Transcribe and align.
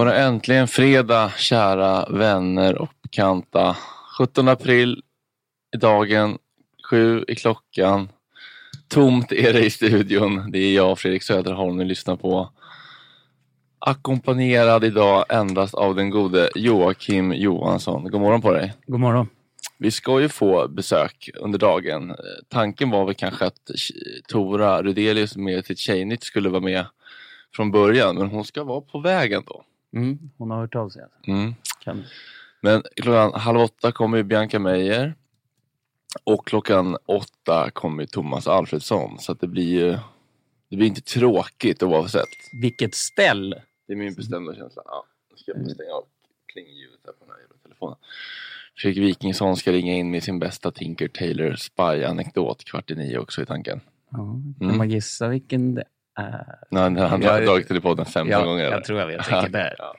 var 0.00 0.06
det 0.06 0.18
äntligen 0.18 0.68
fredag, 0.68 1.32
kära 1.36 2.06
vänner 2.10 2.78
och 2.78 2.90
bekanta. 3.02 3.76
17 4.18 4.48
april 4.48 5.02
i 5.74 5.76
dagen, 5.76 6.38
sju 6.90 7.24
i 7.28 7.34
klockan. 7.34 8.08
Tomt 8.88 9.32
är 9.32 9.52
det 9.52 9.64
i 9.64 9.70
studion. 9.70 10.50
Det 10.50 10.58
är 10.58 10.74
jag, 10.74 10.98
Fredrik 10.98 11.22
Söderholm, 11.22 11.76
ni 11.76 11.84
lyssnar 11.84 12.16
på. 12.16 12.50
Ackompanjerad 13.78 14.84
idag 14.84 15.24
endast 15.28 15.74
av 15.74 15.94
den 15.94 16.10
gode 16.10 16.50
Joakim 16.54 17.32
Johansson. 17.32 18.10
God 18.10 18.20
morgon 18.20 18.42
på 18.42 18.52
dig. 18.52 18.72
God 18.86 19.00
morgon. 19.00 19.28
Vi 19.78 19.90
ska 19.90 20.20
ju 20.20 20.28
få 20.28 20.68
besök 20.68 21.30
under 21.40 21.58
dagen. 21.58 22.16
Tanken 22.48 22.90
var 22.90 23.04
väl 23.04 23.14
kanske 23.14 23.46
att 23.46 23.70
Tora 24.28 24.82
Rudelius 24.82 25.36
med 25.36 25.66
sitt 25.66 25.78
Tjejnytt 25.78 26.22
skulle 26.22 26.48
vara 26.48 26.62
med 26.62 26.86
från 27.54 27.70
början, 27.70 28.16
men 28.16 28.26
hon 28.26 28.44
ska 28.44 28.64
vara 28.64 28.80
på 28.80 29.00
vägen 29.00 29.42
då. 29.46 29.64
Mm, 29.92 30.18
hon 30.38 30.50
har 30.50 30.60
hört 30.60 30.74
av 30.74 30.88
sig. 30.88 31.02
Mm. 31.26 31.54
Kan... 31.84 32.04
Men 32.60 32.82
klockan 32.96 33.40
halv 33.40 33.60
åtta 33.60 33.92
kommer 33.92 34.16
ju 34.16 34.22
Bianca 34.24 34.58
Meijer. 34.58 35.14
Och 36.24 36.46
klockan 36.46 36.96
åtta 37.06 37.70
kommer 37.70 38.06
Thomas 38.06 38.46
Alfredsson. 38.48 39.18
Så 39.18 39.32
att 39.32 39.40
det 39.40 39.46
blir 39.46 39.80
ju 39.80 39.98
det 40.68 40.76
blir 40.76 40.86
inte 40.86 41.00
tråkigt 41.00 41.82
oavsett. 41.82 42.28
Vilket 42.62 42.94
ställ! 42.94 43.50
Det 43.86 43.92
är 43.92 43.96
min 43.96 44.14
bestämda 44.14 44.54
känsla. 44.54 44.82
Ja, 44.86 45.04
nu 45.30 45.36
ska 45.36 45.50
jag 45.52 45.60
bara 45.64 45.74
stänga 45.74 45.92
av 45.92 46.04
klingljudet 46.52 47.00
här 47.06 47.12
på 47.12 47.24
den 47.24 47.34
här 47.34 47.40
jävla 47.40 47.56
telefonen. 47.62 47.96
Fredrik 48.76 49.04
Wikingsson 49.04 49.56
ska 49.56 49.72
ringa 49.72 49.92
in 49.94 50.10
med 50.10 50.22
sin 50.22 50.38
bästa 50.38 50.70
Tinker 50.70 51.08
Taylor 51.08 51.54
Spy-anekdot 51.54 52.64
kvart 52.64 52.90
i 52.90 52.94
nio 52.94 53.18
också 53.18 53.42
i 53.42 53.46
tanken. 53.46 53.80
Ja, 54.10 54.16
kan 54.18 54.54
Mm. 54.60 54.78
man 54.78 54.90
gissa 54.90 55.28
vilken 55.28 55.74
det 55.74 55.84
är? 56.16 56.44
Nej, 56.70 56.82
han 56.82 56.96
har 56.96 57.18
Jag- 57.20 57.44
dragit 57.46 57.66
till 57.66 57.76
i 57.76 57.80
podden 57.80 58.06
15 58.06 58.30
Ja, 58.30 58.44
gånger. 58.44 58.64
jag 58.64 58.72
eller? 58.72 58.82
tror 58.82 59.00
jag 59.00 59.06
vet 59.06 59.28
vilken 59.32 59.52
det 59.52 59.60
är. 59.60 59.74
Ja. 59.78 59.94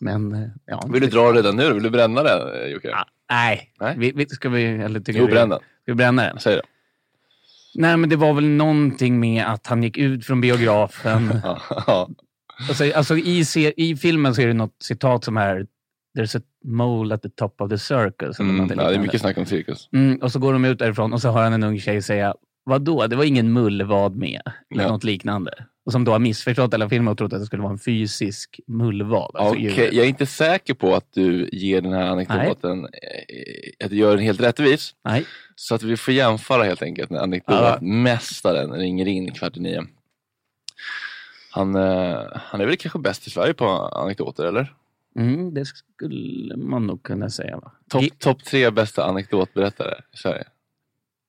Men, 0.00 0.34
eh, 0.34 0.48
ja. 0.66 0.88
Vill 0.92 1.00
du 1.02 1.06
dra 1.08 1.32
redan 1.32 1.56
nu? 1.56 1.72
Vill 1.72 1.82
du 1.82 1.90
bränna 1.90 2.22
den 2.22 2.62
eh, 2.62 2.66
Jocke? 2.68 2.94
Ah, 2.94 3.04
nej, 3.30 3.72
Nej. 3.80 3.94
Vi, 3.98 4.12
vi, 4.12 4.26
ska 4.28 4.48
vi... 4.48 4.64
Eller 4.64 5.00
tycker 5.00 5.20
Jo, 5.20 5.26
bränn 5.26 5.48
den. 5.48 5.58
Ska 5.58 5.92
vi 5.92 5.94
bränna 5.94 6.22
den? 6.22 6.38
Säg 6.38 6.54
det. 6.56 6.62
Nej, 7.74 7.96
men 7.96 8.10
det 8.10 8.16
var 8.16 8.32
väl 8.34 8.48
någonting 8.48 9.20
med 9.20 9.44
att 9.46 9.66
han 9.66 9.82
gick 9.82 9.96
ut 9.98 10.26
från 10.26 10.40
biografen. 10.40 11.40
Alltså, 12.68 12.92
alltså 12.94 13.16
i, 13.16 13.44
I 13.76 13.96
filmen 13.96 14.34
så 14.34 14.40
är 14.42 14.46
det 14.46 14.52
något 14.54 14.76
citat 14.82 15.24
som 15.24 15.36
är 15.36 15.66
There's 16.18 16.38
a 16.38 16.42
mole 16.64 17.14
at 17.14 17.22
the 17.22 17.28
top 17.28 17.60
of 17.60 17.70
the 17.70 17.78
circus. 17.78 18.40
Mm, 18.40 18.70
ja, 18.76 18.88
det 18.88 18.94
är 18.94 18.98
mycket 18.98 19.20
snack 19.20 19.38
om 19.38 19.46
cirkus. 19.46 19.88
Mm, 19.92 20.16
och 20.22 20.32
så 20.32 20.38
går 20.38 20.52
de 20.52 20.64
ut 20.64 20.78
därifrån 20.78 21.12
och 21.12 21.20
så 21.22 21.30
hör 21.30 21.42
han 21.42 21.52
en 21.52 21.62
ung 21.62 21.80
tjej 21.80 22.02
säga 22.02 22.34
Vadå, 22.68 23.06
det 23.06 23.16
var 23.16 23.24
ingen 23.24 23.52
mullvad 23.52 24.16
med. 24.16 24.42
Eller 24.74 24.82
Ja. 24.82 24.88
något 24.90 25.04
liknande. 25.04 25.50
Och 25.86 25.92
som 25.92 26.04
då 26.04 26.12
har 26.12 26.18
missförstått 26.18 26.74
hela 26.74 26.88
filmen 26.88 27.12
och 27.12 27.18
trott 27.18 27.32
att 27.32 27.40
det 27.40 27.46
skulle 27.46 27.62
vara 27.62 27.72
en 27.72 27.78
fysisk 27.78 28.60
mullvad. 28.66 29.30
Alltså 29.36 29.60
djuret. 29.60 29.92
Jag 29.92 30.04
är 30.04 30.08
inte 30.08 30.26
säker 30.26 30.74
på 30.74 30.94
att 30.94 31.12
du 31.12 31.48
ger 31.52 31.80
den 31.80 31.92
här 31.92 32.06
anekdoten, 32.06 32.84
eh, 32.84 33.84
att 33.84 33.90
du 33.90 33.96
gör 33.96 34.10
den 34.16 34.24
helt 34.24 34.40
rättvis. 34.40 34.94
Nej. 35.04 35.24
Så 35.56 35.74
att 35.74 35.82
vi 35.82 35.96
får 35.96 36.14
jämföra 36.14 36.62
helt 36.64 36.82
enkelt 36.82 37.10
när 37.10 37.18
anekdotmästaren 37.18 38.72
ringer 38.72 39.08
in 39.08 39.32
kvart 39.32 39.56
i 39.56 39.60
nio. 39.60 39.84
Han, 41.50 41.74
eh, 41.74 42.18
han 42.34 42.60
är 42.60 42.66
väl 42.66 42.76
kanske 42.76 42.98
bäst 42.98 43.26
i 43.26 43.30
Sverige 43.30 43.54
på 43.54 43.66
anekdoter, 43.68 44.44
eller? 44.44 44.74
Mm, 45.18 45.54
det 45.54 45.64
skulle 45.64 46.56
man 46.56 46.86
nog 46.86 47.02
kunna 47.02 47.30
säga. 47.30 47.56
Va? 47.56 47.72
Topp 47.90 48.04
top 48.18 48.44
tre 48.44 48.70
bästa 48.70 49.04
anekdotberättare 49.04 49.94
i 50.14 50.16
Sverige. 50.16 50.44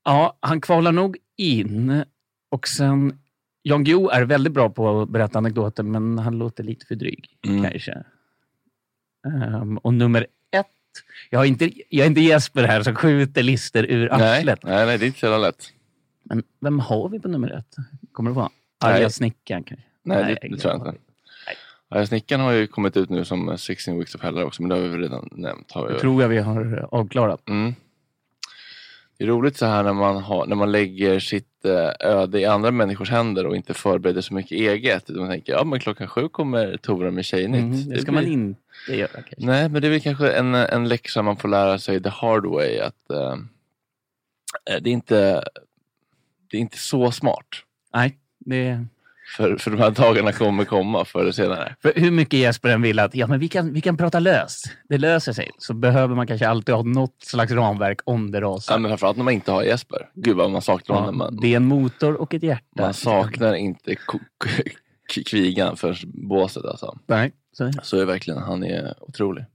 Ja, 0.04 0.38
han 0.40 0.62
kvalar 0.62 0.92
nog 0.92 1.18
in. 1.38 2.04
Och 2.52 2.68
sen, 2.68 3.20
Jan 3.64 3.84
Guillou 3.84 4.10
är 4.10 4.22
väldigt 4.22 4.54
bra 4.54 4.70
på 4.70 5.02
att 5.02 5.10
berätta 5.10 5.38
anekdoter, 5.38 5.84
men 5.84 6.18
han 6.20 6.38
låter 6.38 6.64
lite 6.64 6.86
för 6.86 6.96
dryg, 6.96 7.38
Mm. 7.48 7.64
kanske. 7.64 8.04
Ehm, 9.28 9.78
och 9.78 9.94
nummer 9.94 10.22
ett, 10.52 10.66
jag, 11.30 11.40
har 11.40 11.46
inte, 11.46 11.72
jag 11.90 12.04
är 12.06 12.10
inte 12.10 12.22
Jesper 12.22 12.64
här 12.64 12.84
som 12.84 12.96
skjuter 12.96 13.44
lister 13.44 13.84
ur 13.92 14.10
Nej, 14.18 14.40
arslet. 14.40 14.64
nej, 14.64 14.86
nej, 14.86 14.98
det 14.98 15.06
är 15.06 15.08
inte 15.08 15.20
så 15.20 15.38
lätt. 15.38 15.74
Men 16.24 16.44
vem 16.60 16.80
har 16.80 17.10
vi 17.10 17.20
på 17.20 17.28
nummer 17.28 17.50
ett? 17.58 17.76
Kommer 18.12 18.34
på? 18.34 18.50
Nej. 18.84 18.94
Arga 18.94 19.10
snickaren 19.10 19.64
kanske? 19.64 19.86
Nej, 20.04 20.24
Nej, 20.24 20.38
det, 20.42 20.48
det 20.50 20.58
tror 20.58 20.74
jag 20.74 20.88
inte. 20.88 21.02
Ja, 21.90 22.06
Snickaren 22.06 22.42
har 22.42 22.52
ju 22.52 22.68
kommit 22.68 22.98
ut 22.98 23.10
nu 23.10 23.26
som 23.26 23.58
16 23.58 23.98
Weeks 23.98 24.16
of 24.16 24.22
Hell 24.22 24.38
också, 24.38 24.62
men 24.62 24.70
det 24.70 24.76
har 24.76 24.82
vi 24.82 24.88
väl 24.88 25.00
redan 25.00 25.30
nämnt. 25.32 25.72
Har 25.72 25.90
Det 25.90 26.00
tror 26.00 26.22
jag 26.22 26.30
vi 26.30 26.38
har 26.38 26.88
avklarat. 26.92 27.50
Mm. 27.50 27.76
Det 29.20 29.26
är 29.26 29.28
roligt 29.28 29.58
så 29.58 29.66
här 29.66 29.84
när 29.84 29.94
man, 29.94 30.24
har, 30.24 30.46
när 30.46 30.56
man 30.56 30.72
lägger 30.72 31.20
sitt 31.20 31.66
eh, 31.66 31.92
öde 32.00 32.40
i 32.40 32.46
andra 32.46 32.72
människors 32.72 33.10
händer 33.10 33.46
och 33.46 33.56
inte 33.56 33.74
förbereder 33.74 34.22
så 34.22 34.34
mycket 34.34 34.52
eget. 34.52 35.10
Utan 35.10 35.22
man 35.22 35.30
tänker, 35.32 35.54
ja 35.54 35.64
men 35.64 35.80
klockan 35.80 36.08
sju 36.08 36.30
kommer 36.30 36.78
Tora 36.78 37.12
med 37.12 37.26
Tjejnytt. 37.26 37.62
Mm, 37.62 37.90
det 37.90 38.02
ska 38.02 38.12
man 38.12 38.28
inte 38.28 38.96
göra 38.96 39.08
kanske. 39.08 39.36
Nej, 39.38 39.70
men 39.70 39.82
det 39.82 39.88
är 39.88 39.92
väl 39.92 40.02
kanske 40.02 40.32
en, 40.32 40.56
en 40.56 40.88
läxa 40.88 41.22
man 41.22 41.38
får 41.38 41.50
lära 41.50 41.80
sig 41.80 42.04
the 42.04 42.10
hard 42.10 42.46
way. 42.46 42.80
Att 42.80 43.12
eh, 43.12 43.36
det, 44.82 44.90
är 44.90 44.94
inte, 44.94 45.44
det 46.52 46.58
är 46.58 46.62
inte 46.62 46.78
så 46.78 47.12
smart. 47.12 47.48
Nej, 47.94 48.18
det... 48.40 48.86
För, 49.38 49.56
för 49.56 49.72
de 49.72 49.78
här 49.80 49.92
dagarna 49.92 50.32
kommer 50.32 50.66
komma 50.66 51.06
förr 51.06 51.22
eller 51.22 51.32
senare. 51.32 51.76
För 51.82 51.94
hur 51.96 52.12
mycket 52.12 52.40
Jesper 52.40 52.70
än 52.70 52.82
vill 52.82 53.00
att 53.00 53.16
ja, 53.16 53.28
men 53.28 53.40
vi, 53.40 53.48
kan, 53.48 53.74
vi 53.74 53.82
kan 53.82 53.98
prata 53.98 54.20
löst, 54.20 54.66
det 54.90 54.98
löser 54.98 55.34
sig, 55.34 55.52
så 55.58 55.74
behöver 55.74 56.16
man 56.16 56.28
kanske 56.28 56.48
alltid 56.48 56.76
ha 56.76 56.84
något 56.84 57.16
slags 57.24 57.52
ramverk 57.52 58.00
om 58.04 58.32
det 58.32 58.42
rasar. 58.42 58.74
Ja, 58.74 58.78
men 58.80 58.90
framförallt 58.90 59.18
när 59.18 59.24
man 59.24 59.34
inte 59.34 59.52
har 59.52 59.64
Jesper. 59.64 60.10
Gud 60.16 60.36
vad 60.38 60.52
man 60.52 60.62
saknar 60.62 60.96
Ja, 60.96 61.00
honom. 61.00 61.18
Man, 61.18 61.38
det 61.42 61.54
är 61.54 61.56
en 61.58 61.66
motor 61.66 62.14
och 62.14 62.34
ett 62.34 62.44
hjärta. 62.44 62.82
man 62.82 62.94
saknar 62.94 63.54
inte 63.54 63.96
kvigan 65.26 65.78
för 65.78 65.98
båset 66.06 66.66
alltså. 66.66 66.98
Nej, 67.08 67.32
så 67.54 67.64
är 67.64 67.68
det. 67.68 67.80
Så 67.84 67.98
är 67.98 68.06
verkligen, 68.06 68.40
han 68.42 68.64
är 68.64 68.94
otrolig. 69.00 69.46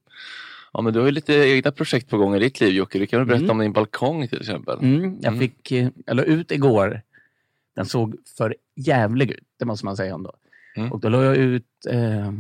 Ja 0.73 0.81
men 0.81 0.93
du 0.93 0.99
har 0.99 1.07
ju 1.07 1.13
lite 1.13 1.35
egna 1.35 1.71
projekt 1.73 2.11
på 2.11 2.19
gång 2.19 2.37
i 2.37 2.39
ditt 2.39 2.61
liv 2.61 2.73
Jocke. 2.75 2.99
Du 2.99 3.07
kan 3.07 3.19
väl 3.21 3.27
berätta 3.27 3.45
Mm. 3.45 3.51
om 3.51 3.59
din 3.59 3.73
balkong 3.73 4.29
till 4.29 4.41
exempel? 4.41 4.79
Mm, 4.83 5.19
jag 5.21 5.29
Mm. 5.33 5.41
fick, 5.41 5.73
eh, 5.73 5.89
jag 6.07 6.17
la 6.17 6.23
ut 6.23 6.51
igår. 6.53 7.01
Den 7.77 7.87
såg 7.87 8.17
för 8.39 8.55
jävlig 8.77 9.31
ut, 9.31 9.45
det 9.59 9.65
måste 9.65 9.85
man 9.87 9.97
säga 9.97 10.15
ändå. 10.15 10.33
Mm. 10.77 10.93
Och 10.93 11.01
då 11.01 11.09
la 11.09 11.25
jag 11.25 11.37
ut 11.37 11.67
eh, 11.91 12.33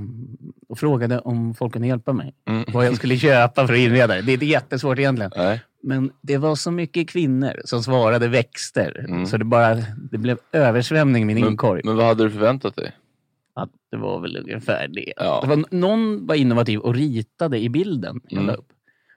och 0.68 0.78
frågade 0.78 1.18
om 1.18 1.54
folk 1.54 1.72
kunde 1.72 1.88
hjälpa 1.88 2.12
mig. 2.12 2.34
Mm. 2.48 2.64
Vad 2.72 2.86
jag 2.86 2.96
skulle 2.96 3.16
köpa 3.16 3.66
för 3.66 3.74
att 3.74 3.80
inreda 3.80 4.06
det. 4.22 4.30
Är 4.30 4.34
inte 4.34 4.46
jättesvårt 4.46 4.98
egentligen. 4.98 5.32
Nej. 5.36 5.62
Men 5.82 6.10
det 6.20 6.36
var 6.36 6.54
så 6.56 6.70
mycket 6.70 7.08
kvinnor 7.08 7.60
som 7.64 7.82
svarade 7.82 8.28
växter. 8.28 9.04
Mm. 9.08 9.26
Så 9.26 9.36
det, 9.36 9.44
bara, 9.44 9.74
det 10.10 10.18
blev 10.18 10.38
översvämning 10.52 11.22
i 11.22 11.26
min 11.26 11.40
Men, 11.40 11.50
inkorg. 11.50 11.80
men 11.84 11.96
vad 11.96 12.06
hade 12.06 12.24
du 12.24 12.30
förväntat 12.30 12.76
dig? 12.76 12.92
Att 13.54 13.70
det 13.90 13.96
var 13.96 14.20
väl 14.20 14.36
ungefär 14.36 14.88
det. 14.88 15.12
Ja. 15.16 15.40
det 15.42 15.48
var, 15.56 15.64
någon 15.70 16.26
var 16.26 16.34
innovativ 16.34 16.78
och 16.80 16.94
ritade 16.94 17.58
i 17.58 17.68
bilden 17.68 18.20
jag 18.28 18.32
Mm. 18.42 18.46
la 18.46 18.52
upp. 18.54 18.68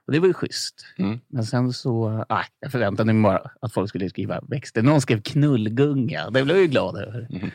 Och 0.07 0.13
det 0.13 0.19
var 0.19 0.27
ju 0.27 0.33
schysst. 0.33 0.85
Mm. 0.97 1.19
Men 1.27 1.45
sen 1.45 1.73
så, 1.73 2.25
ah, 2.29 2.43
jag 2.59 2.71
förväntade 2.71 3.13
mig 3.13 3.23
bara 3.23 3.51
att 3.61 3.73
folk 3.73 3.89
skulle 3.89 4.09
skriva 4.09 4.39
växter. 4.47 4.81
Någon 4.81 5.01
skrev 5.01 5.21
knullgunga. 5.21 6.29
Det 6.29 6.43
blev 6.43 6.55
jag 6.55 6.61
ju 6.63 6.67
glad 6.67 6.97
över. 6.97 7.27
Mm. 7.29 7.51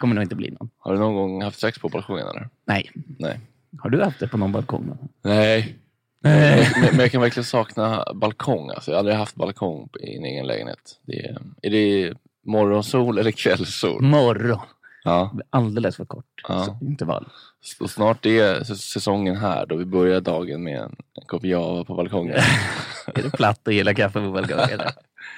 kommer 0.00 0.14
nog 0.14 0.24
inte 0.24 0.34
bli 0.34 0.50
någon. 0.50 0.70
Har 0.78 0.92
du 0.92 0.98
någon 0.98 1.14
gång 1.14 1.42
haft 1.42 1.60
sex 1.60 1.78
på 1.78 1.88
balkongen 1.88 2.26
eller? 2.26 2.48
Nej. 2.64 2.90
Nej. 3.18 3.40
Har 3.78 3.90
du 3.90 4.02
haft 4.02 4.20
det 4.20 4.28
på 4.28 4.36
någon 4.38 4.52
balkong? 4.52 4.98
Nej. 5.22 5.78
Nej. 6.24 6.68
Men, 6.80 6.90
men 6.90 6.98
jag 7.00 7.10
kan 7.12 7.20
verkligen 7.20 7.44
sakna 7.44 8.04
balkong. 8.14 8.70
Alltså, 8.70 8.90
jag 8.90 8.94
har 8.96 8.98
aldrig 8.98 9.16
haft 9.16 9.34
balkong 9.34 9.88
i 10.00 10.16
en 10.16 10.24
egen 10.24 10.46
lägenhet. 10.46 11.00
Det 11.06 11.26
är, 11.26 11.38
är 11.62 11.70
det 11.70 12.14
morgonsol 12.46 13.18
eller 13.18 13.30
kvällssol? 13.30 14.02
Morgon. 14.02 14.58
Ja. 15.04 15.32
Alldeles 15.50 15.96
för 15.96 16.04
kort 16.04 16.26
Ja. 16.48 16.78
intervall. 16.82 17.28
Så 17.64 17.88
snart 17.88 18.26
är 18.26 18.64
säsongen 18.64 19.36
här 19.36 19.66
då 19.66 19.76
vi 19.76 19.84
börjar 19.84 20.20
dagen 20.20 20.62
med 20.62 20.78
en, 20.78 20.96
en 21.20 21.26
kopp 21.26 21.44
java 21.44 21.84
på 21.84 21.94
balkongen. 21.94 22.36
Är 23.06 23.22
det 23.22 23.30
platt 23.30 23.66
och 23.66 23.72
gillar 23.72 23.92
kaffe 23.92 24.20
på 24.20 24.32
balkongen? 24.32 24.80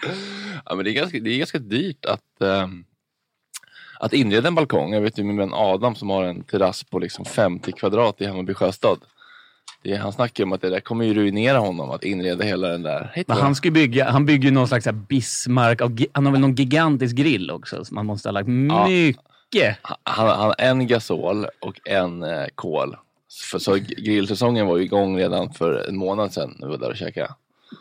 ja, 0.64 0.74
men 0.74 0.84
det, 0.84 0.90
är 0.90 0.92
ganska, 0.92 1.18
det 1.18 1.30
är 1.30 1.38
ganska 1.38 1.58
dyrt 1.58 2.04
att, 2.04 2.42
ehm, 2.42 2.84
att 4.00 4.12
inreda 4.12 4.48
en 4.48 4.54
balkong. 4.54 4.92
Jag 4.92 5.00
vet 5.00 5.18
ju 5.18 5.24
min 5.24 5.36
vän 5.36 5.50
Adam 5.54 5.94
som 5.94 6.10
har 6.10 6.24
en 6.24 6.42
terrass 6.42 6.84
på 6.84 6.98
liksom 6.98 7.24
50 7.24 7.72
kvadrat 7.72 8.20
i 8.20 8.26
Hammarby 8.26 8.54
sjöstad. 8.54 8.98
Det 9.82 9.92
är, 9.92 9.98
han 9.98 10.12
snackar 10.12 10.44
om 10.44 10.52
att 10.52 10.60
det 10.60 10.70
där 10.70 10.80
kommer 10.80 11.04
ju 11.04 11.14
ruinera 11.14 11.58
honom 11.58 11.90
att 11.90 12.04
inreda 12.04 12.44
hela 12.44 12.68
den 12.68 12.82
där. 12.82 13.24
Men 13.26 13.36
han, 13.36 13.54
ska 13.54 13.70
bygga, 13.70 14.10
han 14.10 14.26
bygger 14.26 14.50
någon 14.50 14.68
slags 14.68 14.88
Bismarck. 15.08 15.80
Han 16.12 16.26
har 16.26 16.32
väl 16.32 16.40
någon 16.40 16.54
gigantisk 16.54 17.16
grill 17.16 17.50
också. 17.50 17.84
Så 17.84 17.94
man 17.94 18.06
måste 18.06 18.28
ha 18.28 18.32
lagt 18.32 18.48
Ja. 18.48 18.88
Mycket. 19.54 19.78
han, 20.02 20.40
han 20.40 20.54
en 20.58 20.86
gasol 20.86 21.46
och 21.60 21.88
en 21.88 22.22
eh, 22.22 22.46
kol. 22.54 22.96
För, 23.50 23.58
så 23.58 23.74
grillsäsongen 23.76 24.66
var 24.66 24.76
ju 24.76 24.84
igång 24.84 25.18
redan 25.18 25.52
för 25.52 25.88
en 25.88 25.96
månad 25.96 26.32
sedan 26.32 26.54
när 26.58 26.66
vi 26.66 26.70
var 26.70 26.78
där 26.78 26.90
och 26.90 26.96
käkade. 26.96 27.34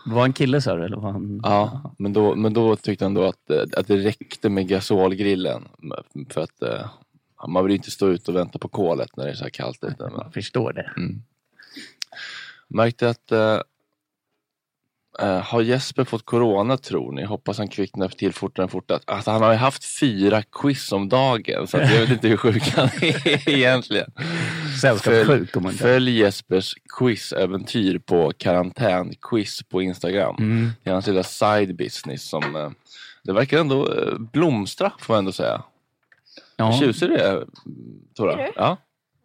Var 0.05 0.21
han 0.21 0.33
kille 0.33 0.61
sa 0.61 0.75
du? 0.75 0.85
Eller 0.85 0.97
var 0.97 1.11
han... 1.11 1.41
Ja, 1.43 1.95
men 1.97 2.13
då, 2.13 2.35
men 2.35 2.53
då 2.53 2.75
tyckte 2.75 3.05
han 3.05 3.13
då 3.13 3.23
att, 3.23 3.49
eh, 3.49 3.63
att 3.77 3.87
det 3.87 3.97
räckte 3.97 4.49
med 4.49 4.67
gasolgrillen. 4.67 5.63
För 6.29 6.41
att 6.41 6.61
eh, 6.61 6.89
man 7.47 7.65
vill 7.65 7.75
inte 7.75 7.91
stå 7.91 8.07
ut 8.07 8.27
och 8.27 8.35
vänta 8.35 8.59
på 8.59 8.67
kolet 8.67 9.17
när 9.17 9.25
det 9.25 9.31
är 9.31 9.35
så 9.35 9.43
här 9.43 9.49
kallt 9.49 9.83
ute. 9.83 10.03
Men, 10.03 10.11
Jag 10.17 10.33
förstår 10.33 10.73
det. 10.73 10.91
märkte 12.67 13.09
att 13.09 13.31
eh, 13.31 13.59
eh, 15.19 15.39
har 15.39 15.61
Jesper 15.61 16.03
fått 16.03 16.25
corona 16.25 16.77
tror 16.77 17.11
ni? 17.11 17.23
Hoppas 17.23 17.57
han 17.57 17.67
kvicknar 17.67 18.07
till 18.07 18.33
fortare 18.33 18.63
än 18.63 18.69
fortare. 18.69 18.99
Alltså, 19.05 19.31
han 19.31 19.41
har 19.41 19.51
ju 19.51 19.57
haft 19.57 19.99
fyra 19.99 20.43
quiz 20.43 20.91
om 20.91 21.09
dagen 21.09 21.67
så 21.67 21.77
jag 21.77 21.87
vet 21.87 22.09
inte 22.09 22.27
hur 22.27 22.37
sjuk 22.37 22.69
han 22.69 22.89
är 23.01 23.49
egentligen. 23.49 24.11
Sällskapssjuk 24.81 25.55
om 25.55 25.63
man 25.63 25.71
inte... 25.71 25.83
Följ 25.83 26.19
Jespers 26.19 26.73
quizäventyr 26.99 27.99
på 27.99 28.31
karantänquiz 28.37 29.63
på 29.63 29.81
Instagram. 29.81 30.35
Mm. 30.39 30.71
Det 30.83 30.89
är 30.89 30.93
hans 30.93 31.07
lilla 31.07 31.23
side 31.23 31.75
business 31.75 32.29
som 32.29 32.55
eh, 32.55 32.69
det 33.23 33.33
verkar 33.33 33.59
ändå 33.59 33.93
eh, 33.93 34.17
blomstra 34.19 34.91
får 34.99 35.15
jag 35.15 35.19
ändå 35.19 35.31
säga. 35.31 35.63
Ja. 36.55 36.79
Tjusig 36.79 37.09
du 37.09 37.15
är 37.15 37.45
Tora. 38.15 38.33
Är 38.33 38.37
du? 38.37 38.51
Ja, 38.55 38.77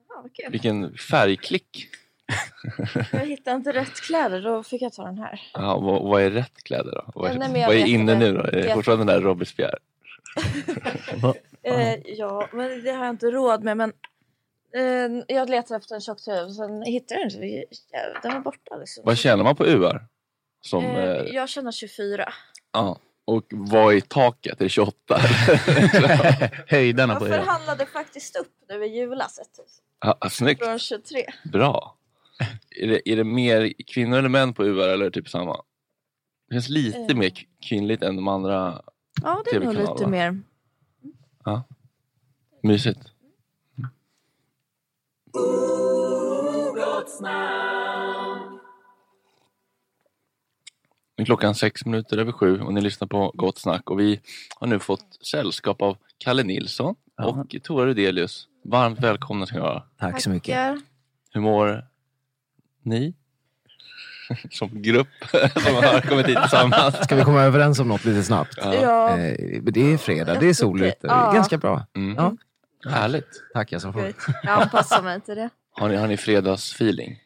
Ja, 0.09 0.49
vilken 0.51 0.97
färgklick. 0.97 1.89
Jag 3.13 3.19
hittade 3.27 3.57
inte 3.57 3.73
rätt 3.73 3.95
kläder, 4.01 4.43
då 4.43 4.63
fick 4.63 4.83
jag 4.83 4.93
ta 4.93 5.05
den 5.05 5.19
här. 5.19 5.41
Ja, 5.55 5.79
vad, 5.79 6.03
vad 6.03 6.23
är 6.23 6.31
rätt 6.31 6.63
kläder 6.65 6.93
då? 6.93 7.13
Vad 7.15 7.31
är, 7.31 7.35
Ja, 7.35 7.39
nej, 7.49 7.61
jag 7.61 7.67
vad 7.69 7.77
är 7.77 7.87
inne 7.87 8.13
inte. 8.13 8.15
nu 8.15 8.33
då? 8.33 8.41
Är 8.43 8.53
det 8.53 8.61
Jag- 8.67 8.75
fortfarande 8.75 9.05
den 9.05 9.15
där 9.23 9.29
Robespierre? 9.29 9.79
Eh, 11.63 11.95
ja, 12.07 12.49
men 12.53 12.83
det 12.85 12.91
har 12.91 13.05
jag 13.05 13.13
inte 13.15 13.31
råd 13.31 13.65
med. 13.65 13.77
Men 13.77 13.93
Eh, 14.77 15.23
jag 15.37 15.51
letade 15.51 15.77
efter 15.79 15.95
en 15.95 16.01
tjock 16.01 16.21
tröja 16.21 16.45
och 16.45 16.55
sen 16.55 16.83
hittade 16.83 17.21
jag 17.21 17.31
den. 17.31 17.43
Jävlar, 17.43 18.21
Den 18.23 18.33
var 18.33 18.41
borta 18.41 18.77
liksom. 18.77 19.03
Vad 19.07 19.19
känner 19.19 19.45
man 19.45 19.57
på 19.57 19.67
UR? 19.67 20.07
Som, 20.61 20.85
Eh, 20.85 20.99
eh, 21.05 21.23
jag 21.23 21.49
känner 21.49 21.73
24. 21.73 22.33
ja. 22.73 22.99
Och 23.25 23.45
vad 23.51 23.95
är 23.95 24.01
taket? 24.01 24.61
Är 24.61 24.65
det 24.65 24.69
28? 24.69 25.19
Höjdarna 26.67 27.13
Jag 27.13 27.21
på 27.21 27.27
er. 27.29 27.31
förhandlade 27.31 27.87
faktiskt 27.87 28.37
upp 28.37 28.53
nu 28.69 28.85
i 28.85 28.89
julas 28.99 29.39
1000. 29.39 29.65
ja, 30.01 30.29
snyggt. 30.31 30.65
Från 30.65 30.79
23. 30.79 31.25
Bra. 31.53 31.95
Är 32.83 32.87
det, 32.87 33.09
är 33.11 33.17
det 33.17 33.25
mer 33.25 33.73
kvinnor 33.87 34.19
eller 34.19 34.29
män 34.29 34.55
på 34.55 34.65
UR 34.65 34.89
eller 34.89 35.11
typ 35.11 35.29
samma? 35.29 35.63
Det 36.49 36.55
känns 36.55 36.69
lite 36.69 36.99
Eh. 36.99 37.17
mer 37.17 37.33
kvinnligt 37.69 38.03
än 38.03 38.17
de 38.17 38.29
andra. 38.29 38.83
Ja, 39.23 39.43
det 39.45 39.57
är 39.57 39.61
nog 39.61 39.75
lite 39.75 40.07
mer. 40.07 40.41
Ja. 41.45 41.63
Mysigt. 42.63 43.01
Nu 51.17 51.23
är 51.23 51.25
klockan 51.27 51.55
sex 51.55 51.85
minuter 51.87 52.19
över 52.19 52.33
sju 52.33 52.61
och 52.61 52.75
ni 52.75 52.81
lyssnar 52.81 53.09
på 53.09 53.33
Gott 53.35 53.59
Snack 53.59 53.91
och 53.91 54.01
vi 54.01 54.21
har 54.57 54.67
nu 54.67 54.79
fått 54.79 55.27
sällskap 55.27 55.83
av 55.83 55.97
Kalle 56.19 56.43
Nilsson 56.43 56.95
och 57.23 57.55
Tora 57.63 57.87
Rudelius. 57.87 58.49
Varmt 58.65 59.01
välkomna 59.01 59.47
ska 59.47 59.57
ni 59.57 59.63
vara. 59.63 59.83
Tack 59.99 60.21
så 60.23 60.31
mycket. 60.31 60.77
Hur 61.33 61.41
mår 61.41 61.85
ni? 62.89 63.15
Som 64.51 64.83
grupp 64.83 65.09
som 65.31 65.75
har 65.75 66.01
kommit 66.09 66.27
hit 66.27 66.39
tillsammans. 66.43 67.05
Ska 67.05 67.17
vi 67.17 67.23
komma 67.25 67.43
överens 67.43 67.79
om 67.79 67.89
något 67.89 68.05
lite 68.05 68.23
snabbt? 68.23 68.55
Ja. 68.57 68.75
Ja, 68.75 69.19
Eh, 69.19 69.63
det 69.63 69.81
är 69.93 69.97
fredag, 69.99 70.41
det 70.41 70.49
är 70.49 70.55
sol 70.55 70.83
ute. 70.83 71.07
Ja. 71.07 71.33
Ganska 71.33 71.59
bra. 71.59 71.87
Mm. 71.97 72.17
Ja. 72.17 72.37
Härligt. 72.91 73.43
Tack 73.53 73.73
jag 73.73 73.83
som 73.83 73.93
får. 73.93 74.03
jag 74.43 74.63
anpassar 74.63 75.03
mig 75.03 75.21
till 75.21 75.35
det. 75.37 75.51
Har 75.71 75.89
ni, 75.89 75.97
har 75.97 76.07
ni 76.09 76.17
fredagsfeeling? 76.17 77.19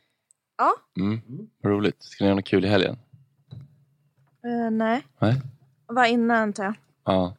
Ja. 0.58 0.74
Mm. 0.96 1.20
Roligt. 1.64 2.02
Ska 2.02 2.24
ni 2.24 2.28
göra 2.28 2.36
något 2.36 2.44
kul 2.44 2.64
i 2.64 2.68
helgen? 2.68 2.98
Eh, 4.44 4.70
nej, 4.70 5.06
Nej? 5.18 5.40
var 5.86 6.04
inne 6.04 6.36
antar 6.36 6.64
jag. 6.64 6.74
Ja. 7.04 7.36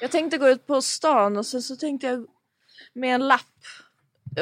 Jag 0.00 0.10
tänkte 0.10 0.38
gå 0.38 0.48
ut 0.48 0.66
på 0.66 0.82
stan 0.82 1.36
och 1.36 1.46
sen 1.46 1.62
så 1.62 1.76
tänkte 1.76 2.06
jag 2.06 2.26
med 2.92 3.14
en 3.14 3.28
lapp 3.28 3.40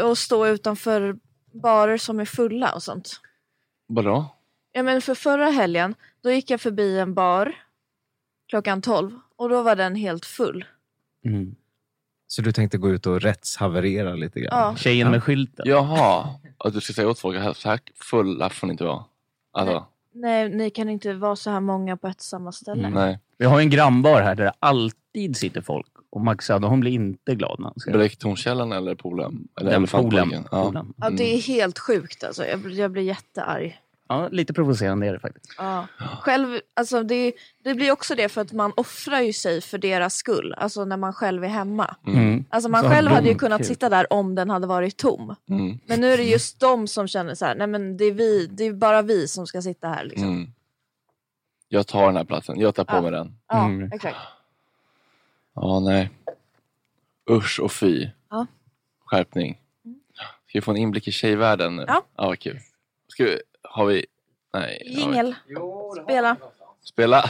och 0.04 0.19
stå 0.19 0.47
utanför 0.47 1.16
barer 1.52 1.97
som 1.97 2.21
är 2.21 2.25
fulla 2.25 2.73
och 2.75 2.83
sånt. 2.83 3.21
Vadå? 3.87 4.26
Ja 4.73 4.83
men 4.83 5.02
för 5.02 5.14
förra 5.14 5.50
helgen, 5.50 5.95
då 6.21 6.30
gick 6.30 6.50
jag 6.50 6.61
förbi 6.61 6.99
en 6.99 7.14
bar 7.14 7.54
klockan 8.49 8.83
12 8.83 9.19
och 9.37 9.49
då 9.49 9.62
var 9.62 9.76
den 9.76 9.95
helt 9.95 10.26
full. 10.26 10.64
Mm. 11.25 11.54
Så 12.26 12.42
du 12.42 12.52
tänkte 12.52 12.78
gå 12.78 12.90
ut 12.90 13.07
och 13.07 13.21
rättshaverera 13.21 14.14
lite 14.14 14.40
grann? 14.40 14.59
Ja. 14.59 14.76
Tjejen 14.76 15.11
med 15.11 15.23
skylten. 15.23 15.64
Jaha. 15.69 16.35
Att 16.59 16.73
du 16.73 16.80
ska 16.80 16.92
säga 16.92 17.09
åt 17.09 17.19
folk 17.19 17.38
att 17.38 17.57
så 17.57 17.69
här 17.69 17.80
fulla 17.95 18.50
får 18.50 18.66
ni 18.66 18.71
inte 18.71 18.85
vara. 18.85 19.04
Alltså, 19.52 19.87
Nej, 20.12 20.49
ni 20.49 20.71
kan 20.71 20.88
inte 20.88 21.14
vara 21.14 21.37
så 21.37 21.50
här 21.50 21.61
många 21.61 21.97
på 21.97 22.09
ett 22.09 22.21
samma 22.21 22.52
ställe. 22.52 22.80
Mm. 22.80 22.92
nej. 22.92 23.19
Vi 23.38 23.45
har 23.47 23.59
ju 23.59 23.62
en 23.62 23.71
grannbar 23.71 24.23
här 24.23 24.35
där 24.35 24.45
det 24.45 24.52
alltid 24.59 25.37
sitter 25.37 25.61
folk. 25.61 25.92
Och 26.12 26.20
Max 26.20 26.44
Söderholm 26.46 26.80
blir 26.80 26.92
inte 26.92 27.34
glad 27.34 27.60
när 27.60 27.66
han 27.68 27.80
ser 27.80 27.92
det. 27.92 27.98
Bräcktornskällan 27.98 28.72
eller 28.72 28.94
Polhem? 28.94 29.48
Eller? 29.60 29.86
Polhem. 29.86 30.32
Ja. 30.50 30.64
Polhem. 30.64 30.94
Ja, 30.96 31.10
det 31.10 31.34
är 31.34 31.40
helt 31.40 31.78
sjukt 31.78 32.24
alltså. 32.24 32.46
Jag, 32.46 32.58
blir- 32.58 32.78
jag 32.78 32.90
blir 32.90 33.02
jättearg. 33.02 33.80
Ja, 34.08 34.28
lite 34.28 34.52
provocerande 34.52 35.06
är 35.06 35.12
det 35.12 35.18
faktiskt. 35.20 35.54
Ja. 35.58 35.86
Själv, 36.20 36.60
alltså 36.74 37.02
det, 37.02 37.32
det 37.64 37.74
blir 37.74 37.92
också 37.92 38.14
det 38.14 38.28
för 38.28 38.40
att 38.40 38.52
man 38.52 38.72
offrar 38.76 39.20
ju 39.20 39.32
sig 39.32 39.60
för 39.60 39.78
deras 39.78 40.14
skull. 40.14 40.54
Alltså 40.56 40.84
när 40.84 40.96
man 40.96 41.12
själv 41.12 41.44
är 41.44 41.48
hemma. 41.48 41.96
Mm. 42.06 42.44
Alltså 42.50 42.68
man 42.68 42.82
Så 42.82 42.88
själv 42.88 43.08
hade 43.10 43.28
ju 43.28 43.34
kunnat 43.34 43.58
kul. 43.58 43.66
sitta 43.66 43.88
där 43.88 44.12
om 44.12 44.34
den 44.34 44.50
hade 44.50 44.66
varit 44.66 44.96
tom. 44.96 45.34
Mm. 45.48 45.78
Men 45.86 46.00
nu 46.00 46.12
är 46.12 46.16
det 46.16 46.22
just 46.24 46.60
de 46.60 46.86
som 46.88 47.08
känner 47.08 47.34
så 47.34 47.44
här, 47.44 47.54
nej 47.54 47.66
men 47.66 47.96
det 47.96 48.04
är, 48.04 48.12
vi, 48.12 48.46
det 48.46 48.64
är 48.64 48.72
bara 48.72 49.02
vi 49.02 49.28
som 49.28 49.46
ska 49.46 49.62
sitta 49.62 49.88
här 49.88 50.04
liksom. 50.04 50.28
Mm. 50.28 50.50
Jag 51.68 51.86
tar 51.86 52.06
den 52.06 52.16
här 52.16 52.24
platsen. 52.24 52.60
Jag 52.60 52.74
tar 52.74 52.84
på 52.84 52.96
Ja. 52.96 53.00
mig 53.02 53.10
den. 53.10 53.36
Ja, 53.48 53.64
Mm. 53.64 53.92
exakt. 53.92 54.16
Ja, 55.62 55.80
nej. 55.80 56.10
Usch 57.30 57.60
och 57.60 57.72
fy. 57.72 58.08
Ja. 58.30 58.46
Skärpning. 59.04 59.60
Ska 60.48 60.58
vi 60.58 60.60
få 60.60 60.70
en 60.70 60.76
inblick 60.76 61.08
i 61.08 61.12
tjejvärlden 61.12 61.76
nu? 61.76 61.84
Ja. 61.88 62.02
Ja, 62.16 62.26
vad 62.26 62.38
kul. 62.38 62.58
Ska 63.08 63.24
vi, 63.24 63.40
har 63.62 63.86
vi... 63.86 64.06
Nej. 64.52 64.82
Jingel. 64.86 65.34
Spela. 66.04 66.36
Spela. 66.80 67.22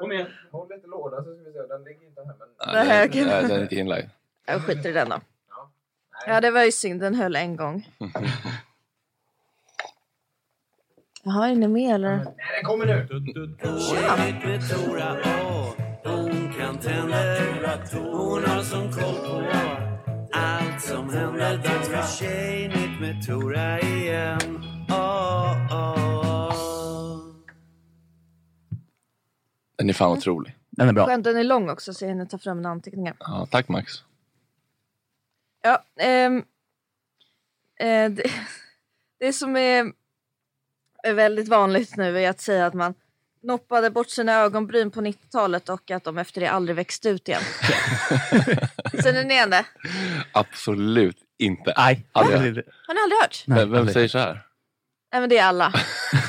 Kom 0.00 0.12
igen. 0.12 0.26
Håll 0.50 0.68
lite 0.68 0.86
låda 0.86 1.16
så 1.16 1.22
ska 1.22 1.44
vi 1.44 1.52
se. 1.52 1.58
Den 1.68 1.84
ligger 1.84 2.06
inte 2.06 2.20
här. 2.20 2.34
Men... 2.38 2.48
Nej, 2.74 2.86
Nej, 2.88 3.08
den, 3.08 3.26
nej, 3.26 3.42
den 3.42 3.50
är 3.50 3.62
inte 3.62 3.76
inlagd. 3.76 4.08
Jag 4.46 4.62
skiter 4.62 4.90
i 4.90 4.92
den 4.92 5.08
då. 5.08 5.20
Ja 6.26 6.40
det 6.40 6.50
var 6.50 6.64
ju 6.64 6.72
synd, 6.72 7.00
den 7.00 7.14
höll 7.14 7.36
en 7.36 7.56
gång. 7.56 7.88
Jaha, 11.22 11.48
är 11.48 11.54
ni 11.54 11.68
med 11.68 11.94
eller? 11.94 12.16
Nej, 12.16 12.34
den 12.56 12.64
kommer 12.64 12.86
nu! 12.86 13.08
Hon 14.86 15.83
tänder, 16.78 17.94
hon 17.94 18.44
har 18.44 18.62
som 18.62 18.92
koll 18.92 19.14
på 19.14 19.44
allt 20.32 20.82
som 20.82 21.10
händer. 21.10 21.56
Dags 21.56 21.88
för 21.88 22.18
Tjejnytt 22.18 23.00
med 23.00 23.26
Tora 23.26 23.80
igen. 23.80 24.64
Oh, 24.88 25.74
oh. 25.74 26.14
Den 29.76 29.88
är 29.88 29.92
fan 29.92 30.18
otrolig. 30.18 30.56
Den 30.70 30.88
är 30.88 30.92
bra. 30.92 31.06
Skönt, 31.06 31.24
den 31.24 31.36
är 31.36 31.44
lång 31.44 31.70
också 31.70 31.94
så 31.94 32.04
jag 32.04 32.08
hinner 32.08 32.26
ta 32.26 32.38
fram 32.38 32.56
mina 32.56 32.68
anteckningar. 32.68 33.16
Ja, 33.20 33.46
tack 33.50 33.68
Max. 33.68 33.92
Ja, 35.62 35.84
ehm, 35.96 36.44
eh, 37.80 38.10
det, 38.10 38.22
det 39.18 39.32
som 39.32 39.56
är, 39.56 39.92
är 41.02 41.12
väldigt 41.12 41.48
vanligt 41.48 41.96
nu 41.96 42.18
är 42.20 42.30
att 42.30 42.40
säga 42.40 42.66
att 42.66 42.74
man 42.74 42.94
noppade 43.44 43.90
bort 43.90 44.10
sina 44.10 44.32
ögonbryn 44.32 44.90
på 44.90 45.00
90-talet 45.00 45.68
och 45.68 45.90
att 45.90 46.04
de 46.04 46.18
efter 46.18 46.40
det 46.40 46.46
aldrig 46.46 46.76
växte 46.76 47.08
ut 47.08 47.28
igen. 47.28 47.42
Känner 49.02 49.24
ni 49.24 49.34
igen 49.34 49.50
det? 49.50 49.64
Absolut 50.32 51.16
inte. 51.38 51.74
Nej, 51.76 52.06
Aldrig. 52.12 52.40
Har 52.86 52.94
ni 52.94 53.00
aldrig 53.00 53.20
hört? 53.22 53.44
Nej, 53.46 53.58
Vem, 53.58 53.70
vem 53.70 53.78
aldrig. 53.80 53.94
säger 53.94 54.08
så 54.08 54.18
här? 54.18 54.42
Nej 55.12 55.20
men 55.20 55.30
det 55.30 55.38
är 55.38 55.44
alla. 55.44 55.72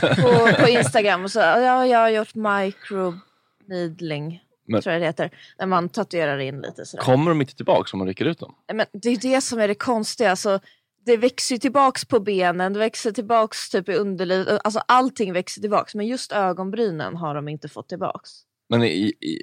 På, 0.01 0.49
på 0.63 0.67
Instagram 0.69 1.23
och 1.23 1.31
så. 1.31 1.39
Ja, 1.39 1.85
jag 1.85 1.99
har 1.99 2.09
gjort 2.09 2.35
microneedling. 2.35 4.41
Men- 4.67 4.81
Tror 4.81 4.93
jag 4.93 5.01
det 5.01 5.05
heter. 5.05 5.29
När 5.59 5.65
man 5.65 5.89
tatuerar 5.89 6.37
in 6.37 6.61
lite 6.61 6.85
sådär. 6.85 7.03
Kommer 7.03 7.31
de 7.31 7.41
inte 7.41 7.55
tillbaka 7.55 7.89
om 7.93 7.97
man 7.99 8.07
rycker 8.07 8.25
ut 8.25 8.39
dem? 8.39 8.55
Nej, 8.69 8.75
Men 8.75 8.85
det 9.01 9.09
är 9.09 9.17
det 9.17 9.41
som 9.41 9.59
är 9.59 9.67
det 9.67 9.75
konstiga. 9.75 10.29
Alltså, 10.31 10.59
det 11.05 11.17
växer 11.17 11.55
ju 11.55 11.59
tillbaks 11.59 12.05
på 12.05 12.19
benen, 12.19 12.73
det 12.73 12.79
växer 12.79 13.11
tillbaks 13.11 13.69
typ 13.69 13.89
i 13.89 13.93
underlivet. 13.93 14.61
Alltså 14.63 14.79
allting 14.87 15.33
växer 15.33 15.61
tillbaks. 15.61 15.95
Men 15.95 16.07
just 16.07 16.31
ögonbrynen 16.31 17.15
har 17.15 17.35
de 17.35 17.47
inte 17.47 17.69
fått 17.69 17.89
tillbaks. 17.89 18.29
Men 18.69 18.83
i, 18.83 19.13
i, 19.21 19.41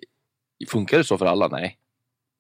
funkar 0.69 0.99
det 0.99 1.05
så 1.05 1.19
för 1.19 1.27
alla? 1.27 1.49
Nej. 1.49 1.79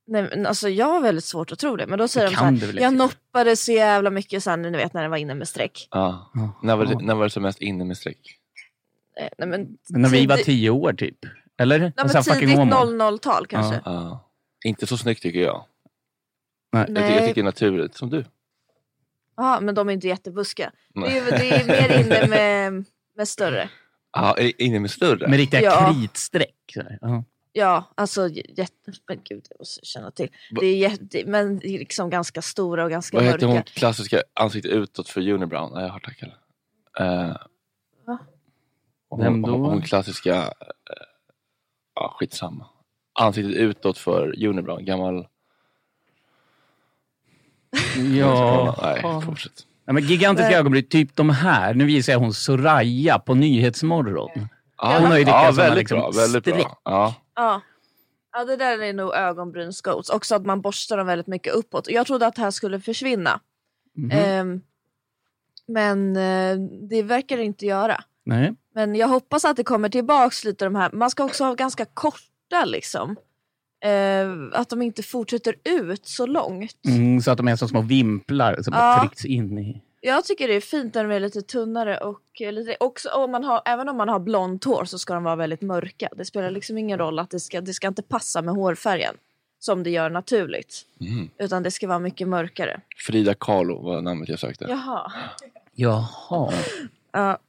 Nej, 0.06 0.22
men 0.22 0.46
alltså, 0.46 0.68
jag 0.68 0.86
har 0.86 1.00
väldigt 1.00 1.24
svårt 1.24 1.52
att 1.52 1.58
tro 1.58 1.76
det. 1.76 1.86
Men 1.86 1.98
då 1.98 2.08
säger 2.08 2.26
Det 2.26 2.32
de 2.32 2.60
så 2.60 2.66
här, 2.66 2.80
jag 2.80 2.94
noppade 2.94 3.56
så 3.56 3.72
jävla 3.72 4.10
mycket 4.10 4.44
sen, 4.44 4.62
ni 4.62 4.70
vet 4.70 4.92
när 4.94 5.02
den 5.02 5.10
var 5.10 5.18
inne 5.18 5.34
med 5.34 5.48
streck. 5.48 5.88
Ja. 5.90 6.30
Ja. 6.34 6.60
När, 6.62 6.76
var 6.76 6.86
det, 6.86 6.98
när 7.00 7.14
var 7.14 7.24
det 7.24 7.30
som 7.30 7.42
mest 7.42 7.60
inne 7.60 7.84
med 7.84 7.96
streck? 7.96 8.38
Eh, 9.20 9.28
Nej, 9.38 9.48
men 9.48 9.78
Men 9.88 10.02
när 10.02 10.08
vi 10.08 10.26
var 10.26 10.36
tio 10.36 10.70
år 10.70 10.92
typ. 10.92 11.18
Eller? 11.58 11.78
Nej, 11.78 11.92
En 11.96 12.10
men 12.14 12.22
tidigt 12.22 12.58
homo. 12.58 12.74
00-tal 12.74 13.46
kanske. 13.46 13.74
Ja. 13.74 13.80
Ja. 13.84 14.30
Inte 14.64 14.86
så 14.86 14.96
snyggt 14.96 15.22
tycker 15.22 15.40
jag. 15.40 15.64
Nej. 16.72 16.80
Jag, 16.80 16.86
tycker, 16.88 17.02
jag 17.02 17.10
Nej. 17.10 17.20
tycker 17.20 17.34
det 17.34 17.40
är 17.40 17.44
naturligt. 17.44 17.94
Som 17.94 18.10
du. 18.10 18.24
Ja, 19.36 19.60
men 19.60 19.74
de 19.74 19.88
är 19.88 19.92
inte 19.92 20.08
jättebuskiga. 20.08 20.72
Det 20.94 21.18
är, 21.18 21.24
det 21.38 21.50
är 21.50 21.66
mer 21.66 22.00
inne 22.04 22.26
med, 22.28 22.84
med 23.16 23.28
större. 23.28 23.68
Ja, 24.12 24.34
det 24.36 24.62
inne 24.62 24.80
med 24.80 24.90
större? 24.90 25.28
Med 25.28 25.36
riktiga 25.36 25.60
Ja. 25.62 25.92
kritstreck. 25.94 26.74
Ja. 27.00 27.24
Ja, 27.54 27.84
alltså 27.94 28.28
jätte... 28.28 28.92
Men 29.08 29.20
gud, 29.24 29.46
jag 29.50 29.58
måste 29.60 29.86
känna 29.86 30.10
till. 30.10 30.28
Va- 30.50 30.58
Det 30.60 30.66
är 30.66 30.76
jätte, 30.76 31.22
men 31.26 31.58
det 31.58 31.66
är 31.68 31.78
liksom 31.78 32.10
ganska 32.10 32.42
stora 32.42 32.84
och 32.84 32.90
ganska 32.90 33.16
Vad 33.16 33.24
heter 33.26 33.46
mörka. 33.46 33.52
hon 33.58 33.62
klassiska 33.62 34.22
ansikte 34.34 34.68
utåt 34.68 35.08
för 35.08 35.28
Unibrown? 35.28 35.72
Nej, 35.74 35.82
jag 35.82 35.90
har 35.92 36.00
tack 36.00 36.22
eller. 36.22 36.38
Uh, 37.28 37.36
Va? 38.06 38.18
Vem 39.18 39.32
hon, 39.32 39.42
då? 39.42 39.50
hon, 39.50 39.64
hon 39.64 39.82
klassiska... 39.82 40.36
Uh, 40.42 40.46
ja, 41.94 42.16
skitsamma. 42.18 42.66
Ansiktet 43.20 43.56
utåt 43.56 43.98
för 43.98 44.44
Unibrown. 44.46 44.84
Gammal... 44.84 45.26
Ja. 48.18 48.76
Nej, 48.82 49.22
fortsätt. 49.24 49.52
Ja, 49.86 49.92
men 49.92 50.02
gigantiska 50.02 50.48
Nej. 50.48 50.58
ögonbryn, 50.58 50.88
typ 50.88 51.16
de 51.16 51.30
här. 51.30 51.74
Nu 51.74 51.84
visar 51.84 52.12
jag 52.12 52.20
hon 52.20 52.32
Soraya 52.32 53.18
på 53.18 53.34
Nyhetsmorgon. 53.34 54.48
Ja, 54.76 54.98
Hon 55.00 55.10
har 55.10 55.18
ju 55.18 55.24
ja, 55.24 55.52
väldigt 55.56 55.78
liksom 55.78 55.98
bra. 55.98 56.10
Väldigt 56.10 56.44
bra. 56.44 56.80
Ja. 56.84 57.14
Ja. 57.34 57.60
ja, 58.32 58.44
det 58.44 58.56
där 58.56 58.82
är 58.82 58.92
nog 58.92 59.14
ögonbrynsgoats. 59.14 60.10
Också 60.10 60.34
att 60.34 60.46
man 60.46 60.60
borstar 60.60 60.96
dem 60.96 61.06
väldigt 61.06 61.26
mycket 61.26 61.54
uppåt. 61.54 61.88
Jag 61.90 62.06
trodde 62.06 62.26
att 62.26 62.34
det 62.34 62.42
här 62.42 62.50
skulle 62.50 62.80
försvinna. 62.80 63.40
Mhm. 63.96 64.10
Ehm, 64.10 64.60
men 65.68 66.16
eh, 66.16 66.56
det 66.88 67.02
verkar 67.02 67.36
det 67.36 67.44
inte 67.44 67.66
göra. 67.66 68.04
Nej. 68.24 68.54
Men 68.74 68.94
jag 68.94 69.08
hoppas 69.08 69.44
att 69.44 69.56
det 69.56 69.64
kommer 69.64 69.88
tillbaks 69.88 70.44
lite 70.44 70.64
de 70.64 70.74
här. 70.74 70.90
Man 70.92 71.10
ska 71.10 71.24
också 71.24 71.44
ha 71.44 71.54
ganska 71.54 71.84
korta 71.84 72.64
liksom. 72.64 73.16
Eh, 73.82 74.60
att 74.60 74.68
de 74.68 74.82
inte 74.82 75.02
fortsätter 75.02 75.54
ut 75.64 76.06
så 76.06 76.26
långt. 76.26 76.76
Mm, 76.88 77.20
så 77.20 77.30
att 77.30 77.36
de 77.36 77.48
är 77.48 77.56
som 77.56 77.68
små 77.68 77.82
vimplar 77.82 78.54
som 78.62 78.74
Ja. 78.74 78.78
bara 78.80 79.00
tryckts 79.00 79.24
in 79.24 79.58
i... 79.58 79.82
Jag 80.04 80.24
tycker 80.24 80.48
det 80.48 80.54
är 80.54 80.60
fint 80.60 80.94
när 80.94 81.04
de 81.04 81.14
är 81.14 81.20
lite 81.20 81.42
tunnare 81.42 81.98
och 81.98 82.20
eh, 82.40 82.52
lite, 82.52 82.76
också 82.80 83.08
om 83.08 83.30
man 83.30 83.44
har, 83.44 83.62
även 83.64 83.88
om 83.88 83.96
man 83.96 84.08
har 84.08 84.18
blont 84.18 84.64
hår 84.64 84.84
så 84.84 84.98
ska 84.98 85.14
de 85.14 85.24
vara 85.24 85.36
väldigt 85.36 85.62
mörka. 85.62 86.08
Det 86.16 86.24
spelar 86.24 86.50
liksom 86.50 86.78
ingen 86.78 86.98
roll 86.98 87.18
att 87.18 87.30
det 87.30 87.40
ska, 87.40 87.60
det 87.60 87.74
ska 87.74 87.88
inte 87.88 88.02
passa 88.02 88.42
med 88.42 88.54
hårfärgen 88.54 89.14
som 89.58 89.82
det 89.82 89.90
gör 89.90 90.10
naturligt. 90.10 90.82
Mm. 91.00 91.30
Utan 91.38 91.62
det 91.62 91.70
ska 91.70 91.88
vara 91.88 91.98
mycket 91.98 92.28
mörkare. 92.28 92.80
Frida 92.96 93.34
Kahlo 93.34 93.82
var 93.82 94.00
namnet 94.02 94.28
jag 94.28 94.38
sökte. 94.38 94.66
Jaha. 94.68 95.12
Jaha. 95.74 96.52
Ja. 97.12 97.38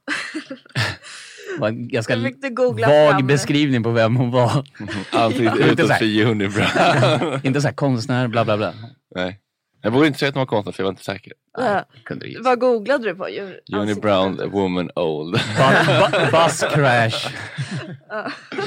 Var 1.58 1.68
en 1.68 1.88
ganska 1.88 2.16
vag 2.16 3.10
fram. 3.10 3.26
beskrivning 3.26 3.82
på 3.82 3.90
vem 3.90 4.16
hon 4.16 4.30
var. 4.30 4.64
Alltid 5.12 5.40
Inte 5.46 5.58
utåt 5.62 5.86
så 5.86 5.92
här- 5.92 5.98
för 5.98 6.30
Unibrow. 6.30 7.40
Inte 7.46 7.60
så 7.60 7.68
här 7.68 7.74
konstnär, 7.74 8.28
bla 8.28 8.44
bla 8.44 8.56
bla. 8.56 8.72
Nej. 9.14 9.40
Jag 9.82 9.90
vågade 9.90 10.06
inte 10.06 10.18
säga 10.18 10.28
att 10.28 10.34
hon 10.34 10.40
var 10.40 10.46
konstnär 10.46 10.72
för 10.72 10.82
jag 10.82 10.84
var 10.84 10.92
inte 10.92 11.04
säker. 11.04 11.32
Ja. 11.58 11.84
Gissa. 12.24 12.42
Vad 12.42 12.60
googlade 12.60 13.04
du 13.04 13.14
på? 13.14 13.28
Djur- 13.28 13.60
Uni 13.76 13.94
Brown, 13.94 14.40
a 14.40 14.46
woman 14.52 14.90
old. 14.96 15.36
Bu- 15.36 15.84
bu- 15.86 16.30
Bus 16.30 16.60
crash. 16.74 17.34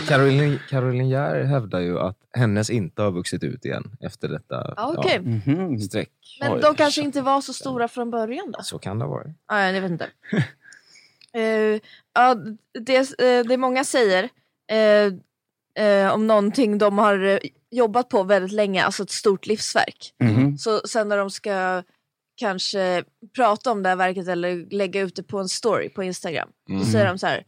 Caroline, 0.07 0.59
Caroline 0.69 1.09
Gär 1.09 1.43
hävdar 1.43 1.79
ju 1.79 1.99
att 1.99 2.17
hennes 2.37 2.69
inte 2.69 3.01
har 3.01 3.11
vuxit 3.11 3.43
ut 3.43 3.65
igen 3.65 3.83
efter 4.01 4.27
detta 4.27 4.73
Ja, 4.77 4.93
okej. 4.97 5.19
Mhm. 5.19 5.79
streck. 5.79 6.09
Men 6.41 6.53
Oj. 6.53 6.59
de 6.61 6.75
kanske 6.75 7.01
inte 7.01 7.21
var 7.21 7.41
så 7.41 7.53
stora 7.53 7.87
från 7.87 8.11
början 8.11 8.51
då? 8.51 8.59
Så 8.63 8.79
kan 8.79 8.99
det 8.99 9.05
vara. 9.05 9.23
Ja, 9.47 9.61
jag 9.71 9.81
vet 9.81 9.91
inte. 9.91 10.07
Eh, 11.37 11.79
ja, 12.13 12.35
det, 12.79 12.97
eh, 13.21 13.45
det 13.47 13.57
många 13.57 13.83
säger 13.83 14.29
eh, 14.71 16.13
om 16.13 16.27
någonting 16.27 16.77
de 16.77 16.97
har 16.97 17.39
jobbat 17.71 18.09
på 18.09 18.23
väldigt 18.23 18.51
länge, 18.51 18.83
alltså 18.83 19.03
ett 19.03 19.09
stort 19.11 19.45
livsverk. 19.45 20.13
Mhm. 20.23 20.57
Så 20.57 20.79
sen 20.87 21.09
när 21.09 21.17
de 21.17 21.29
ska 21.31 21.83
kanske 22.39 23.03
prata 23.35 23.71
om 23.71 23.83
det 23.83 23.89
här 23.89 23.95
verket 23.95 24.27
eller 24.27 24.65
lägga 24.75 25.01
ut 25.01 25.15
det 25.15 25.23
på 25.23 25.39
en 25.39 25.49
story 25.49 25.89
på 25.89 26.03
Instagram, 26.03 26.49
Mm. 26.69 26.83
så 26.85 26.91
säger 26.91 27.07
de 27.07 27.17
så 27.17 27.27
här 27.27 27.43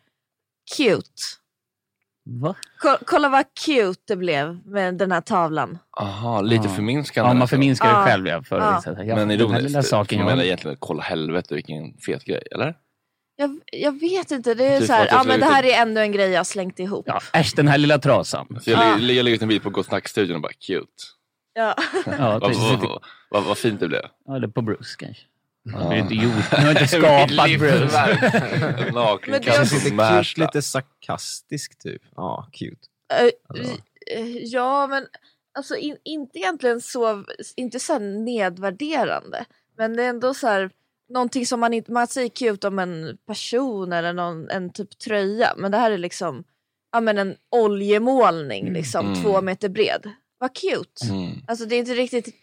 Cute. 0.78 1.12
Va? 2.42 2.56
Ko- 2.82 2.98
kolla 3.06 3.30
vad 3.30 3.46
cute 3.66 4.02
det 4.08 4.16
blev 4.16 4.60
med 4.66 4.96
den 4.98 5.12
här 5.12 5.22
tavlan. 5.22 5.78
Aha, 6.00 6.42
lite 6.42 6.68
Ja. 6.68 6.74
förminskande. 6.76 7.30
Ja, 7.30 7.34
man 7.34 7.48
förminskar 7.48 7.88
det 8.00 8.06
själv. 8.10 8.28
Ja, 8.28 8.44
för 8.44 8.76
vissa. 8.76 9.04
Ja, 9.04 9.16
Men 9.16 9.32
ironiskt, 9.32 9.90
saken 9.90 10.24
man 10.26 10.40
egentligen 10.42 10.78
kolla 10.80 11.04
helvete 11.04 11.56
vilken 11.56 11.98
fet 11.98 12.24
grej, 12.26 12.44
eller? 12.52 12.76
Jag, 13.42 13.60
jag 13.72 14.00
vet 14.00 14.32
inte, 14.32 14.54
det 14.54 14.66
är 14.66 14.78
Typ 14.80 14.88
så 14.88 14.94
här, 14.94 15.08
ja 15.12 15.24
men 15.24 15.40
det 15.40 15.46
här 15.46 15.64
och- 15.64 15.70
är 15.70 15.82
ännu 15.82 16.00
en 16.00 16.12
grej 16.12 16.30
jag 16.30 16.40
har 16.40 16.44
slängt 16.44 16.80
ihop. 16.80 17.06
Ja, 17.08 17.22
äsch, 17.34 17.54
den 17.56 17.68
här 17.68 17.78
lilla 17.78 18.00
trasan. 18.00 18.60
Så 18.62 18.70
jag, 18.72 18.80
Ja. 18.84 18.96
lägger, 19.00 19.28
ut 19.30 19.42
en 19.42 19.48
bild 19.48 19.64
på 19.64 19.70
Gott 19.70 19.86
Snack-studion 19.86 20.36
och 20.36 20.42
bara 20.42 20.54
cute. 20.54 20.88
Ja. 21.54 21.76
Ja, 22.06 22.40
Vad 22.40 22.56
vad- 22.56 23.02
vad- 23.30 23.44
vad- 23.44 23.58
fint 23.58 23.80
det 23.80 23.88
blev. 23.88 24.02
Ja, 24.26 24.36
eller 24.36 24.48
på 24.48 24.62
Bruce 24.62 24.96
kanske. 25.00 25.24
Ja. 25.64 25.78
har 25.78 25.96
inte 25.96 26.14
gjort, 26.16 26.34
jag 26.52 26.58
har 26.58 26.70
inte 26.72 26.88
skapat 27.28 27.60
Bruce. 27.60 28.92
Naken 28.94 29.32
Men 29.32 29.42
det- 29.42 29.52
Känns 29.52 29.70
katt 29.72 29.84
lite 29.84 29.96
på 29.96 30.02
cute, 30.02 30.14
Märsta. 30.14 30.42
lite 30.42 30.62
sarkastisk 30.62 31.80
typ. 31.80 32.02
Ja, 32.16 32.48
cute. 32.52 32.76
Alltså. 33.50 33.74
Ja, 34.44 34.88
men 34.88 35.06
alltså 35.58 35.76
in, 35.76 35.98
inte 36.06 36.40
egentligen 36.40 36.82
så, 36.82 37.24
inte 37.56 37.80
så 37.80 37.94
här 37.94 38.00
nedvärderande. 38.00 39.46
Men 39.78 39.96
det 39.96 40.04
är 40.04 40.10
ändå 40.10 40.34
så 40.34 40.48
här, 40.48 40.70
någonting 41.10 41.46
som 41.46 41.60
man 41.60 41.74
inte, 41.74 41.92
man 41.92 42.08
säger 42.08 42.30
cute 42.30 42.68
om 42.68 42.80
en 42.80 43.18
person 43.28 43.94
eller 43.94 44.14
någon, 44.14 44.50
en 44.50 44.70
typ 44.74 45.00
tröja. 45.00 45.54
Men 45.58 45.72
det 45.72 45.78
här 45.78 45.92
är 45.92 45.98
liksom, 45.98 46.44
ja 46.92 47.02
men 47.02 47.18
en 47.18 47.36
oljemålning 47.52 48.74
liksom, 48.74 49.06
Mm. 49.08 49.24
två 49.24 49.42
meter 49.42 49.70
bred. 49.70 50.10
Vad 50.38 50.56
cute! 50.56 51.06
Mm. 51.14 51.32
Alltså 51.48 51.66
det 51.66 51.76
är 51.76 51.80
inte 51.80 51.94
riktigt, 51.94 52.36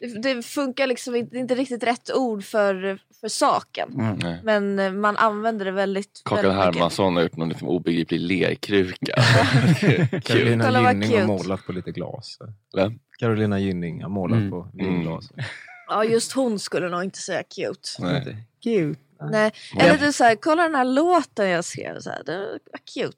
det, 0.00 0.22
det 0.22 0.42
funkar 0.42 0.86
liksom 0.86 1.14
inte, 1.16 1.30
det 1.34 1.38
är 1.38 1.40
inte 1.40 1.54
riktigt 1.54 1.82
rätt 1.82 2.10
ord 2.14 2.44
för, 2.44 2.98
för 3.20 3.28
saken. 3.28 3.92
Mm. 4.00 4.36
Men 4.44 4.78
eh, 4.78 4.92
man 4.92 5.16
använder 5.16 5.64
det 5.64 5.70
väldigt, 5.70 6.22
Kakan 6.24 6.44
väldigt 6.44 6.58
mycket. 6.66 6.74
Hermansson 6.74 7.16
har 7.16 7.22
gjort 7.22 7.36
någon 7.36 7.48
liksom 7.48 7.68
obegriplig 7.68 8.20
lerkruka. 8.20 9.14
Carolina 10.24 10.92
Gynning 10.92 11.18
har 11.20 11.26
målat 11.26 11.66
på 11.66 11.72
lite 11.72 11.90
glas. 11.90 12.38
Vem? 12.76 12.98
Carolina 13.18 13.58
Gynning 13.58 14.02
har 14.02 14.10
målat 14.10 14.38
Mm. 14.38 14.50
på 14.50 14.68
vinglas. 14.74 15.30
Ja 15.88 16.04
just 16.04 16.32
hon 16.32 16.58
skulle 16.58 16.88
nog 16.88 17.04
inte 17.04 17.18
säga 17.18 17.42
cute. 17.42 17.88
Nej. 17.98 18.36
Cute. 18.64 19.00
Nej, 19.30 19.52
eller 19.80 19.98
du 19.98 20.12
säger 20.12 20.36
kolla 20.36 20.62
den 20.62 20.74
här 20.74 20.84
låten 20.84 21.48
jag 21.48 21.64
skrev, 21.64 22.00
så 22.00 22.10
här, 22.10 22.22
det 22.26 22.38
var 22.72 22.80
cute. 22.94 23.16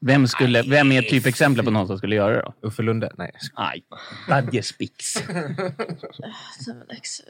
Vem, 0.00 0.28
skulle, 0.28 0.62
vem 0.62 0.92
är 0.92 1.02
typexemplet 1.02 1.64
på 1.64 1.70
någon 1.70 1.86
som 1.86 1.98
skulle 1.98 2.16
göra 2.16 2.36
det 2.36 2.42
då? 2.60 2.68
Uffe 2.68 2.82
Lunde? 2.82 3.12
Nej. 3.18 3.32
Aj, 3.54 3.84
Dadje 4.28 4.62
Spix. 4.62 5.14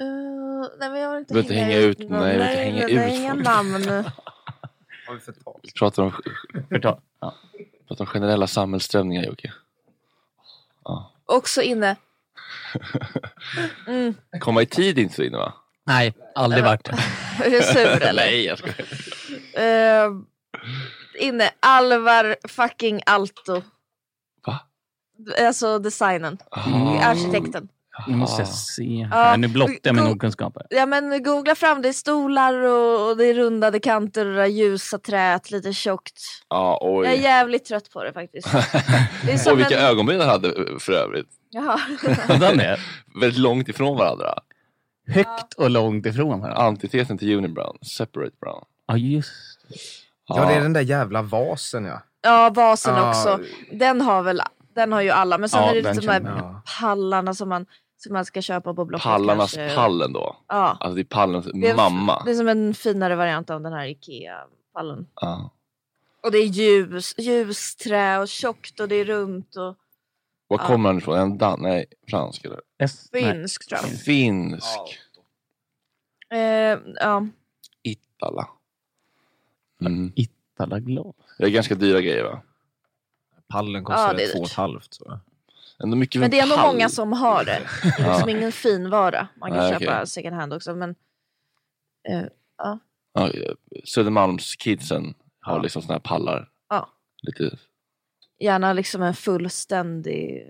Uh, 0.00 0.66
nej 0.78 0.90
men 0.90 1.00
jag 1.00 1.10
vill 1.10 1.18
inte 1.18 1.34
Du 1.34 1.42
vill 1.42 1.52
hänga 1.56 1.76
ut- 1.76 1.98
någon. 1.98 2.10
nej, 2.20 2.32
vill 2.32 2.40
inte 2.46 2.62
hänga 2.62 2.86
nej, 2.86 3.14
ut 3.14 3.20
inga 3.20 3.34
folk. 3.34 3.44
namn. 3.44 4.04
Vi 5.62 5.72
pratar 5.78 6.02
om, 6.02 6.12
Förtal. 6.68 7.00
Ja. 7.20 7.34
pratar 7.88 8.04
om 8.04 8.06
generella 8.06 8.46
samhällsströmningar 8.46 9.22
Jocke. 9.24 9.52
Också 11.26 11.62
inne. 11.62 11.96
Mm. 13.86 14.14
Komma 14.40 14.62
i 14.62 14.66
tid 14.66 14.98
är 14.98 15.02
inte 15.02 15.14
så 15.14 15.22
inne 15.22 15.38
va? 15.38 15.54
Nej, 15.86 16.14
aldrig 16.34 16.64
varit. 16.64 16.88
Är 17.44 17.50
du 17.50 17.62
sur 17.62 18.02
eller? 18.02 18.22
Nej 18.22 18.44
jag 18.44 18.58
skojar. 18.58 18.86
Eh, 19.54 20.10
inne. 21.18 21.50
Alvar 21.60 22.36
fucking 22.48 23.00
Alto. 23.06 23.62
Va? 24.46 24.60
Alltså 25.46 25.78
designen. 25.78 26.38
Ah. 26.50 27.00
Arkitekten. 27.10 27.68
Nu 28.08 28.16
måste 28.16 28.42
jag 28.42 28.48
se. 28.48 29.08
Ja. 29.10 29.36
Nu 29.36 29.48
blottar 29.48 29.78
jag 29.82 29.94
min 29.94 30.06
okunskap. 30.06 30.56
Ja 30.70 30.86
men 30.86 31.22
googla 31.22 31.54
fram, 31.54 31.82
det 31.82 31.88
är 31.88 31.92
stolar 31.92 32.54
och, 32.64 33.08
och 33.10 33.16
det 33.16 33.24
är 33.26 33.34
rundade 33.34 33.80
kanter 33.80 34.26
och 34.26 34.34
det 34.34 34.46
ljusa 34.48 34.98
träet, 34.98 35.50
lite 35.50 35.72
tjockt. 35.72 36.20
Ja, 36.48 36.78
Jag 36.82 37.06
är 37.06 37.16
oj. 37.16 37.22
jävligt 37.22 37.64
trött 37.64 37.90
på 37.90 38.04
det 38.04 38.12
faktiskt. 38.12 38.52
Det 39.26 39.32
är 39.32 39.36
som 39.38 39.52
Och 39.52 39.58
vilka 39.58 39.78
en... 39.78 39.84
ögonbryn 39.86 40.20
han 40.20 40.28
hade 40.28 40.54
för 40.80 40.92
övrigt. 40.92 41.28
Jaha. 41.50 41.80
Den 42.40 42.60
är 42.60 42.80
Väldigt 43.20 43.40
långt 43.40 43.68
ifrån 43.68 43.96
varandra. 43.98 44.34
högt 45.08 45.54
och 45.56 45.70
långt 45.70 46.06
ifrån 46.06 46.40
varandra. 46.40 46.62
Antitesen 46.62 47.18
till 47.18 47.36
Unibrown, 47.36 47.78
Separate 47.82 48.36
Brown. 48.40 48.64
Ja, 48.86 48.96
just 48.96 49.32
Ja, 50.26 50.44
det 50.46 50.54
är 50.54 50.60
den 50.60 50.72
där 50.72 50.80
jävla 50.80 51.22
vasen 51.22 51.84
ja. 51.84 52.02
Ja, 52.22 52.50
vasen 52.54 52.94
Ja. 52.96 53.08
också. 53.08 53.40
Den 53.72 54.00
har 54.00 54.22
väl 54.22 54.40
den 54.74 54.92
har 54.92 55.00
ju 55.00 55.10
alla. 55.10 55.38
Men 55.38 55.48
sen 55.48 55.62
Ja, 55.62 55.70
är 55.70 55.74
det 55.82 55.92
lite 55.94 56.06
de 56.06 56.12
här 56.12 56.54
pallarna 56.80 57.34
som 57.34 57.48
man, 57.48 57.66
som 58.04 58.12
man 58.12 58.24
ska 58.24 58.42
köpa 58.42 58.74
på 58.74 58.84
Blocket. 58.84 59.02
Pallarnas 59.04 59.54
kanske. 59.54 59.76
pallen 59.76 60.12
då. 60.12 60.36
Ja. 60.48 60.76
Alltså 60.80 60.94
det 60.94 61.00
är 61.00 61.04
pallens 61.04 61.46
Det 61.54 61.68
är, 61.70 61.76
mamma. 61.76 62.22
Det 62.24 62.30
är 62.30 62.34
som 62.34 62.48
en 62.48 62.74
finare 62.74 63.16
variant 63.16 63.50
av 63.50 63.60
den 63.60 63.72
här 63.72 63.86
Ikea-pallen. 63.86 65.06
Ja. 65.14 65.50
Och 66.22 66.30
det 66.32 66.38
är 66.38 66.46
ljus, 66.46 67.14
ljusträ 67.18 68.18
och 68.18 68.28
tjockt 68.28 68.80
och 68.80 68.88
det 68.88 68.94
är 68.94 69.04
runt 69.04 69.56
och 69.56 69.76
Var 70.48 70.58
Ja. 70.58 70.66
kommer 70.66 70.88
han 70.88 70.98
ifrån? 70.98 71.18
En 71.18 71.38
dan- 71.38 71.62
nej, 71.62 71.86
fransk 72.10 72.44
eller? 72.44 72.60
S- 72.78 73.08
nej. 73.12 73.22
tror 73.78 73.80
jag. 73.92 74.00
Finsk. 74.00 75.00
Eh, 76.30 76.78
ja. 77.00 77.26
Itala. 77.82 78.48
Mm. 79.80 80.12
Italaglas. 80.16 81.14
Det 81.38 81.44
är 81.44 81.50
ganska 81.50 81.74
dyra 81.74 82.00
grejer 82.00 82.24
va? 82.24 82.42
Pallen 83.48 83.74
Ja, 83.74 83.84
kostar 83.84 84.14
det 84.14 84.24
är 84.24 84.32
två 84.32 84.38
och 84.40 84.46
ett 84.46 84.52
halvt 84.52 84.94
jag. 85.08 85.18
Ändå 85.82 85.96
mycket 85.96 86.20
Men 86.20 86.30
det 86.30 86.38
är 86.40 86.56
pall. 86.56 86.72
många 86.74 86.88
som 86.88 87.12
har 87.12 87.44
det. 87.44 87.60
Det 87.82 88.02
är 88.02 88.08
liksom 88.12 88.28
ingen 88.28 88.52
finvara. 88.52 89.28
Man 89.40 89.50
kan 89.50 89.58
Nej, 89.58 89.72
köpa 89.72 89.94
okej. 89.94 90.06
second 90.06 90.36
hand 90.36 90.52
också. 90.52 90.74
Men, 90.74 90.90
eh, 92.08 92.22
Ja, 92.58 92.78
eh, 93.28 93.52
Södermalmskidsen 93.84 95.14
har 95.40 95.56
Ja. 95.56 95.62
liksom 95.62 95.82
såna 95.82 95.94
här 95.94 96.00
pallar. 96.00 96.48
Ja. 96.68 96.88
Lite 97.22 97.56
gärna 98.40 98.72
liksom 98.72 99.02
en 99.02 99.14
fullständig 99.14 100.46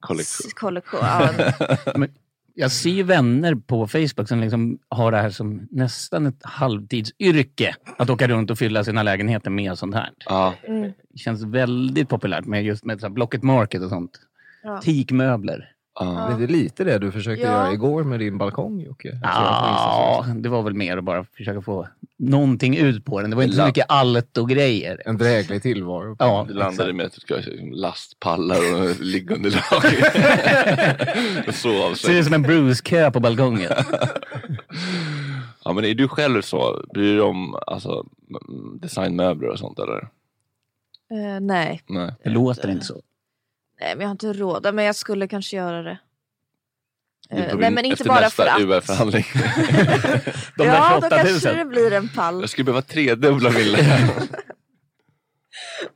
kollektion. 0.00 0.50
kollektion. 0.56 1.00
Ja, 1.02 1.28
en- 1.28 2.00
Men 2.00 2.14
jag 2.54 2.72
ser 2.72 2.90
ju 2.90 3.02
vänner 3.02 3.54
på 3.54 3.86
Facebook 3.88 4.28
som 4.28 4.40
liksom 4.40 4.78
har 4.88 5.10
det 5.12 5.16
här 5.18 5.30
som 5.30 5.68
nästan 5.70 6.26
ett 6.26 6.40
halvtidsyrke. 6.44 7.76
Att 7.98 8.10
åka 8.10 8.28
runt 8.28 8.50
och 8.50 8.58
fylla 8.58 8.84
sina 8.84 9.02
lägenheter 9.02 9.50
med 9.50 9.78
sånt 9.78 9.94
här. 9.94 10.10
Ja, 10.26 10.54
mm. 10.62 10.92
Det 11.08 11.18
känns 11.18 11.42
väldigt 11.42 12.08
populärt 12.08 12.44
med 12.44 12.64
just 12.64 12.84
med 12.84 13.00
så 13.00 13.06
här 13.06 13.14
Blocket 13.14 13.42
Market 13.42 13.82
och 13.82 13.88
sånt. 13.88 14.20
Ja. 14.62 14.80
Teakmöbler. 14.80 15.72
ja. 16.00 16.28
Men 16.28 16.38
det 16.38 16.44
är 16.44 16.48
lite 16.48 16.84
det 16.84 16.98
du 16.98 17.12
försökte 17.12 17.46
Ja. 17.46 17.52
göra 17.52 17.72
igår 17.72 18.04
med 18.04 18.20
din 18.20 18.38
balkong 18.38 18.80
Jocke. 18.80 19.10
På 19.10 19.18
Ja, 19.22 20.26
det 20.36 20.48
var 20.48 20.62
väl 20.62 20.74
mer 20.74 20.96
att 20.96 21.04
bara 21.04 21.24
försaka 21.24 21.62
få 21.62 21.88
någonting 22.18 22.76
ut 22.76 23.04
på 23.04 23.20
den. 23.20 23.30
Det 23.30 23.36
var 23.36 23.42
inte 23.42 23.56
så 23.56 23.66
mycket 23.66 23.86
allt 23.88 24.38
och 24.38 24.48
grejer. 24.48 25.02
En 25.06 25.18
dräglig 25.18 25.62
tillvaro. 25.62 26.16
Ja, 26.18 26.44
Det 26.48 26.54
landade 26.54 26.92
med 26.92 27.06
att 27.06 27.12
du 27.12 27.20
ska 27.20 27.34
liksom 27.34 27.72
lastpallar 27.72 28.56
och 28.82 29.00
liggunderlag. 29.00 29.82
Ser 31.96 32.18
ut 32.18 32.24
som 32.24 32.34
en 32.34 32.42
Bruce-kö 32.42 33.10
på 33.10 33.20
balkongen. 33.20 33.72
Ja 35.64 35.72
men 35.72 35.84
är 35.84 35.94
du 35.94 36.08
själv 36.08 36.42
så? 36.42 36.84
Bryr 36.94 37.04
du 37.04 37.12
dig 37.12 37.20
om 37.20 37.54
alltså, 37.66 38.06
designmöbler 38.80 39.48
och 39.48 39.58
sånt 39.58 39.78
eller? 39.78 39.98
eh, 41.12 41.40
nej. 41.40 41.80
Nej. 41.88 42.10
Det 42.24 42.30
låter 42.30 42.70
inte 42.70 42.86
så. 42.86 43.00
Nej, 43.80 43.94
men 43.94 44.00
jag 44.00 44.08
har 44.08 44.12
inte 44.12 44.32
råd. 44.32 44.74
Men 44.74 44.84
jag 44.84 44.96
skulle 44.96 45.28
kanske 45.28 45.56
göra 45.56 45.82
det. 45.82 45.98
Det 47.30 47.36
Eh, 47.36 47.56
nej, 47.56 47.70
men 47.70 47.84
inte 47.84 48.04
bara 48.04 48.30
för 48.30 48.46
att. 48.46 48.60
UR-förhandling. 48.60 49.24
De 50.56 50.64
ja, 50.66 50.94
då 50.94 51.08
28 51.08 51.16
kanske 51.16 51.48
000. 51.48 51.58
det 51.58 51.64
blir 51.64 51.92
en 51.92 52.08
pall. 52.08 52.40
Jag 52.40 52.50
skulle 52.50 52.64
behöva 52.64 52.82
tredubbla 52.82 53.50
lön. 53.50 53.82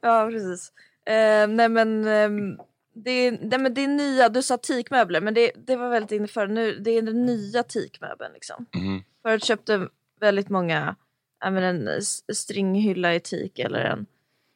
Ja, 0.00 0.28
precis. 0.30 0.72
Eh, 1.06 1.48
nej, 1.48 1.68
men, 1.68 2.06
ehm, 2.06 2.58
det, 2.94 3.10
är, 3.10 3.38
nej, 3.40 3.58
men 3.58 3.74
det 3.74 3.84
är 3.84 3.88
nya, 3.88 4.28
du 4.28 4.42
sa 4.42 4.56
teakmöbler, 4.56 5.20
men 5.20 5.34
det, 5.34 5.52
det 5.66 5.76
var 5.76 5.90
väldigt 5.90 6.12
inne 6.12 6.28
för 6.28 6.46
nu, 6.46 6.78
det 6.78 6.90
är 6.90 7.02
den 7.02 7.26
nya 7.26 7.62
teakmöbeln 7.62 8.32
liksom. 8.34 8.66
Mm. 8.76 9.02
Förut 9.22 9.44
köpte 9.44 9.88
väldigt 10.20 10.48
många 10.48 10.96
ja, 11.40 11.50
men 11.50 11.88
en 11.88 12.02
stringhylla 12.34 13.14
i 13.14 13.20
teak 13.20 13.58
eller 13.58 13.80
en, 13.80 14.06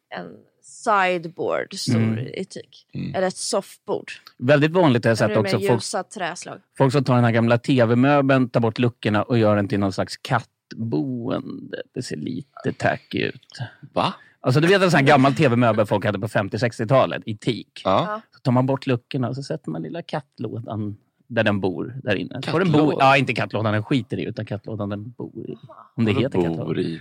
en 0.09 0.37
sideboard 0.69 1.75
stor 1.75 1.97
Mm. 1.97 2.19
i 2.19 2.45
teak. 2.45 2.87
Eller 3.15 3.29
ett 3.29 3.37
soffbord. 3.37 4.13
Väldigt 4.39 4.71
vanligt 4.71 5.05
har 5.05 5.11
jag 5.11 5.19
sett 5.19 5.37
också. 5.37 5.61
Folk, 5.61 6.11
träslag. 6.11 6.59
folk 6.79 6.93
som 6.93 7.05
tar 7.05 7.15
den 7.15 7.25
här 7.25 7.31
gamla 7.33 7.59
tv-möbeln, 7.59 8.49
tar 8.49 8.61
bort 8.61 8.79
luckorna 8.79 9.23
och 9.23 9.39
gör 9.39 9.57
den 9.57 9.69
till 9.69 9.81
någon 9.81 9.93
slags 9.93 10.17
kattboende. 10.17 11.83
Det 11.95 12.03
ser 12.03 12.17
lite 12.17 12.73
tacky 12.77 13.19
ut. 13.19 13.59
Va? 13.95 14.15
Alltså 14.41 14.61
du 14.61 14.69
vet 14.69 14.83
en 14.83 14.91
sån 14.91 14.99
här 14.99 15.07
gammal 15.07 15.35
tv-möbel 15.35 15.87
folk 15.87 16.05
hade 16.05 16.19
på 16.19 16.29
50-60-talet 16.29 17.23
i 17.27 17.37
teak. 17.37 17.83
Ja. 17.85 18.21
Så 18.35 18.39
tar 18.41 18.53
man 18.53 18.67
bort 18.67 18.87
luckorna 18.87 19.29
och 19.29 19.37
så 19.37 19.43
sätter 19.43 19.71
man 19.71 19.83
lilla 19.83 20.03
kattlådan 20.03 20.97
där 21.27 21.45
den 21.45 21.61
bor 21.61 21.97
där 22.03 22.15
inne. 22.15 22.41
Får 22.47 22.59
den 22.61 22.73
bo, 22.73 22.79
Kattlåda? 22.79 22.97
ja, 23.05 23.17
inte 23.17 23.33
kattlådan 23.35 23.73
den 23.73 23.85
skiter 23.85 24.17
i, 24.19 24.25
utan 24.25 24.47
kattlådan 24.47 24.89
den 24.89 25.11
bor 25.11 25.51
i. 25.51 25.55
Om 25.95 26.05
det 26.05 26.13
Vadå 26.13 26.21
heter 26.27 26.43
kattlåda. 26.43 26.65
bor 26.65 26.79
i? 26.79 27.01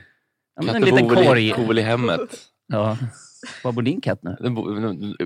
Ja, 0.55 0.61
men 0.61 0.75
en 0.75 0.81
liten 0.81 1.07
bor 1.07 1.15
korg. 1.15 1.47
i, 1.49 1.53
bor 1.53 1.77
i 1.77 1.81
hemmet? 1.81 2.19
Ja. 2.67 2.97
Var 3.63 3.71
bor 3.71 3.81
din 3.81 4.01
katt 4.01 4.23
nu? 4.23 4.37
Den 4.39 4.53
bo, 4.53 4.65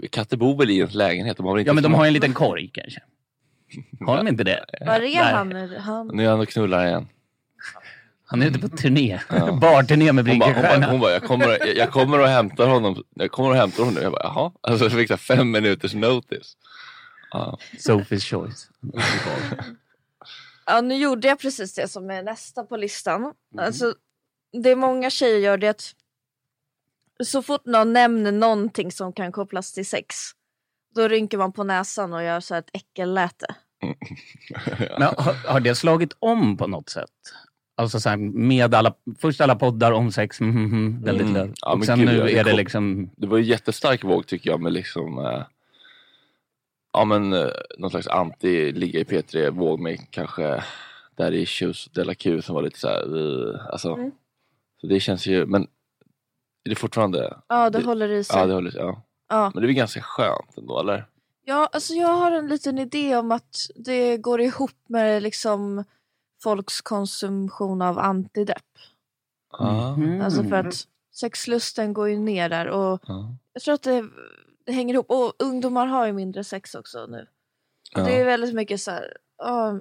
katter 0.09 0.37
bor 0.37 0.57
väl 0.57 0.69
i 0.69 0.81
en 0.81 0.89
lägenhet? 0.89 1.37
De 1.37 1.45
har 1.45 1.53
väl 1.53 1.59
inte 1.59 1.69
Ja, 1.69 1.73
men 1.73 1.83
de 1.83 1.93
har 1.93 2.05
en 2.05 2.13
liten 2.13 2.33
korg 2.33 2.69
kanske. 2.73 3.01
Har 4.05 4.17
de 4.17 4.27
inte 4.27 4.43
det? 4.43 4.65
Var 4.85 4.95
är 4.95 4.99
Nej. 4.99 5.15
han? 5.15 5.51
han? 5.77 6.07
Nu 6.07 6.25
är 6.25 6.29
han 6.29 6.39
och 6.39 6.47
knullar 6.47 6.87
igen. 6.87 7.07
Han 8.25 8.41
är 8.41 8.47
ute 8.47 8.59
på 8.59 8.69
turné. 8.69 9.19
Ja. 9.29 9.51
Barturné 9.61 10.11
med 10.11 10.25
Brinkenstierna. 10.25 10.91
hon 10.91 10.99
bara 10.99 11.11
jag, 11.11 11.23
kommer, 11.23 11.77
jag, 11.77 11.91
kommer 11.91 12.19
och 12.19 12.27
hämtar 12.27 12.67
honom. 12.67 13.03
Jag 13.13 13.31
kommer 13.31 13.49
och 13.49 13.55
hämtar 13.55 13.79
honom 13.79 13.93
nu. 13.93 14.01
Jag 14.01 14.11
bara, 14.11 14.23
jaha. 14.23 14.51
Alltså 14.61 14.85
jag 14.85 14.91
fick 14.91 15.07
så 15.07 15.17
fem 15.17 15.51
minuters 15.51 15.93
notice. 15.93 16.57
Ja. 17.31 17.57
Sophie's 17.77 18.19
choice. 18.19 18.69
Ja, 20.65 20.81
nu 20.81 20.95
gjorde 20.95 21.27
jag 21.27 21.39
precis 21.39 21.73
det 21.73 21.87
som 21.87 22.09
är 22.09 22.23
nästa 22.23 22.63
på 22.63 22.77
listan. 22.77 23.21
Mm. 23.21 23.33
Alltså, 23.57 23.93
det 24.63 24.75
många 24.75 25.09
tjejer 25.09 25.39
gör 25.39 25.57
det 25.57 25.67
att 25.67 25.95
så 27.23 27.41
fort 27.41 27.65
någon 27.65 27.93
nämner 27.93 28.31
någonting 28.31 28.91
som 28.91 29.13
kan 29.13 29.31
kopplas 29.31 29.73
till 29.73 29.85
sex, 29.85 30.15
då 30.95 31.07
rynkar 31.07 31.37
man 31.37 31.51
på 31.51 31.63
näsan 31.63 32.13
och 32.13 32.23
gör 32.23 32.39
så 32.39 32.53
här 32.53 32.59
ett 32.61 32.69
äckelläte. 32.73 33.45
Men 34.79 35.01
har, 35.17 35.47
har 35.51 35.59
det 35.59 35.75
slagit 35.75 36.13
om 36.19 36.57
på 36.57 36.67
något 36.67 36.89
sätt? 36.89 37.09
Alltså 37.75 37.99
så 37.99 38.09
här, 38.09 38.17
med 38.17 38.75
alla, 38.75 38.93
först 39.19 39.41
alla 39.41 39.55
poddar 39.55 39.91
om 39.91 40.11
sex, 40.11 40.41
mm, 40.41 40.57
mm, 40.57 40.71
mm, 40.71 41.01
väldigt 41.03 41.27
Mm. 41.27 41.33
löv. 41.33 41.53
Ja, 41.61 41.73
och 41.73 41.85
sen 41.85 41.99
gud, 41.99 42.07
nu 42.07 42.17
det 42.23 42.31
är 42.39 42.43
det 42.43 42.49
kom- 42.49 42.57
liksom... 42.57 43.09
Det 43.17 43.27
var 43.27 43.37
en 43.37 43.43
jättestark 43.43 44.03
våg 44.03 44.27
tycker 44.27 44.49
jag 44.49 44.61
med 44.61 44.73
liksom 44.73 45.17
eh, 45.19 45.43
Ja 46.93 47.05
men 47.05 47.33
eh, 47.33 47.47
någon 47.77 47.89
slags 47.91 48.07
anti-ligga 48.07 48.99
i 48.99 49.03
P3 49.03 49.49
våg 49.49 49.79
med 49.79 49.99
kanske 50.11 50.63
Där 51.15 51.31
issues, 51.31 51.85
Della 51.85 52.15
Q 52.15 52.41
som 52.41 52.55
var 52.55 52.61
lite 52.63 52.79
såhär 52.79 53.17
uh, 53.17 53.55
alltså, 53.71 53.93
Mm. 53.93 54.11
Så 54.81 54.87
det 54.87 54.99
känns 54.99 55.27
ju, 55.27 55.45
men 55.45 55.67
Är 56.63 56.69
det 56.69 56.75
fortfarande 56.75 57.41
Ja, 57.47 57.69
det 57.69 57.83
håller 57.83 58.09
i 58.09 58.23
sig. 58.23 58.39
Ja 58.39 58.45
det 58.45 58.53
håller 58.53 58.77
ja. 58.77 59.01
Ja. 59.29 59.51
Men 59.53 59.61
det 59.61 59.65
är 59.65 59.67
väl 59.67 59.75
ganska 59.75 60.01
skönt 60.01 60.57
ändå 60.57 60.79
eller? 60.79 61.07
Ja, 61.45 61.69
alltså 61.71 61.93
jag 61.93 62.07
har 62.07 62.31
en 62.31 62.47
liten 62.47 62.79
idé 62.79 63.15
om 63.17 63.31
att 63.31 63.57
det 63.75 64.17
går 64.17 64.41
ihop 64.41 64.71
med 64.87 65.23
liksom 65.23 65.83
folks 66.43 66.81
konsumtion 66.81 67.81
av 67.81 67.99
antidepp. 67.99 68.57
Ja. 69.51 69.93
Mm. 69.93 70.21
Alltså 70.21 70.43
för 70.43 70.55
att 70.55 70.87
sexlusten 71.11 71.93
går 71.93 72.09
ju 72.09 72.17
ner 72.17 72.49
där 72.49 72.67
och 72.67 73.01
Ja. 73.07 73.35
jag 73.53 73.63
tror 73.63 73.73
att 73.73 73.83
det, 73.83 74.09
det 74.65 74.71
hänger 74.71 74.93
ihop. 74.93 75.09
Och 75.09 75.33
ungdomar 75.39 75.85
har 75.85 76.05
ju 76.05 76.13
mindre 76.13 76.43
sex 76.43 76.75
också 76.75 77.05
nu. 77.05 77.27
Ja. 77.91 78.03
Det 78.03 78.19
är 78.21 78.25
väldigt 78.25 78.55
mycket 78.55 78.81
så 78.81 78.91
här... 78.91 79.17
ja, 79.37 79.79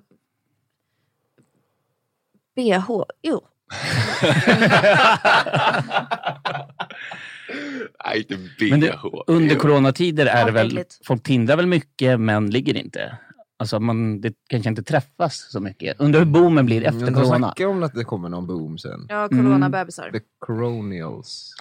BH, 2.57 3.05
jo. 3.23 3.41
Nej 8.07 8.19
inte 8.19 8.39
Men 8.71 8.81
det, 8.81 8.91
BH. 8.93 9.05
under 9.27 9.57
coronatider 9.57 10.27
är 10.27 10.45
det 10.47 10.53
väl, 10.53 10.85
folk 11.05 11.23
tindrar 11.23 11.57
väl 11.57 11.67
mycket 11.67 12.21
men 12.21 12.51
ligger 12.51 12.77
inte. 12.77 13.17
Alltså 13.59 13.81
man, 13.81 14.21
det 14.21 14.33
kanske 14.49 14.69
inte 14.71 14.83
träffas 14.83 15.47
så 15.51 15.61
mycket. 15.61 16.01
Undrar 16.01 16.19
hur 16.21 16.27
boomen 16.27 16.67
blir 16.67 16.85
efter 16.85 17.07
De 17.07 17.15
corona. 17.15 17.37
snackar 17.37 17.67
om 17.67 17.83
att 17.83 17.95
det 17.95 18.05
kommer 18.05 18.29
någon 18.29 18.47
boom 18.47 18.79
sen. 18.79 19.07
Ja, 19.09 19.29
Mm. 19.33 19.45
coronabebisar. 19.45 20.11
The 20.11 20.21
Coronials. 20.39 21.55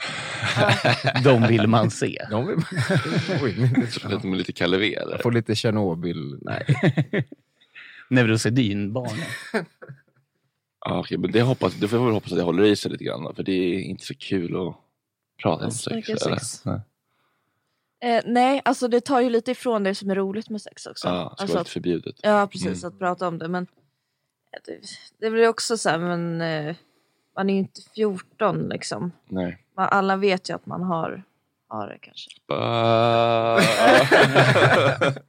De 1.23 1.47
vill 1.47 1.67
man 1.67 1.91
se. 1.91 2.25
De 2.31 2.47
vill... 2.47 2.57
Oj, 3.43 3.55
men 3.57 3.75
inte- 3.81 4.07
Lite 4.07 4.27
med 4.27 4.37
lite 4.37 4.51
Kalle 4.51 4.77
V 4.77 4.95
eller? 4.95 5.17
Får 5.17 5.31
lite 5.31 5.55
Tjernobyl. 5.55 6.37
Nej. 6.41 6.65
Neurosedynbarnen. 8.09 9.17
Ja, 10.85 10.99
okej, 10.99 11.17
men 11.17 11.31
det 11.31 11.41
hoppas, 11.41 11.73
det 11.73 11.87
får 11.87 11.99
jag 11.99 12.05
väl 12.05 12.13
hoppas 12.13 12.31
att 12.31 12.37
det 12.37 12.43
håller 12.43 12.63
i 12.63 12.75
sig 12.75 12.91
lite 12.91 13.03
grann 13.03 13.35
för 13.35 13.43
det 13.43 13.51
är 13.51 13.79
inte 13.79 14.05
så 14.05 14.15
kul 14.15 14.67
att 14.67 14.75
prata 15.41 15.65
om 15.65 15.71
sex. 15.71 16.07
Sex. 16.07 16.65
Nej. 16.65 16.81
Eh, 18.01 18.23
nej, 18.25 18.61
alltså 18.65 18.87
det 18.87 19.01
tar 19.01 19.21
ju 19.21 19.29
lite 19.29 19.51
ifrån 19.51 19.83
det 19.83 19.95
som 19.95 20.11
är 20.11 20.15
roligt 20.15 20.49
med 20.49 20.61
sex 20.61 20.85
också. 20.85 21.07
Ja, 21.07 21.13
det 21.13 21.19
ska 21.19 21.41
alltså, 21.43 21.55
vara 21.55 21.61
lite 21.61 21.71
förbjudet. 21.71 22.15
Ja, 22.21 22.47
precis. 22.51 22.83
Mm. 22.83 22.87
Att 22.87 22.99
prata 22.99 23.27
om 23.27 23.37
det. 23.37 23.47
Men 23.47 23.67
det, 24.65 24.79
det 25.19 25.29
blir 25.29 25.47
också 25.47 25.77
så 25.77 25.89
här, 25.89 25.99
men 25.99 26.41
eh, 26.41 26.75
man 27.35 27.49
är 27.49 27.53
ju 27.53 27.59
inte 27.59 27.81
14 27.95 28.69
liksom. 28.69 29.11
Nej. 29.27 29.63
Man, 29.75 29.87
alla 29.91 30.15
vet 30.15 30.49
ju 30.49 30.53
att 30.55 30.65
man 30.65 30.83
har, 30.83 31.23
har 31.67 31.87
det 31.87 31.97
kanske. 32.01 32.29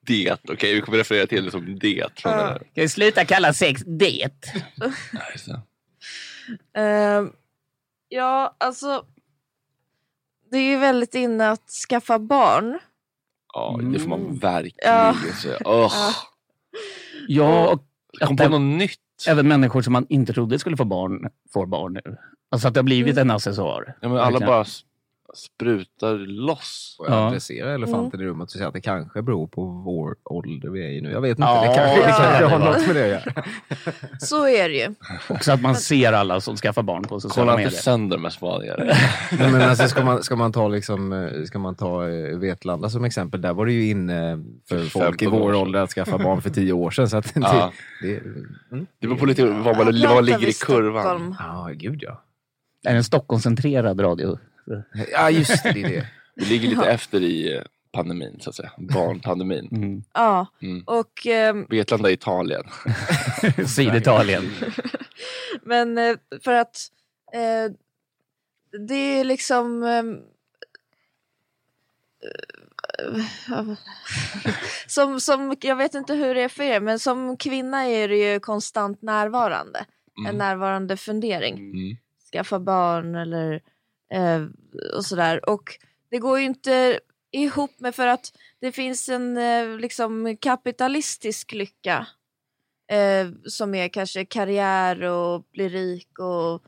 Det, 0.00 0.36
okej 0.48 0.74
vi 0.74 0.80
kommer 0.80 0.98
referera 0.98 1.26
till 1.26 1.44
det 1.44 1.50
som 1.50 1.78
det. 1.78 2.06
Från 2.16 2.32
här. 2.32 2.58
Kan 2.58 2.64
vi 2.74 2.88
sluta 2.88 3.24
kalla 3.24 3.52
sex 3.52 3.82
det? 3.86 4.30
Eh, 6.76 7.22
ja, 8.08 8.56
alltså. 8.58 9.04
Det 10.50 10.58
är 10.58 10.70
ju 10.70 10.76
väldigt 10.78 11.14
inne 11.14 11.50
att 11.50 11.70
skaffa 11.88 12.18
barn. 12.18 12.78
Ja, 13.54 13.80
det 13.92 13.98
får 13.98 14.08
man 14.08 14.20
Mm. 14.20 14.38
verkligen 14.38 14.74
Ja. 14.94 15.16
säga. 15.42 15.58
Åh, 15.64 15.92
Ja. 15.94 16.12
Ja, 17.28 17.68
och 17.68 17.84
jag 18.20 18.28
kom 18.28 18.36
på 18.36 18.48
något 18.48 18.60
nytt. 18.78 19.00
även 19.28 19.48
människor 19.48 19.82
som 19.82 19.92
man 19.92 20.06
inte 20.08 20.32
trodde 20.32 20.58
skulle 20.58 20.76
få 20.76 20.84
barn 20.84 21.28
får 21.52 21.66
barn 21.66 21.92
nu. 22.04 22.16
Alltså 22.50 22.68
att 22.68 22.74
det 22.74 22.78
har 22.80 22.84
blivit 22.84 23.16
en 23.18 23.30
accessoar. 23.30 23.96
Ja, 24.00 24.08
men 24.08 24.18
alla 24.18 24.24
Verkligen. 24.30 24.46
bara 24.46 24.64
sprutar 25.34 26.14
loss. 26.26 26.94
Får 26.96 27.08
jag 27.08 27.16
Ja. 27.16 27.26
adressera 27.28 27.74
elefanten 27.74 28.20
i 28.20 28.24
rummet 28.24 28.44
och 28.44 28.50
säga 28.50 28.68
att 28.68 28.74
det 28.74 28.80
kanske 28.80 29.22
beror 29.22 29.46
på 29.46 29.64
vår 29.64 30.16
ålder 30.24 30.68
vi 30.70 30.84
är 30.84 30.88
i 30.88 31.00
nu. 31.00 31.10
Jag 31.10 31.20
vet 31.20 31.30
inte, 31.30 31.42
Ja, 31.42 31.60
det 31.60 31.74
kanske, 31.74 31.96
det 31.96 32.12
kanske 32.18 32.38
det 32.38 32.46
har 32.46 32.58
något 32.58 32.86
med 32.86 32.96
det 32.96 33.02
att 33.04 33.24
göra. 33.26 33.44
Så 34.20 34.48
är 34.48 34.68
det 34.68 34.74
ju. 34.74 34.94
Också 35.28 35.52
att 35.52 35.60
man 35.62 35.74
ser 35.76 36.12
alla 36.12 36.40
som 36.40 36.56
skaffar 36.56 36.82
barn 36.82 37.02
på 37.02 37.20
sociala 37.20 37.52
Kolla 37.52 37.62
inte 37.62 37.76
sönder 37.76 38.18
med. 38.18 38.32
Nej, 39.38 39.52
men 39.52 39.62
alltså, 39.62 39.88
ska, 39.88 40.04
man, 40.04 40.22
ska 40.22 40.36
man 40.36 40.52
ta, 40.52 40.68
liksom, 40.68 41.12
eh, 41.12 41.42
ska 41.44 41.58
man 41.58 41.74
ta 41.74 42.08
eh, 42.08 42.38
Vetlanda 42.38 42.90
som 42.90 43.04
exempel, 43.04 43.40
där 43.40 43.52
var 43.52 43.66
det 43.66 43.72
ju 43.72 43.90
inne 43.90 44.44
för 44.68 44.84
folk 44.84 45.22
i 45.22 45.24
15 45.24 45.42
år 45.42 45.46
vår 45.52 45.54
ålder 45.54 45.80
att 45.80 45.90
skaffa 45.90 46.18
barn 46.18 46.42
för 46.42 46.50
tio 46.50 46.72
år 46.72 46.90
sedan. 46.90 47.08
Så 47.08 47.16
att 47.16 47.32
Ja. 47.36 47.72
det, 48.02 48.08
det, 48.08 48.20
mm. 48.72 48.86
Det 48.98 49.06
beror 49.06 49.18
på 49.18 49.26
lite 49.26 49.44
var 49.44 49.74
man, 49.74 50.14
man 50.14 50.24
ligger 50.24 50.48
i 50.48 50.52
kurvan. 50.52 51.36
Ja, 51.38 51.70
gud 51.74 51.98
ja. 52.02 52.22
Det 52.82 52.88
är 52.88 52.94
en 52.96 53.04
Stockholmscentrerad 53.04 54.00
radio. 54.00 54.38
Ja, 55.12 55.30
just 55.30 55.62
det. 55.62 55.72
det, 55.72 55.82
är 55.82 55.88
det. 55.88 56.06
Vi 56.34 56.44
ligger 56.44 56.68
lite 56.68 56.86
efter 56.90 57.20
i 57.22 57.56
eh, 57.56 57.62
pandemin, 57.92 58.36
så 58.40 58.50
att 58.50 58.56
säga. 58.56 58.72
Barnpandemin. 58.78 59.68
Mm. 59.72 60.02
Ja, 60.14 60.46
Mm. 60.62 60.84
och 60.86 61.26
ehm, 61.26 61.66
Vetlanda, 61.70 62.10
Italien. 62.10 62.64
Syditalien. 63.68 64.42
Men 65.62 65.98
eh, 65.98 66.16
för 66.44 66.52
att 66.52 66.76
eh, 67.32 67.72
det 68.88 68.94
är 69.20 69.24
liksom... 69.24 69.82
ehm, 69.82 70.18
eh, 73.48 73.74
som, 74.86 75.20
som, 75.20 75.56
jag 75.60 75.76
vet 75.76 75.94
inte 75.94 76.14
hur 76.14 76.34
det 76.34 76.42
är 76.42 76.48
för 76.48 76.62
er, 76.64 76.80
men 76.80 76.98
som 76.98 77.36
kvinna 77.36 77.84
är 77.86 78.08
det 78.08 78.32
ju 78.32 78.40
konstant 78.40 79.02
närvarande. 79.02 79.84
En 80.18 80.24
Mm. 80.26 80.36
närvarande 80.38 80.96
fundering. 80.96 81.54
Mm. 81.58 81.96
Skaffa 82.32 82.60
barn 82.60 83.14
eller 83.14 83.60
och 84.96 85.04
sådär. 85.04 85.48
Och 85.50 85.78
det 86.10 86.18
går 86.18 86.38
ju 86.38 86.44
inte 86.44 87.00
ihop 87.32 87.80
med 87.80 87.94
för 87.94 88.06
att 88.06 88.32
det 88.60 88.72
finns 88.72 89.08
en 89.08 89.36
eh, 89.36 89.78
liksom 89.78 90.36
kapitalistisk 90.40 91.52
lycka 91.52 92.06
eh, 92.92 93.28
som 93.44 93.74
är 93.74 93.88
kanske 93.88 94.24
karriär 94.24 95.02
och 95.02 95.42
bli 95.52 95.68
rik 95.68 96.18
och 96.18 96.62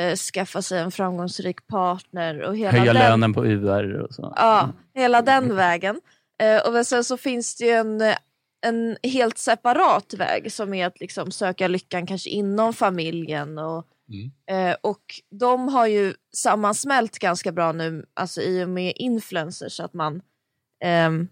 eh, 0.00 0.16
skaffa 0.16 0.62
sig 0.62 0.80
en 0.80 0.90
framgångsrik 0.90 1.66
partner 1.66 2.42
och 2.42 2.56
hela 2.56 2.78
Höja 2.78 2.92
den, 2.92 3.02
lönen 3.02 3.34
på 3.34 3.46
UR 3.46 4.00
och 4.00 4.14
så. 4.14 4.32
Ja, 4.36 4.72
hela 4.94 5.22
den 5.22 5.56
vägen. 5.56 6.00
Eh, 6.42 6.68
och 6.68 6.86
sen 6.86 7.04
så 7.04 7.16
finns 7.16 7.56
det 7.56 7.64
ju 7.64 7.70
en, 7.72 8.00
en 8.66 8.96
helt 9.02 9.38
separat 9.38 10.14
väg 10.14 10.52
som 10.52 10.74
är 10.74 10.86
att 10.86 11.00
liksom 11.00 11.30
söka 11.30 11.68
lyckan 11.68 12.06
kanske 12.06 12.30
inom 12.30 12.72
familjen. 12.72 13.58
Och, 13.58 13.86
eh, 14.46 14.76
och 14.80 15.02
de 15.30 15.68
har 15.68 15.86
ju 15.86 16.14
sammansmält 16.36 17.18
ganska 17.18 17.52
bra 17.52 17.72
nu 17.72 18.06
alltså 18.14 18.40
i 18.42 18.64
och 18.64 18.68
med 18.68 18.92
influencers 18.96 19.80
att 19.80 19.94
man 19.94 20.22
ehm, 20.80 21.28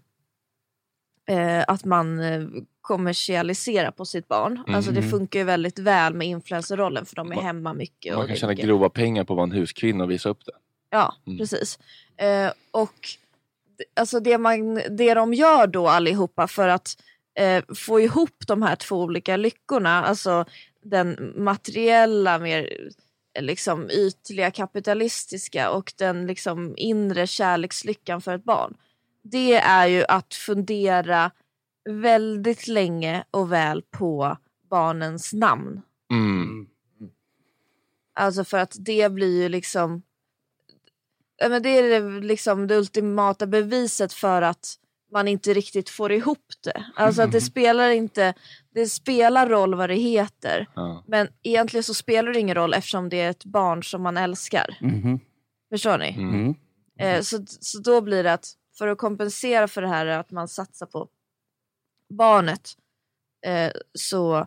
eh, 1.29 1.63
att 1.67 1.85
man 1.85 2.19
eh, 2.19 2.47
kommersialiserar 2.81 3.91
på 3.91 4.05
sitt 4.05 4.27
barn. 4.27 4.63
Alltså 4.67 4.91
det 4.91 5.01
Mhm. 5.01 5.09
funkar 5.09 5.39
ju 5.39 5.45
väldigt 5.45 5.79
väl 5.79 6.13
med 6.13 6.27
influencerrollen 6.27 7.05
för 7.05 7.15
de 7.15 7.31
är 7.31 7.35
Man- 7.35 7.45
hemma 7.45 7.73
mycket. 7.73 8.13
och 8.13 8.19
Man 8.19 8.27
kan 8.27 8.35
tjäna 8.35 8.49
mycket- 8.51 8.65
grova 8.65 8.89
pengar 8.89 9.23
på 9.23 9.33
att 9.33 9.37
vara 9.37 9.43
en 9.43 9.51
huskvinna 9.51 10.03
och 10.03 10.11
visa 10.11 10.29
upp 10.29 10.45
det. 10.45 10.51
Ja, 10.89 11.15
Mm. 11.27 11.37
precis. 11.39 11.79
Eh, 12.17 12.51
och 12.71 12.95
alltså 13.93 14.19
det, 14.19 14.37
man, 14.37 14.75
det 14.75 15.13
de 15.13 15.33
gör 15.33 15.67
då 15.67 15.87
allihopa 15.87 16.47
för 16.47 16.67
att 16.67 16.97
eh, 17.39 17.63
få 17.75 17.99
ihop 17.99 18.43
de 18.47 18.61
här 18.61 18.75
två 18.75 19.01
olika 19.01 19.37
lyckorna, 19.37 20.05
alltså 20.05 20.45
den 20.85 21.33
materiella, 21.35 22.39
mer 22.39 22.89
eh, 23.33 23.43
liksom 23.43 23.89
ytliga 23.89 24.51
kapitalistiska 24.51 25.71
och 25.71 25.93
den 25.97 26.27
liksom 26.27 26.73
inre 26.77 27.27
kärlekslyckan 27.27 28.21
för 28.21 28.35
ett 28.35 28.43
barn. 28.43 28.77
Det 29.21 29.53
är 29.53 29.87
ju 29.87 30.05
att 30.07 30.33
fundera 30.33 31.31
väldigt 31.89 32.67
länge 32.67 33.23
och 33.31 33.51
väl 33.51 33.81
på 33.81 34.37
barnens 34.69 35.33
namn. 35.33 35.81
Mm. 36.11 36.67
Alltså 38.13 38.43
för 38.43 38.57
att 38.57 38.75
det 38.79 39.11
blir 39.11 39.41
ju 39.41 39.49
liksom 39.49 40.01
men 41.49 41.63
det 41.63 41.69
är 41.69 42.21
liksom 42.21 42.67
det 42.67 42.77
ultimata 42.77 43.47
beviset 43.47 44.13
för 44.13 44.41
att 44.41 44.79
man 45.15 45.27
inte 45.27 45.53
riktigt 45.53 45.89
får 45.89 46.11
ihop 46.11 46.45
det. 46.63 46.85
Alltså 46.95 47.21
att 47.21 47.31
det 47.31 47.41
spelar 47.41 47.89
inte, 47.89 48.33
det 48.73 48.85
spelar 48.89 49.49
roll 49.49 49.75
vad 49.75 49.89
det 49.89 49.95
heter. 49.95 50.67
Ja. 50.75 51.03
Men 51.07 51.27
egentligen 51.43 51.83
så 51.83 51.93
spelar 51.93 52.33
det 52.33 52.39
ingen 52.39 52.55
roll 52.55 52.73
eftersom 52.73 53.09
det 53.09 53.21
är 53.21 53.29
ett 53.29 53.45
barn 53.45 53.83
som 53.83 54.01
man 54.01 54.17
älskar. 54.17 54.77
Mhm. 54.81 55.19
Förstår 55.71 55.97
ni? 55.97 56.09
Mm. 56.17 56.55
Eh, 56.99 57.21
så, 57.21 57.45
så 57.47 57.79
då 57.79 58.01
blir 58.01 58.23
det 58.23 58.33
att 58.33 58.47
för 58.77 58.87
att 58.87 58.97
kompensera 58.97 59.67
för 59.67 59.81
det 59.81 59.87
här 59.87 60.05
att 60.05 60.31
man 60.31 60.47
satsar 60.47 60.85
på 60.85 61.07
barnet 62.09 62.69
eh, 63.45 63.71
så, 63.93 64.37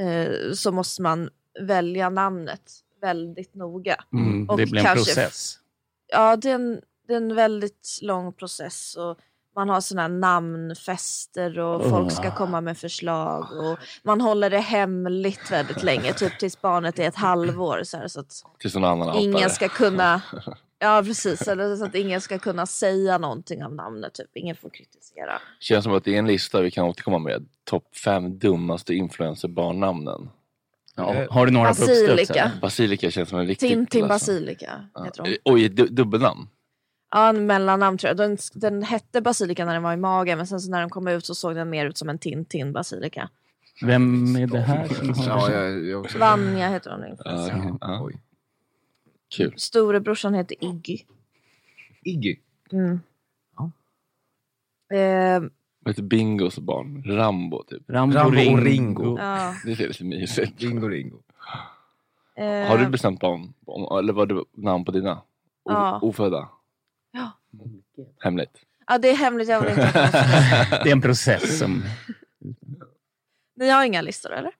eh, 0.00 0.52
så 0.54 0.72
måste 0.72 1.02
man 1.02 1.30
välja 1.60 2.10
namnet 2.10 2.72
väldigt 3.00 3.54
noga. 3.54 4.04
Mm. 4.12 4.48
Och 4.50 4.56
Det 4.56 4.66
blir 4.66 4.80
en 4.80 4.86
kanske- 4.86 5.14
process. 5.14 5.58
Ja, 6.06 6.36
det 6.36 6.50
är, 6.50 6.54
en, 6.54 6.80
det 7.06 7.12
är 7.12 7.16
en 7.16 7.34
väldigt 7.34 7.98
lång 8.02 8.32
process 8.32 8.96
och 8.96 9.18
man 9.56 9.68
har 9.68 9.80
såna 9.80 10.02
här 10.02 10.08
namnfester 10.08 11.58
och 11.58 11.80
Oh. 11.80 11.90
folk 11.90 12.12
ska 12.12 12.30
komma 12.30 12.60
med 12.60 12.78
förslag 12.78 13.46
och 13.52 13.78
man 14.02 14.20
håller 14.20 14.50
det 14.50 14.58
hemligt 14.58 15.50
väldigt 15.50 15.82
länge, 15.82 16.12
typ 16.16 16.38
tills 16.38 16.60
barnet 16.60 16.98
är 16.98 17.08
ett 17.08 17.16
halvår 17.16 17.80
så, 17.84 17.96
här, 17.96 18.08
så 18.08 18.20
att 18.20 18.44
Tills 18.58 18.74
någon 18.74 18.84
annan 18.84 19.16
ingen 19.16 19.50
ska 19.50 19.64
det. 19.64 19.68
kunna 19.68 20.22
Ja 20.78 21.02
precis, 21.06 21.48
eller 21.48 21.76
så 21.76 21.84
att 21.84 21.94
ingen 21.94 22.20
ska 22.20 22.38
kunna 22.38 22.66
säga 22.66 23.18
någonting 23.18 23.64
av 23.64 23.74
namnet, 23.74 24.14
typ. 24.14 24.30
ingen 24.34 24.56
får 24.56 24.70
kritisera. 24.70 25.32
Känns 25.60 25.84
som 25.84 25.92
att 25.94 26.04
det 26.04 26.14
är 26.14 26.18
en 26.18 26.26
lista 26.26 26.60
vi 26.60 26.70
kan 26.70 26.84
återkomma 26.84 27.18
med. 27.18 27.46
Topp 27.64 27.96
fem 27.96 28.38
dummaste 28.38 28.94
influencer-barnnamnen. 28.94 30.28
Ja, 30.96 31.14
har 31.30 31.46
du 31.46 31.52
några 31.52 31.68
på 31.74 31.80
Basilika. 31.80 32.50
Basilika 32.62 33.10
känns 33.10 33.28
som 33.28 33.38
en 33.38 33.46
riktig... 33.46 33.68
Tintin. 33.68 34.08
Basilika 34.08 34.70
heter 35.04 35.22
hon. 35.22 35.30
Eh, 35.32 35.36
Oj, 35.44 35.68
du, 35.68 35.86
dubbelnamn? 35.86 36.48
Ja, 37.14 37.28
en 37.28 37.46
mellannamn 37.46 37.98
tror 37.98 38.08
jag. 38.08 38.16
Den, 38.16 38.36
den 38.54 38.82
hette 38.82 39.20
Basilika 39.20 39.64
när 39.64 39.74
den 39.74 39.82
var 39.82 39.92
i 39.92 39.96
magen 39.96 40.38
men 40.38 40.46
sen 40.46 40.60
så 40.60 40.70
när 40.70 40.80
den 40.80 40.90
kom 40.90 41.08
ut 41.08 41.26
så 41.26 41.34
såg 41.34 41.54
den 41.54 41.70
mer 41.70 41.86
ut 41.86 41.98
som 41.98 42.08
en 42.08 42.18
Tintin 42.18 42.72
Basilika. 42.72 43.28
Vem 43.82 44.36
är 44.36 44.46
det 44.46 44.60
här 44.60 44.88
Ja, 45.26 45.52
jag, 45.52 45.84
jag 45.84 46.00
också. 46.00 46.18
Vanja 46.18 46.68
heter 46.68 46.90
hon. 46.90 47.00
Okej. 47.12 47.76
ja. 47.80 48.00
Oj. 48.02 48.20
Kul. 49.36 49.54
Storebrorsan 49.56 50.34
heter 50.34 50.56
Iggy. 50.64 50.98
Iggy. 52.04 52.36
Mm. 52.72 53.00
Ja. 53.56 53.70
Eh, 54.96 55.40
Vad 55.80 55.90
heter 55.94 56.02
Bingos 56.02 56.58
barn? 56.58 57.02
Rambo, 57.06 57.62
typ. 57.62 57.82
Rambo, 57.90 58.16
Rambo 58.18 58.28
och 58.30 58.34
Ringo. 58.36 58.60
Ringo. 58.64 59.18
ja, 59.18 59.54
Det 59.64 59.76
ser 59.76 59.88
lite 59.88 60.04
mysigt 60.04 60.62
Ringo 60.62 60.88
Ringo. 60.88 61.18
eh, 62.36 62.68
Har 62.68 62.78
du 62.78 62.86
bestämt 62.88 63.20
barn? 63.20 63.52
om- 63.66 63.98
Eller 63.98 64.12
var 64.12 64.26
det 64.26 64.44
namn 64.56 64.84
på 64.84 64.92
dina? 64.92 65.12
O- 65.16 65.72
Ja. 65.72 65.98
Ofödda? 66.02 66.48
Ja. 67.14 67.30
Hemligt? 68.20 68.50
Ja, 68.86 68.98
det 68.98 69.10
är 69.10 69.16
hemligt. 69.16 69.48
Jag 69.48 69.60
vill 69.60 69.70
inte 69.70 69.92
Det 70.84 70.88
är 70.88 70.92
en 70.92 71.00
process 71.02 71.58
som... 71.58 71.84
Ni 73.56 73.70
har 73.70 73.84
inga 73.84 74.02
listor 74.02 74.32
eller? 74.32 74.50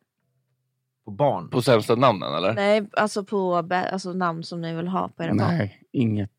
På 1.04 1.10
barn. 1.10 1.50
På 1.50 1.62
sämsta 1.62 1.94
namnen, 1.94 2.34
eller? 2.34 2.52
Nej, 2.52 2.86
alltså 2.92 3.24
på 3.24 3.54
alltså 3.70 4.12
namn 4.12 4.42
som 4.42 4.60
ni 4.60 4.74
vill 4.74 4.88
ha 4.88 5.08
på 5.08 5.22
era 5.22 5.34
barn. 5.34 5.56
Nej, 5.56 5.82
inget. 5.92 6.30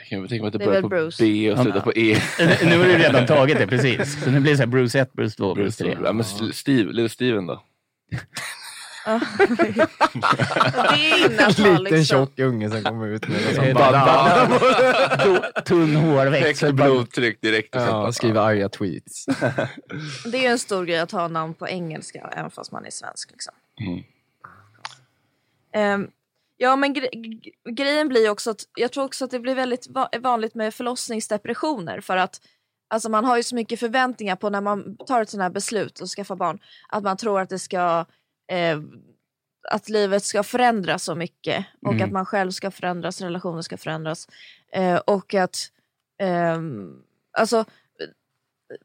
Jag 0.00 0.08
kan 0.08 0.28
tänka 0.28 0.42
mig 0.42 0.46
att 0.46 0.52
det 0.52 0.58
Det 0.58 0.64
är 0.64 0.66
börjar 0.66 0.82
på 0.82 0.88
Bruce. 0.88 1.24
B 1.24 1.52
och 1.52 1.58
slutar 1.58 1.78
Ja. 1.78 1.84
på 1.84 1.92
E. 1.94 2.16
Nu 2.64 2.78
har 2.78 2.84
du 2.84 2.98
redan 2.98 3.26
tagit 3.26 3.58
det, 3.58 3.66
precis. 3.66 4.24
Så 4.24 4.30
nu 4.30 4.40
blir 4.40 4.50
det 4.52 4.56
så 4.56 4.62
här 4.62 4.70
Bruce 4.70 5.00
1, 5.00 5.12
Bruce 5.12 5.36
2, 5.36 5.54
Bruce 5.54 5.84
3. 5.84 5.98
Ja, 6.04 6.12
men 6.12 6.24
Steve, 6.52 6.92
lille 6.92 7.08
Steven 7.08 7.46
då? 7.46 7.62
Det 9.04 9.10
är 11.10 11.48
liten 11.48 11.82
liksom. 11.84 12.04
tjock 12.04 12.38
unge 12.38 12.70
som 12.70 12.82
kommer 12.84 13.06
ut 13.08 13.28
med 13.28 13.40
Eh, 13.48 13.54
som 13.54 13.74
ba- 13.74 13.92
bara, 13.92 14.46
ba- 14.48 15.60
Tunn 15.64 15.96
hårväxt. 15.96 16.62
Högt 16.62 16.74
blodtryck 16.74 17.40
direkt. 17.40 17.74
och 17.74 17.80
ja, 17.80 17.90
bara- 17.90 18.12
skriver 18.12 18.40
arga 18.40 18.68
tweets. 18.68 19.26
Det 20.26 20.38
är 20.38 20.42
ju 20.42 20.46
en 20.48 20.58
stor 20.58 20.84
grej 20.84 20.98
att 20.98 21.12
ha 21.12 21.28
namn 21.28 21.54
på 21.54 21.68
engelska 21.68 22.30
även 22.36 22.50
fast 22.50 22.72
man 22.72 22.86
är 22.86 22.90
svensk. 22.90 23.30
Liksom. 23.30 23.54
Mm. 23.80 24.02
Ehm, 25.72 26.08
ja 26.56 26.76
men 26.76 26.94
gre- 26.94 27.40
grejen 27.70 28.08
blir 28.08 28.30
också 28.30 28.50
att 28.50 28.60
jag 28.74 28.92
tror 28.92 29.04
också 29.04 29.24
att 29.24 29.30
det 29.30 29.38
blir 29.40 29.54
väldigt 29.54 29.86
va- 29.90 30.08
vanligt 30.20 30.54
med 30.54 30.74
förlossningsdepressioner 30.74 32.00
för 32.00 32.16
att 32.16 32.40
alltså 32.88 33.08
man 33.08 33.24
har 33.24 33.36
ju 33.36 33.42
så 33.42 33.54
mycket 33.54 33.80
förväntningar 33.80 34.36
på 34.36 34.50
när 34.50 34.60
man 34.60 34.96
tar 34.96 35.22
ett 35.22 35.30
sånt 35.30 35.42
här 35.42 35.50
beslut 35.50 36.00
och 36.00 36.08
skaffar 36.08 36.36
barn 36.36 36.58
att 36.88 37.02
man 37.02 37.16
tror 37.16 37.40
att 37.40 37.48
det 37.48 37.58
ska 37.58 38.04
eh, 38.52 38.80
att 39.70 39.88
livet 39.88 40.24
ska 40.24 40.42
förändras 40.42 41.04
så 41.04 41.14
mycket 41.14 41.64
och 41.82 41.92
Mm. 41.92 42.04
att 42.04 42.12
man 42.12 42.26
själv 42.26 42.50
ska 42.50 42.70
förändras, 42.70 43.20
relationer 43.20 43.62
ska 43.62 43.76
förändras 43.76 44.28
eh, 44.72 44.96
och 44.96 45.34
att 45.34 45.56
ehm, 46.18 47.02
alltså 47.38 47.64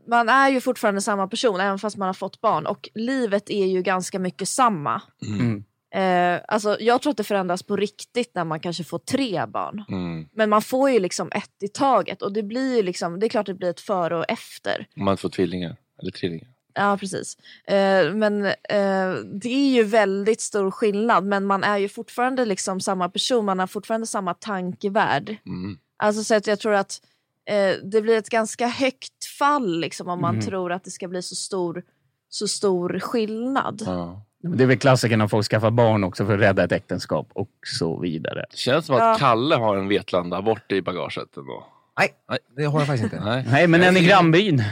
man 0.08 0.30
är 0.30 0.50
ju 0.50 0.62
fortfarande 0.62 1.02
samma 1.02 1.28
person 1.28 1.60
även 1.60 1.80
fast 1.80 1.98
man 1.98 2.06
har 2.06 2.14
fått 2.14 2.42
barn 2.42 2.66
och 2.66 2.90
livet 2.94 3.50
är 3.50 3.66
ju 3.66 3.82
ganska 3.82 4.20
mycket 4.20 4.50
samma. 4.50 5.02
Mm. 5.28 5.64
Eh, 5.96 6.42
alltså, 6.48 6.78
jag 6.80 7.02
tror 7.02 7.12
att 7.12 7.18
det 7.18 7.24
förändras 7.24 7.64
på 7.64 7.76
riktigt 7.76 8.32
när 8.36 8.44
man 8.44 8.60
kanske 8.60 8.84
får 8.84 9.00
tre 9.00 9.46
barn. 9.46 9.84
Mm. 9.90 10.28
Men 10.34 10.50
man 10.50 10.62
får 10.62 10.90
ju 10.90 11.00
liksom 11.00 11.32
ett 11.32 11.64
i 11.64 11.68
taget 11.68 12.22
och 12.22 12.34
det 12.34 12.44
blir 12.44 12.76
ju 12.76 12.84
liksom, 12.84 13.20
det 13.20 13.26
är 13.26 13.30
klart 13.30 13.46
det 13.46 13.54
blir 13.54 13.70
ett 13.70 13.80
före 13.80 14.18
och 14.18 14.26
efter. 14.28 14.88
Om 14.96 15.06
man 15.06 15.18
får 15.18 15.30
tvillingar. 15.30 15.76
Eller 16.02 16.12
trillingar. 16.12 16.48
Ja 16.74 16.98
precis. 17.00 17.38
Eh, 17.68 18.14
men 18.14 18.46
eh, 18.46 19.14
det 19.34 19.50
är 19.50 19.70
ju 19.74 19.84
väldigt 19.84 20.42
stor 20.42 20.72
skillnad 20.72 21.24
men 21.24 21.46
man 21.46 21.64
är 21.64 21.78
ju 21.78 21.90
fortfarande 21.90 22.46
liksom 22.46 22.80
samma 22.82 23.10
person, 23.10 23.46
man 23.46 23.60
har 23.60 23.68
fortfarande 23.68 24.08
samma 24.08 24.34
tankevärld. 24.34 25.36
Mm. 25.46 25.78
Alltså 25.98 26.24
så 26.24 26.36
att 26.36 26.48
jag 26.48 26.60
tror 26.60 26.74
att 26.74 27.02
eh, 27.46 27.76
det 27.84 28.02
blir 28.02 28.18
ett 28.18 28.30
ganska 28.30 28.68
högt 28.68 29.26
fall 29.40 29.80
liksom 29.80 30.08
om 30.08 30.22
man 30.22 30.36
Mm. 30.36 30.46
tror 30.46 30.72
att 30.72 30.84
det 30.84 30.92
ska 30.92 31.08
bli 31.08 31.22
så 31.22 31.36
stor, 31.36 31.84
så 32.30 32.48
stor 32.48 33.00
skillnad. 33.00 33.84
Ja. 33.86 34.22
Det 34.42 34.64
är 34.64 34.68
väl 34.68 34.78
klassiken 34.78 35.20
när 35.20 35.28
folk 35.28 35.46
skaffar 35.48 35.72
barn 35.72 36.04
också 36.04 36.26
för 36.26 36.34
att 36.34 36.40
rädda 36.40 36.64
ett 36.64 36.72
äktenskap 36.72 37.30
och 37.34 37.50
så 37.66 38.00
vidare. 38.00 38.46
Det 38.52 38.58
känns 38.58 38.86
som 38.86 38.96
att 38.96 39.02
Ja. 39.02 39.16
Kalle 39.20 39.56
har 39.56 39.78
en 39.78 39.88
Vetlanda 39.88 40.42
bort 40.42 40.72
i 40.72 40.82
bagaget 40.82 41.38
ändå. 41.38 41.68
Nej, 42.00 42.14
Nej. 42.30 42.40
det 42.58 42.66
har 42.66 42.80
jag 42.80 42.88
faktiskt 42.88 43.14
inte. 43.14 43.26
Nej. 43.26 43.46
Nej, 43.52 43.68
men 43.68 43.82
en 43.84 43.98
i 43.98 44.06
grannbyn. 44.08 44.64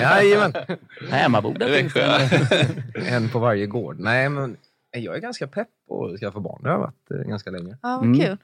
Jajamän. 0.00 0.52
Emmaboda 1.12 1.66
Det 1.66 1.74
är 1.78 1.80
finns 1.82 1.92
det. 1.94 2.28
Växjö. 2.30 3.16
En 3.16 3.28
på 3.28 3.38
varje 3.38 3.66
gård. 3.66 3.96
Nej, 4.00 4.28
men 4.28 4.56
jag 4.92 5.16
är 5.16 5.20
ganska 5.20 5.46
pepp 5.46 5.68
på 5.88 6.06
att 6.06 6.20
skaffa 6.20 6.40
barn. 6.40 6.60
Det 6.62 6.68
har 6.68 6.74
jag 6.76 6.80
varit 6.80 7.10
eh, 7.24 7.28
ganska 7.30 7.50
länge. 7.50 7.76
Ja, 7.82 7.96
vad 7.96 8.04
Mm. 8.04 8.20
kul. 8.20 8.36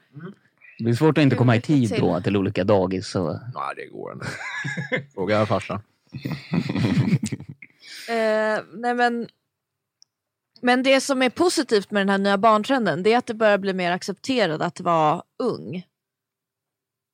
Det 0.79 0.89
är 0.89 0.93
svårt 0.93 1.17
att 1.17 1.21
inte 1.21 1.35
komma 1.35 1.55
i 1.55 1.61
tid 1.61 1.95
då 1.99 2.21
till 2.21 2.37
olika 2.37 2.63
dagis. 2.63 3.15
Och... 3.15 3.33
Nej, 3.33 3.73
det 3.75 3.85
går 3.85 4.11
ändå. 4.11 4.25
Fråga 5.13 5.45
farsan. 5.45 5.81
Eh, 8.09 8.59
nej 8.73 8.95
men, 8.95 9.27
men 10.61 10.83
det 10.83 11.01
som 11.01 11.21
är 11.21 11.29
positivt 11.29 11.91
med 11.91 12.01
den 12.01 12.09
här 12.09 12.17
nya 12.17 12.37
barntrenden 12.37 13.03
det 13.03 13.13
är 13.13 13.17
att 13.17 13.25
det 13.25 13.33
börjar 13.33 13.57
bli 13.57 13.73
mer 13.73 13.91
accepterat 13.91 14.61
att 14.61 14.79
vara 14.79 15.23
ung. 15.43 15.83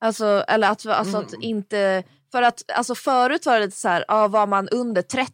Alltså, 0.02 0.44
eller 0.48 0.70
att, 0.72 0.86
alltså 0.86 1.18
att 1.18 1.34
inte... 1.42 2.04
För 2.32 2.42
att 2.42 2.72
alltså 2.76 2.96
förut 2.96 3.46
var 3.46 3.60
det 3.60 3.66
lite 3.66 3.78
så 3.78 3.88
här, 3.88 4.06
ja, 4.08 4.28
var 4.28 4.48
man 4.48 4.70
under 4.70 5.02
30 5.02 5.34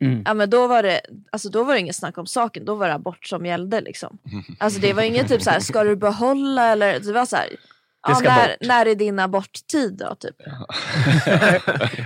Mm. 0.00 0.22
Ja 0.26 0.34
men 0.34 0.50
då 0.50 0.66
var 0.66 0.82
det, 0.82 1.00
alltså 1.32 1.48
då 1.48 1.64
var 1.64 1.74
det 1.74 1.80
inget 1.80 1.96
snack 1.96 2.18
om 2.18 2.26
saken, 2.26 2.64
då 2.64 2.74
var 2.74 2.88
det 2.88 2.94
abort 2.94 3.26
som 3.26 3.46
gällde 3.46 3.80
liksom. 3.80 4.18
Alltså 4.58 4.80
det 4.80 4.92
var 4.92 5.02
inget 5.02 5.28
typ 5.28 5.42
så 5.42 5.50
här, 5.50 5.60
ska 5.60 5.84
du 5.84 5.96
behålla 5.96 6.66
eller 6.66 7.00
det 7.00 7.12
var 7.12 7.26
så 7.26 7.36
här, 7.36 7.48
ja, 8.08 8.20
när, 8.20 8.48
bort. 8.48 8.56
när 8.60 8.86
är 8.86 8.94
din 8.94 9.18
aborttid 9.18 9.92
då 9.92 10.14
typ? 10.14 10.36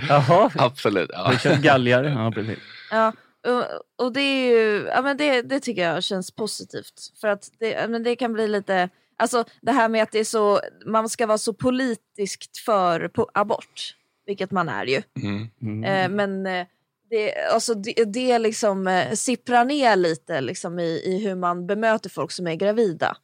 Jaha, 0.09 0.51
Absolut. 0.55 1.09
Ja. 1.13 1.37
köpt 1.37 1.61
galgar? 1.61 2.03
Ja, 2.03 2.31
precis. 2.31 2.59
Ja, 2.91 3.13
och, 3.47 4.05
och 4.05 4.13
det 4.13 4.21
är 4.21 4.51
ju, 4.51 4.87
ja 4.87 5.01
men 5.01 5.17
det, 5.17 5.41
det 5.41 5.59
tycker 5.59 5.81
jag 5.81 6.03
känns 6.03 6.31
positivt. 6.31 7.11
För 7.21 7.27
att 7.27 7.49
det, 7.59 7.89
men 7.89 8.03
det 8.03 8.15
kan 8.15 8.33
bli 8.33 8.47
lite, 8.47 8.89
alltså 9.17 9.45
det 9.61 9.71
här 9.71 9.89
med 9.89 10.03
att 10.03 10.11
det 10.11 10.19
är 10.19 10.23
så, 10.23 10.59
man 10.85 11.09
ska 11.09 11.25
vara 11.27 11.37
så 11.37 11.53
politiskt 11.53 12.57
för 12.57 13.07
på 13.07 13.29
abort, 13.33 13.95
vilket 14.25 14.51
man 14.51 14.69
är 14.69 14.85
ju. 14.85 15.01
Mm. 15.23 15.47
Mm. 15.61 15.83
Eh, 15.83 16.09
men 16.15 16.45
eh, 16.47 16.67
det, 17.09 17.35
alltså 17.53 17.73
det, 17.73 18.03
det 18.05 18.39
liksom 18.39 18.87
eh, 18.87 19.11
sipprar 19.13 19.65
ner 19.65 19.95
lite 19.95 20.41
liksom 20.41 20.79
i, 20.79 21.01
i 21.05 21.19
hur 21.25 21.35
man 21.35 21.67
bemöter 21.67 22.09
folk 22.09 22.31
som 22.31 22.47
är 22.47 22.55
gravida. 22.55 23.17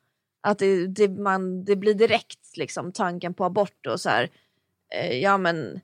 Att 0.44 0.60
det, 0.60 0.88
det, 0.88 1.08
man, 1.10 1.66
det 1.66 1.76
blir 1.76 1.94
direkt 1.94 2.58
liksom 2.58 2.92
tanken 2.92 3.34
på 3.34 3.46
abort 3.46 3.86
och 3.88 4.02
så 4.02 4.10
här, 4.10 4.30
eh, 4.96 5.18
ja 5.20 5.38
men, 5.38 5.80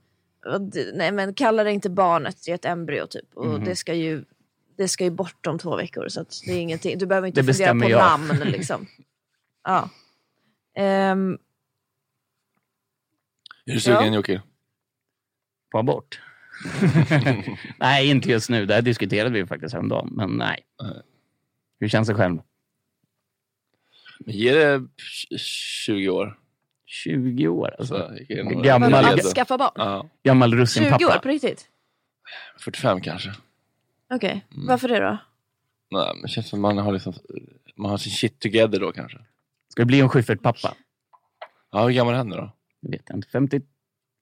nej 0.93 1.11
men 1.11 1.33
kalla 1.33 1.63
det 1.63 1.71
inte 1.71 1.89
barnet, 1.89 2.37
det 2.45 2.51
är 2.51 2.55
ett 2.55 2.65
embryo 2.65 3.07
typ. 3.07 3.25
Och 3.33 3.45
Mhm. 3.45 3.63
det 3.65 3.75
ska 3.75 3.93
ju 3.93 4.23
det 4.77 4.87
ska 4.87 5.03
ju 5.03 5.09
bort 5.09 5.47
om 5.47 5.59
två 5.59 5.75
veckor 5.75 6.07
så 6.09 6.21
att 6.21 6.41
det 6.45 6.51
är 6.51 6.57
ingenting, 6.59 6.97
du 6.97 7.05
behöver 7.05 7.27
inte 7.27 7.41
Det 7.41 7.53
fundera 7.53 7.73
på 7.85 7.89
jag. 7.89 7.99
namn 7.99 8.27
liksom. 8.45 8.87
Ja. 9.67 9.89
Ehm, 10.75 11.37
Är 13.65 13.73
du 13.73 13.79
sugen 13.79 14.07
Ja. 14.13 14.15
Jocke? 14.15 14.41
På 15.71 15.77
abort? 15.79 16.21
nej, 17.77 18.09
inte 18.09 18.29
just 18.29 18.49
nu. 18.49 18.65
Det 18.65 18.73
här 18.73 18.81
diskuterade 18.81 19.29
vi 19.29 19.45
faktiskt 19.45 19.73
häromdagen. 19.73 20.09
Men 20.11 20.29
nej. 20.29 20.65
Nej. 20.83 21.01
Hur 21.79 21.87
känns 21.87 22.07
det 22.07 22.13
själv? 22.15 22.39
Ge 24.25 24.53
det 24.53 24.87
20 25.37 26.09
år. 26.09 26.39
20 26.85 27.47
år 27.47 27.75
alltså. 27.79 27.95
Så, 27.95 28.33
Gammal- 28.63 28.91
men 28.91 29.05
att 29.05 29.23
skaffa 29.35 29.57
barn? 29.57 29.71
Ja, 29.75 30.09
Gammal 30.23 30.51
20 30.51 30.57
russinpappa. 30.57 31.05
år 31.15 31.19
på 31.19 31.29
riktigt? 31.29 31.69
45 32.59 33.01
kanske. 33.01 33.33
Okej, 34.09 34.45
Mm. 34.55 34.67
varför 34.67 34.87
det 34.87 34.99
då? 34.99 35.17
Nej, 35.91 36.11
men 36.13 36.21
det 36.21 36.27
känns 36.27 36.49
som 36.49 36.61
man 36.61 36.77
har, 36.77 36.91
liksom, 36.91 37.13
man 37.75 37.91
har 37.91 37.97
sin 37.97 38.11
shit 38.11 38.39
together 38.39 38.79
då 38.79 38.91
kanske. 38.91 39.17
Ska 39.77 39.81
det 39.81 39.85
bli 39.85 39.99
en 39.99 40.09
Schyffert-pappa? 40.09 40.73
Ja, 41.71 41.83
hur 41.83 41.91
gammal 41.93 42.13
är 42.13 42.17
han 42.17 42.29
då? 42.29 42.51
Det 42.81 42.89
vet 42.91 43.01
jag 43.07 43.17
inte. 43.17 43.27
50, 43.29 43.61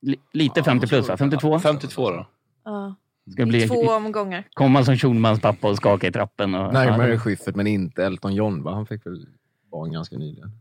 li, 0.02 0.16
lite 0.34 0.64
50 0.64 0.88
plus 0.88 1.10
va? 1.10 1.18
52? 1.18 1.60
52 1.60 2.12
då. 2.12 2.28
Ja. 2.66 2.96
Ska 3.32 3.42
det 3.42 3.46
bli, 3.46 3.68
Två 3.68 3.76
omgångar. 3.90 4.44
komma 4.54 4.84
som 4.84 4.96
Schulmans 4.98 5.42
pappa 5.42 5.68
och 5.70 5.76
skaka 5.78 6.08
i 6.08 6.12
trappen? 6.12 6.56
Och, 6.56 6.74
Närmare 6.74 7.20
Schyffert, 7.20 7.56
men 7.56 7.68
inte 7.68 8.06
Elton 8.06 8.36
John. 8.36 8.64
Va? 8.64 8.74
Han 8.74 8.86
fick 8.86 9.06
väl 9.06 9.28
barn 9.72 9.92
ganska 9.92 10.18
nyligen. 10.18 10.52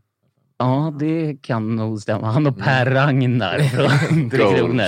Ja, 0.57 0.93
det 0.99 1.37
kan 1.41 1.75
nog 1.75 2.01
stämma. 2.01 2.31
Han 2.31 2.47
och 2.47 2.57
Per 2.57 2.85
Ragnar 2.85 3.59
från 3.59 4.29
Tre 4.29 4.57
Kronor. 4.57 4.87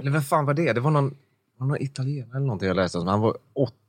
Eller 0.00 0.10
vem 0.10 0.22
fan 0.22 0.46
var 0.46 0.54
det? 0.54 0.72
Det 0.72 0.80
var 0.80 0.90
någon, 0.90 1.16
var 1.56 1.66
någon 1.66 1.82
italienare 1.82 2.36
eller 2.36 2.46
någonting 2.46 2.68
jag 2.68 2.76
läste. 2.76 2.98
Han 2.98 3.20
var 3.20 3.36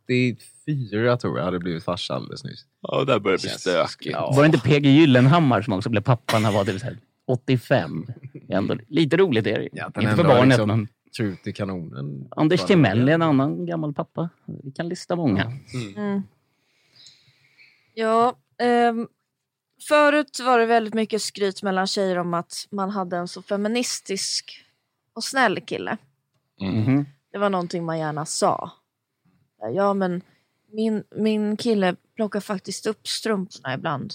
84 0.08 1.18
tror 1.18 1.38
jag, 1.38 1.46
hade 1.46 1.60
blivit 1.60 1.84
farsa 1.84 2.14
alldeles 2.14 2.44
nyss. 2.44 2.66
Ja, 2.82 3.04
där 3.04 3.20
börjar 3.20 3.38
det 3.38 3.42
bli 3.42 3.50
stökigt. 3.50 4.12
Ja. 4.12 4.32
Var 4.36 4.42
det 4.42 4.46
inte 4.46 4.60
PG 4.60 4.86
Gyllenhammar 4.86 5.62
som 5.62 5.74
också 5.74 5.90
blev 5.90 6.02
pappa 6.02 6.40
när 6.40 6.46
han 6.46 6.54
var 6.54 6.66
typ 6.66 6.80
så 6.80 6.86
här 6.86 6.98
85? 7.28 8.08
Det 8.34 8.54
är 8.54 8.58
Ändå, 8.58 8.76
lite 8.88 9.18
roligt 9.18 9.48
är 9.48 9.54
det 9.58 9.64
ju. 9.64 9.70
Ja, 9.72 9.86
Inte 9.86 10.16
för 10.16 10.24
barnet, 10.24 10.48
liksom- 10.48 10.68
men 10.68 10.88
Trut 11.18 11.48
i 11.48 11.54
kanonen. 11.54 12.28
Anders 12.32 12.66
Timell 12.66 13.10
är 13.10 13.14
en 13.14 13.22
annan 13.22 13.66
gammal 13.66 13.94
pappa. 13.94 14.30
Vi 14.64 14.72
kan 14.72 14.90
lista 14.90 15.16
många. 15.16 15.52
Mm. 15.96 16.22
Ja, 17.94 18.36
ehm, 18.58 19.08
förut 19.88 20.40
var 20.46 20.60
det 20.60 20.66
väldigt 20.66 20.94
mycket 20.94 21.22
skryt 21.22 21.64
mellan 21.64 21.88
tjejer 21.88 22.18
om 22.18 22.34
att 22.34 22.54
man 22.72 22.90
hade 22.90 23.18
en 23.18 23.28
så 23.28 23.42
feministisk 23.42 24.66
och 25.14 25.24
snäll 25.24 25.62
kille. 25.62 25.98
Mm. 26.62 26.76
Mhm. 26.80 27.06
Det 27.32 27.38
var 27.38 27.50
någonting 27.50 27.86
man 27.86 28.00
gärna 28.00 28.26
sa. 28.26 28.72
Ja 29.70 29.94
men 29.94 30.22
min, 30.72 31.04
min 31.16 31.58
kille 31.58 31.96
plockar 32.16 32.40
faktiskt 32.40 32.86
upp 32.88 33.08
strumporna 33.08 33.74
ibland. 33.74 34.14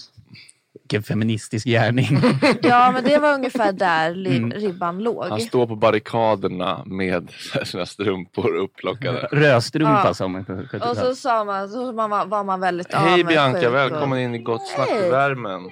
Vilken 0.73 1.03
feministisk 1.03 1.65
gärning. 1.67 2.07
Ja 2.63 2.91
men 2.91 3.03
det 3.03 3.17
var 3.17 3.33
ungefär 3.33 3.71
där 3.71 4.15
li- 4.15 4.37
Mm. 4.37 4.51
ribban 4.51 4.99
låg. 4.99 5.25
Han 5.25 5.39
står 5.41 5.67
på 5.67 5.75
barrikaderna 5.75 6.83
med 6.85 7.29
sina 7.65 7.85
strumpor 7.85 8.55
upplockade. 8.55 9.27
Rödstrumpa 9.31 10.01
Ja. 10.05 10.13
sa 10.13 10.27
man 10.27 10.41
Och 10.41 10.47
70-talet. 10.47 10.97
så 10.97 11.15
sa 11.15 11.43
man, 11.43 11.69
så 11.69 11.91
var 11.91 12.07
man, 12.07 12.29
var 12.29 12.43
man 12.43 12.59
väldigt 12.59 12.93
Hej 12.93 13.03
avundsjuk 13.03 13.27
Bianca, 13.27 13.67
och- 13.67 13.73
välkommen 13.73 14.19
in 14.19 14.35
i 14.35 14.39
Gott 14.39 14.67
snack-värmen. 14.67 15.69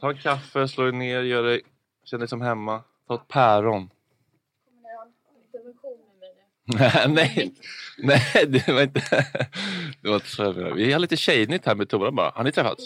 Ta 0.00 0.10
en 0.10 0.16
kaffe, 0.18 0.68
slå 0.68 0.84
dig 0.84 0.92
ner, 0.92 1.22
gör 1.22 1.42
dig, 1.42 1.60
känn 2.04 2.18
dig 2.20 2.28
som 2.28 2.40
hemma. 2.40 2.80
Ta 3.08 3.14
ett 3.14 3.28
päron. 3.28 3.90
nej, 7.08 7.54
nej, 7.98 8.46
det 8.48 8.68
var 8.68 8.82
inte... 8.82 9.26
Det 10.02 10.08
var 10.08 10.14
inte 10.14 10.28
så 10.28 10.42
jag. 10.42 10.74
Vi 10.74 10.92
har 10.92 11.00
lite 11.00 11.16
tjejnytt 11.16 11.66
här 11.66 11.74
med 11.74 11.88
Tora 11.88 12.10
bara. 12.10 12.30
Har 12.30 12.44
ni 12.44 12.52
träffats? 12.52 12.84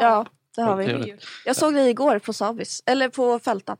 Ja, 0.00 0.26
det 0.56 0.62
har 0.62 0.76
vi. 0.76 1.16
Jag 1.44 1.56
såg 1.56 1.74
dig 1.74 1.90
igår 1.90 2.18
på 2.18 2.32
Sabis, 2.32 2.82
eller 2.86 3.08
på 3.08 3.38
Fälta. 3.38 3.76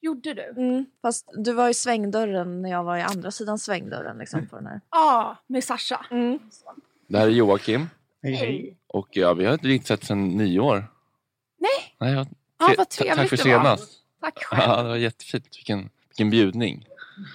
Gjorde 0.00 0.34
du? 0.34 0.42
Mm, 0.56 0.86
fast 1.02 1.30
du 1.34 1.52
var 1.52 1.68
i 1.68 1.74
svängdörren 1.74 2.62
när 2.62 2.70
jag 2.70 2.84
var 2.84 2.96
i 2.96 3.02
andra 3.02 3.30
sidan 3.30 3.58
svängdörren. 3.58 4.18
Liksom, 4.18 4.46
på 4.46 4.56
den 4.56 4.66
här. 4.66 4.80
Ja, 4.90 5.36
med 5.46 5.64
Sasha. 5.64 6.06
Mm. 6.10 6.38
Det 7.08 7.18
här 7.18 7.26
är 7.26 7.30
Joakim. 7.30 7.88
Hej. 8.22 8.76
Och 8.86 9.08
ja, 9.10 9.34
vi 9.34 9.44
har 9.44 9.52
inte 9.52 9.66
riktigt 9.66 9.88
sett 9.88 10.04
sedan 10.04 10.28
nio 10.28 10.60
år. 10.60 10.86
Nej. 11.58 11.94
Nej, 11.98 12.12
ja. 12.14 12.26
Ja, 12.58 12.74
vad 12.78 12.88
trevligt 12.88 13.16
Tack 13.16 13.28
för 13.28 13.36
det 13.36 13.56
var. 13.56 13.62
senast. 13.64 13.92
Tack 14.20 14.44
själv. 14.44 14.62
Ja, 14.66 14.82
det 14.82 14.88
var 14.88 14.96
jättefint. 14.96 15.56
Vilken, 15.56 15.90
vilken 16.08 16.30
bjudning. 16.30 16.86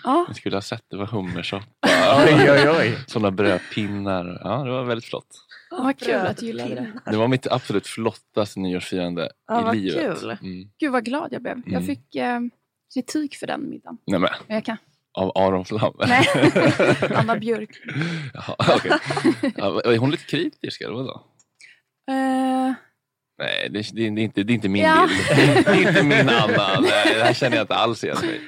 Ja. 0.03 0.25
Ni 0.29 0.35
skulle 0.35 0.55
ha 0.55 0.61
sett. 0.61 0.83
Det 0.89 0.97
var 0.97 1.05
hummersoppa. 1.05 1.65
Oj, 2.27 2.51
oj, 2.51 2.69
oj. 2.79 2.97
Sådana 3.07 3.31
brödpinnar. 3.31 4.41
Ja, 4.43 4.63
det 4.63 4.71
var 4.71 4.83
väldigt 4.83 5.05
flott. 5.05 5.27
Vad 5.71 5.99
kul 5.99 6.15
att 6.15 6.37
du 6.37 6.45
gillade 6.45 6.75
det. 6.75 7.11
Det 7.11 7.17
var 7.17 7.27
mitt 7.27 7.47
absolut 7.47 7.87
flottaste 7.87 8.59
nyårsfirande 8.59 9.29
Ja, 9.47 9.61
i 9.61 9.63
vad 9.63 9.75
livet. 9.75 10.19
kul. 10.19 10.29
Mm. 10.41 10.69
Gud 10.79 10.91
vad 10.91 11.05
glad 11.05 11.27
jag 11.33 11.41
blev. 11.41 11.53
Mm. 11.53 11.73
Jag 11.73 11.85
fick 11.85 12.15
eh, 12.15 12.39
kritik 12.93 13.35
för 13.35 13.47
den 13.47 13.69
middagen. 13.69 13.97
Nej 14.07 14.19
men, 14.19 14.29
Men 14.47 14.55
jag 14.55 14.65
kan. 14.65 14.77
av 15.13 15.31
Aron 15.37 15.65
Flam? 15.65 15.93
Nej. 16.07 16.25
Anna 17.15 17.35
Björk. 17.35 17.69
Jaha, 18.33 18.55
ja, 19.55 19.81
är 19.81 19.97
hon 19.97 20.11
lite 20.11 20.23
kritisk 20.25 20.81
eller 20.81 20.93
vadå? 20.93 21.23
Eh, 22.11 22.73
Nej, 23.39 23.69
det, 23.69 23.79
det, 23.93 24.09
det, 24.09 24.21
är 24.21 24.23
inte, 24.23 24.43
det 24.43 24.53
är 24.53 24.55
inte 24.55 24.69
min 24.69 24.83
Ja. 24.83 25.07
bild. 25.07 25.65
Det 25.65 25.71
är 25.71 25.87
inte 25.87 26.03
min 26.03 26.29
Anna. 26.29 26.79
Nej, 26.81 27.13
det 27.15 27.23
här 27.23 27.33
känner 27.33 27.57
jag 27.57 27.63
inte 27.63 27.75
alls 27.75 28.03
igen 28.03 28.17
mig. 28.21 28.41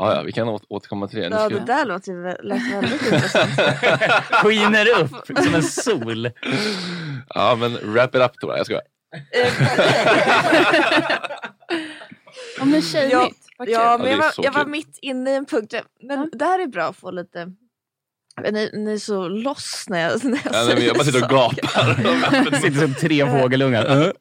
Ja, 0.00 0.14
ja, 0.14 0.22
vi 0.22 0.32
kan 0.32 0.48
återkomma 0.68 1.08
till 1.08 1.18
det. 1.18 1.28
Nu 1.28 1.36
Ja, 1.36 1.48
det 1.48 1.60
där 1.60 1.86
låter 1.86 2.12
ju 2.12 2.22
väldigt 2.22 2.72
intressant. 3.12 3.50
Skiner 4.42 5.00
upp 5.00 5.26
som 5.44 5.54
en 5.54 5.62
sol. 5.62 6.30
Ja, 7.28 7.56
men 7.56 7.92
wrap 7.92 8.14
it 8.14 8.20
up 8.20 8.32
Tora. 8.40 8.56
Jag 8.56 8.66
skojar. 8.66 8.82
ja 12.58 12.64
men 12.64 12.82
tjejnytt. 12.82 13.12
Ja. 13.58 13.64
Ja, 13.66 13.98
men 13.98 14.10
jag 14.10 14.18
var, 14.18 14.32
jag 14.36 14.52
var 14.52 14.66
mitt 14.66 14.98
inne 15.02 15.30
i 15.30 15.34
en 15.34 15.46
punkt. 15.46 15.74
Men 16.02 16.30
det 16.32 16.44
här 16.44 16.58
är 16.58 16.66
bra 16.66 16.84
att 16.84 16.96
få 16.96 17.10
lite... 17.10 17.46
Ni, 18.50 18.70
ni 18.72 18.92
är 18.92 18.98
så 18.98 19.28
loss 19.28 19.84
när 19.88 20.00
jag, 20.00 20.24
när 20.24 20.40
jag 20.44 20.54
Ja, 20.54 20.64
nej, 20.64 20.74
men 20.74 20.84
jag 20.84 20.96
bara 20.96 21.04
sitter 21.04 21.24
och 21.24 21.30
gapar. 21.30 22.60
Sitter 22.60 22.80
som 22.80 22.94
tre 22.94 23.40
fågelungar. 23.40 24.12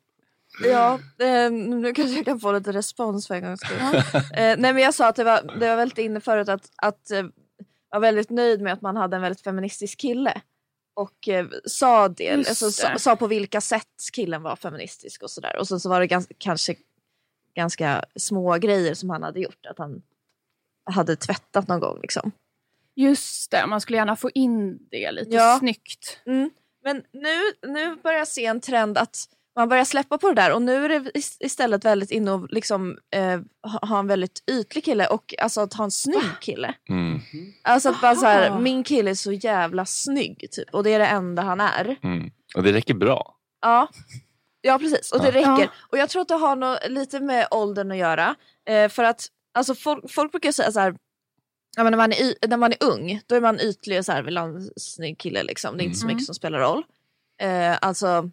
Ja, 0.63 0.99
eh, 1.19 1.51
nu 1.51 1.93
kanske 1.93 2.15
jag 2.15 2.25
kan 2.25 2.39
få 2.39 2.51
lite 2.51 2.71
respons 2.71 3.27
för 3.27 3.35
en 3.35 3.43
gångs 3.43 3.59
skull. 3.59 3.77
eh, 4.15 4.21
nej 4.33 4.57
men 4.57 4.77
jag 4.77 4.93
sa 4.93 5.07
att 5.07 5.15
det 5.15 5.23
var, 5.23 5.59
det 5.59 5.69
var 5.69 5.75
väldigt 5.75 5.97
inne 5.97 6.19
förut 6.21 6.49
att, 6.49 6.71
att 6.75 7.11
eh, 7.11 7.23
var 7.89 7.99
väldigt 7.99 8.29
nöjd 8.29 8.61
med 8.61 8.73
att 8.73 8.81
man 8.81 8.95
hade 8.97 9.15
en 9.15 9.21
väldigt 9.21 9.41
feministisk 9.41 9.99
kille. 9.99 10.41
Och 10.95 11.27
eh, 11.27 11.47
sa 11.65 12.07
det, 12.09 12.31
alltså, 12.31 12.71
sa, 12.71 12.97
sa 12.97 13.15
på 13.15 13.27
vilka 13.27 13.61
sätt 13.61 13.85
killen 14.13 14.41
var 14.43 14.55
feministisk 14.55 15.23
och 15.23 15.31
sådär. 15.31 15.57
Och 15.59 15.67
sen 15.67 15.79
så 15.79 15.89
var 15.89 15.99
det 15.99 16.07
ganska, 16.07 16.33
kanske 16.37 16.75
ganska 17.55 18.05
små 18.15 18.57
grejer 18.57 18.93
som 18.93 19.09
han 19.09 19.23
hade 19.23 19.39
gjort. 19.39 19.65
Att 19.65 19.77
han 19.77 20.01
hade 20.91 21.15
tvättat 21.15 21.67
någon 21.67 21.79
gång 21.79 21.99
liksom. 22.01 22.31
Just 22.95 23.51
det, 23.51 23.65
man 23.67 23.81
skulle 23.81 23.97
gärna 23.97 24.15
få 24.15 24.29
in 24.33 24.87
det 24.91 25.11
lite 25.11 25.35
Ja. 25.35 25.57
snyggt. 25.59 26.19
Mm. 26.25 26.49
Men 26.83 27.03
nu, 27.11 27.37
nu 27.73 27.95
börjar 27.95 28.17
jag 28.19 28.27
se 28.27 28.45
en 28.45 28.61
trend 28.61 28.97
att 28.97 29.17
man 29.59 29.69
börjar 29.69 29.85
släppa 29.85 30.17
på 30.17 30.29
det 30.29 30.35
där 30.35 30.53
och 30.53 30.61
nu 30.61 30.85
är 30.85 30.89
det 30.89 31.11
is- 31.13 31.37
istället 31.39 31.85
väldigt 31.85 32.11
inne 32.11 32.31
och 32.31 32.47
liksom, 32.49 32.97
eh, 33.15 33.39
ha 33.89 33.99
en 33.99 34.07
väldigt 34.07 34.43
ytlig 34.51 34.83
kille 34.85 35.07
och 35.07 35.33
alltså 35.41 35.61
att 35.61 35.73
ha 35.73 35.83
en 35.83 35.91
snygg 35.91 36.39
kille. 36.41 36.73
Mm, 36.89 37.19
Alltså 37.63 37.89
att 37.89 38.01
bara 38.01 38.15
så 38.15 38.25
här, 38.25 38.59
min 38.59 38.83
kille 38.83 39.09
är 39.09 39.15
så 39.15 39.31
jävla 39.31 39.85
snygg 39.85 40.47
typ 40.51 40.69
och 40.73 40.83
det 40.83 40.93
är 40.93 40.99
det 40.99 41.05
enda 41.07 41.41
han 41.41 41.61
är. 41.61 41.97
mm. 42.03 42.31
Och 42.55 42.63
det 42.63 42.73
räcker 42.73 42.93
bra. 42.93 43.35
Ja, 43.61 43.87
ja 44.61 44.79
precis 44.79 45.11
och 45.11 45.19
det 45.19 45.39
Ja. 45.39 45.51
räcker. 45.51 45.69
Och 45.91 45.97
jag 45.97 46.09
tror 46.09 46.21
att 46.21 46.27
det 46.27 46.35
har 46.35 46.55
något, 46.55 46.79
lite 46.89 47.19
med 47.19 47.47
åldern 47.51 47.91
att 47.91 47.97
göra. 47.97 48.35
Eh, 48.69 48.89
för 48.89 49.03
att 49.03 49.27
alltså, 49.53 49.75
folk, 49.75 50.11
folk 50.11 50.31
brukar 50.31 50.51
säga 50.51 50.71
så 50.71 50.79
här 50.79 50.95
ja, 51.77 51.83
men 51.83 51.91
när, 51.91 51.97
man 51.97 52.11
är, 52.13 52.47
när 52.47 52.57
man 52.57 52.71
är 52.71 52.83
ung, 52.83 53.21
då 53.27 53.35
är 53.35 53.41
man 53.41 53.59
ytlig 53.59 53.99
och 53.99 54.05
så 54.05 54.11
här, 54.11 54.23
vill 54.23 54.37
ha 54.37 54.45
en 54.45 54.69
snygg 54.77 55.17
kille. 55.17 55.43
Liksom. 55.43 55.77
Det 55.77 55.83
är 55.83 55.85
inte 55.85 55.97
så 55.99 56.05
Mm. 56.05 56.15
mycket 56.15 56.25
som 56.25 56.35
spelar 56.35 56.59
roll. 56.59 56.83
Eh, 57.41 57.77
alltså, 57.81 58.29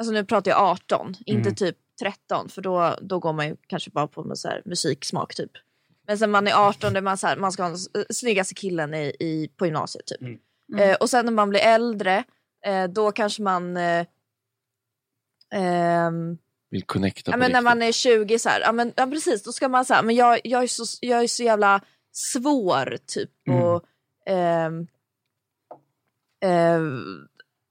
alltså 0.00 0.12
nu 0.12 0.24
pratar 0.24 0.50
jag 0.50 0.60
18, 0.60 1.16
inte 1.26 1.48
Mm. 1.48 1.54
typ 1.54 1.76
13 2.00 2.48
för 2.48 2.62
då, 2.62 2.96
då 3.02 3.18
går 3.18 3.32
man 3.32 3.46
ju 3.48 3.56
kanske 3.66 3.90
bara 3.90 4.06
på 4.06 4.24
med 4.24 4.38
så 4.38 4.48
här, 4.48 4.62
musiksmak 4.64 5.34
typ. 5.34 5.50
Men 6.06 6.18
sen 6.18 6.30
man 6.30 6.46
är 6.46 6.52
18, 6.68 6.92
då 6.92 6.98
är 6.98 7.02
man, 7.02 7.18
så 7.18 7.26
här, 7.26 7.36
man 7.36 7.52
ska 7.52 7.62
ha 7.62 7.68
den 7.68 7.76
s- 7.76 8.16
snyggaste 8.18 8.54
killen 8.54 8.94
i, 8.94 9.16
i, 9.20 9.50
på 9.56 9.66
gymnasiet 9.66 10.06
typ. 10.06 10.20
Mm. 10.20 10.38
Eh, 10.78 10.96
och 10.96 11.10
sen 11.10 11.24
när 11.24 11.32
man 11.32 11.48
blir 11.50 11.60
äldre, 11.60 12.24
eh, 12.66 12.84
då 12.84 13.12
kanske 13.12 13.42
man 13.42 13.76
eh, 13.76 14.06
ehm, 15.54 16.38
Vill 16.70 16.82
connecta 16.82 17.30
Ja, 17.30 17.36
men 17.36 17.52
när 17.52 17.60
man 17.62 17.82
är 17.82 17.92
20 17.92 18.38
så 18.38 18.48
här, 18.48 18.60
ja, 18.60 18.72
men, 18.72 18.92
ja 18.96 19.06
precis, 19.06 19.42
då 19.42 19.52
ska 19.52 19.68
man 19.68 19.84
säga, 19.84 20.02
men 20.02 20.14
jag, 20.14 20.40
jag, 20.44 20.62
är 20.62 20.66
så, 20.66 20.84
jag 21.00 21.22
är 21.22 21.26
så 21.26 21.42
jävla 21.42 21.80
svår 22.12 22.98
typ. 23.06 23.30
Mm. 23.48 23.62
Och, 23.62 23.84
ehm, 24.26 24.86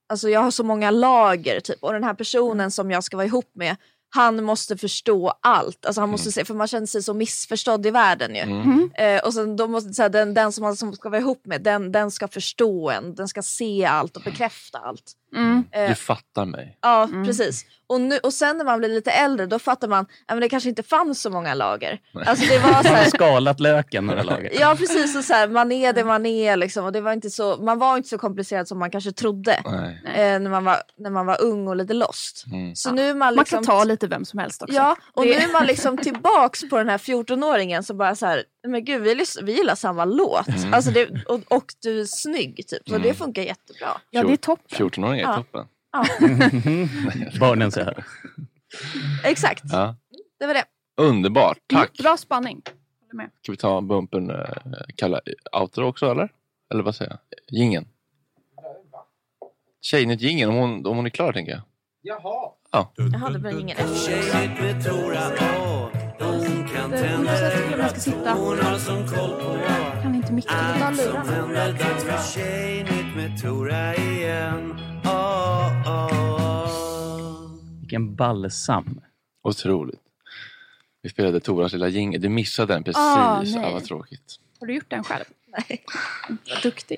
alltså 0.09 0.29
jag 0.29 0.41
har 0.41 0.51
så 0.51 0.63
många 0.63 0.91
lager 0.91 1.59
typ 1.59 1.83
och 1.83 1.93
den 1.93 2.03
här 2.03 2.13
personen 2.13 2.71
som 2.71 2.91
jag 2.91 3.03
ska 3.03 3.17
vara 3.17 3.27
ihop 3.27 3.51
med, 3.53 3.75
han 4.09 4.43
måste 4.43 4.77
förstå 4.77 5.33
allt. 5.41 5.85
Alltså 5.85 6.01
han 6.01 6.09
måste 6.09 6.31
se, 6.31 6.45
för 6.45 6.53
man 6.53 6.67
känner 6.67 6.87
sig 6.87 7.03
så 7.03 7.13
missförstådd 7.13 7.85
i 7.85 7.91
världen 7.91 8.35
ju. 8.35 8.41
Mm. 8.41 8.91
Eh, 8.95 9.23
och 9.23 9.33
sen 9.33 9.55
då 9.55 9.67
måste 9.67 9.93
så 9.93 10.01
här, 10.01 10.09
den, 10.09 10.33
den 10.33 10.51
som 10.51 10.61
man 10.61 10.75
som 10.75 10.93
ska 10.93 11.09
vara 11.09 11.21
ihop 11.21 11.45
med, 11.45 11.61
den, 11.61 11.91
den 11.91 12.11
ska 12.11 12.27
förstå 12.27 12.89
en, 12.89 13.15
den 13.15 13.27
ska 13.27 13.41
se 13.41 13.85
allt 13.85 14.17
och 14.17 14.23
bekräfta 14.23 14.77
allt. 14.79 15.13
Mm. 15.35 15.63
Eh, 15.71 15.89
Du 15.89 15.95
fattar 15.95 16.45
mig. 16.45 16.77
Ja, 16.81 17.03
Mm. 17.03 17.25
precis. 17.25 17.65
Och, 17.87 18.01
nu, 18.01 18.17
och 18.17 18.33
sen 18.33 18.57
när 18.57 18.65
man 18.65 18.79
blir 18.79 18.89
lite 18.89 19.11
äldre 19.11 19.45
då 19.45 19.59
fattar 19.59 19.87
man 19.87 20.05
att 20.27 20.41
det 20.41 20.49
kanske 20.49 20.69
inte 20.69 20.83
fanns 20.83 21.21
så 21.21 21.29
många 21.29 21.53
lager. 21.53 21.99
Alltså 22.25 22.45
det 22.45 22.59
var 22.59 22.67
så 22.83 22.83
Man 22.83 22.85
har 22.85 23.01
här, 23.03 23.09
skalat 23.09 23.59
löken 23.59 24.05
några 24.05 24.23
lager. 24.23 24.51
Ja 24.59 24.75
precis, 24.77 25.15
och 25.15 25.23
så 25.23 25.33
här, 25.33 25.47
man 25.47 25.71
är 25.71 25.93
det 25.93 26.03
man 26.03 26.25
är 26.25 26.55
liksom, 26.57 26.85
och 26.85 26.91
det 26.91 27.01
var 27.01 27.13
inte 27.13 27.29
så, 27.29 27.57
man 27.57 27.79
var 27.79 27.97
inte 27.97 28.09
så 28.09 28.17
komplicerad 28.17 28.67
som 28.67 28.79
man 28.79 28.91
kanske 28.91 29.11
trodde 29.11 29.61
Nej. 29.65 30.01
eh, 30.05 30.39
när, 30.39 30.49
man 30.49 30.63
var, 30.65 30.77
när 30.97 31.09
man 31.09 31.25
var 31.25 31.41
ung 31.41 31.67
och 31.67 31.75
lite 31.75 31.93
lost. 31.93 32.43
Mm. 32.51 32.75
Så 32.75 32.91
nu 32.91 33.01
är 33.09 33.13
man 33.13 33.19
Man 33.19 33.33
liksom... 33.35 33.57
kan 33.57 33.77
ta 33.77 33.83
lite 33.83 34.07
vem 34.07 34.25
som 34.25 34.39
helst 34.39 34.61
också. 34.63 34.75
Ja, 34.75 34.95
och 35.13 35.23
Det- 35.25 35.29
nu 35.29 35.35
är 35.35 35.51
man 35.53 35.65
liksom 35.65 35.97
tillbaks 35.97 36.69
på 36.69 36.77
den 36.77 36.89
här 36.89 36.97
14-åringen 36.97 37.81
som 37.83 37.97
bara 37.97 38.15
så 38.15 38.25
här, 38.25 38.43
men 38.67 38.85
gud 38.85 39.01
vi, 39.01 39.15
lys- 39.15 39.43
vi 39.43 39.57
gillar 39.57 39.75
samma 39.75 40.05
låt. 40.05 40.47
Mm. 40.47 40.73
Alltså 40.73 40.91
det, 40.91 41.25
och, 41.25 41.41
och 41.51 41.65
du 41.81 42.01
är 42.01 42.05
snygg 42.05 42.67
typ, 42.67 42.89
så 42.89 42.97
det 42.97 43.13
funkar 43.13 43.41
jättebra. 43.41 43.87
Ja, 44.09 44.23
det 44.23 44.33
är 44.33 44.37
toppen. 44.37 44.77
14-åringar 44.89 45.15
är 45.15 45.21
Ja. 45.21 45.35
toppen. 45.35 45.67
Barnen 47.39 47.71
säger. 47.71 48.05
Exakt, 49.23 49.63
Ja. 49.71 49.95
det 50.39 50.47
var 50.47 50.53
det. 50.53 50.63
Underbart, 51.01 51.57
tack. 51.67 51.99
Mm, 51.99 52.03
bra 52.03 52.17
spaning. 52.17 52.61
Med. 53.13 53.29
Ska 53.41 53.51
vi 53.51 53.57
ta 53.57 53.81
bumpern, 53.81 54.29
eh, 54.29 54.45
kalla 54.95 55.21
outro 55.61 55.85
också 55.87 56.11
eller? 56.11 56.29
Eller 56.73 56.83
vad 56.83 56.95
säger 56.95 57.11
jag? 57.11 57.19
Gingen. 57.59 57.87
Tjejnytt 59.81 60.21
gingen 60.21 60.49
om 60.49 60.55
hon, 60.55 60.85
om 60.85 60.95
hon 60.95 61.05
är 61.05 61.09
klar 61.09 61.33
tänker 61.33 61.51
jag. 61.51 61.61
Jaha! 62.01 62.51
Ja. 62.71 62.93
Jaha, 62.95 63.29
det 63.29 63.39
blir 63.39 63.59
ingen 63.59 63.77
Hon 66.19 66.67
kan 66.67 66.91
jag 66.91 66.99
tända 66.99 67.53
jag 67.77 67.97
sitta. 67.97 68.33
Hon 68.33 68.59
har 68.59 68.77
som 68.77 69.07
koll 69.07 69.29
på 69.29 69.59
Kan 70.01 70.15
inte 70.15 70.33
mycket. 70.33 70.51
Allt 70.51 70.97
som 71.01 71.15
händer 71.15 71.73
Dags 71.73 72.03
för 72.03 72.33
Tjejnytt 72.33 73.15
med 73.15 73.41
Tora 73.41 73.95
igen. 73.95 74.79
Vilken 77.79 78.15
balsam. 78.15 79.01
Otroligt. 79.43 79.99
Vi 81.01 81.09
spelade 81.09 81.39
Toras 81.39 81.73
lilla 81.73 81.87
jingel. 81.87 82.21
Du 82.21 82.29
missade 82.29 82.73
den 82.73 82.83
precis. 82.83 82.99
Ah, 82.99 83.41
nej. 83.41 83.73
vad 83.73 83.83
tråkigt. 83.83 84.35
Har 84.59 84.67
du 84.67 84.75
gjort 84.75 84.89
den 84.89 85.03
själv? 85.03 85.25
Nej. 85.47 85.83
Vad 86.49 86.63
duktig. 86.63 86.97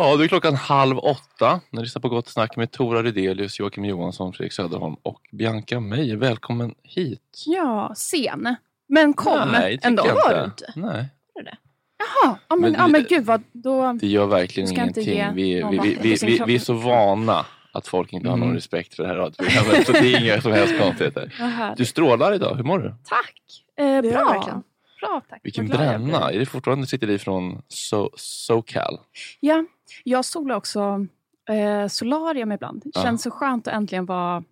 Ja, 0.00 0.16
då 0.16 0.22
är 0.24 0.28
klockan 0.28 0.54
halv 0.54 0.98
åtta. 0.98 1.60
Ni 1.70 1.80
lyssnar 1.82 2.00
på 2.02 2.08
Gott 2.08 2.28
Snack 2.28 2.56
med 2.56 2.70
Tora 2.70 3.02
Rydelius, 3.02 3.58
Joakim 3.58 3.84
Johansson, 3.84 4.32
Fredrik 4.32 4.52
Söderholm 4.52 4.96
och 5.02 5.20
Bianca 5.32 5.80
Meijer. 5.80 6.16
Välkommen 6.16 6.74
hit. 6.82 7.42
Ja, 7.46 7.92
sen. 7.96 8.56
Men 8.88 9.14
kom 9.14 9.48
Nej, 9.52 9.78
ändå. 9.82 10.02
inte. 10.02 10.38
du 10.38 10.44
inte? 10.44 10.72
Nej, 10.76 11.06
Jaha, 12.24 12.38
ja, 12.48 12.56
men, 12.56 12.60
Men 12.60 12.72
ja, 12.72 12.86
vi- 12.86 12.92
men 12.92 13.04
gud 13.08 13.24
vad 13.24 13.42
då... 13.52 13.92
det 13.92 14.06
gör 14.06 14.26
verkligen 14.26 14.72
ingenting. 14.72 15.04
ge 15.04 15.30
Vi, 15.34 15.62
vi, 15.70 15.98
vi, 16.02 16.38
vi, 16.46 16.54
är 16.54 16.58
så 16.58 16.72
vana 16.72 17.46
att 17.72 17.86
folk 17.86 18.12
inte 18.12 18.28
har 18.28 18.36
någon 18.36 18.42
Mm. 18.48 18.54
respekt 18.56 18.94
för 18.94 19.02
det 19.02 19.08
här 19.08 19.16
radioprogrammet. 19.16 19.86
så 19.86 19.92
det 19.92 19.98
är 19.98 20.20
inga 20.24 20.40
som 20.40 20.52
helst 20.52 20.78
konstigheter. 20.80 21.34
Du 21.76 21.84
strålar 21.84 22.32
idag. 22.34 22.54
Hur 22.56 22.62
mår 22.64 22.78
du? 22.78 22.94
Tack. 23.04 23.34
Eh, 23.86 24.00
bra. 24.12 24.32
verkligen. 24.32 24.62
Bra, 25.00 25.22
tack. 25.30 25.40
Vilken 25.44 25.66
bränna. 25.68 26.30
Är 26.32 26.38
det 26.38 26.46
fortfarande 26.46 26.86
sitter 26.86 27.06
du 27.06 27.18
från 27.18 27.62
so 27.68 28.10
SoCal? 28.16 28.98
Ja, 29.40 29.64
jag 30.04 30.24
solar 30.24 30.54
också 30.56 31.06
eh, 31.50 31.88
solarium 31.88 32.52
ibland. 32.52 32.82
Det 32.84 32.90
Ja. 32.94 33.02
känns 33.02 33.22
så 33.22 33.30
skönt 33.30 33.68
att 33.68 33.74
äntligen 33.74 34.06
vara 34.06 34.42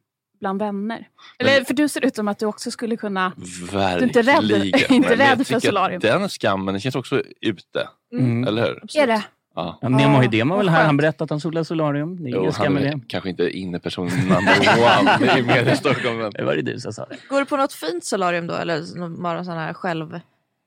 bland 0.40 0.58
vänner. 0.58 1.08
Eller 1.38 1.64
för 1.64 1.74
du 1.74 1.88
ser 1.88 2.04
ut 2.04 2.16
som 2.16 2.28
att 2.28 2.38
du 2.38 2.46
också 2.46 2.70
skulle 2.70 2.96
kunna... 2.96 3.32
Verkligen. 3.72 3.98
Du 3.98 4.02
är 4.02 4.02
inte 4.02 4.22
rädd- 4.22 4.90
inte 4.92 5.08
Men 5.08 5.18
rädd 5.18 5.46
för 5.46 5.60
solarium. 5.60 6.00
Den 6.00 6.28
skammen 6.28 6.74
den 6.74 6.80
känns 6.80 6.94
också 6.94 7.22
ute. 7.40 7.88
Mm. 8.12 8.44
Eller 8.48 8.62
hur? 8.62 8.98
Är 9.02 9.06
det? 9.06 9.24
Ja. 9.54 9.78
Ja, 9.82 9.88
Nemo 9.88 10.18
Hedén 10.18 10.48
var 10.48 10.56
väl 10.56 10.68
här. 10.68 10.84
Han 10.86 10.96
berättade 10.96 11.24
att 11.24 11.30
han 11.30 11.40
solade 11.40 11.64
solarium. 11.64 12.24
Det 12.24 12.30
är 12.30 12.34
Jo, 12.34 12.50
han 12.54 12.76
är 12.76 12.80
det. 12.80 13.00
kanske 13.08 13.30
inte 13.30 13.50
inneperson 13.50 14.06
number 14.06 14.36
one. 14.38 15.16
Det 15.20 15.26
är 15.30 15.42
mer 15.42 15.72
i 15.72 15.76
Stockholm. 15.76 16.18
Men... 16.18 16.30
Det 16.34 16.44
var 16.44 16.54
det 16.56 16.62
du 16.62 16.80
som 16.80 16.92
sa 16.92 17.04
det. 17.06 17.16
Går 17.28 17.38
du 17.40 17.46
på 17.46 17.56
något 17.56 17.72
fint 17.72 18.04
solarium 18.04 18.46
då 18.46 18.54
eller 18.54 19.08
bara 19.22 19.44
sån 19.44 19.54
här 19.54 19.72
själv? 19.74 20.20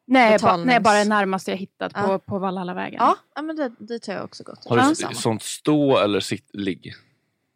Nej, 0.10 0.38
ba, 0.42 0.48
Betalnings- 0.48 0.66
nej, 0.66 0.80
bara 0.80 0.98
det 0.98 1.06
närmaste 1.10 1.52
jag 1.52 1.58
hittat 1.58 1.94
på, 1.94 2.00
Ja. 2.00 2.20
på 2.20 2.40
Valhallavägen. 2.40 2.98
Ja, 3.00 3.16
ja 3.36 3.42
men 3.42 3.56
det, 3.56 3.72
dit 3.80 4.08
har 4.08 4.14
jag 4.14 4.24
också 4.24 4.44
gått. 4.44 4.66
Har 4.70 4.78
du 4.78 4.84
Ja, 5.02 5.10
sånt 5.14 5.44
stå 5.44 5.98
eller 5.98 6.20
sitt, 6.20 6.50
ligg? 6.54 6.94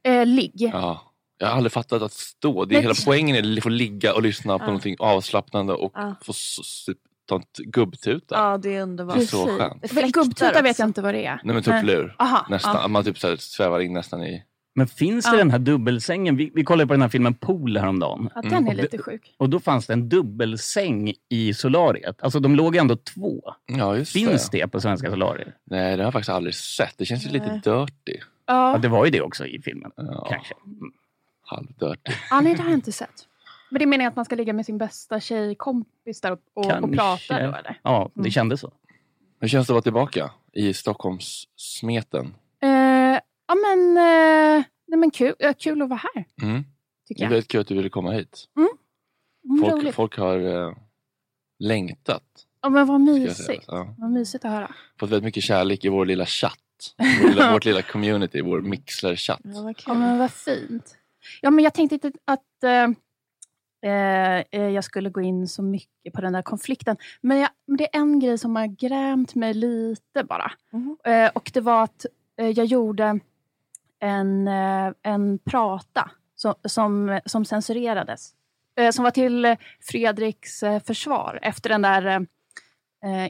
Eh, 0.03 0.25
ligg. 0.25 0.51
Ja. 0.73 1.11
Jag 1.37 1.47
har 1.47 1.55
aldrig 1.57 1.71
fattat 1.71 2.01
att 2.01 2.13
stå. 2.13 2.65
Det 2.65 2.75
är 2.77 2.81
hela 2.81 2.93
poängen 3.05 3.35
är 3.35 3.57
att 3.57 3.63
få 3.63 3.69
ligga 3.69 4.13
och 4.13 4.21
lyssna 4.21 4.57
på 4.57 4.63
Ja. 4.63 4.65
någonting 4.67 4.95
avslappnande 4.99 5.73
och 5.73 5.91
Ja. 5.95 6.15
få 6.21 6.31
s- 6.31 6.85
ta 7.29 7.37
ett 7.39 7.57
gubbtuta. 7.57 8.35
Ja, 8.35 8.57
det 8.57 8.75
är 8.75 8.81
underbart. 8.81 9.15
Det 9.15 9.21
är 9.21 9.25
så 9.25 9.45
Precis. 9.45 9.91
skönt. 9.97 10.13
Gubbtuta 10.13 10.61
vet 10.61 10.79
jag 10.79 10.87
inte 10.89 11.01
vad 11.01 11.13
det 11.13 11.25
är. 11.25 11.41
Nej 11.43 11.53
men 11.53 11.63
tupplur. 11.63 12.15
Nästan. 12.49 12.75
ja. 12.81 12.87
Man 12.87 13.03
typ 13.03 13.19
så 13.19 13.27
här 13.27 13.35
svävar 13.35 13.79
in 13.79 13.93
nästan 13.93 14.23
i... 14.23 14.43
Men 14.75 14.87
finns 14.87 15.25
det 15.25 15.31
Ja. 15.31 15.37
den 15.37 15.51
här 15.51 15.59
dubbelsängen? 15.59 16.35
Vi, 16.35 16.51
vi 16.55 16.63
kollade 16.63 16.87
på 16.87 16.93
den 16.93 17.01
här 17.01 17.09
filmen 17.09 17.33
Pool 17.33 17.77
häromdagen. 17.77 18.29
Ja, 18.35 18.41
Mm. 18.41 18.51
den 18.53 18.67
är 18.67 18.75
det- 18.75 18.81
lite 18.81 18.97
sjuk. 18.97 19.35
Och 19.37 19.49
då 19.49 19.59
fanns 19.59 19.87
det 19.87 19.93
en 19.93 20.09
dubbelsäng 20.09 21.13
i 21.29 21.53
solariet. 21.53 22.23
Alltså 22.23 22.39
de 22.39 22.55
låg 22.55 22.75
ändå 22.75 22.95
två. 22.95 23.41
Ja 23.65 23.97
just 23.97 24.11
Finns 24.13 24.49
det. 24.49 24.57
det 24.61 24.67
på 24.67 24.81
svenska 24.81 25.09
solarier? 25.11 25.55
Nej 25.63 25.97
det 25.97 26.03
har 26.03 26.07
jag 26.07 26.13
faktiskt 26.13 26.29
aldrig 26.29 26.55
sett. 26.55 26.93
Det 26.97 27.05
känns 27.05 27.25
ju 27.25 27.29
lite 27.29 27.45
dirty. 27.63 28.17
Ja, 28.45 28.71
Ja, 28.71 28.77
det 28.77 28.87
var 28.87 29.05
ju 29.05 29.11
det 29.11 29.21
också 29.21 29.45
i 29.45 29.61
filmen. 29.61 29.91
Ja. 29.95 30.27
Kanske. 30.31 30.53
Mm. 30.65 30.91
Halvdirty. 31.45 32.11
ja, 32.29 32.41
nej, 32.41 32.53
det 32.55 32.61
har 32.61 32.69
jag 32.69 32.77
inte 32.77 32.91
sett. 32.91 33.27
Men 33.71 33.79
det 33.79 33.85
är 33.85 33.87
meningen 33.87 34.09
att 34.09 34.15
man 34.15 34.25
ska 34.25 34.35
ligga 34.35 34.53
med 34.53 34.65
sin 34.65 34.77
bästa 34.77 35.19
tjejkompis 35.19 36.21
där 36.21 36.31
och, 36.31 36.39
och, 36.53 36.65
prata 36.93 37.17
då 37.29 37.35
eller? 37.55 37.79
Ja, 37.83 38.09
det 38.13 38.19
Mm. 38.19 38.31
kändes 38.31 38.59
så. 38.61 38.71
Hur 39.39 39.47
känns 39.47 39.67
det 39.67 39.71
att 39.71 39.75
vara 39.75 39.81
tillbaka 39.81 40.31
i 40.53 40.73
Stockholmssmeten? 40.73 42.25
Eh, 42.25 42.31
ja 43.47 43.55
men, 43.55 43.97
eh, 43.97 44.63
nej, 44.87 44.99
men 44.99 45.11
kul, 45.11 45.33
kul 45.59 45.81
att 45.81 45.89
vara 45.89 46.01
här 46.13 46.25
Mm. 46.41 46.55
Det 46.63 47.07
tycker 47.07 47.21
är 47.21 47.25
jag. 47.25 47.29
väldigt 47.29 47.47
kul 47.51 47.61
att 47.61 47.67
du 47.67 47.75
ville 47.75 47.89
komma 47.89 48.11
hit. 48.11 48.45
Mm, 48.57 48.69
Folk, 49.61 49.73
roligt. 49.73 49.95
folk 49.95 50.17
har 50.17 50.37
eh, 50.67 50.75
längtat. 51.59 52.23
Ja, 52.61 52.69
men 52.69 52.87
vad 52.87 53.01
ska 53.01 53.11
jag 53.17 53.35
säga. 53.35 53.47
mysigt. 53.47 53.65
Ja. 53.67 53.95
Vad 53.97 54.11
mysigt 54.11 54.45
att 54.45 54.51
höra. 54.51 54.71
Fått 54.99 55.09
väldigt 55.09 55.23
mycket 55.23 55.43
kärlek 55.43 55.85
i 55.85 55.89
vår 55.89 56.05
lilla 56.05 56.25
chatt. 56.25 56.59
Vår 57.21 57.29
lilla, 57.29 57.51
vårt 57.53 57.65
lilla 57.65 57.81
community, 57.81 58.41
vår 58.41 58.61
Mixler-chatt. 58.61 59.39
Ja, 59.43 59.61
vad 59.61 59.77
kul. 59.77 59.83
Ja, 59.87 59.93
men 59.93 60.17
vad 60.17 60.31
fint. 60.31 60.97
Ja, 61.41 61.49
men 61.49 61.63
jag 61.63 61.73
tänkte 61.73 61.95
inte 61.95 62.11
att 62.25 62.63
eh, 62.63 63.91
eh, 63.91 64.43
eh, 64.51 64.69
jag 64.69 64.83
skulle 64.83 65.09
gå 65.09 65.21
in 65.21 65.47
så 65.47 65.63
mycket 65.63 66.13
på 66.13 66.21
den 66.21 66.33
där 66.33 66.41
konflikten. 66.41 66.97
Men, 67.21 67.37
jag, 67.39 67.49
men 67.67 67.77
det 67.77 67.83
är 67.95 67.99
en 67.99 68.19
grej 68.19 68.37
som 68.37 68.55
har 68.55 68.67
grämt 68.67 69.35
mig 69.35 69.53
lite 69.53 70.23
bara. 70.23 70.51
Mhm. 70.71 70.97
Eh, 71.03 71.29
och 71.35 71.51
det 71.53 71.61
var 71.61 71.83
att 71.83 72.05
eh, 72.37 72.49
jag 72.49 72.65
gjorde 72.65 73.19
en, 74.03 74.47
eh, 74.47 74.93
en 75.01 75.39
prata 75.39 76.11
som, 76.35 76.53
som, 76.65 77.19
som 77.25 77.45
censurerades. 77.45 78.33
Eh, 78.75 78.91
som 78.91 79.03
var 79.03 79.11
till 79.11 79.45
eh, 79.45 79.57
Fredriks 79.81 80.63
försvar 80.85 81.39
efter 81.41 81.69
den 81.69 81.81
där 81.81 82.27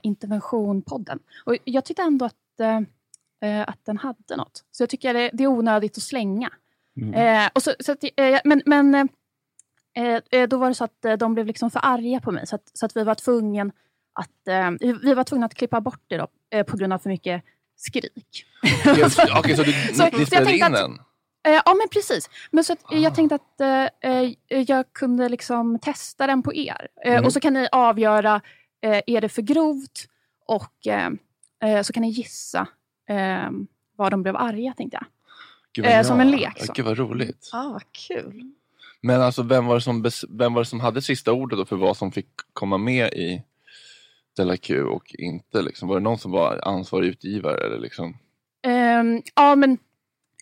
interventionpodden. 0.04 1.20
Och 1.46 1.56
jag 1.64 1.86
tyckte 1.86 2.04
ändå 2.04 2.26
att, 2.26 2.86
att 3.68 3.86
den 3.86 3.98
hade 3.98 4.36
något. 4.38 4.64
Så 4.72 4.84
jag 4.84 4.90
tycker 4.90 5.14
det, 5.14 5.30
det 5.34 5.44
är 5.44 5.48
onödigt 5.48 5.98
att 5.98 6.04
slänga. 6.04 6.50
Mm. 7.02 7.50
Och 7.56 7.64
så, 7.64 7.74
så 7.80 7.92
att, 7.92 8.04
men 8.44 8.62
men 8.66 9.10
då 10.50 10.58
var 10.58 10.68
det 10.68 10.74
så 10.76 10.84
att 10.84 11.20
de 11.20 11.34
blev 11.34 11.46
liksom 11.46 11.72
för 11.72 11.80
arga 11.84 12.20
på 12.20 12.32
mig 12.32 12.48
så 12.48 12.56
att, 12.56 12.72
så 12.74 12.86
att 12.86 12.98
vi 12.98 13.04
var 13.04 13.16
att, 14.14 14.32
vi- 14.80 15.14
var 15.14 15.24
tvungna 15.24 15.46
att 15.46 15.56
klippa 15.56 15.82
bort 15.82 16.02
det 16.08 16.18
då, 16.18 16.28
på 16.64 16.78
grund 16.78 16.94
av 16.94 16.98
för 17.00 17.10
mycket 17.10 17.44
skrik. 17.76 18.46
Okej, 19.38 19.56
så 19.56 19.64
du, 19.64 19.72
Så- 19.74 20.04
ni 20.04 20.10
jag 20.18 20.28
spelade 20.28 20.58
in 20.58 20.64
att- 20.64 20.74
den? 20.74 21.00
Eh, 21.48 21.52
ja, 21.66 21.74
men 21.74 21.88
precis. 21.92 22.30
Men 22.52 22.64
så 22.64 22.74
att, 22.74 22.80
Ah. 22.84 22.96
jag 22.96 23.16
tänkte 23.16 23.36
att 23.36 23.62
eh, 23.62 24.12
eh, 24.12 24.32
jag 24.68 24.94
kunde 24.94 25.30
liksom 25.30 25.80
testa 25.80 26.28
den 26.28 26.44
på 26.44 26.54
er. 26.54 26.88
Eh, 27.06 27.12
Mm. 27.12 27.26
Och 27.26 27.34
så 27.34 27.40
kan 27.40 27.54
ni 27.54 27.68
avgöra, 27.72 28.42
eh, 28.84 29.02
är 29.08 29.22
det 29.22 29.30
för 29.30 29.42
grovt? 29.42 30.08
och 30.46 30.88
så 31.84 31.94
kan 31.94 32.02
ni 32.02 32.10
gissa 32.10 32.68
eh, 33.10 33.50
vad 33.96 34.12
de 34.12 34.24
blev 34.24 34.36
arga, 34.36 34.74
tänkte 34.74 34.98
jag. 34.98 35.06
Gud, 35.74 35.86
Eh, 35.86 36.02
som 36.04 36.18
bra. 36.18 36.26
en 36.26 36.32
lek, 36.32 36.66
så. 36.66 36.74
Gud 36.74 36.86
vad 36.86 36.98
roligt. 36.98 37.50
Ja, 37.52 37.70
vad 37.74 37.84
kul. 38.08 38.52
Men 39.02 39.22
alltså 39.22 39.44
vem 39.44 39.66
var, 39.66 39.76
det 39.76 39.82
som 39.82 40.06
vem 40.30 40.54
var 40.54 40.62
det 40.62 40.66
som 40.66 40.80
hade 40.80 41.02
sista 41.02 41.32
ordet 41.32 41.60
då 41.60 41.66
för 41.66 41.76
vad 41.76 41.98
som 41.98 42.12
fick 42.12 42.28
komma 42.54 42.78
med 42.78 43.14
i 43.14 43.44
Della 44.36 44.58
Q 44.58 44.84
och 44.84 45.16
inte? 45.18 45.62
Liksom? 45.62 45.88
Var 45.88 45.96
det 45.96 46.04
någon 46.04 46.18
som 46.18 46.32
var 46.32 46.68
ansvarig 46.68 47.08
utgivare? 47.08 47.66
Eller 47.66 47.80
liksom? 47.80 48.18
Ehm, 48.66 49.22
ja, 49.36 49.56
men 49.56 49.78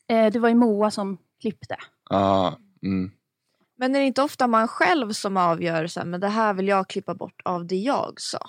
eh, 0.08 0.32
det 0.32 0.40
var 0.40 0.50
ju 0.50 0.56
Moa 0.56 0.92
som 0.92 1.18
klippte. 1.42 1.76
ah, 2.10 2.52
mm. 2.84 3.12
Men 3.78 3.96
är 3.96 4.00
det 4.00 4.06
inte 4.06 4.22
ofta 4.22 4.48
man 4.48 4.68
själv 4.68 5.12
som 5.12 5.38
avgör 5.38 5.88
så 5.88 6.00
här, 6.00 6.08
men 6.08 6.20
det 6.20 6.28
här 6.28 6.54
vill 6.54 6.68
jag 6.68 6.88
klippa 6.90 7.16
bort 7.16 7.42
av 7.46 7.66
det 7.68 7.76
jag 7.76 8.22
sa? 8.22 8.40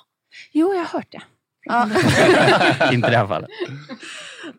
Jo, 0.53 0.72
jag 0.72 0.78
har 0.80 0.99
hört 0.99 1.12
det. 1.12 1.22
Ja. 1.64 1.84
inte 2.93 3.09
i 3.09 3.11
det 3.11 3.16
här 3.16 3.26
fallet. 3.26 3.51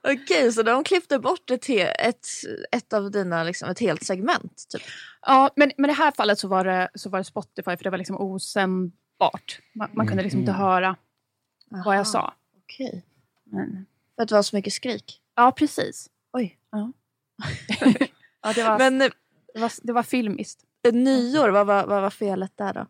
Okej, 0.03 0.51
så 0.51 0.63
de 0.63 0.83
klippte 0.83 1.19
bort 1.19 1.51
ett, 1.51 1.69
ett, 1.99 2.27
ett 2.71 2.93
av 2.93 3.11
dina, 3.11 3.43
liksom, 3.43 3.69
ett 3.69 3.79
helt 3.79 4.03
segment? 4.03 4.63
Typ. 4.69 4.81
Ja, 5.21 5.49
men 5.55 5.71
men 5.77 5.89
i 5.89 5.93
det 5.93 5.97
här 5.97 6.11
fallet 6.11 6.39
så 6.39 6.47
var 6.47 6.65
det, 6.65 6.89
så 6.95 7.09
var 7.09 7.19
det 7.19 7.23
Spotify 7.23 7.77
för 7.77 7.83
det 7.83 7.89
var 7.89 7.97
liksom 7.97 8.17
osändbart. 9.27 9.59
Man, 9.75 9.89
man 9.93 10.07
kunde 10.07 10.23
liksom 10.23 10.39
inte 10.39 10.51
höra 10.51 10.95
vad 11.85 11.97
jag 11.97 12.07
sa. 12.07 12.33
Okej. 12.63 13.05
Men, 13.43 13.85
För 14.15 14.23
att 14.23 14.29
det 14.29 14.35
var 14.35 14.41
så 14.41 14.55
mycket 14.55 14.73
skrik? 14.73 15.19
ja, 15.35 15.51
precis. 15.51 16.09
Oj. 16.33 16.57
Ja. 16.71 16.91
ja, 18.41 18.53
det, 18.53 18.63
var, 18.63 18.77
Men 18.77 19.01
eh, 19.01 19.09
det, 19.53 19.59
var, 19.59 19.71
det 19.83 19.93
var 19.93 20.03
filmiskt. 20.03 20.63
nyår, 20.93 21.49
vad 21.49 21.67
var, 21.67 21.85
vad 21.87 22.01
var 22.01 22.09
felet 22.09 22.51
där 22.55 22.73
då? 22.73 22.85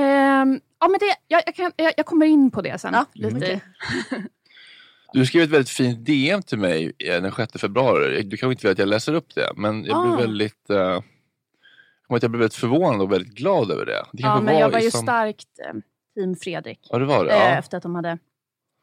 Ehm, 0.00 0.60
ja, 0.80 0.88
men 0.88 0.98
det, 1.00 1.16
jag, 1.28 1.42
jag, 1.46 1.54
kan, 1.54 1.72
jag, 1.76 1.92
jag 1.96 2.06
kommer 2.06 2.26
in 2.26 2.50
på 2.50 2.62
det 2.62 2.78
sen. 2.78 2.94
Ja, 2.94 3.04
lite. 3.12 3.36
okej. 3.36 3.60
Du 5.12 5.26
skrev 5.26 5.42
ett 5.42 5.50
väldigt 5.50 5.68
fint 5.70 6.06
DM 6.06 6.42
till 6.42 6.58
mig 6.58 6.92
eh, 6.98 7.22
den 7.22 7.32
6 7.32 7.52
februari. 7.60 8.22
Du 8.22 8.36
kanske 8.36 8.52
inte 8.52 8.66
vill 8.66 8.72
att 8.72 8.78
jag 8.78 8.88
läser 8.88 9.14
upp 9.14 9.34
det, 9.34 9.52
men 9.56 9.84
jag 9.84 10.02
blev 10.02 10.14
Ah. 10.14 10.16
väldigt 10.20 10.70
eh, 10.70 11.00
jag 12.06 12.08
kommer 12.08 12.16
att 12.18 12.22
jag 12.22 12.30
blev 12.30 12.38
väldigt 12.40 12.54
förvånad 12.54 13.00
och 13.00 13.12
väldigt 13.12 13.34
glad 13.34 13.70
över 13.70 13.86
det. 13.86 13.92
det 14.12 14.22
Ja, 14.22 14.28
kanske 14.28 14.44
men 14.44 14.58
jag 14.58 14.70
var 14.70 14.80
ju 14.80 14.90
sam- 14.90 15.02
starkt 15.02 15.48
eh, 15.66 15.72
team 16.14 16.36
Fredrik. 16.36 16.88
Ja, 16.90 16.98
det 16.98 17.04
var 17.04 17.24
det. 17.24 17.30
eh, 17.30 17.38
Ja. 17.38 17.58
Efter 17.58 17.76
att 17.76 17.82
de 17.82 17.94
hade 17.94 18.18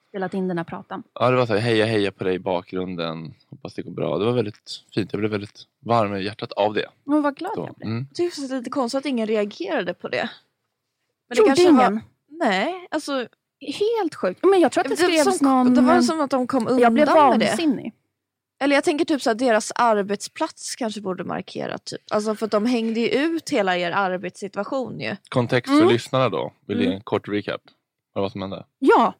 spelat 0.09 0.33
in 0.33 0.47
den 0.47 0.57
här 0.57 0.65
pratan. 0.65 1.03
Ja, 1.13 1.29
det 1.29 1.37
var 1.37 1.45
så 1.45 1.53
här, 1.53 1.59
heja 1.59 1.85
heja 1.85 2.11
på 2.11 2.23
dig 2.23 2.35
i 2.35 2.39
bakgrunden. 2.39 3.33
Hoppas 3.49 3.73
det 3.73 3.81
går 3.81 3.91
bra. 3.91 4.17
Det 4.17 4.25
var 4.25 4.31
väldigt 4.33 4.83
fint. 4.93 5.13
Jag 5.13 5.19
blev 5.19 5.31
väldigt 5.31 5.63
varm 5.85 6.15
i 6.15 6.23
hjärtat 6.23 6.51
av 6.51 6.73
det. 6.73 6.85
Men 7.03 7.21
vad 7.21 7.35
glad 7.37 7.51
Så, 7.55 7.61
jag 7.67 7.75
blev. 7.75 7.87
mm. 7.89 8.05
Jag 8.09 8.15
tycker 8.15 8.47
det 8.47 8.53
är 8.53 8.57
lite 8.57 8.69
konstigt 8.69 8.97
att 8.99 9.05
ingen 9.05 9.27
reagerade 9.27 9.93
på 9.93 10.07
det. 10.07 10.29
Men 11.29 11.35
Trodde 11.35 11.61
ingen? 11.61 11.75
Var, 11.75 12.01
nej, 12.29 12.87
alltså. 12.91 13.27
Helt 13.99 14.15
sjukt. 14.15 14.39
Men 14.43 14.59
jag 14.59 14.71
tror 14.71 14.83
att 14.83 14.89
det 14.89 14.95
Det, 15.07 15.11
skrevs 15.21 15.37
som, 15.37 15.47
någon... 15.47 15.73
det 15.73 15.81
var 15.81 16.01
som 16.01 16.21
att 16.21 16.29
de 16.31 16.47
kom 16.47 16.67
undan 16.67 16.79
jag 16.79 16.93
blev 16.93 17.07
med 17.07 17.39
det. 17.39 17.45
vansinnig. 17.47 17.93
Eller 18.63 18.75
jag 18.75 18.83
tänker 18.83 19.05
typ 19.05 19.21
så 19.21 19.31
att 19.31 19.37
deras 19.37 19.71
arbetsplats 19.75 20.75
kanske 20.75 21.01
borde 21.01 21.23
markera 21.23 21.77
typ. 21.77 22.01
Alltså 22.11 22.35
för 22.35 22.45
att 22.45 22.51
de 22.51 22.65
hängde 22.65 22.99
ju 22.99 23.07
ut 23.07 23.49
hela 23.49 23.77
er 23.77 23.91
arbetssituation 23.91 24.99
ju. 24.99 25.15
Kontext 25.29 25.69
för 25.69 25.77
Mm. 25.77 25.89
lyssnarna 25.93 26.29
då. 26.29 26.53
Vill 26.67 26.77
du 26.77 26.83
ge 26.83 26.87
Mm. 26.89 26.97
en 26.97 27.03
kort 27.03 27.27
recap? 27.27 27.61
Vad 28.13 28.21
var 28.21 28.29
som 28.29 28.41
hände? 28.41 28.65
Ja, 28.79 29.13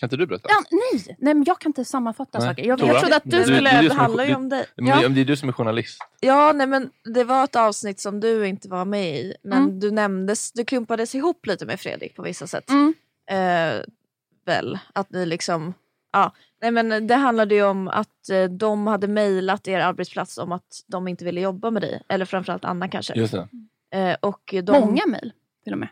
Kan 0.00 0.06
inte 0.06 0.16
du 0.16 0.26
berätta? 0.26 0.48
ja 0.48 0.62
nej. 0.70 1.16
nej, 1.18 1.34
men 1.34 1.44
jag 1.44 1.60
kan 1.60 1.70
inte 1.70 1.84
sammanfatta 1.84 2.38
Nej. 2.38 2.48
saker. 2.48 2.64
Jag, 2.64 2.78
Tora? 2.78 2.88
jag 2.92 3.00
trodde 3.00 3.16
att 3.16 3.24
du, 3.24 3.30
Du- 3.30 3.36
du- 3.38 3.44
skulle... 3.44 3.80
du- 3.82 3.88
Det 3.88 3.94
är- 3.94 3.98
handlar 3.98 4.24
ju 4.24 4.34
om 4.34 4.48
dig. 4.48 4.66
Men 4.76 4.86
Ja. 4.86 5.00
det- 5.00 5.08
det 5.08 5.20
är 5.20 5.24
du 5.24 5.36
som 5.36 5.48
är 5.48 5.52
journalist. 5.52 5.98
ja, 6.20 6.52
nej 6.52 6.66
men 6.66 6.90
det 7.14 7.24
var 7.24 7.44
ett 7.44 7.56
avsnitt 7.56 8.00
som 8.00 8.20
du 8.20 8.46
inte 8.46 8.68
var 8.68 8.84
med 8.84 9.16
i. 9.16 9.34
Men 9.42 9.58
Mm. 9.62 9.80
du 9.80 9.90
nämndes, 9.90 10.52
du 10.52 10.64
klumpades 10.64 11.14
ihop 11.14 11.46
lite 11.46 11.66
med 11.66 11.80
Fredrik 11.80 12.16
på 12.16 12.22
vissa 12.22 12.46
sätt. 12.46 12.70
Mm. 12.70 12.94
Eh, 13.30 13.82
väl, 14.46 14.78
att 14.92 15.10
ni 15.10 15.26
liksom... 15.26 15.74
Ja, 16.12 16.32
nej 16.62 16.70
men 16.70 17.06
det 17.06 17.14
handlade 17.14 17.54
ju 17.54 17.64
om 17.64 17.88
att 17.88 18.28
eh, 18.32 18.44
de 18.44 18.86
hade 18.86 19.08
mejlat 19.08 19.68
er 19.68 19.80
arbetsplats 19.80 20.38
om 20.38 20.52
att 20.52 20.84
de 20.86 21.08
inte 21.08 21.24
ville 21.24 21.40
jobba 21.40 21.70
med 21.70 21.82
dig. 21.82 22.02
Eller 22.08 22.24
framförallt 22.24 22.64
Anna 22.64 22.88
kanske. 22.88 23.14
Just 23.14 23.34
det. 23.34 23.48
Eh, 23.98 24.16
och 24.20 24.54
de... 24.64 24.80
Många 24.80 25.06
mejl 25.06 25.32
till 25.64 25.72
och 25.72 25.78
med. 25.78 25.88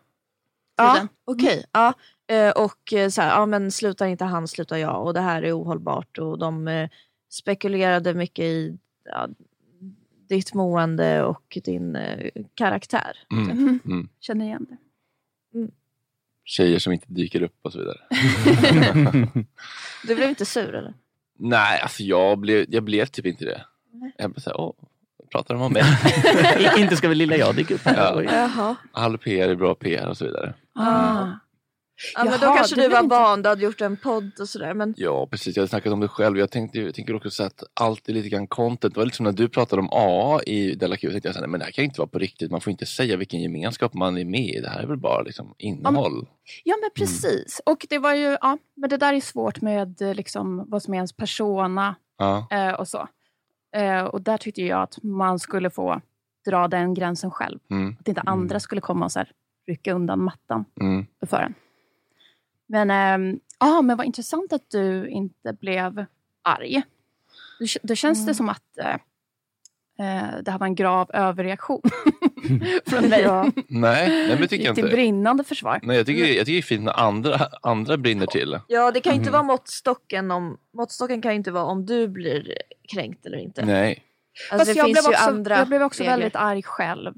Ja, 0.77 0.95
Tiden. 0.95 1.09
okej. 1.25 1.65
Ja. 1.73 1.95
Eh, 2.31 2.51
och 2.51 2.93
eh, 2.93 3.09
så 3.09 3.23
här, 3.23 3.31
ja 3.31 3.47
men 3.47 3.73
slutar 3.73 4.07
inte 4.07 4.25
han 4.25 4.49
slutar 4.49 4.77
jag 4.77 5.07
och 5.07 5.15
det 5.15 5.21
här 5.21 5.43
är 5.43 5.59
ohållbart 5.59 6.19
och 6.19 6.39
de 6.39 6.69
eh, 6.69 6.89
spekulerade 7.31 8.15
mycket 8.15 8.45
i 8.45 8.79
ja, 9.05 9.29
ditt 10.29 10.55
mående 10.55 11.25
och 11.25 11.59
din 11.65 11.97
eh, 11.97 12.31
karaktär. 12.55 13.19
Mm. 13.33 13.51
Mm. 13.51 13.81
Mm. 13.85 14.09
Känner 14.21 14.45
igen 14.45 14.67
det. 14.71 14.77
Tjejer 16.49 16.79
som 16.79 16.93
inte 16.93 17.07
dyker 17.09 17.43
upp 17.43 17.59
och 17.63 17.73
så 17.73 17.79
vidare. 17.79 17.99
Du 20.07 20.15
blev 20.15 20.29
inte 20.29 20.45
sur 20.45 20.75
eller? 20.75 20.95
Nej, 21.39 21.81
alltså 21.81 22.03
jag 22.03 22.39
blev, 22.39 22.67
jag 22.69 22.83
blev 22.83 23.07
typ 23.07 23.27
inte 23.27 23.45
det. 23.45 23.65
Jag 24.17 24.31
bara 24.31 24.41
såhär, 24.41 24.61
åh, 24.61 24.75
pratar 25.33 25.55
de 25.55 25.63
om 25.63 25.73
mig? 25.73 25.83
inte 26.79 26.97
ska 26.97 27.09
väl 27.09 27.19
lilla 27.19 27.37
jag 27.37 27.57
dyka 27.57 27.75
upp 27.75 27.81
här? 27.85 28.23
Ja. 28.23 28.33
Jaha. 28.33 28.77
All 28.93 29.19
PR 29.19 29.49
är 29.49 29.55
bra 29.55 29.75
PR 29.75 30.07
och 30.07 30.17
så 30.17 30.25
vidare. 30.25 30.55
Ah. 30.75 31.27
Ja, 32.15 32.25
men 32.25 32.33
då 32.41 32.47
Jaha, 32.47 32.57
kanske 32.57 32.77
du 32.81 32.89
var 32.89 33.01
inte- 33.01 33.17
van, 33.17 33.43
du 33.43 33.49
hade 33.49 33.65
gjort 33.65 33.81
en 33.81 33.97
podd 33.97 34.31
och 34.41 34.49
sådär. 34.49 34.75
Men 34.75 34.95
Ja, 34.97 35.27
precis. 35.31 35.57
Jag 35.57 35.61
hade 35.63 35.69
snackat 35.69 35.93
om 35.93 36.01
det 36.01 36.09
själv. 36.09 36.39
Jag, 36.39 36.51
tänkte, 36.51 36.79
jag 36.81 36.95
tänker 36.95 37.15
också 37.17 37.31
så 37.31 37.43
att 37.43 37.63
allt 37.81 38.09
är 38.09 38.13
lite 38.13 38.29
grann 38.29 38.47
content. 38.47 38.95
Det 38.95 38.99
var 39.01 39.05
lite 39.05 39.17
som 39.17 39.25
när 39.25 39.33
du 39.33 39.49
pratade 39.49 39.83
om 39.83 39.89
AA 39.93 40.41
i 40.43 40.75
Della 40.75 40.97
Q. 40.97 41.11
tänkte 41.11 41.29
jag 41.29 41.35
så 41.35 41.41
här, 41.41 41.47
men 41.49 41.61
det 41.61 41.65
här 41.65 41.73
kan 41.73 41.85
inte 41.85 42.01
vara 42.01 42.09
på 42.09 42.19
riktigt. 42.19 42.51
Man 42.51 42.61
får 42.61 42.71
inte 42.71 42.87
säga 42.87 43.17
vilken 43.17 43.41
gemenskap 43.43 43.95
man 43.95 44.19
är 44.19 44.25
med 44.25 44.41
i. 44.41 44.61
Det 44.61 44.69
här 44.69 44.83
är 44.83 44.87
väl 44.87 44.97
bara 44.97 45.23
liksom 45.23 45.55
innehåll. 45.59 46.27
Ja 46.65 46.75
men 46.81 46.91
precis. 46.95 47.61
Och 47.67 47.87
det 47.91 47.99
var 47.99 48.15
ju, 48.15 48.37
ja, 48.41 48.59
men 48.77 48.91
det 48.91 48.97
där 48.97 49.13
är 49.15 49.21
svårt 49.21 49.61
med 49.61 50.03
eh, 50.03 50.15
liksom, 50.15 50.65
vad 50.71 50.83
som 50.83 50.95
är 50.95 50.99
ens 50.99 51.13
persona 51.13 51.95
Ja. 52.19 52.47
eh, 52.51 52.73
och 52.73 52.89
så. 52.89 53.09
Eh, 53.77 54.05
och 54.05 54.23
där 54.23 54.37
tyckte 54.39 54.63
jag 54.63 54.83
att 54.83 55.03
man 55.03 55.39
skulle 55.39 55.71
få 55.71 56.01
dra 56.49 56.69
den 56.69 56.95
gränsen 56.95 57.31
själv. 57.31 57.59
Mm. 57.71 57.97
Att 58.01 58.09
inte 58.09 58.21
andra 58.21 58.61
skulle 58.61 58.81
komma 58.81 59.05
och 59.05 59.13
så 59.13 59.19
här, 59.19 59.31
rycka 59.67 59.93
undan 59.95 60.23
mattan 60.23 60.65
Mm. 60.81 61.07
för 61.27 61.37
en. 61.37 61.55
Men, 62.69 62.91
ehm, 62.91 63.41
ja, 63.61 63.83
men 63.83 63.97
vad 63.97 64.07
intressant 64.07 64.53
att 64.53 64.71
du 64.71 65.09
inte 65.09 65.53
blev 65.53 66.05
arg. 66.43 66.83
Då, 67.83 67.95
känns 67.95 68.27
det 68.27 68.35
som 68.35 68.49
att 68.49 68.79
eh, 68.79 68.95
det 70.43 70.51
här 70.51 70.59
var 70.59 70.67
en 70.67 70.75
grav 70.75 71.11
överreaktion 71.15 71.83
från 72.87 73.09
mig. 73.09 73.21
Ja. 73.23 73.43
Nej, 73.69 74.09
nej, 74.09 74.29
men 74.29 74.41
det 74.41 74.49
tycker 74.49 74.65
jag 74.67 74.75
Till 74.75 74.85
inte. 74.85 74.97
brinnande 74.97 75.45
försvar. 75.45 75.81
Nej, 75.83 75.97
jag 75.97 76.07
tycker, 76.07 76.21
jag 76.27 76.29
tycker 76.47 76.53
det 76.53 76.59
är 76.59 76.63
fint 76.63 76.85
när 76.85 77.01
andra, 77.01 77.39
andra 77.63 77.97
brinner 77.97 78.27
till. 78.27 78.59
ja, 78.69 78.91
det 78.91 79.01
kan 79.01 79.11
ju 79.13 79.15
Mm. 79.15 79.21
inte 79.23 79.33
vara 79.33 79.43
måttstocken 79.43 80.31
om... 80.31 80.59
Måttstocken 80.77 81.23
kan 81.23 81.33
ju 81.33 81.37
inte 81.37 81.51
vara 81.51 81.65
om 81.65 81.87
du 81.87 82.09
blir 82.09 82.55
kränkt 82.93 83.27
eller 83.27 83.39
inte. 83.39 83.65
Nej. 83.65 84.05
Alltså, 84.53 84.59
Fast 84.67 84.73
det 84.75 84.79
jag, 84.79 84.87
finns 84.87 84.95
blev 85.01 85.13
ju 85.13 85.17
också, 85.17 85.31
andra 85.31 85.59
jag 85.59 85.69
blev 85.69 85.83
också 85.83 86.03
regler. 86.03 86.17
väldigt 86.17 86.37
arg 86.37 86.63
själv. 86.63 87.15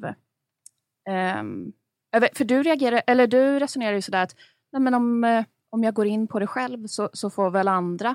Vet- 2.20 2.36
för 2.38 2.44
du 2.44 2.62
reagerar, 2.62 3.02
eller 3.06 3.26
du 3.26 3.58
resonerar 3.58 3.92
ju 3.92 4.02
sådär 4.02 4.22
att 4.22 4.34
nej 4.72 4.82
men 4.82 4.94
om, 4.94 5.24
eh, 5.24 5.44
om 5.70 5.84
jag 5.84 5.94
går 5.94 6.06
in 6.06 6.26
på 6.26 6.38
det 6.38 6.46
själv 6.46 6.86
så, 6.86 7.10
så 7.12 7.30
får 7.30 7.50
väl 7.50 7.68
andra 7.68 8.14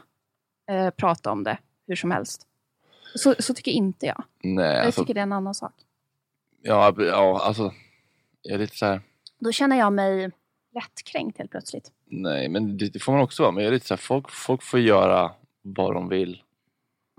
eh, 0.69 0.89
prata 0.89 1.31
om 1.31 1.43
det 1.43 1.57
hur 1.87 1.95
som 1.95 2.11
helst. 2.11 2.47
Så, 3.15 3.35
så 3.39 3.53
tycker 3.53 3.71
inte 3.71 4.05
jag. 4.05 4.23
Nej, 4.43 4.65
jag 4.65 4.85
alltså, 4.85 5.01
tycker 5.01 5.13
det 5.13 5.19
är 5.19 5.23
en 5.23 5.33
annan 5.33 5.55
sak. 5.55 5.73
ja, 6.61 6.95
ja, 6.97 7.41
alltså. 7.43 7.73
Jag 8.41 8.53
är 8.53 8.59
lite 8.59 8.77
så 8.77 8.85
här. 8.85 9.01
Då 9.39 9.51
känner 9.51 9.77
jag 9.77 9.93
mig 9.93 10.31
lättkränkt 10.75 11.37
helt 11.37 11.51
plötsligt. 11.51 11.91
Nej, 12.05 12.49
men 12.49 12.77
det, 12.77 12.89
det 12.89 12.99
får 12.99 13.11
man 13.11 13.21
också 13.21 13.43
vara. 13.43 13.51
Men 13.51 13.63
jag 13.63 13.69
är 13.69 13.73
lite 13.73 13.87
så 13.87 13.93
här, 13.93 14.01
folk, 14.01 14.31
folk 14.31 14.63
får 14.63 14.79
göra 14.79 15.31
vad 15.61 15.93
de 15.93 16.09
vill. 16.09 16.41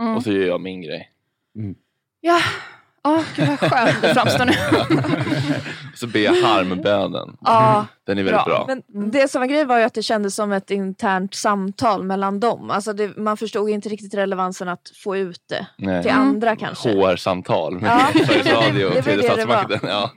Mm. 0.01 0.16
Och 0.16 0.22
så 0.22 0.32
gör 0.32 0.47
jag 0.47 0.61
min 0.61 0.82
grej. 0.82 1.11
Ja, 2.20 2.41
oh, 3.07 3.24
gud 3.36 3.48
vad 3.48 3.59
skönt 3.59 4.02
det 4.02 4.14
framstår 4.14 4.44
nu. 4.44 4.52
Så 5.94 6.18
jag 6.18 6.32
harmbönen. 6.32 7.36
Ja, 7.40 7.86
Den 8.07 8.18
är 8.18 8.22
väldigt 8.22 8.44
bra. 8.44 8.64
Men 8.68 9.11
det 9.11 9.30
som 9.30 9.40
var 9.40 9.46
grejen 9.46 9.68
var 9.68 9.78
ju 9.78 9.84
att 9.84 9.94
det 9.94 10.02
kändes 10.02 10.34
som 10.34 10.52
ett 10.52 10.70
internt 10.70 11.34
samtal 11.34 12.02
mellan 12.02 12.40
dem. 12.40 12.70
Alltså 12.70 12.92
det, 12.92 13.16
man 13.16 13.36
förstod 13.36 13.70
inte 13.70 13.88
riktigt 13.88 14.14
relevansen 14.14 14.68
att 14.68 14.92
få 15.04 15.16
ut 15.16 15.42
det 15.48 15.66
Nej. 15.76 16.02
till 16.02 16.12
andra 16.12 16.57
kanske. 16.57 16.88
HR-samtal 16.88 17.80
med 17.80 17.90
Ja. 17.90 18.24
Sveriges 18.26 18.52
Radio 18.52 18.72
Det 18.72 18.86
och 18.88 18.94
var 18.94 19.02
tredje 19.02 19.22
det 19.22 19.28
det 19.28 19.42
statsmakten. 19.42 19.80
Ja. 19.82 20.11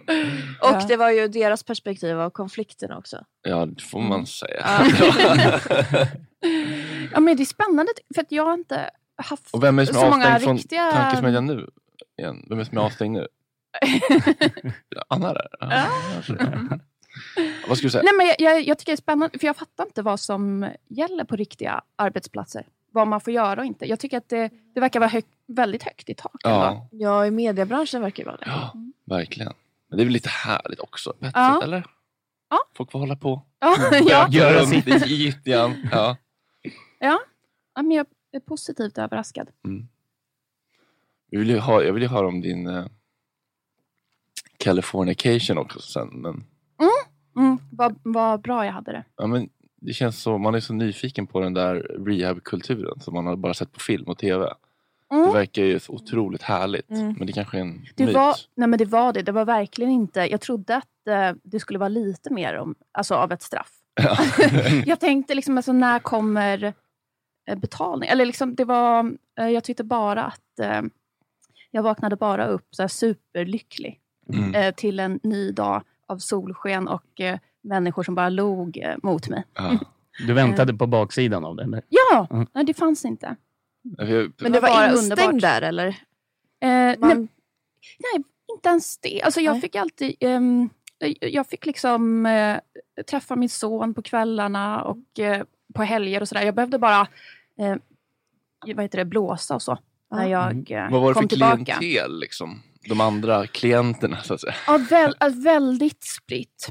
Och 0.61 0.87
det 0.87 0.97
var 0.97 1.09
ju 1.09 1.27
deras 1.27 1.63
perspektiv 1.63 2.19
av 2.19 2.29
konflikten 2.29 2.91
också. 2.91 3.17
ja, 3.43 3.65
det 3.65 3.81
får 3.81 4.01
man 4.01 4.25
säga. 4.25 4.65
Ja, 7.11 7.19
men 7.19 7.37
det 7.37 7.43
är 7.43 7.45
spännande 7.45 7.91
för 8.15 8.21
att 8.21 8.31
jag 8.31 8.45
har 8.45 8.53
inte 8.53 8.89
haft 9.23 9.53
och 9.53 9.63
vem 9.63 9.79
är 9.79 9.85
det 9.85 9.93
som 9.93 10.01
så 10.01 10.05
är 10.05 10.09
många 10.09 10.37
riktiga... 10.37 10.91
tankesmedjan 10.91 11.45
nu? 11.45 11.67
Igen? 12.19 12.45
Vem 12.49 12.59
är 12.59 12.63
det 12.63 12.69
som 12.69 12.77
är 12.77 12.81
avstängd 12.81 13.13
nu? 13.13 13.27
Anna 15.07 15.33
där? 15.33 15.47
Ja. 15.59 15.85
Vad 17.67 17.77
skulle 17.77 17.87
du 17.87 17.89
säga? 17.91 18.03
Nej, 18.03 18.13
men 18.17 18.27
jag, 18.27 18.35
jag, 18.39 18.61
jag 18.67 18.77
tycker 18.77 18.91
det 18.91 18.95
är 18.95 18.97
spännande, 18.97 19.39
för 19.39 19.47
jag 19.47 19.57
fattar 19.57 19.85
inte 19.85 20.01
vad 20.01 20.19
som 20.19 20.69
gäller 20.87 21.23
på 21.23 21.35
riktiga 21.35 21.81
arbetsplatser. 21.95 22.67
Vad 22.91 23.07
man 23.07 23.21
får 23.21 23.33
göra 23.33 23.59
och 23.59 23.65
inte. 23.65 23.85
Jag 23.85 23.99
tycker 23.99 24.17
att 24.17 24.29
det, 24.29 24.49
det 24.73 24.79
verkar 24.79 24.99
vara 24.99 25.09
hög, 25.09 25.23
väldigt 25.47 25.83
högt 25.83 26.09
i 26.09 26.13
tak. 26.13 26.35
Ja, 26.43 26.87
Ja, 26.91 27.25
i 27.25 27.31
mediebranschen 27.31 28.01
verkar 28.01 28.23
det 28.23 28.27
vara 28.29 28.37
det. 28.37 28.45
ja, 28.45 28.73
verkligen. 29.05 29.53
Men 29.89 29.97
det 29.97 30.03
är 30.03 30.05
väl 30.05 30.13
lite 30.13 30.29
härligt 30.29 30.79
också 30.79 31.13
ett 31.21 31.31
Ja. 31.33 31.63
eller? 31.63 31.85
Ja. 32.49 32.57
Folk 32.77 32.91
får 32.91 32.99
hålla 32.99 33.15
på. 33.15 33.41
Ja, 33.59 33.75
ja. 34.09 34.27
Göra 34.29 34.65
sitt. 34.65 34.87
i 34.87 35.13
gyttjan. 35.15 35.87
Ja. 35.91 36.17
ja. 36.99 37.19
ja 37.75 37.81
men 37.81 37.91
jag 37.91 38.05
är 38.31 38.39
positivt 38.39 38.97
överraskad. 38.97 39.47
Jag 41.29 41.39
vill 41.39 41.49
ju, 41.49 41.57
ha, 41.59 41.83
jag 41.83 41.93
vill 41.93 42.03
ju 42.03 42.09
höra 42.09 42.27
om 42.27 42.41
din 42.41 42.67
uh, 42.67 42.85
Californication 44.57 45.57
också 45.57 45.79
sen. 45.79 46.07
Men, 46.07 46.43
Mm, 47.37 47.57
vad, 47.71 47.95
vad 48.03 48.41
bra 48.41 48.65
jag 48.65 48.71
hade 48.73 48.91
det. 48.91 49.03
ja, 49.17 49.27
men 49.27 49.49
det 49.81 49.93
känns 49.93 50.21
så, 50.21 50.37
man 50.37 50.55
är 50.55 50.59
så 50.59 50.73
nyfiken 50.73 51.27
på 51.27 51.39
den 51.39 51.53
där 51.53 51.75
rehab-kulturen 52.05 52.99
som 52.99 53.13
man 53.13 53.25
har 53.27 53.35
bara 53.35 53.53
sett 53.53 53.71
på 53.71 53.79
film 53.79 54.03
och 54.07 54.17
tv. 54.17 54.53
Mm. 55.11 55.25
Det 55.27 55.33
verkar 55.33 55.63
ju 55.63 55.79
så 55.79 55.93
otroligt 55.93 56.41
härligt. 56.41 56.89
Mm. 56.89 57.13
Men 57.17 57.27
det 57.27 57.33
kanske 57.33 57.57
är 57.57 57.61
en 57.61 57.85
Det 57.95 58.05
myt. 58.05 58.15
var, 58.15 58.35
nej 58.55 58.67
men 58.67 58.79
det 58.79 58.85
var 58.85 59.13
det. 59.13 59.21
Det 59.21 59.31
var 59.31 59.45
verkligen 59.45 59.91
inte... 59.91 60.19
Jag 60.19 60.41
trodde 60.41 60.75
att 60.75 61.07
eh, 61.09 61.31
det 61.43 61.59
skulle 61.59 61.79
vara 61.79 61.89
lite 61.89 62.33
mer 62.33 62.57
om, 62.57 62.75
alltså 62.91 63.15
av 63.15 63.31
ett 63.31 63.41
straff. 63.41 63.71
jag 64.85 64.99
tänkte 64.99 65.35
liksom, 65.35 65.57
alltså, 65.57 65.73
när 65.73 65.99
kommer 65.99 66.73
eh, 67.49 67.55
betalning? 67.57 68.09
Eller 68.09 68.25
liksom, 68.25 68.55
det 68.55 68.65
var, 68.65 69.11
eh, 69.39 69.47
jag 69.49 69.63
tyckte 69.63 69.83
bara 69.83 70.23
att 70.23 70.59
eh, 70.61 70.81
jag 71.71 71.83
vaknade 71.83 72.15
bara 72.15 72.47
upp 72.47 72.67
så 72.71 72.83
här, 72.83 72.87
superlycklig 72.87 73.99
Mm. 74.33 74.55
eh, 74.55 74.73
till 74.75 74.99
en 74.99 75.19
ny 75.23 75.51
dag 75.51 75.83
av 76.07 76.17
solsken 76.17 76.87
och 76.87 77.21
eh, 77.21 77.39
människor 77.61 78.03
som 78.03 78.15
bara 78.15 78.29
log 78.29 78.77
eh, 78.77 78.95
mot 79.03 79.29
mig. 79.29 79.43
Ja. 79.53 79.79
Du 80.27 80.33
väntade 80.33 80.73
på 80.73 80.87
baksidan 80.87 81.45
av 81.45 81.55
den? 81.55 81.71
Där. 81.71 81.81
Ja, 81.89 82.27
Mm. 82.31 82.47
nej, 82.53 82.65
det 82.65 82.73
fanns 82.73 83.05
inte. 83.05 83.35
Men 83.97 84.31
du 84.37 84.59
var 84.59 84.61
bara 84.61 84.91
instängd 84.91 85.19
underbart. 85.21 85.41
där 85.41 85.61
eller? 85.61 85.87
Eh, 85.87 85.95
nej, 86.61 86.97
Man, 86.99 87.27
Nej, 87.99 88.23
inte 88.55 88.69
ens 88.69 88.97
det. 88.97 89.21
Alltså 89.21 89.41
jag 89.41 89.51
Nej. 89.51 89.61
fick 89.61 89.75
alltid... 89.75 90.15
ehm, 90.19 90.69
jag 91.21 91.47
fick 91.47 91.65
liksom 91.65 92.25
eh, 92.25 92.57
träffa 93.09 93.35
min 93.35 93.49
son 93.49 93.93
på 93.93 94.01
kvällarna 94.01 94.81
och 94.83 95.19
eh, 95.19 95.43
på 95.73 95.83
helger 95.83 96.21
och 96.21 96.27
sådär. 96.27 96.41
Jag 96.45 96.55
behövde 96.55 96.79
bara 96.79 97.01
eh, 97.59 97.75
vad 98.75 98.81
heter 98.85 98.97
det, 98.97 99.05
blåsa 99.05 99.55
och 99.55 99.61
så. 99.61 99.77
När 100.11 100.27
jag 100.27 100.71
eh, 100.71 100.91
Vad 100.91 101.01
var 101.01 101.09
det 101.09 101.13
kom 101.13 101.23
för 101.23 101.29
tillbaka. 101.29 101.75
klientel? 101.75 102.19
Liksom? 102.19 102.61
De 102.89 103.01
andra 103.01 103.47
klienterna 103.47 104.17
så 104.17 104.33
att 104.33 104.41
säga. 104.41 104.53
Ja, 104.67 104.79
väl, 104.89 105.15
alltså, 105.17 105.41
väldigt 105.41 106.03
spritt. 106.03 106.69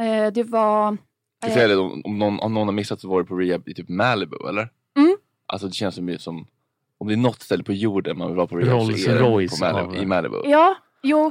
Eh, 0.00 0.32
det 0.32 0.42
var... 0.42 0.96
Säga 1.46 1.68
det, 1.68 1.76
om, 1.76 2.02
om, 2.04 2.18
någon, 2.18 2.40
om 2.40 2.54
någon 2.54 2.68
har 2.68 2.72
missat 2.72 3.00
så 3.00 3.08
var 3.08 3.22
det 3.22 3.28
på 3.28 3.36
rehab 3.36 3.68
i 3.68 3.74
typ 3.74 3.88
Malibu 3.88 4.36
eller? 4.48 4.68
Mm. 4.98 5.16
Alltså 5.46 5.66
det 5.68 5.74
känns 5.74 5.94
som, 5.94 6.16
som 6.18 6.46
om 6.98 7.08
det 7.08 7.14
är 7.14 7.16
något 7.16 7.42
ställe 7.42 7.64
på 7.64 7.72
jorden 7.72 8.18
man 8.18 8.28
vill 8.28 8.36
vara 8.36 8.46
på 8.46 8.56
rehab 8.56 8.80
Rolls 8.80 9.04
så 9.04 9.10
är 9.10 9.14
det 9.14 9.48
på 9.48 9.56
Malibu, 9.74 10.02
i 10.02 10.06
Malibu. 10.06 10.36
Ja, 10.44 10.76
jo. 11.02 11.30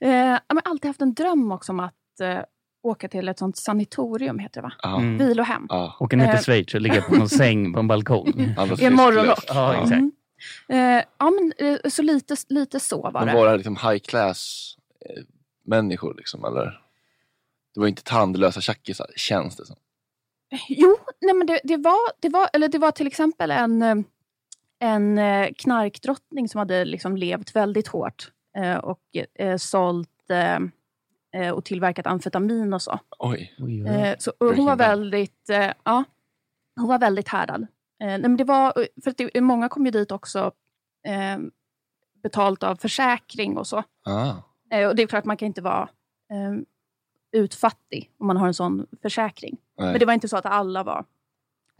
Eh, 0.00 0.10
jag 0.10 0.40
har 0.48 0.62
alltid 0.64 0.88
haft 0.88 1.00
en 1.02 1.14
dröm 1.14 1.52
också 1.52 1.72
om 1.72 1.80
att 1.80 2.20
eh, 2.22 2.38
åka 2.82 3.08
till 3.08 3.28
ett 3.28 3.38
sånt 3.38 3.56
sanatorium, 3.56 4.38
heter 4.38 4.60
det 4.60 4.66
va? 4.66 4.72
Ja. 4.82 4.96
Mm. 5.00 5.18
Vilohem. 5.18 5.66
Ja. 5.68 5.96
Åka 6.00 6.16
ner 6.16 6.24
till 6.26 6.34
Eh. 6.34 6.40
Schweiz 6.40 6.74
och 6.74 6.80
ligga 6.80 7.02
på 7.02 7.14
någon 7.14 7.28
säng 7.28 7.72
på 7.72 7.78
en 7.80 7.88
balkong. 7.88 8.28
I 8.64 8.68
frisk 8.68 8.92
morgonrock. 8.92 9.44
Ja, 9.48 9.72
exakt. 9.74 9.92
Mm. 9.92 10.12
Eh, 10.68 11.04
ja, 11.18 11.30
men 11.30 11.52
eh, 11.58 11.90
så 11.90 12.02
lite, 12.02 12.36
lite 12.48 12.80
så 12.80 13.02
var 13.02 13.12
Men 13.12 13.26
det. 13.26 13.34
var 13.34 13.50
det 13.50 13.56
liksom 13.56 13.76
high 13.76 13.98
class 13.98 14.74
eh, 15.00 15.22
människor 15.64 16.14
liksom 16.14 16.44
eller? 16.44 16.80
Det 17.74 17.80
var 17.80 17.86
inte 17.86 18.02
tandlösa 18.02 18.60
tjackisar, 18.60 19.06
känns 19.16 19.56
det 19.56 19.66
som. 19.66 19.76
Jo, 20.68 20.96
nej 21.20 21.34
men 21.34 21.46
det, 21.46 21.60
det, 21.64 21.76
var, 21.76 22.20
det, 22.20 22.28
var, 22.28 22.48
eller 22.52 22.68
det 22.68 22.78
var 22.78 22.90
till 22.90 23.06
exempel 23.06 23.50
en, 23.50 23.82
eh, 23.82 23.96
en 24.78 25.18
eh, 25.18 25.48
knarkdrottning 25.56 26.48
som 26.48 26.58
hade 26.58 26.84
liksom 26.84 27.16
levt 27.16 27.56
väldigt 27.56 27.88
hårt 27.88 28.30
eh, 28.56 28.76
och 28.76 29.00
eh, 29.34 29.56
sålt 29.56 30.30
eh, 30.30 30.58
eh, 31.42 31.50
och 31.50 31.64
tillverkat 31.64 32.06
amfetamin 32.06 32.72
och 32.72 32.82
så. 32.82 33.00
Oj. 33.18 33.54
Oj, 33.58 33.82
oj. 33.84 33.88
Eh, 33.90 34.14
så 34.18 34.32
och 34.38 34.54
hon 34.56 34.66
var 34.66 34.76
väldigt, 34.76 35.50
eh, 35.50 35.70
ja, 35.84 36.04
hon 36.76 36.88
var 36.88 36.98
väldigt 36.98 37.28
härdad. 37.28 37.66
Eh, 38.02 38.08
nej, 38.08 38.20
men 38.20 38.36
det 38.36 38.44
var, 38.44 38.72
för 39.04 39.10
att 39.10 39.16
det, 39.16 39.40
många 39.40 39.68
kom 39.68 39.84
ju 39.84 39.90
dit 39.90 40.12
också 40.12 40.52
eh, 41.06 41.38
betalt 42.22 42.62
av 42.62 42.76
försäkring 42.76 43.56
och 43.56 43.66
så. 43.66 43.82
Ah. 44.04 44.34
Eh, 44.70 44.88
och 44.88 44.96
det 44.96 45.02
är 45.02 45.06
klart, 45.06 45.24
man 45.24 45.36
kan 45.36 45.46
inte 45.46 45.62
vara 45.62 45.88
eh, 46.32 46.52
utfattig 47.32 48.10
om 48.18 48.26
man 48.26 48.36
har 48.36 48.46
en 48.46 48.54
sån 48.54 48.86
försäkring. 49.02 49.56
Nej. 49.78 49.90
Men 49.90 49.98
det 50.00 50.06
var 50.06 50.12
inte 50.12 50.28
så 50.28 50.36
att 50.36 50.46
alla 50.46 50.82
var 50.82 51.04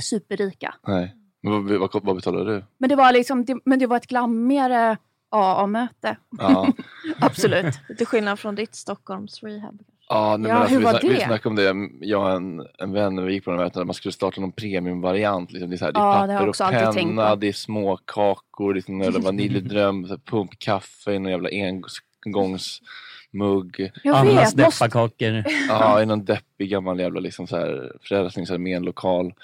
superrika. 0.02 0.74
Nej. 0.86 1.16
Men 1.42 1.52
vad, 1.52 1.78
vad, 1.80 2.04
vad 2.04 2.16
betalar 2.16 2.44
du? 2.44 2.64
Men 2.78 2.88
det 2.88 2.96
var, 2.96 3.12
liksom, 3.12 3.44
det, 3.44 3.60
men 3.64 3.78
det 3.78 3.86
var 3.86 3.96
ett 3.96 4.06
glammigare 4.06 4.96
AA-möte. 5.30 6.16
Ja. 6.38 6.72
Absolut. 7.20 7.74
till 7.98 8.06
skillnad 8.06 8.38
från 8.38 8.54
ditt 8.54 8.74
Stockholms 8.74 9.42
rehab. 9.42 9.82
Ja, 10.08 10.36
nej, 10.36 10.48
Ja, 10.48 10.54
men 10.54 10.62
alltså, 10.62 10.74
hur 10.74 10.78
vi, 10.78 10.84
var 10.84 10.90
snack, 10.90 11.04
vi 11.04 11.08
det? 11.14 11.20
snackade 11.24 11.48
om 11.48 11.56
det, 12.00 12.06
jag 12.06 12.22
och 12.22 12.30
en, 12.30 12.66
en 12.78 12.92
vän, 12.92 13.14
när 13.14 13.22
vi 13.22 13.32
gick 13.32 13.44
på 13.44 13.50
de 13.50 13.56
här 13.58 13.64
mötena, 13.64 13.84
man 13.84 13.94
skulle 13.94 14.12
starta 14.12 14.40
någon 14.40 14.52
premiumvariant. 14.52 15.52
Liksom. 15.52 15.70
Det 15.70 15.76
är, 15.76 15.78
så 15.78 15.84
här, 15.84 15.92
det 15.92 15.98
är 15.98 16.38
papper 16.38 16.48
och 16.48 16.94
penna, 16.94 17.36
det 17.36 17.48
är 17.48 17.52
små 17.52 17.96
kakor, 18.04 18.74
det 18.74 18.80
är 18.80 18.82
sån 18.82 19.00
jävla 19.00 19.20
vaniljdröm, 19.20 20.18
pumpkaffe 20.30 21.12
i 21.12 21.18
någon 21.18 21.32
jävla 21.32 21.48
engångsmugg. 22.24 23.90
Jag 24.04 24.16
Annas 24.16 24.54
vet. 24.54 24.64
Måste, 24.64 24.84
deppakakor. 24.84 25.44
Ja, 25.68 26.02
i 26.02 26.06
någon 26.06 26.24
deppig 26.24 26.70
gammal 26.70 27.00
jävla 27.00 27.20
liksom 27.20 27.46
Frälsningsarmén-lokal. 28.02 29.34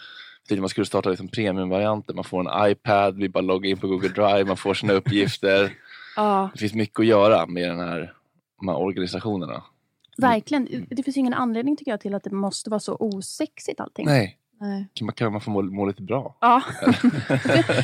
Tänkte 0.49 0.61
Man 0.61 0.69
skulle 0.69 0.87
starta 0.87 1.11
liksom 1.11 1.29
premiumvarianter. 1.29 2.15
Man 2.15 2.25
får 2.25 2.41
en 2.41 2.71
iPad, 2.71 3.17
vi 3.17 3.29
bara 3.29 3.41
loggar 3.41 3.71
in 3.71 3.77
på 3.77 3.89
Google 3.89 4.09
Drive, 4.09 4.45
man 4.45 4.57
får 4.57 4.75
sina 4.75 4.93
uppgifter. 4.93 5.73
ja, 6.17 6.51
Det 6.53 6.61
finns 6.61 6.75
mycket 6.75 7.01
att 7.01 7.07
göra 7.07 7.47
med 7.47 7.69
den 7.71 7.79
här, 7.79 8.13
de 8.59 8.69
här 8.69 8.77
organisationerna. 8.77 9.63
Verkligen. 10.23 10.87
Det 10.91 11.03
finns 11.03 11.17
ingen 11.17 11.35
anledning 11.35 11.77
tycker 11.77 11.91
jag 11.91 12.01
till 12.01 12.15
att 12.15 12.25
det 12.25 12.31
måste 12.31 12.71
vara 12.71 12.81
så 12.81 12.97
osexigt 13.01 13.81
allting. 13.81 14.07
Nej, 14.07 14.39
Nej. 14.61 14.89
man, 15.01 15.13
kan 15.15 15.33
man 15.33 15.41
få 15.41 15.51
må, 15.51 15.63
må 15.63 15.87
lite 15.87 16.03
bra? 16.03 16.37
Ja, 16.41 16.63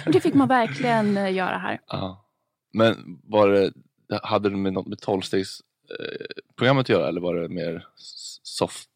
det 0.12 0.20
fick 0.20 0.35
man 0.35 0.49
verkligen 0.49 1.16
eh, 1.16 1.32
göra 1.35 1.59
här. 1.59 1.80
Ja. 1.87 2.24
Men 2.72 3.20
var 3.24 3.49
det, 3.49 3.72
hade 4.22 4.51
det 4.51 4.57
med 4.57 4.72
något 4.72 4.87
med 4.87 4.99
tolvstegsprogrammet 5.01 6.80
att 6.80 6.89
göra 6.89 7.09
eller 7.09 7.20
var 7.20 7.35
det 7.35 7.49
mer 7.49 7.87
soft? 8.43 8.91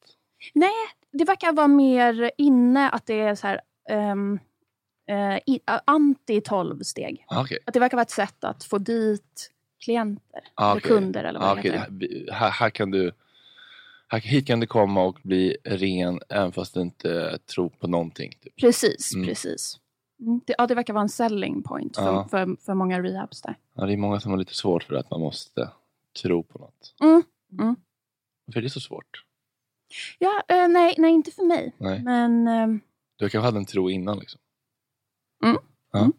Nej, 0.54 0.70
det 1.12 1.24
verkar 1.24 1.52
vara 1.52 1.68
mer 1.68 2.30
inne 2.38 2.90
att 2.90 3.06
det 3.06 3.20
är 3.20 3.34
så 3.34 3.46
här 3.46 3.60
um, 4.10 4.38
anti 5.84 6.40
12 6.40 6.82
steg. 6.82 7.24
Ah, 7.28 7.40
Okej, 7.42 7.58
Att 7.66 7.74
det 7.74 7.80
verkar 7.80 7.96
vara 7.96 8.02
ett 8.02 8.10
sätt 8.10 8.44
att 8.44 8.64
få 8.64 8.78
dit 8.78 9.50
klienter 9.84 10.40
Ah, 10.54 10.70
eller 10.70 10.80
okej. 10.80 10.88
kunder 10.90 11.24
eller 11.24 11.40
vad 11.40 11.58
ah. 11.58 11.86
Vi- 11.90 12.28
här, 12.32 12.50
här 12.50 12.70
kan 12.70 12.90
du 12.90 13.12
hit 14.16 14.46
kan 14.46 14.60
du 14.60 14.66
komma 14.66 15.04
och 15.04 15.18
bli 15.22 15.56
ren 15.64 16.20
även 16.28 16.52
fast 16.52 16.74
du 16.74 16.80
inte 16.80 17.38
tror 17.54 17.68
på 17.68 17.86
någonting. 17.86 18.32
Typ. 18.42 18.56
Precis, 18.56 19.14
Mm. 19.14 19.26
precis. 19.26 19.78
Mm, 20.20 20.40
det, 20.46 20.54
ja, 20.58 20.66
det 20.66 20.74
verkar 20.74 20.92
vara 20.94 21.02
en 21.02 21.08
selling 21.08 21.62
point 21.62 21.96
för, 21.96 22.02
Ja. 22.04 22.28
för, 22.28 22.56
för 22.64 22.74
många 22.74 23.02
rehabs 23.02 23.42
där. 23.42 23.54
Ja, 23.74 23.86
det 23.86 23.92
är 23.92 23.96
många 23.96 24.20
som 24.20 24.30
har 24.30 24.38
lite 24.38 24.54
svårt 24.54 24.82
för 24.82 24.94
att 24.94 25.10
man 25.10 25.20
måste 25.20 25.70
tro 26.22 26.42
på 26.42 26.58
något. 26.58 26.94
Mm. 27.00 27.22
Mm. 27.62 27.76
Varför 28.46 28.60
är 28.60 28.62
det 28.62 28.70
så 28.70 28.80
svårt? 28.80 29.24
Ja, 30.18 30.42
eh, 30.48 30.68
nej, 30.68 30.94
nej, 30.98 31.12
inte 31.12 31.30
för 31.30 31.44
mig. 31.44 31.72
Nej. 31.78 32.02
Men 32.02 32.48
ehm, 32.48 32.80
Du 33.16 33.28
kanske 33.28 33.46
hade 33.46 33.58
en 33.58 33.66
tro 33.66 33.90
innan 33.90 34.18
liksom. 34.18 34.40
ja. 35.92 36.10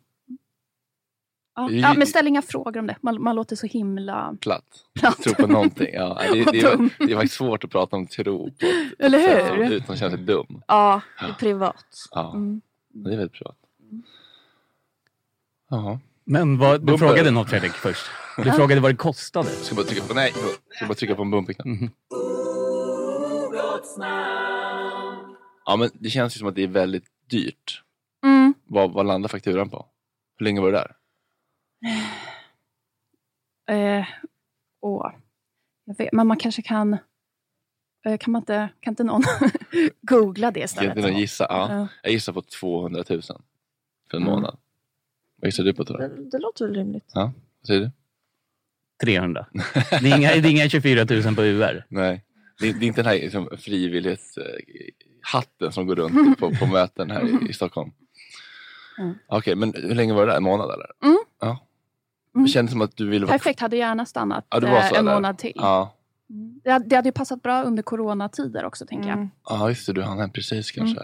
Ju- 1.69 1.79
ja, 1.79 1.93
men 1.93 2.07
ställ 2.07 2.27
inga 2.27 2.41
frågor 2.41 2.77
om 2.79 2.87
det. 2.87 2.95
Man, 3.01 3.21
man 3.23 3.35
låter 3.35 3.55
så 3.55 3.67
himla 3.67 4.35
Platt. 4.41 4.63
platt. 4.99 5.17
Tro 5.23 5.33
på 5.33 5.47
någonting. 5.47 5.87
Ja, 5.93 6.17
det, 6.33 6.43
det, 6.51 6.59
är, 6.59 6.89
det 7.07 7.11
är 7.11 7.15
faktiskt 7.15 7.33
svårt 7.35 7.63
att 7.63 7.69
prata 7.71 7.95
om 7.95 8.07
tro 8.07 8.51
på 8.51 8.65
ett 8.65 8.93
Eller 8.99 9.19
sätt 9.19 9.51
hur? 9.53 9.71
utan 9.71 9.93
att 9.93 9.99
känna 9.99 10.11
sig 10.11 10.19
dum. 10.25 10.61
Ja, 10.67 11.01
Det 11.19 11.25
är 11.25 11.33
privat. 11.33 11.85
Ja, 12.11 12.31
mm. 12.35 12.61
det 12.93 13.13
är 13.13 13.17
väldigt 13.17 13.33
privat. 13.33 13.55
Jaha. 15.69 15.99
Men 16.23 16.57
vad, 16.57 16.79
du 16.81 16.85
Bumper. 16.85 17.07
frågade 17.07 17.31
något 17.31 17.49
Fredrik 17.49 17.71
först. 17.71 18.05
Du 18.37 18.51
frågade 18.51 18.81
vad 18.81 18.91
det 18.91 18.95
kostade. 18.95 19.49
Jag 19.49 19.57
ska 19.57 19.75
bara 19.75 19.85
trycka 19.85 20.03
på, 20.07 20.13
nej, 20.13 20.33
ska 20.75 20.85
bara 20.87 20.93
trycka 20.93 21.15
på 21.15 21.21
en 21.21 21.31
bumpig 21.31 21.55
knapp. 21.55 21.65
Mhm. 21.65 21.89
Ja, 25.65 25.75
men 25.75 25.89
det 25.93 26.09
känns 26.09 26.35
ju 26.35 26.39
som 26.39 26.47
att 26.47 26.55
det 26.55 26.63
är 26.63 26.67
väldigt 26.67 27.05
dyrt. 27.29 27.83
Mm. 28.23 28.53
Vad, 28.67 28.91
vad 28.93 29.05
landar 29.05 29.29
fakturan 29.29 29.69
på? 29.69 29.85
Hur 30.37 30.43
länge 30.43 30.61
var 30.61 30.67
du 30.67 30.73
där? 30.73 30.91
Eh, 33.69 34.05
åh. 34.81 35.11
Jag 35.85 35.97
vet, 35.97 36.13
men 36.13 36.27
man 36.27 36.37
kanske 36.37 36.61
kan... 36.61 36.93
Eh, 38.05 38.17
kan, 38.19 38.31
man 38.31 38.41
inte, 38.41 38.69
kan 38.79 38.91
inte 38.91 39.03
någon 39.03 39.21
googla 40.01 40.51
det 40.51 40.59
istället? 40.59 40.97
inte 40.97 41.09
gissa? 41.09 41.45
Ja. 41.49 41.67
Ja. 41.75 41.87
Jag 42.03 42.11
gissar 42.11 42.33
på 42.33 42.41
200 42.41 43.03
000 43.09 43.21
för 43.21 43.33
en 44.17 44.23
Mm. 44.23 44.33
månad. 44.33 44.57
Vad 45.41 45.47
gissar 45.47 45.63
du 45.63 45.73
på? 45.73 45.83
Det, 45.83 46.29
det 46.31 46.39
låter 46.39 46.65
väl 46.65 46.75
rimligt. 46.75 47.11
Ja, 47.13 47.33
vad 47.59 47.67
säger 47.67 47.81
du? 47.81 47.91
300. 49.05 49.45
Det 50.01 50.11
är 50.11 50.17
inga, 50.17 50.29
det 50.31 50.47
är 50.47 50.51
inga 50.51 50.69
24 50.69 51.05
000 51.25 51.35
på 51.35 51.43
UR. 51.43 51.85
Nej, 51.89 52.25
det 52.59 52.69
är, 52.69 52.73
det 52.73 52.85
är 52.85 52.87
inte 52.87 53.01
den 53.01 53.09
här 53.11 53.15
liksom, 53.19 53.49
frivillighetshatten 53.57 55.71
som 55.71 55.87
går 55.87 55.95
runt 55.95 56.39
på, 56.39 56.55
på 56.55 56.65
möten 56.65 57.11
här 57.11 57.43
i, 57.45 57.49
i 57.49 57.53
Stockholm. 57.53 57.91
Mm. 58.99 59.13
Okej, 59.27 59.55
men 59.55 59.73
hur 59.73 59.95
länge 59.95 60.13
var 60.13 60.21
du 60.25 60.31
där? 60.31 60.37
En 60.37 60.43
månad 60.43 60.71
eller? 60.71 60.91
Mm. 61.03 61.17
Ja. 61.39 61.67
Mm. 62.39 62.45
Det 62.45 62.49
kändes 62.51 62.71
som 62.71 62.81
att 62.81 62.97
du 62.97 63.09
ville 63.09 63.25
vara 63.25 63.37
Perfekt, 63.37 63.59
hade 63.59 63.77
gärna 63.77 64.05
stannat 64.05 64.45
Ja, 64.49 64.57
eh, 64.57 64.89
så, 64.89 64.95
en 64.95 64.99
eller? 65.07 65.13
månad 65.13 65.37
till. 65.37 65.53
Ja. 65.55 65.95
Det, 66.63 66.71
hade- 66.71 66.85
det 66.85 66.95
hade 66.95 67.07
ju 67.07 67.13
passat 67.13 67.41
bra 67.43 67.63
under 67.63 67.83
coronatider 67.83 68.65
också, 68.65 68.85
tänker 68.85 69.09
jag. 69.09 69.29
Ja, 69.49 69.69
just 69.69 69.87
det. 69.87 69.93
Du 69.93 70.01
hann 70.03 70.19
hem 70.19 70.31
precis 70.31 70.71
kanske. 70.71 71.03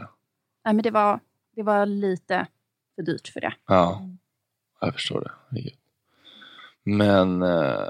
Nej, 0.65 0.73
men 0.73 0.77
det 0.83 0.91
var, 0.91 1.19
det 1.55 1.63
var 1.63 1.85
lite 1.85 2.47
för 2.95 3.01
dyrt 3.03 3.27
för 3.27 3.41
det. 3.41 3.53
Ja, 3.67 4.01
jag 4.81 4.93
förstår 4.93 5.21
det. 5.21 5.31
Herregud. 5.49 5.73
Men 6.83 7.41
eh, 7.41 7.87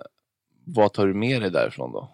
vad 0.63 0.93
tar 0.93 1.07
du 1.07 1.13
med 1.13 1.41
dig 1.41 1.51
därifrån 1.51 1.91
då? 1.91 2.11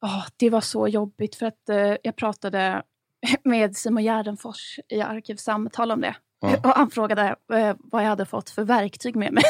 Ja, 0.00 0.24
det 0.36 0.50
var 0.50 0.60
så 0.60 0.88
jobbigt 0.88 1.34
för 1.34 1.46
att 1.46 1.68
eh, 1.68 1.96
jag 2.02 2.16
pratade 2.16 2.82
med 3.44 3.76
Simon 3.76 4.02
Gärdenfors 4.04 4.78
i 4.88 5.00
Arkivsamtal 5.00 5.90
om 5.90 6.00
det. 6.00 6.16
Ja. 6.50 6.56
Och 6.70 6.76
han 6.76 6.90
frågade 6.90 7.36
eh, 7.52 7.76
vad 7.78 8.02
jag 8.04 8.08
hade 8.08 8.26
fått 8.26 8.50
för 8.50 8.64
verktyg 8.64 9.16
med 9.16 9.32
mig. 9.32 9.44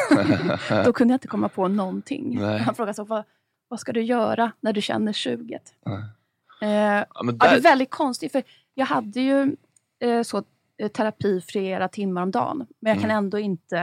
Då 0.84 0.92
kunde 0.92 1.12
jag 1.12 1.16
inte 1.16 1.28
komma 1.28 1.48
på 1.48 1.68
någonting. 1.68 2.38
Nej. 2.40 2.58
Han 2.58 2.74
frågade 2.74 2.94
så, 2.94 3.04
vad, 3.04 3.24
vad 3.68 3.80
ska 3.80 3.92
du 3.92 4.02
göra 4.02 4.52
när 4.60 4.72
du 4.72 4.80
känner 4.82 5.12
suget? 5.12 5.62
Eh, 5.86 6.68
Ja, 6.68 7.04
Ja, 7.14 7.22
det 7.22 7.32
där- 7.32 7.56
är 7.56 7.60
väldigt 7.60 7.90
konstigt, 7.90 8.32
för 8.32 8.42
jag 8.74 8.86
hade 8.86 9.20
ju 9.20 9.56
eh, 10.02 10.22
så, 10.22 10.42
eh, 10.82 10.88
terapi 10.88 11.40
flera 11.40 11.88
timmar 11.88 12.22
om 12.22 12.30
dagen, 12.30 12.66
men 12.80 12.90
jag 12.92 13.00
kan 13.00 13.10
Mm. 13.10 13.24
ändå 13.24 13.38
inte 13.38 13.78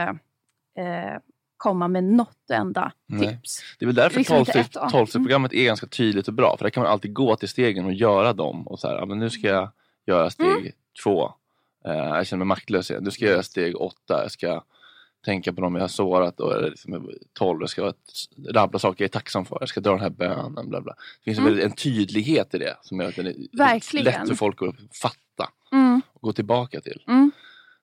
eh, 0.78 1.18
komma 1.56 1.88
med 1.88 2.04
något 2.04 2.50
enda 2.52 2.92
Nej. 3.06 3.28
tips. 3.28 3.60
Det 3.78 3.84
är 3.84 3.86
väl 3.86 3.94
därför 3.94 4.18
Liksom 4.18 4.36
inte 4.38 4.52
12 4.52 4.60
ett, 4.64 4.70
ja. 4.74 4.88
12-programmet 4.92 5.52
är 5.52 5.64
ganska 5.64 5.86
tydligt 5.86 6.28
och 6.28 6.34
bra. 6.34 6.56
För 6.56 6.64
där 6.64 6.70
kan 6.70 6.82
man 6.82 6.92
alltid 6.92 7.12
gå 7.14 7.36
till 7.36 7.48
stegen 7.48 7.84
och 7.84 7.92
göra 7.92 8.32
dem. 8.32 8.68
Och 8.68 8.80
så 8.80 8.88
här, 8.88 9.06
men 9.06 9.18
nu 9.18 9.30
ska 9.30 9.46
jag 9.48 9.70
göra 10.06 10.30
steg 10.30 10.46
Mm. 10.46 10.72
två. 11.04 11.32
Eh, 11.84 11.92
jag 11.92 12.26
känner 12.26 12.38
mig 12.38 12.46
maktlös 12.46 12.90
igen. 12.90 13.04
Nu 13.04 13.10
ska 13.10 13.24
jag 13.24 13.32
göra 13.32 13.42
steg 13.42 13.76
åtta. 13.80 14.22
Jag 14.22 14.30
ska 14.30 14.64
tänka 15.24 15.52
på 15.52 15.60
dem 15.60 15.74
jag 15.74 15.82
har 15.82 15.88
sårat. 15.88 16.40
Och 16.40 16.52
eller 16.54 16.70
liksom, 16.70 17.10
12. 17.32 17.60
Jag 17.60 17.70
ska 17.70 17.92
rabbla 18.48 18.78
saker 18.78 19.04
jag 19.04 19.08
är 19.08 19.12
tacksam 19.12 19.44
för. 19.44 19.56
Jag 19.60 19.68
ska 19.68 19.80
dra 19.80 19.90
den 19.90 20.00
här 20.00 20.10
bönen. 20.10 20.68
Bla 20.68 20.80
bla. 20.80 20.94
Det 21.18 21.24
finns 21.24 21.38
en, 21.38 21.46
Mm. 21.46 21.60
en 21.64 21.72
tydlighet 21.72 22.54
i 22.54 22.58
det 22.58 22.76
som 22.82 23.00
gör 23.00 23.08
att 23.08 23.16
det 23.16 23.22
är 23.22 23.56
Verkligen. 23.56 24.04
lätt 24.04 24.28
för 24.28 24.34
folk 24.34 24.62
att 24.62 24.74
fatta 25.02 25.50
Mm. 25.72 26.00
och 26.12 26.22
gå 26.22 26.32
tillbaka 26.32 26.80
till. 26.80 27.04
Mm. 27.08 27.30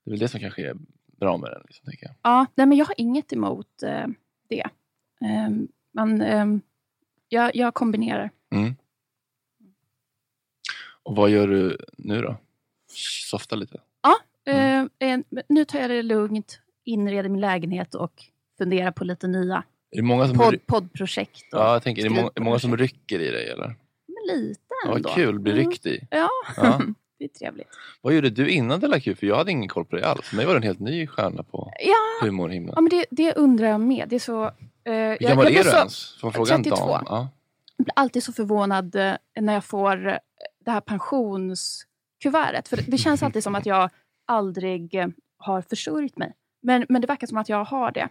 Det 0.03 0.09
är 0.09 0.11
väl 0.11 0.19
det 0.19 0.27
som 0.27 0.39
kanske 0.39 0.69
är 0.69 0.75
bra 1.19 1.37
med 1.37 1.51
den. 1.51 1.61
Liksom, 1.65 1.93
jag. 2.01 2.11
Ja, 2.21 2.45
nej, 2.55 2.67
men 2.67 2.77
jag 2.77 2.85
har 2.85 2.95
inget 2.97 3.33
emot 3.33 3.83
eh, 3.83 4.07
det. 4.49 4.61
Eh, 5.21 5.49
men 5.91 6.21
ehm, 6.21 6.61
jag, 7.29 7.55
jag 7.55 7.73
kombinerar. 7.73 8.31
Mm. 8.51 8.75
Och 11.03 11.15
vad 11.15 11.29
gör 11.29 11.47
du 11.47 11.77
nu 11.97 12.21
då? 12.21 12.35
Softa 13.29 13.55
lite? 13.55 13.81
Ja, 14.01 14.15
eh, 14.53 14.79
eh, 14.79 15.19
nu 15.49 15.65
tar 15.65 15.79
jag 15.79 15.89
det 15.89 16.03
lugnt, 16.03 16.59
inreder 16.85 17.29
min 17.29 17.41
lägenhet 17.41 17.95
och 17.95 18.13
funderar 18.57 18.91
på 18.91 19.03
lite 19.03 19.27
nya 19.27 19.63
Är 19.91 19.97
det 19.97 20.01
många 20.03 20.27
som, 20.27 20.37
podd, 20.37 20.65
poddprojekt. 20.67 21.41
ja, 21.51 21.73
jag 21.73 21.83
tänker, 21.83 22.05
är 22.05 22.09
det 22.09 22.15
många, 22.15 22.29
är 22.35 22.41
många 22.41 22.59
som 22.59 22.77
rycker 22.77 23.19
i 23.19 23.31
dig 23.31 23.49
eller? 23.49 23.67
Men 24.07 24.37
lite 24.37 24.61
ändå. 24.85 24.93
vad 25.03 25.15
kul, 25.15 25.39
bli 25.39 25.51
Mm. 25.51 25.65
ryckt 25.69 25.85
i. 25.85 26.07
Ja, 26.11 26.29
Ja. 26.57 26.81
det 27.19 27.25
är 27.25 27.29
trevligt. 27.29 27.67
Vad 28.01 28.13
gjorde 28.13 28.29
du 28.29 28.49
innan 28.49 28.79
Della 28.79 28.99
Q? 28.99 29.15
För 29.15 29.27
jag 29.27 29.35
hade 29.35 29.51
ingen 29.51 29.69
koll 29.69 29.85
på 29.85 29.95
dig 29.95 30.05
alls. 30.05 30.25
För 30.25 30.35
mig 30.35 30.45
var 30.45 30.53
du 30.53 30.57
en 30.57 30.63
helt 30.63 30.79
ny 30.79 31.07
stjärna 31.07 31.43
på 31.43 31.71
Ja, 31.79 32.25
humorhimlen. 32.27 32.73
ja 32.75 32.81
men 32.81 32.89
det, 32.89 33.05
det 33.11 33.33
undrar 33.33 33.67
jag 33.67 33.81
med. 33.81 34.09
Det 34.09 34.15
är 34.15 34.19
så... 34.19 34.43
Eh, 34.43 34.51
Hur 34.93 35.17
gammal 35.27 35.47
är 35.47 35.51
du 35.63 35.63
så, 35.63 35.77
ens? 35.77 36.19
Får 36.21 36.31
fråga 36.31 36.55
en 36.55 36.63
32. 36.63 36.87
dam? 36.87 37.03
Ja. 37.07 37.27
Jag 37.77 37.83
blir 37.85 37.93
alltid 37.95 38.23
så 38.23 38.33
förvånad 38.33 38.95
eh, 38.95 39.13
när 39.41 39.53
jag 39.53 39.65
får 39.65 40.07
eh, 40.07 40.15
det 40.65 40.71
här 40.71 40.81
pensionskuvertet. 42.23 42.67
För 42.67 42.91
det 42.91 42.97
känns 42.97 43.23
alltid 43.23 43.43
som 43.43 43.55
att 43.55 43.65
jag 43.65 43.89
aldrig 44.25 44.95
eh, 44.95 45.07
har 45.37 45.61
försörjt 45.61 46.17
mig. 46.17 46.33
Men, 46.61 46.85
men 46.89 47.01
det 47.01 47.07
verkar 47.07 47.27
som 47.27 47.37
att 47.37 47.49
jag 47.49 47.65
har 47.65 47.91
det. 47.91 48.09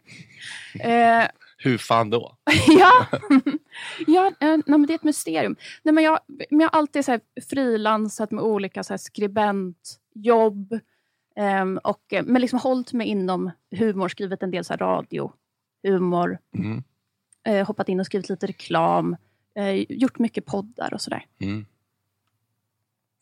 Eh, 0.80 1.28
Hur 1.58 1.78
fan 1.78 2.10
då? 2.10 2.36
ja, 2.68 3.06
ja 4.06 4.26
eh, 4.40 4.48
nej, 4.48 4.62
men 4.66 4.86
det 4.86 4.92
är 4.92 4.98
ett 4.98 5.04
mysterium. 5.04 5.56
Nej, 5.82 5.94
men 5.94 6.04
jag, 6.04 6.18
men 6.26 6.60
jag 6.60 6.68
har 6.68 6.78
alltid 6.78 7.04
så 7.04 7.18
frilansat 7.50 8.30
med 8.30 8.44
olika 8.44 8.82
så 8.82 8.98
skribentjobb. 8.98 10.78
ehm, 11.36 11.78
och, 11.84 12.12
eh, 12.12 12.24
men 12.24 12.40
liksom 12.42 12.58
hållit 12.58 12.92
mig 12.92 13.06
inom 13.06 13.50
humor, 13.70 14.08
skrivit 14.08 14.42
en 14.42 14.50
del 14.50 14.64
så 14.64 14.74
radio, 14.74 15.32
humor. 15.82 16.38
Mm. 16.54 16.82
Eh, 17.46 17.66
hoppat 17.66 17.88
in 17.88 18.00
och 18.00 18.06
skrivit 18.06 18.28
lite 18.28 18.46
reklam. 18.46 19.16
Eh, 19.56 19.84
gjort 19.88 20.18
mycket 20.18 20.44
poddar 20.46 20.94
och 20.94 21.00
sådär. 21.00 21.26
Mm. 21.40 21.66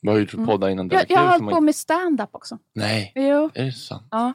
Vad 0.07 0.15
har 0.15 0.19
du 0.19 0.23
gjort 0.25 0.35
Mm. 0.35 0.47
poddar 0.47 0.69
innan 0.69 0.89
Della 0.89 1.05
Jag, 1.09 1.19
har 1.19 1.27
hållit 1.27 1.45
man- 1.45 1.55
på 1.55 1.61
med 1.61 1.75
stand-up 1.75 2.29
också. 2.33 2.59
Nej, 2.73 3.13
Jo. 3.15 3.51
är 3.55 3.65
det 3.65 3.73
sant? 3.73 4.07
Ja. 4.11 4.33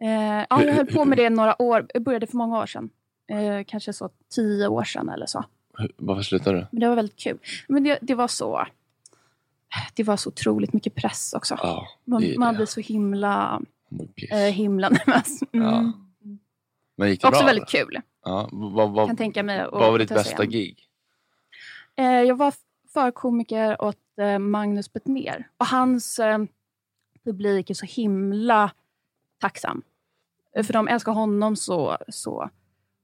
Eh, 0.00 0.10
ja, 0.50 0.62
jag 0.64 0.72
höll 0.74 0.86
på 0.86 1.04
med 1.04 1.18
det 1.18 1.30
några 1.30 1.62
år. 1.62 1.86
Jag 1.94 2.02
började 2.02 2.26
för 2.26 2.36
många 2.36 2.58
år 2.58 2.66
sedan. 2.66 2.90
Eh, 3.28 3.64
kanske 3.66 3.92
så 3.92 4.10
tio 4.34 4.68
år 4.68 4.84
sedan 4.84 5.08
eller 5.08 5.26
så. 5.26 5.44
Varför 5.96 6.22
slutade 6.22 6.58
du? 6.58 6.66
Men 6.70 6.80
det 6.80 6.88
var 6.88 6.96
väldigt 6.96 7.16
kul. 7.18 7.38
Men 7.68 7.84
det, 7.84 7.98
det 8.02 8.14
var 8.14 8.28
så... 8.28 8.66
Det 9.94 10.02
var 10.02 10.16
så 10.16 10.28
otroligt 10.28 10.72
mycket 10.72 10.94
press 10.94 11.32
också. 11.36 11.58
Ja, 11.62 11.88
man, 12.04 12.20
det 12.22 12.38
man 12.38 12.54
det. 12.54 12.56
blir 12.56 12.66
så 12.66 12.80
himla, 12.80 13.60
eh, 14.32 14.38
himla 14.38 14.88
nervös. 14.88 15.40
Mm. 15.52 15.66
Ja. 15.66 15.92
Men 16.96 17.08
gick 17.10 17.20
det 17.22 17.28
Också 17.28 17.40
bra? 17.40 17.46
väldigt 17.46 17.74
eller? 17.74 17.84
kul. 17.84 18.00
Ja, 18.24 18.48
vad, 18.52 18.90
vad, 18.90 19.06
Kan 19.08 19.16
tänka 19.16 19.42
mig 19.42 19.66
vad 19.72 19.90
var 19.92 19.98
ditt 19.98 20.08
bästa 20.08 20.42
igen. 20.44 20.50
gig? 20.52 20.78
Eh, 21.96 22.04
jag 22.22 22.36
var 22.36 22.54
förkomiker 22.92 23.82
åt 23.82 23.96
eh, 24.18 24.38
Magnus 24.38 24.92
Bettner. 24.92 25.48
Och 25.56 25.66
hans 25.66 26.18
eh, 26.18 26.38
publik 27.24 27.70
är 27.70 27.74
så 27.74 27.86
himla 27.86 28.70
tacksam. 29.40 29.82
För 30.64 30.72
de 30.72 30.88
älskar 30.88 31.12
honom 31.12 31.56
så, 31.56 31.98
så 32.08 32.50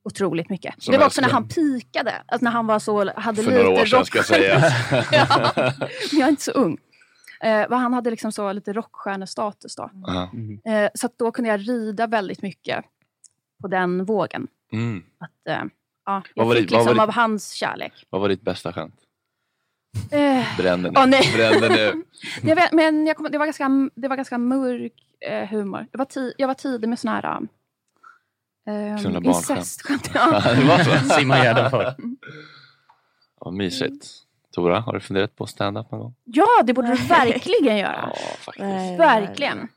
otroligt 0.03 0.49
mycket. 0.49 0.83
Som 0.83 0.93
det 0.93 0.99
var 0.99 1.07
också 1.07 1.21
när 1.21 1.29
han 1.29 1.49
pikade. 1.49 2.23
Alltså 2.27 2.45
när 2.45 2.51
han 2.51 2.67
var 2.67 2.79
så, 2.79 3.13
hade 3.17 3.43
För 3.43 3.51
lite 3.51 3.65
några 3.65 3.81
år 3.81 3.87
sedan 3.87 4.05
ska 4.05 4.19
jag 4.19 4.27
säga. 4.27 4.61
ja, 5.13 5.53
jag 6.13 6.27
är 6.27 6.29
inte 6.29 6.43
så 6.43 6.51
ung. 6.51 6.79
Eh, 7.41 7.69
vad 7.69 7.79
han 7.79 7.95
hade 7.95 8.11
liksom 8.11 8.33
så 8.33 8.53
lite 8.53 8.73
rockstjärnestatus 8.73 9.77
då. 9.77 9.91
Ja. 10.07 10.31
Eh, 10.73 10.91
så 10.95 11.09
då 11.17 11.33
kunde 11.33 11.51
jag 11.51 11.69
rida 11.69 12.07
väldigt 12.07 12.43
mycket 12.43 12.85
på 13.63 13.69
den 13.69 14.05
vågen. 14.05 14.49
Mm. 14.73 15.03
Att, 15.19 15.49
eh, 15.49 15.65
ja, 16.07 16.23
Vad 16.35 16.45
jag 16.45 16.45
var 16.45 16.55
fick 16.55 16.71
vad 16.71 16.81
liksom 16.81 16.97
var 16.97 17.05
av 17.05 17.13
hans 17.13 17.53
kärlek. 17.53 18.07
Vad 18.11 18.21
var 18.21 18.29
ditt 18.29 18.43
bästa 18.43 18.73
skämt? 18.73 19.01
Eh, 20.11 20.57
Bränn 20.57 20.83
den 20.83 20.97
Åh, 20.97 21.07
nej. 21.07 21.33
Bränn 21.37 21.61
den 21.61 21.73
nu. 21.73 22.05
jag 22.49 22.57
vet, 22.57 22.73
men 22.73 23.07
jag 23.07 23.17
kom, 23.17 23.29
det, 23.31 23.39
var 23.39 23.47
ganska, 23.47 23.69
det 23.95 24.09
var 24.09 24.17
ganska 24.17 24.39
mörk 24.39 24.93
eh, 25.21 25.49
humor. 25.49 25.87
Det 25.93 25.99
var 25.99 26.05
ti, 26.05 26.33
jag 26.39 26.47
var 26.47 26.55
tidig 26.55 26.89
med 26.89 26.99
såna 26.99 27.15
här 27.15 27.25
eh, 28.67 28.93
barnskämt. 29.03 29.27
incestskämt. 29.27 30.11
Ja. 30.15 30.41
det 30.55 30.65
var 30.65 30.85
så? 31.71 31.95
Ja, 33.41 33.51
mysigt. 33.51 34.07
Tora, 34.55 34.81
har 34.81 34.93
du 34.93 35.01
funderat 35.01 35.37
på 35.37 35.47
stand-up 35.47 35.91
någon 35.91 36.01
gång? 36.01 36.15
ja, 36.25 36.63
det 36.65 36.73
borde 36.75 36.89
du 36.89 36.97
verkligen 37.07 37.77
göra. 37.77 38.11
Ja, 38.15 38.17
faktiskt. 38.39 38.99
Verkligen. 39.01 39.69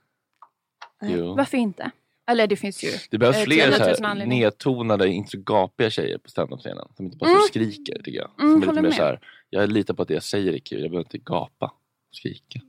Jo. 1.01 1.36
Varför 1.36 1.57
inte? 1.57 1.91
Eller 2.28 2.47
det 2.47 2.55
finns 2.55 2.84
ju 2.84 2.89
Det 3.11 3.18
behövs 3.18 3.38
eh, 3.38 3.43
fler 3.43 3.72
så 3.72 3.78
10 3.78 3.86
000 3.86 3.95
här 4.20 4.26
nedtonade, 4.26 5.07
inte 5.09 5.30
så 5.32 5.38
gapiga 5.38 5.89
tjejer 5.89 6.18
på 6.18 6.30
standup-scenen. 6.30 6.88
Som 6.95 7.05
inte 7.05 7.18
bara 7.18 7.30
Mm. 7.30 7.41
skriker, 7.41 7.95
tycker 8.03 8.20
jag. 8.20 8.30
Mm, 8.39 8.53
som 8.53 8.64
är 8.64 8.68
lite 8.68 8.82
mer 8.82 8.89
med. 8.89 8.93
så 8.93 9.03
här, 9.03 9.20
jag 9.54 9.72
litar 9.72 9.93
på 9.93 10.01
att 10.01 10.08
det 10.08 10.14
jag 10.14 10.24
säger 10.24 10.54
är 10.54 10.60
kul, 10.60 10.82
jag 10.82 10.91
behöver 10.91 11.06
inte 11.06 11.18
gapa 11.18 11.66
och 11.66 12.16
skrika. 12.16 12.60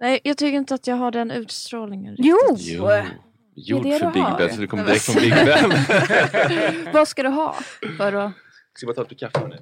Nej, 0.00 0.20
jag 0.24 0.38
tycker 0.38 0.58
inte 0.58 0.74
att 0.74 0.86
jag 0.86 0.96
har 0.96 1.10
den 1.10 1.30
utstrålningen. 1.30 2.14
Jo! 2.18 2.36
Jo, 2.56 2.88
gjord 3.54 3.82
det 3.82 3.98
för 3.98 4.06
du 4.06 4.12
Big. 4.12 4.24
Ben, 4.38 4.54
så 4.54 4.60
du 4.60 4.66
kommer 4.66 4.84
direkt 4.84 5.02
från 5.02 5.22
Big 5.22 5.34
Ben. 5.34 6.92
Vad 6.92 7.08
ska 7.08 7.22
du 7.22 7.28
ha 7.28 7.56
för 7.96 8.12
att... 8.12 8.32
Ska 8.74 8.86
bara 8.86 8.94
ta 8.94 9.02
lite 9.02 9.14
kaffe 9.14 9.48
nu? 9.48 9.56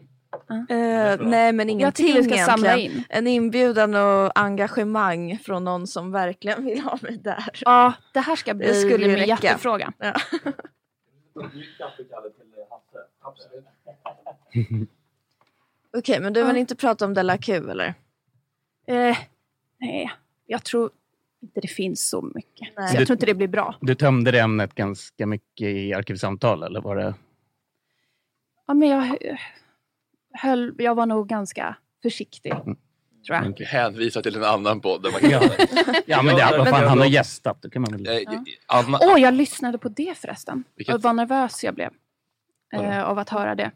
Eh, 0.75 1.21
nej 1.21 1.53
men 1.53 1.71
ingenting 1.71 2.17
Jag 2.17 2.25
ska 2.25 2.37
samla 2.37 2.77
in. 2.77 3.05
En 3.09 3.27
inbjudan 3.27 3.95
och 3.95 4.39
engagemang 4.39 5.39
från 5.39 5.65
någon 5.65 5.87
som 5.87 6.13
verkligen 6.13 6.65
vill 6.65 6.81
ha 6.81 6.99
mig 7.03 7.19
där. 7.19 7.45
Ja, 7.61 7.93
det 8.13 8.21
här 8.21 8.37
ska 8.37 8.55
bli 8.55 8.67
Det 8.67 8.75
skulle 8.75 9.07
ju 9.07 9.17
min 9.17 9.29
hjärtefråga. 9.29 9.93
Ja. 9.99 10.15
Okej, 15.97 16.21
men 16.21 16.33
du 16.33 16.43
vill 16.45 16.55
Ja. 16.57 16.61
inte 16.61 16.77
prata 16.77 17.05
om 17.05 17.15
Della 17.15 17.39
Q 17.39 17.71
eller? 17.71 17.95
Eh, 18.87 19.17
nej, 19.81 20.13
jag 20.47 20.65
tror 20.65 20.91
inte 21.43 21.61
det 21.61 21.69
finns 21.69 22.09
så 22.09 22.23
mycket. 22.35 22.69
Nej. 22.77 22.89
Så 22.89 22.97
jag 22.97 23.07
tror 23.07 23.15
inte 23.17 23.27
det 23.27 23.35
blir 23.35 23.49
bra. 23.49 23.75
Du 23.81 23.95
tömde 23.95 24.31
det 24.31 24.41
ämnet 24.41 24.75
ganska 24.75 25.27
mycket 25.27 25.67
i 25.67 25.95
Arkivsamtal, 25.95 26.63
eller 26.63 26.81
var 26.81 26.97
det? 26.97 27.15
Ja, 28.67 28.75
men 28.75 28.89
jag, 28.89 29.19
höll, 30.33 30.75
jag 30.79 30.95
var 30.95 31.07
nog 31.07 31.29
ganska 31.29 31.77
försiktig, 32.03 32.53
Mm. 32.53 32.77
tror 33.27 33.37
jag. 33.39 33.55
Vi 33.59 33.65
hänvisar 33.65 34.23
till 34.23 34.37
en 34.37 34.45
annan 34.45 34.81
podd. 34.81 35.03
Där 35.03 35.11
man 35.13 35.21
kan... 35.21 35.31
Ja. 35.31 35.95
Ja, 36.07 36.23
men 36.23 36.37
det, 36.37 36.59
vad 36.59 36.69
fan, 36.69 36.89
han 36.89 36.99
har 36.99 37.07
gästat. 37.07 37.63
Då 37.63 37.71
kan 37.71 37.83
man 37.83 37.93
väl... 37.93 38.07
Eh, 38.07 38.39
Anna... 38.67 38.99
Åh, 39.03 39.21
jag 39.21 39.35
lyssnade 39.35 39.79
på 39.79 39.89
det 39.89 40.19
förresten. 40.19 40.65
Vilket? 40.77 40.95
Och 40.95 41.03
vad 41.03 41.17
nervös 41.17 41.65
jag 41.65 41.75
blev 41.75 41.91
eh, 42.73 43.03
av 43.05 43.19
att 43.19 43.29
höra 43.29 43.55
det. 43.55 43.71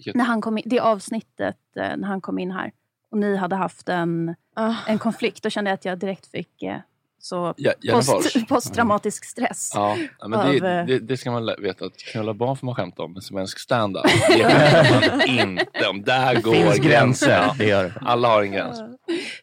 Vilket? 0.00 0.14
När 0.14 0.24
han 0.24 0.40
kom 0.40 0.58
in, 0.58 0.64
det 0.66 0.80
avsnittet 0.80 1.56
eh, 1.76 1.96
när 1.96 2.08
han 2.08 2.20
kom 2.20 2.38
in 2.38 2.50
här 2.50 2.72
och 3.10 3.18
ni 3.18 3.36
hade 3.36 3.56
haft 3.56 3.88
en, 3.88 4.34
Ah. 4.56 4.74
en 4.86 4.98
konflikt. 4.98 5.42
Då 5.42 5.50
kände 5.50 5.70
jag 5.70 5.74
att 5.74 5.84
jag 5.84 5.98
direkt 5.98 6.26
fick 6.26 6.62
eh, 6.62 6.76
så 7.18 7.54
Ja, 7.56 7.72
post, 7.92 8.36
posttraumatisk 8.48 9.24
stress. 9.24 9.70
Ja, 9.74 9.96
ja, 10.18 10.28
men 10.28 10.40
Av, 10.40 10.46
det, 10.52 10.70
eh, 10.78 10.86
det, 10.86 10.98
det 10.98 11.16
ska 11.16 11.30
man 11.30 11.46
veta 11.58 11.84
att 11.84 11.96
knulla 11.96 12.34
barn 12.34 12.56
får 12.56 12.66
man 12.66 12.74
skämta 12.74 13.02
om, 13.02 13.12
men 13.12 13.22
svensk 13.22 13.58
standup, 13.58 14.02
det 14.28 14.44
skämtar 14.44 15.10
man 15.10 15.22
inte 15.28 15.86
om. 15.88 16.02
Där 16.02 16.40
går 16.40 16.52
finns 16.52 16.78
gränsen. 16.78 17.48
det. 17.58 17.92
Alla 18.00 18.28
har 18.28 18.42
en 18.42 18.52
gräns. 18.52 18.78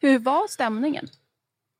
Hur 0.01 0.19
var 0.19 0.47
stämningen? 0.47 1.07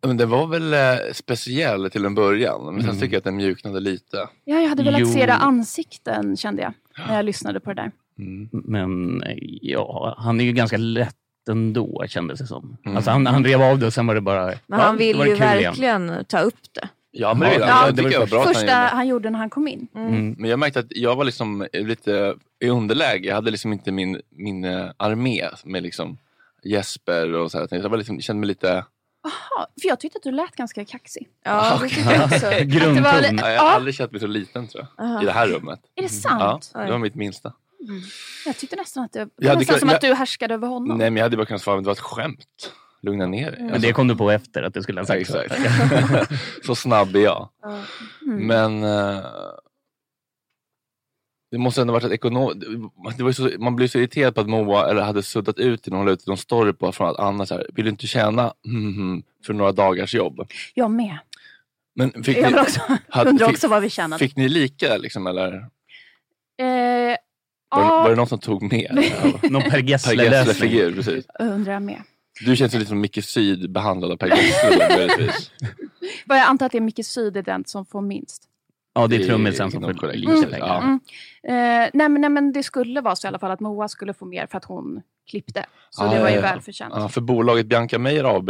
Men 0.05 0.17
det 0.17 0.25
var 0.25 0.47
väl 0.47 0.73
eh, 0.73 1.13
speciell 1.13 1.91
till 1.91 2.05
en 2.05 2.15
början, 2.15 2.65
men 2.65 2.81
sen 2.81 2.89
Mm. 2.89 3.01
tycker 3.01 3.13
jag 3.13 3.17
att 3.17 3.23
den 3.23 3.35
mjuknade 3.35 3.79
lite. 3.79 4.17
Ja, 4.43 4.59
jag 4.59 4.69
hade 4.69 4.83
velat 4.83 4.99
Jo. 5.01 5.07
se 5.07 5.19
era 5.21 5.33
ansikten 5.33 6.37
kände 6.37 6.61
jag 6.61 6.73
när 7.07 7.15
jag 7.15 7.25
lyssnade 7.25 7.59
på 7.59 7.73
det 7.73 7.81
där. 7.81 7.91
Mm. 8.19 8.49
Men 8.51 9.23
eh, 9.23 9.37
ja, 9.61 10.15
han 10.17 10.39
är 10.39 10.45
ju 10.45 10.51
ganska 10.51 10.77
lätt 10.77 11.15
ändå 11.49 12.03
kändes 12.07 12.39
det 12.39 12.47
som. 12.47 12.77
Mm. 12.85 12.95
Alltså, 12.97 13.11
han, 13.11 13.25
han 13.25 13.43
rev 13.43 13.61
av 13.61 13.79
det 13.79 13.85
och 13.85 13.93
sen 13.93 14.07
var 14.07 14.15
det 14.15 14.21
bara... 14.21 14.53
Men 14.67 14.79
han 14.79 14.97
vill 14.97 15.17
det 15.17 15.23
ju 15.29 15.35
kul 15.35 15.43
igen. 15.43 15.63
verkligen 15.63 16.25
ta 16.27 16.39
upp 16.39 16.73
det. 16.73 16.89
Ja, 17.11 17.33
men 17.33 17.49
det, 17.49 17.55
Ja, 17.65 17.91
det 17.91 18.01
jag 18.01 18.19
var 18.19 18.27
bra 18.27 18.39
att 18.39 18.45
han 18.45 18.53
Första 18.53 18.61
gjorde. 18.61 18.73
han 18.73 19.07
gjorde 19.07 19.29
när 19.29 19.39
han 19.39 19.49
kom 19.49 19.67
in. 19.67 19.87
Mm. 19.95 20.35
Men 20.37 20.49
jag 20.49 20.59
märkte 20.59 20.79
att 20.79 20.85
jag 20.89 21.15
var 21.15 21.23
liksom 21.25 21.67
lite 21.73 22.35
i 22.59 22.69
underläge. 22.69 23.27
Jag 23.27 23.35
hade 23.35 23.51
liksom 23.51 23.73
inte 23.73 23.91
min, 23.91 24.21
min 24.29 24.63
eh, 24.65 24.89
armé 24.97 25.47
med 25.63 25.83
liksom 25.83 26.17
Jesper 26.63 27.33
och 27.33 27.51
så 27.51 27.57
här. 27.59 27.67
Jag 27.71 27.89
var 27.89 27.97
liksom, 27.97 28.21
kände 28.21 28.39
mig 28.39 28.47
lite... 28.47 28.85
Jaha, 29.23 29.67
för 29.81 29.87
jag 29.87 29.99
tyckte 29.99 30.17
att 30.17 30.23
du 30.23 30.31
lät 30.31 30.55
ganska 30.55 30.85
kaxig. 30.85 31.27
Ja, 31.43 31.79
det 31.81 31.89
tycker 31.89 32.11
jag 32.11 32.23
också. 32.23 32.49
Grundton. 32.63 33.03
Det 33.03 33.31
li- 33.31 33.37
Ja, 33.41 33.51
jag 33.51 33.61
har 33.61 33.69
aldrig 33.69 33.95
känt 33.95 34.11
mig 34.11 34.21
så 34.21 34.27
liten 34.27 34.67
tror 34.67 34.85
jag. 34.97 35.05
Aha. 35.05 35.21
I 35.21 35.25
det 35.25 35.31
här 35.31 35.47
rummet. 35.47 35.79
Är 35.95 36.01
det 36.03 36.09
sant? 36.09 36.71
Ja, 36.73 36.79
det 36.79 36.91
var 36.91 36.97
mitt 36.97 37.15
minsta. 37.15 37.53
Jag 38.45 38.57
tyckte 38.57 38.75
nästan 38.75 39.03
att 39.03 39.13
det, 39.13 39.19
det 39.25 39.31
Ja, 39.37 39.47
var 39.47 39.53
det 39.55 39.59
nästan 39.59 39.73
kan- 39.73 39.79
som 39.79 39.89
jag- 39.89 39.95
att 39.95 40.01
du 40.01 40.13
härskade 40.13 40.53
över 40.53 40.67
honom. 40.67 40.97
Nej, 40.97 41.09
men 41.09 41.17
jag 41.17 41.23
hade 41.25 41.37
bara 41.37 41.45
kunnat 41.45 41.61
svara 41.61 41.77
att 41.77 41.83
det 41.83 41.87
var 41.87 41.93
ett 41.93 41.99
skämt. 41.99 42.73
Lugna 43.01 43.25
ner 43.25 43.51
dig. 43.51 43.63
Men 43.63 43.81
det 43.81 43.93
kom 43.93 44.07
du 44.07 44.15
på 44.15 44.31
efter 44.31 44.63
att 44.63 44.73
du 44.73 44.81
skulle 44.83 45.01
ha 45.01 45.15
Ja, 45.15 45.25
sagt 45.25 45.31
så. 45.31 45.37
exakt. 45.39 46.31
så 46.65 46.75
snabb 46.75 47.15
är 47.15 47.19
jag. 47.19 47.49
Mm. 48.27 48.47
Men 48.47 48.83
eh, 48.83 49.25
det 51.51 51.57
måste 51.57 51.81
ändå 51.81 51.93
varit 51.93 52.03
ett 52.03 52.11
ekonom... 52.11 52.59
Det 53.17 53.23
var 53.23 53.29
ju 53.29 53.33
så, 53.33 53.49
man 53.59 53.75
blev 53.75 53.87
så 53.87 53.97
irriterad 53.97 54.35
på 54.35 54.41
att 54.41 54.49
Moa 54.49 54.89
eller 54.89 55.01
hade 55.01 55.23
suddat 55.23 55.57
ut 55.59 55.87
när 55.87 55.97
hon 55.97 56.05
la 56.05 56.11
ut 56.11 56.27
någon 56.27 56.37
story 56.37 56.73
på 56.73 56.91
från 56.91 57.09
att 57.09 57.19
Anna 57.19 57.45
så 57.45 57.53
här, 57.55 57.67
vill 57.73 57.85
du 57.85 57.91
inte 57.91 58.07
tjäna 58.07 58.53
mm, 58.65 59.23
för 59.45 59.53
några 59.53 59.71
dagars 59.71 60.13
jobb? 60.15 60.47
Jag 60.73 60.91
med. 60.91 61.17
Men 61.95 62.23
fick 62.23 62.37
Jag 62.37 62.51
ni, 62.53 62.59
också, 62.59 62.81
hade- 63.09 63.29
undrar 63.29 63.47
fick- 63.47 63.55
också 63.55 63.67
vad 63.67 63.81
vi 63.81 63.89
tjänade. 63.89 64.19
fick 64.19 64.35
ni 64.35 64.49
lika 64.49 64.97
liksom 64.97 65.27
eller? 65.27 65.53
Eh, 66.59 67.17
Var, 67.69 67.83
var 68.03 68.09
det 68.09 68.15
någon 68.15 68.27
som 68.27 68.39
tog 68.39 68.71
mer? 68.71 68.91
Någon 69.49 69.61
Per 69.61 69.77
Gessle-lösning. 69.79 70.31
Gessle-figur, 70.47 70.93
precis. 70.95 71.25
undrar 71.39 71.73
jag 71.73 71.81
med. 71.81 72.01
Du 72.45 72.55
känns 72.55 72.73
lite 72.73 72.85
som 72.85 73.01
Micke 73.01 73.23
Syd 73.23 73.71
behandlad 73.71 74.11
av 74.11 74.17
Per 74.17 74.27
Gessle. 74.27 75.31
Jag 76.27 76.37
antar 76.39 76.65
att 76.65 76.71
det 76.71 76.77
är 76.77 76.81
Micke 76.81 77.05
Syd 77.05 77.37
är 77.37 77.41
den 77.43 77.65
som 77.65 77.85
får 77.85 78.01
minst. 78.01 78.43
Ja, 78.93 79.07
det 79.07 79.15
är 79.15 79.23
trummisen 79.27 79.71
som 79.71 79.81
får 79.81 80.13
lite 80.13 80.31
Mm. 80.31 80.49
pengar. 80.51 80.77
Mm. 80.81 80.99
Eh, 81.47 81.89
nej, 81.93 82.09
men, 82.09 82.21
nej 82.21 82.29
men 82.29 82.51
det 82.53 82.63
skulle 82.63 83.01
vara 83.01 83.15
så 83.15 83.27
i 83.27 83.29
alla 83.29 83.39
fall 83.39 83.51
att 83.51 83.59
Moa 83.59 83.87
skulle 83.87 84.13
få 84.13 84.25
mer 84.25 84.47
för 84.47 84.57
att 84.57 84.65
hon 84.65 85.01
klippte. 85.29 85.65
Så 85.89 86.03
Ja, 86.03 86.09
det 86.13 86.19
var 86.21 86.29
ju 86.29 86.35
ja, 86.35 86.41
ja. 86.41 86.47
välförtjänt. 86.51 86.93
Ja, 86.97 87.09
för 87.09 87.21
bolaget 87.21 87.65
Bianca 87.65 87.99
Meijer 87.99 88.37
AB 88.37 88.49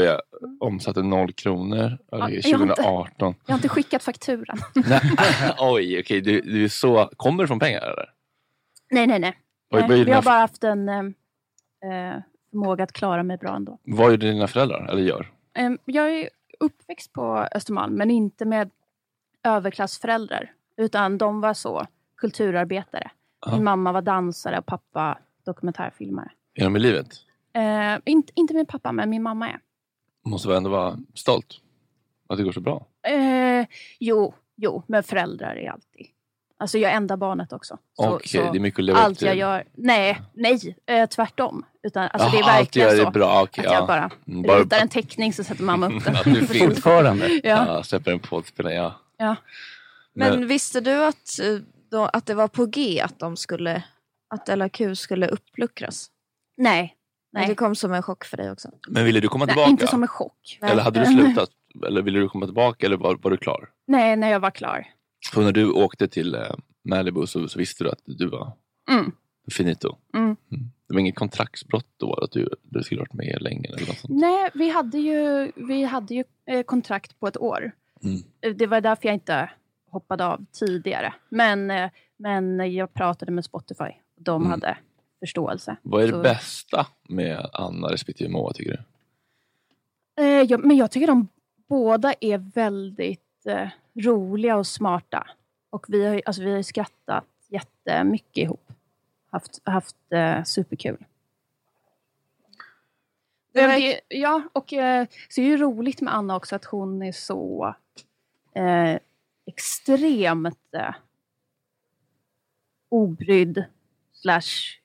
omsatte 0.60 1.02
noll 1.04 1.34
kronor 1.34 1.78
Ja, 2.12 2.18
ja, 2.18 2.18
jag 2.18 2.20
har 2.20 2.30
inte- 2.30 2.50
2018. 2.76 3.36
Jag 3.46 3.54
har 3.54 3.58
inte 3.58 3.70
skickat 3.70 4.04
fakturan. 4.04 4.58
Nej, 4.76 5.02
Oj, 5.60 6.00
okej. 6.00 6.22
Du, 6.22 6.42
du 6.42 6.64
är 6.64 6.70
så... 6.70 7.10
Kommer 7.18 7.44
det 7.44 7.48
från 7.48 7.60
pengar 7.60 7.80
eller? 7.82 8.06
Nej, 8.90 9.08
nej, 9.08 9.20
nej. 9.20 9.38
Oj, 9.72 9.80
nej 9.80 9.90
vi 9.90 9.98
gjorde 9.98 10.14
har 10.14 10.22
dina, 10.22 10.32
bara 10.32 10.40
haft 10.40 10.64
en 10.64 10.90
eh, 10.90 11.00
eh, 11.92 12.22
förmåga 12.52 12.84
att 12.84 12.92
klara 12.92 13.24
mig 13.24 13.38
bra 13.38 13.56
ändå. 13.56 13.80
vad 13.84 14.12
gjorde 14.12 14.32
dina 14.32 14.48
föräldrar? 14.48 14.88
Eller 14.92 15.02
gör? 15.02 15.32
Jag 15.86 16.12
är 16.12 16.30
uppväxt 16.60 17.14
på 17.14 17.48
Östermalm, 17.56 17.94
men 17.94 18.12
inte 18.12 18.46
med 18.46 18.70
överklassföräldrar. 19.44 20.52
Utan 20.78 21.18
de 21.18 21.42
var 21.42 21.54
så 21.54 21.88
kulturarbetare. 22.18 23.12
Ja. 23.46 23.52
Min 23.52 23.64
mamma 23.64 23.92
var 23.92 24.02
dansare 24.02 24.60
och 24.60 24.66
pappa 24.66 25.18
dokumentärfilmare. 25.46 26.32
Är 26.54 26.64
de 26.64 26.76
i 26.76 26.80
livet? 26.80 27.08
Eh, 27.54 28.00
inte, 28.06 28.32
inte 28.36 28.54
min 28.54 28.66
pappa, 28.66 28.92
men 28.92 29.10
min 29.10 29.24
mamma 29.24 29.50
är. 29.50 29.60
Måste 30.26 30.48
väl 30.48 30.58
ändå 30.58 30.70
vara 30.70 30.98
stolt? 31.14 31.62
Att 32.30 32.38
det 32.38 32.44
går 32.44 32.52
så 32.52 32.62
bra? 32.62 32.86
Eh, 33.08 33.66
jo, 34.00 34.34
jo, 34.56 34.84
men 34.88 35.04
föräldrar 35.04 35.56
är 35.56 35.72
alltid... 35.72 36.08
Alltså 36.60 36.78
jag 36.78 36.92
är 36.92 36.96
enda 36.96 37.18
barnet 37.18 37.54
också. 37.54 37.78
Så, 37.94 38.10
Okej, 38.16 38.28
så 38.28 38.52
det 38.52 38.58
är 38.58 38.60
mycket 38.60 38.80
att 38.80 38.86
leva 38.86 39.00
upp 39.00 39.06
allt 39.06 39.22
jag 39.22 39.32
till. 39.32 39.40
gör... 39.40 39.64
Nej, 39.74 40.22
nej, 40.34 40.76
eh, 40.86 41.06
tvärtom. 41.10 41.66
Utan, 41.84 42.10
alltså, 42.14 42.30
det 42.30 42.38
är 42.38 42.42
Jaha, 42.42 42.52
allt 42.52 42.60
verkligen 42.60 42.88
gör 42.90 42.98
så. 42.98 43.08
är 43.08 43.12
bra. 43.12 43.42
Okej, 43.44 43.66
att 43.66 43.72
ja. 43.72 43.78
jag 43.80 43.88
bara 43.88 44.10
Mm, 44.28 44.42
bara- 44.42 44.60
ritar 44.60 44.80
en 44.80 44.90
teckning 44.90 45.34
så 45.34 45.44
sätter 45.44 45.64
mamma 45.64 45.88
upp 45.88 46.04
den. 46.06 46.16
Att 46.16 46.24
du 46.24 46.48
finns. 46.48 46.74
Fortfarande. 46.76 47.28
Ja. 47.44 47.66
Ja, 47.68 47.84
släpper 47.84 48.12
en 48.12 48.20
poddspelare, 48.20 48.74
ja. 48.74 48.94
Ja. 49.18 49.36
Men 50.14 50.40
Men- 50.40 50.48
visste 50.48 50.82
du 50.82 51.06
att, 51.06 51.40
eh, 51.44 51.58
då, 51.92 52.06
att 52.06 52.26
det 52.26 52.34
var 52.34 52.48
på 52.48 52.66
G 52.66 53.02
att 53.02 53.20
de 53.20 53.38
skulle 53.38 53.84
att 54.36 54.58
LAQ 54.58 54.82
skulle 54.98 55.28
uppluckras? 55.28 56.08
Nej. 56.58 56.94
Nej. 57.34 57.42
Det 57.44 57.48
Nej. 57.48 57.56
kom 57.56 57.76
som 57.76 57.94
en 57.94 58.04
chock 58.04 58.26
för 58.26 58.38
dig 58.38 58.52
också. 58.52 58.70
Men 58.90 59.06
ville 59.06 59.20
du 59.20 59.28
komma 59.28 59.46
nej, 59.46 59.54
tillbaka? 59.54 59.70
inte 59.70 59.88
som 59.88 60.02
en 60.02 60.08
chock. 60.08 60.60
Eller 60.62 60.84
hade 60.84 61.00
du 61.00 61.06
Nej. 61.06 61.16
slutat? 61.26 61.50
Eller 61.88 62.02
ville 62.02 62.20
du 62.20 62.30
komma 62.30 62.46
tillbaka 62.46 62.86
eller 62.86 62.98
var, 62.98 63.16
var 63.22 63.32
du 63.32 63.38
klar? 63.38 63.70
Nej, 63.88 64.16
när 64.16 64.30
jag 64.32 64.40
var 64.40 64.52
klar. 64.52 64.88
För 65.34 65.42
när 65.42 65.52
du 65.52 65.72
åkte 65.72 66.08
till 66.08 66.36
eh, 66.36 66.42
Malibu 66.84 67.28
så, 67.28 67.48
så 67.48 67.60
visste 67.60 67.84
du 67.84 67.90
att 67.90 68.02
du 68.06 68.28
var 68.28 68.54
Mm. 68.90 69.12
finito. 69.52 69.96
Mm. 70.16 70.36
Det 70.88 70.94
var 70.94 71.00
inget 71.00 71.16
kontraktsbrott 71.16 71.88
då? 71.98 72.14
Att 72.14 72.32
du, 72.32 72.50
du 72.64 72.84
skulle 72.84 73.00
varit 73.02 73.14
med 73.14 73.38
länge? 73.42 73.68
Eller 73.70 73.88
något 73.88 73.98
sånt. 73.98 74.20
Nej, 74.20 74.50
vi 74.54 74.70
hade 74.70 74.98
ju, 74.98 75.52
vi 75.56 75.84
hade 75.84 76.14
ju 76.16 76.24
eh, 76.46 76.64
kontrakt 76.64 77.20
på 77.20 77.28
ett 77.28 77.38
år. 77.38 77.72
Mm. 78.04 78.22
Eh, 78.42 78.56
Det 78.56 78.68
var 78.68 78.82
därför 78.82 79.06
jag 79.08 79.14
inte 79.16 79.50
hoppade 79.92 80.26
av 80.26 80.46
tidigare. 80.52 81.14
Men, 81.30 81.72
eh, 81.72 81.90
men 82.18 82.74
jag 82.74 82.94
pratade 82.94 83.32
med 83.32 83.46
Spotify. 83.46 83.92
De 84.20 84.42
Mm. 84.42 84.52
hade 84.52 84.78
förståelse. 85.20 85.78
Vad 85.82 86.04
är 86.04 86.08
det 86.08 86.14
Så- 86.14 86.22
bästa 86.22 86.88
med 87.10 87.50
Anna 87.54 87.88
respektive 87.92 88.30
Moa 88.30 88.54
tycker 88.54 88.72
du? 88.72 88.80
Eh, 90.24 90.42
jag, 90.42 90.66
men 90.66 90.78
jag 90.78 90.92
tycker 90.92 91.08
de 91.08 91.28
båda 91.70 92.14
är 92.22 92.38
väldigt 92.38 93.22
eh, 93.48 93.70
roliga 93.96 94.58
och 94.58 94.68
smarta. 94.68 95.28
Och 95.70 95.86
vi 95.88 96.06
har, 96.06 96.14
ju- 96.16 96.22
alltså, 96.26 96.42
vi 96.42 96.52
har 96.56 96.62
skrattat 96.62 97.26
jättemycket 97.50 98.38
ihop. 98.38 98.72
Haft, 99.32 99.62
haft 99.64 99.96
eh, 100.12 100.44
superkul. 100.44 101.06
Det 103.54 103.68
det, 103.68 104.02
ja, 104.08 104.42
och 104.54 104.74
eh, 104.74 105.08
så 105.30 105.42
är 105.42 105.46
det 105.46 105.50
ju 105.52 105.58
roligt 105.58 106.02
med 106.02 106.16
Anna 106.16 106.36
också 106.36 106.56
att 106.56 106.66
hon 106.66 107.02
är 107.04 107.12
så 107.12 107.76
eh, 108.56 109.00
extremt 109.46 110.74
eh, 110.74 110.94
obrydd 112.90 113.66
slash 114.14 114.78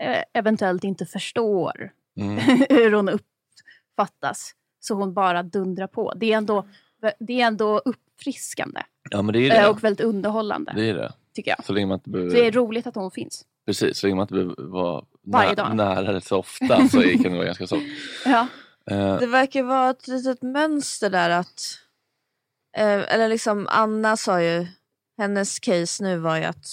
eh, 0.00 0.24
eventuellt 0.32 0.84
inte 0.84 1.06
förstår 1.06 1.92
Mm. 2.16 2.38
hur 2.68 2.92
hon 2.92 3.08
uppfattas. 3.08 4.54
Så 4.80 4.94
hon 4.94 5.14
bara 5.14 5.42
dundrar 5.42 5.86
på. 5.86 6.12
Det 6.16 6.32
är 6.32 6.36
ändå, 6.36 6.68
det 7.18 7.40
är 7.40 7.46
ändå 7.46 7.78
uppfriskande 7.84 8.82
Ja 9.10 9.22
men 9.22 9.32
det 9.32 9.38
är 9.48 9.54
eh, 9.56 9.62
det. 9.62 9.68
och 9.68 9.84
väldigt 9.84 10.06
underhållande, 10.06 10.72
Det 10.76 10.88
är 10.90 10.94
det. 10.94 11.12
tycker 11.34 11.50
jag. 11.50 11.64
Så 11.64 11.72
länge 11.72 11.86
man 11.86 11.98
inte 11.98 12.10
behöver, 12.10 12.30
Så 12.30 12.36
det 12.36 12.46
är 12.46 12.52
roligt 12.52 12.86
att 12.86 12.94
hon 12.94 13.10
finns. 13.10 13.44
precis, 13.66 13.98
så 13.98 14.06
länge 14.06 14.16
man 14.16 14.22
inte 14.22 14.34
behöver 14.34 14.54
vara 14.58 15.04
Varje 15.26 15.48
nä- 15.48 15.54
dag. 15.54 15.76
nära 15.76 16.12
det 16.12 16.20
så 16.20 16.38
ofta 16.38 16.88
så 16.88 17.00
är- 17.02 17.22
kan 17.22 17.32
det 17.32 17.36
vara 17.38 17.44
ganska 17.46 17.66
så. 17.66 17.80
Ja. 18.24 18.46
Eh, 18.90 19.18
Det 19.18 19.26
verkar 19.26 19.62
vara 19.62 19.90
ett 19.90 20.08
litet 20.08 20.42
mönster 20.42 21.10
där 21.10 21.30
att, 21.30 21.78
eh, 22.76 23.14
eller 23.14 23.28
liksom 23.28 23.66
Anna 23.70 24.16
sa 24.16 24.42
ju, 24.42 24.66
hennes 25.18 25.58
case 25.58 26.04
nu 26.04 26.18
var 26.18 26.36
ju 26.36 26.44
att 26.44 26.66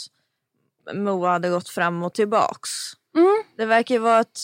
Moa 0.94 1.30
hade 1.32 1.50
gått 1.50 1.70
fram 1.70 2.04
och 2.04 2.14
tillbaks. 2.14 2.70
Mm. 3.16 3.44
Det 3.58 3.66
verkar 3.66 3.96
ju 3.96 4.00
vara 4.02 4.20
ett 4.20 4.40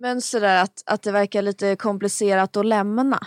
mönster 0.00 0.40
där 0.40 0.62
att, 0.62 0.82
att 0.86 1.02
det 1.02 1.12
verkar 1.12 1.42
lite 1.42 1.76
komplicerat 1.76 2.56
att 2.56 2.66
lämna. 2.66 3.26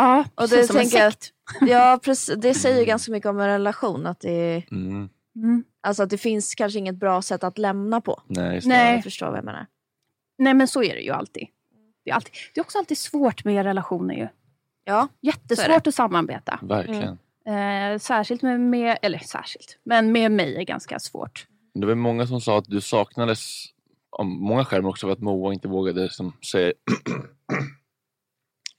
Ja, 0.00 0.24
Och 0.34 0.48
det 0.48 0.66
som 0.66 0.76
en 0.76 0.82
tänker 0.82 0.98
jag- 0.98 1.12
sekt. 1.12 1.32
Ja, 1.60 1.98
precis, 2.02 2.34
det 2.38 2.54
säger 2.54 2.78
ju 2.78 2.84
ganska 2.84 3.12
mycket 3.12 3.28
om 3.30 3.40
en 3.40 3.46
relation. 3.48 4.06
Att 4.06 4.20
det, 4.20 4.62
mm, 4.70 5.08
Mm. 5.36 5.64
alltså 5.80 6.02
att 6.02 6.10
det 6.10 6.18
finns 6.18 6.54
kanske 6.54 6.78
inget 6.78 6.94
bra 6.96 7.22
sätt 7.22 7.44
att 7.44 7.58
lämna 7.58 8.00
på. 8.00 8.22
nej. 8.26 8.60
Nej. 8.64 8.94
Jag 8.94 9.02
förstår 9.04 9.26
vad 9.26 9.36
jag 9.38 9.44
menar. 9.44 9.66
Nej, 10.38 10.54
men 10.54 10.68
så 10.68 10.82
är 10.82 10.94
det 10.94 11.00
ju 11.00 11.10
alltid. 11.10 11.46
Det 12.04 12.10
är, 12.10 12.14
alltid. 12.14 12.32
det 12.54 12.60
är 12.60 12.64
också 12.64 12.78
alltid 12.78 12.98
svårt 12.98 13.44
med 13.44 13.64
relationer 13.64 14.14
ju. 14.14 14.28
Ja, 14.84 15.08
Jättesvårt 15.20 15.86
att 15.86 15.94
samarbeta. 15.94 16.58
Verkligen. 16.62 17.18
Eh, 17.46 17.98
särskilt 17.98 18.42
med, 18.42 18.60
med, 18.60 18.98
eller 19.02 19.18
särskilt, 19.18 19.78
men 19.84 20.12
med 20.12 20.32
mig 20.32 20.56
är 20.56 20.62
ganska 20.62 20.98
svårt. 20.98 21.46
Det 21.74 21.86
var 21.86 21.94
många 21.94 22.26
som 22.26 22.40
sa 22.40 22.58
att 22.58 22.64
du 22.64 22.80
saknades 22.80 23.64
av 24.10 24.26
många 24.26 24.64
skäl 24.64 24.82
men 24.82 24.88
också 24.90 25.06
för 25.06 25.12
att 25.12 25.20
Moa 25.20 25.52
inte 25.52 25.68
vågade 25.68 26.10
som 26.10 26.32
säga 26.52 26.72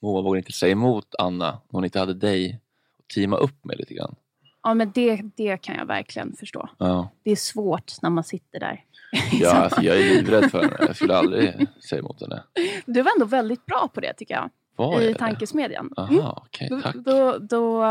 Moa 0.02 0.22
vågade 0.22 0.38
inte 0.40 0.52
säga 0.52 0.72
emot 0.72 1.16
Anna. 1.20 1.58
Hon 1.70 1.84
inte 1.86 2.00
hade 2.00 2.14
dig 2.14 2.60
att 3.00 3.08
teama 3.16 3.38
upp 3.38 3.66
med 3.66 3.78
lite 3.78 3.94
grann. 3.94 4.16
Ja, 4.64 4.74
men 4.74 4.92
det, 4.96 5.22
det 5.36 5.58
kan 5.58 5.76
jag 5.76 5.86
verkligen 5.86 6.36
förstå. 6.40 6.70
Ja, 6.78 7.10
Det 7.24 7.32
är 7.32 7.36
svårt 7.36 7.94
när 8.02 8.10
man 8.10 8.24
sitter 8.24 8.60
där. 8.60 8.84
ja 9.32 9.52
alltså, 9.52 9.82
jag 9.82 9.98
är 9.98 10.04
livrädd 10.04 10.52
för 10.52 10.62
henne. 10.62 10.78
Jag 10.80 10.96
skulle 10.96 11.16
aldrig 11.18 11.54
säga 11.90 12.00
emot 12.00 12.22
henne. 12.22 12.44
Du 12.86 13.02
var 13.02 13.12
ändå 13.16 13.26
väldigt 13.26 13.66
bra 13.66 13.90
på 13.94 14.00
det 14.02 14.14
tycker 14.14 14.34
jag. 14.34 14.50
Var 14.76 15.02
i 15.02 15.14
tankesmedjan. 15.14 15.94
Aha, 15.98 16.46
Mm. 16.60 16.70
Då- 16.70 16.82
tack. 16.82 16.96
Då, 16.96 17.38
då 17.38 17.84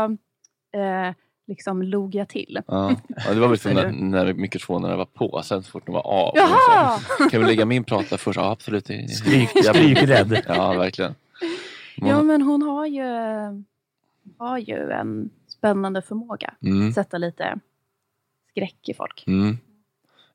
eh, 0.79 1.13
liksom 1.47 1.81
log 1.83 2.15
jag 2.15 2.29
till. 2.29 2.59
Ja. 2.67 2.95
ja, 3.27 3.33
det 3.33 3.39
var 3.39 3.47
väl 3.47 3.59
när, 3.75 3.85
du? 3.85 3.91
när 3.91 4.33
mikrofonerna 4.33 4.95
var 4.95 5.05
på, 5.05 5.41
sen 5.43 5.63
så 5.63 5.71
fort 5.71 5.85
de 5.85 5.91
var 5.95 6.07
av. 6.07 6.31
Jaha! 6.35 6.99
Så, 7.17 7.23
här, 7.23 7.29
kan 7.29 7.41
vi 7.41 7.47
lägga 7.47 7.65
min 7.65 7.83
prata 7.83 8.17
först? 8.17 8.37
Ja, 8.39 8.51
absolut. 8.51 8.87
Stryk- 8.89 9.49
Jag- 9.55 9.75
strykrädd. 9.75 10.43
Ja, 10.47 10.73
verkligen. 10.73 11.15
Ja, 12.07 12.23
men 12.23 12.41
hon 12.41 12.61
har 12.61 12.85
ju, 12.85 13.03
har 14.37 14.57
ju 14.57 14.91
en 14.91 15.29
spännande 15.47 16.01
förmåga. 16.01 16.53
Mm. 16.61 16.87
att 16.87 16.93
Sätta 16.93 17.17
lite 17.17 17.59
skräck 18.49 18.89
i 18.89 18.93
folk. 18.93 19.23
Mm. 19.27 19.57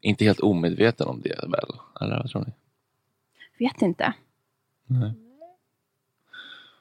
Inte 0.00 0.24
helt 0.24 0.40
omedveten 0.40 1.06
om 1.06 1.20
det 1.20 1.40
väl? 1.42 1.78
Eller 2.00 2.16
vad 2.16 2.30
tror 2.30 2.44
ni? 2.44 2.52
Vet 3.58 3.82
inte. 3.82 4.14
Nej. 4.86 5.12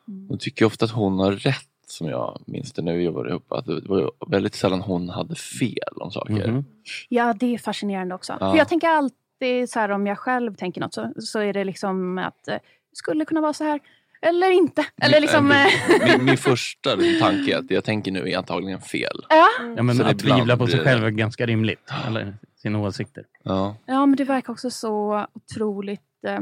Hon 0.06 0.38
tycker 0.38 0.66
ofta 0.66 0.86
att 0.86 0.92
hon 0.92 1.20
har 1.20 1.32
rätt 1.32 1.70
som 1.88 2.08
jag 2.08 2.42
minns 2.46 2.72
det 2.74 2.82
när 2.82 2.94
vi 2.94 3.04
jobbade 3.04 3.30
ihop. 3.30 3.52
Att 3.52 3.66
det 3.66 3.82
var 3.86 4.12
väldigt 4.28 4.56
sällan 4.56 4.82
hon 4.82 5.10
hade 5.10 5.36
fel 5.36 5.94
om 5.96 6.12
saker. 6.12 6.48
Mhm. 6.48 6.66
Ja, 7.10 7.34
det 7.34 7.54
är 7.54 7.58
fascinerande 7.58 8.16
också. 8.16 8.38
Ja. 8.40 8.52
För 8.52 8.58
jag 8.58 8.70
tänker 8.70 8.88
alltid 8.88 9.70
så 9.70 9.80
här 9.80 9.92
om 9.92 10.08
jag 10.08 10.18
själv 10.18 10.56
tänker 10.56 10.82
något 10.82 10.94
så, 10.94 11.14
så 11.20 11.40
är 11.40 11.54
det 11.54 11.64
liksom 11.64 12.18
att 12.18 12.48
eh, 12.48 12.54
det 12.54 12.96
skulle 12.96 13.26
kunna 13.26 13.42
vara 13.42 13.54
så 13.54 13.64
här. 13.64 13.80
Eller 14.24 14.52
inte. 14.52 14.86
Eller 15.02 15.22
liksom... 15.22 15.48
min, 15.48 15.58
eh, 15.58 16.18
min, 16.18 16.26
min 16.26 16.38
första 16.50 16.90
tanke 17.20 17.54
är 17.54 17.58
att 17.58 17.72
jag 17.72 17.84
tänker 17.84 18.12
nu 18.12 18.30
är 18.30 18.38
antagligen 18.38 18.82
fel. 18.82 19.20
ja. 19.30 19.48
Ja, 19.78 19.84
men 19.84 19.96
Så 19.96 20.04
att 20.04 20.20
tvivla 20.20 20.58
på 20.58 20.68
sig 20.68 20.78
det- 20.78 20.84
själv 20.84 21.06
är 21.06 21.10
ganska 21.10 21.46
rimligt. 21.46 21.92
Eller 22.08 22.38
sina 22.56 22.80
åsikter. 22.80 23.26
Ja. 23.44 23.76
ja, 23.86 24.06
men 24.06 24.16
det 24.16 24.24
verkar 24.24 24.54
också 24.54 24.72
så 24.72 25.28
otroligt 25.34 26.24
eh, 26.28 26.40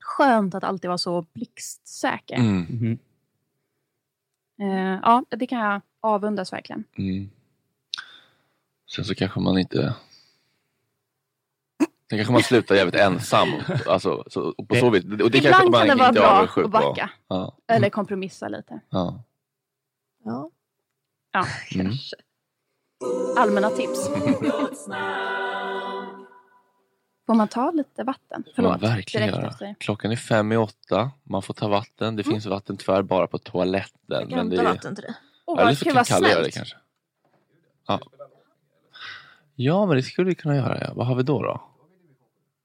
skönt 0.00 0.54
att 0.54 0.64
alltid 0.64 0.88
vara 0.88 0.98
så 0.98 1.26
blixtsäker. 1.32 2.34
Mm. 2.36 2.66
Mhm. 2.70 2.98
Eh, 4.60 5.00
ja, 5.02 5.24
det 5.30 5.46
kan 5.46 5.58
jag 5.58 5.80
avundas 6.00 6.52
verkligen. 6.52 6.84
Mm. 6.98 7.30
Sen 8.96 9.04
så 9.04 9.14
kanske 9.14 9.40
man 9.40 9.58
inte... 9.58 9.94
Sen 12.10 12.18
kanske 12.18 12.32
man 12.32 12.42
slutar 12.42 12.74
jävligt 12.74 12.94
ensam. 13.00 13.48
Alltså, 13.86 14.24
så, 14.26 14.54
och 14.58 14.68
på 14.68 14.74
så 14.74 14.90
vis, 14.90 15.04
och 15.04 15.10
det 15.30 15.38
Ibland 15.38 15.42
kanske 15.54 15.70
man 15.70 15.86
kan 15.86 15.96
det 15.98 16.02
vara 16.02 16.12
bra 16.12 16.42
att 16.42 16.54
på. 16.54 16.68
backa. 16.68 17.10
Ja. 17.28 17.56
Eller 17.68 17.90
kompromissa 17.90 18.48
lite. 18.48 18.80
Ja. 18.90 19.22
Ja. 20.24 20.50
Ja, 21.32 21.46
Mm. 21.74 21.92
allmänna 23.36 23.70
tips. 23.70 24.08
Får 27.26 27.34
man 27.34 27.48
ta 27.48 27.70
lite 27.70 28.04
vatten? 28.04 28.44
får 28.56 28.62
man 28.62 28.78
Förlåt, 28.78 28.90
verkligen 28.96 29.26
direkt 29.26 29.38
göra. 29.38 29.50
efter. 29.50 29.74
Klockan 29.80 30.10
är 30.12 30.16
fem 30.16 30.52
i 30.52 30.56
åtta. 30.56 31.10
Man 31.22 31.42
får 31.42 31.54
ta 31.54 31.68
vatten. 31.68 32.16
Det 32.16 32.24
finns 32.24 32.46
vatten 32.46 32.76
tyvärr 32.76 33.02
bara 33.02 33.26
på 33.26 33.38
toaletten. 33.38 33.90
Jag 34.06 34.28
kan 34.28 34.38
men 34.38 34.48
det 34.48 34.56
hämta 34.56 34.70
är... 34.70 34.74
vatten 34.74 34.94
till 34.94 35.04
dig. 35.04 35.14
Åh, 35.46 35.60
Eller 35.60 35.74
så 35.74 35.84
kan 35.84 36.04
Kalle 36.04 36.28
göra 36.30 36.42
det 36.42 36.50
kanske. 36.50 36.76
Ja. 37.86 38.00
ja, 39.54 39.86
men 39.86 39.96
det 39.96 40.02
skulle 40.02 40.28
vi 40.28 40.34
kunna 40.34 40.56
göra. 40.56 40.78
Ja. 40.84 40.92
Vad 40.94 41.06
har 41.06 41.14
vi 41.14 41.22
då? 41.22 41.42
då? 41.42 41.60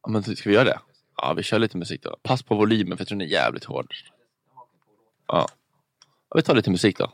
Ja, 0.03 0.09
men 0.09 0.23
ska 0.23 0.49
vi 0.49 0.55
göra 0.55 0.65
det? 0.65 0.79
Ja, 1.17 1.33
vi 1.33 1.43
kör 1.43 1.59
lite 1.59 1.77
musik 1.77 2.03
då. 2.03 2.17
Pass 2.23 2.43
på 2.43 2.55
volymen 2.55 2.97
för 2.97 3.01
jag 3.01 3.07
tror 3.07 3.17
den 3.17 3.27
är 3.27 3.31
jävligt 3.31 3.63
hård. 3.63 3.93
Ja. 5.27 5.47
ja 6.29 6.35
vi 6.35 6.41
tar 6.41 6.55
lite 6.55 6.71
musik 6.71 6.97
då. 6.97 7.11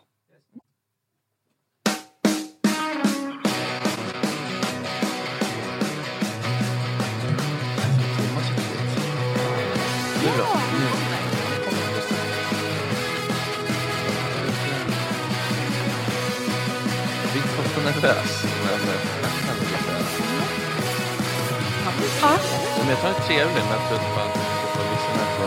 Men 22.88 22.96
jag 22.96 23.02
tar 23.02 23.10
det 23.10 23.28
trevligt 23.28 23.66
men 23.70 23.80
jag 23.80 23.88
tror 23.88 24.00
man 24.16 24.30
får 24.74 24.84
lyssna 24.92 25.26
på 25.38 25.44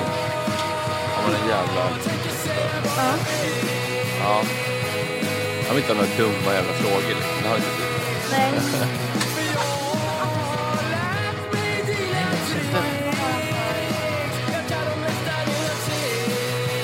har 1.14 1.22
man 1.22 1.34
en 1.40 1.48
jävla... 1.48 1.90
Ja. 2.96 3.14
Ja. 4.20 4.42
Jag 5.66 5.74
vill 5.74 5.82
inte 5.82 5.92
ha 5.92 6.00
några 6.02 6.16
dumma 6.16 6.52
jävla 6.54 6.72
frågor 6.72 7.08
liksom. 7.08 7.42
Det 7.42 7.48
har 7.48 7.56
inte 7.56 7.70
tid 7.70 7.90
Nej. 8.30 8.52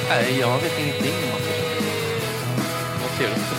Nej, 0.09 0.39
jag 0.41 0.59
vet 0.59 0.79
ingenting 0.79 1.15
om 1.15 1.31
vad 1.31 1.41
Vad 3.03 3.11
trevligt 3.19 3.56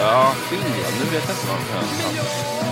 ja, 0.00 0.32
Finland. 0.48 0.74
Nu 0.98 1.10
vet 1.10 1.28
jag 1.28 1.36
inte 1.36 1.46
vad 1.46 2.64
de 2.64 2.69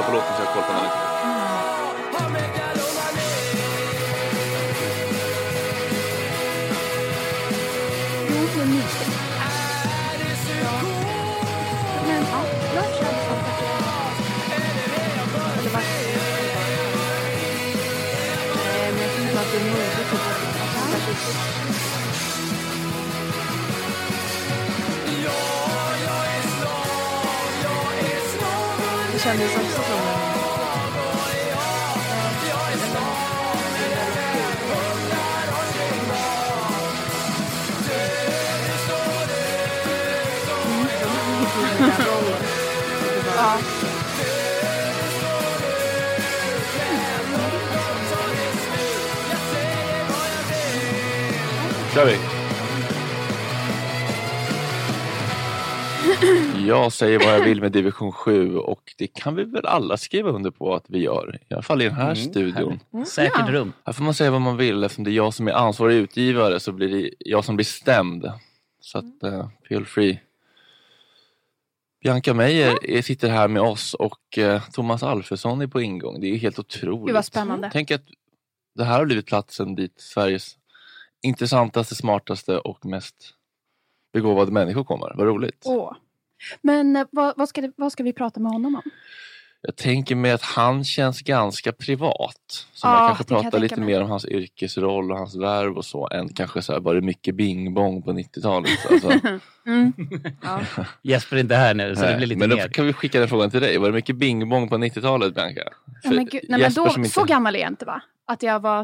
bara 0.00 0.06
lyssnar 0.06 0.06
på 0.06 0.12
låten 0.12 0.36
så 0.36 0.42
jag 0.42 0.46
har 0.46 0.54
koll 0.54 0.64
på 0.64 0.72
den 0.72 0.84
lite. 0.84 1.39
Kändes 29.30 29.56
också 29.56 29.82
som 29.82 29.94
en... 29.94 30.30
Ja. 43.36 43.58
kör 51.94 52.06
vi. 52.06 52.16
Jag 56.66 56.92
säger 56.92 57.18
vad 57.18 57.34
jag 57.34 57.44
vill 57.44 57.60
med 57.60 57.72
division 57.72 58.12
7 58.12 58.56
och 58.56 58.79
det 59.00 59.06
kan 59.06 59.34
vi 59.34 59.44
väl 59.44 59.66
alla 59.66 59.96
skriva 59.96 60.30
under 60.30 60.50
på 60.50 60.74
att 60.74 60.84
vi 60.88 60.98
gör. 60.98 61.38
I 61.48 61.54
alla 61.54 61.62
fall 61.62 61.82
i 61.82 61.84
den 61.84 61.94
här 61.94 62.04
Mm, 62.04 62.16
studion. 62.16 62.80
Säkert 63.06 63.34
Ja. 63.46 63.52
rum. 63.52 63.72
Här 63.84 63.92
får 63.92 64.04
man 64.04 64.14
säga 64.14 64.30
vad 64.30 64.40
man 64.40 64.56
vill 64.56 64.84
eftersom 64.84 65.04
det 65.04 65.10
är 65.10 65.12
jag 65.12 65.34
som 65.34 65.48
är 65.48 65.52
ansvarig 65.52 65.96
utgivare 65.96 66.60
så 66.60 66.72
blir 66.72 66.88
det 66.88 67.10
jag 67.18 67.44
som 67.44 67.56
blir 67.56 67.64
stämd. 67.66 68.32
Så 68.80 68.98
att 68.98 69.04
uh, 69.24 69.48
feel 69.68 69.84
free. 69.86 70.20
Bianca 72.02 72.34
Meijer 72.34 72.78
är- 72.90 73.02
sitter 73.02 73.28
här 73.28 73.48
med 73.48 73.62
oss 73.62 73.94
och 73.94 74.38
eh, 74.38 74.62
Thomas 74.72 75.02
Alfredsson 75.02 75.60
är 75.60 75.66
på 75.66 75.80
ingång. 75.80 76.20
Det 76.20 76.26
är 76.26 76.36
helt 76.36 76.58
otroligt. 76.58 77.06
Gud 77.06 77.14
vad 77.14 77.24
spännande. 77.24 77.70
Tänk 77.72 77.90
att 77.90 78.02
det 78.74 78.84
här 78.84 78.98
har 78.98 79.04
blivit 79.06 79.26
platsen 79.26 79.74
dit 79.74 80.00
Sveriges 80.00 80.56
intressantaste, 81.22 81.94
smartaste 81.94 82.58
och 82.58 82.86
mest 82.86 83.34
begåvade 84.12 84.52
människor 84.52 84.84
kommer. 84.84 85.12
Vad 85.16 85.26
roligt. 85.26 85.62
Åh. 85.64 85.92
Men 86.62 86.96
eh, 86.96 87.06
vad, 87.12 87.34
vad, 87.36 87.48
ska 87.48 87.60
det, 87.60 87.72
vad 87.76 87.92
ska 87.92 88.02
vi 88.02 88.12
prata 88.12 88.40
med 88.40 88.52
honom 88.52 88.74
om? 88.74 88.82
Jag 89.62 89.76
tänker 89.76 90.14
mig 90.14 90.30
att 90.32 90.42
han 90.42 90.84
känns 90.84 91.22
ganska 91.22 91.72
privat. 91.72 92.66
Så 92.72 92.86
Ja, 92.86 92.90
man 92.92 93.08
kanske 93.08 93.24
det 93.24 93.28
kan 93.28 93.36
pratar 93.36 93.50
tänka 93.50 93.62
lite 93.62 93.80
mer 93.80 94.02
om 94.02 94.10
hans 94.10 94.24
yrkesroll 94.26 95.12
och 95.12 95.18
hans 95.18 95.36
värv 95.36 95.76
och 95.76 95.84
så 95.84 96.08
än 96.08 96.28
kanske 96.28 96.62
så 96.62 96.72
här, 96.72 96.80
var 96.80 96.94
det 96.94 97.00
mycket 97.00 97.34
bing-bong 97.34 98.02
på 98.02 98.12
90-talet. 98.12 98.70
Alltså. 98.90 99.12
Mm. 99.66 99.92
Jesper 101.02 101.36
är 101.36 101.40
inte 101.40 101.54
här 101.54 101.74
nu, 101.74 101.94
så 101.96 102.00
det 102.02 102.06
Nej, 102.08 102.16
blir 102.16 102.26
lite 102.26 102.38
men 102.38 102.50
då 102.50 102.56
mer. 102.56 102.68
kan 102.68 102.86
vi 102.86 102.92
skicka 102.92 103.18
den 103.20 103.28
frågan 103.28 103.50
till 103.50 103.60
dig. 103.60 103.78
Var 103.78 103.86
det 103.88 103.94
mycket 103.94 104.16
bing-bong 104.16 104.68
på 104.68 104.76
90-talet 104.76 105.34
Bianca? 105.34 105.62
Ja, 106.02 106.10
men 106.10 106.24
gud, 106.26 106.42
nej, 106.48 106.60
men 106.60 106.72
då, 106.74 106.88
inte- 106.96 107.08
Så 107.10 107.24
gammal 107.24 107.56
är 107.56 107.60
jag 107.60 107.68
inte 107.70 107.84
va? 107.84 108.02
Att 108.26 108.42
jag 108.42 108.60
var 108.60 108.78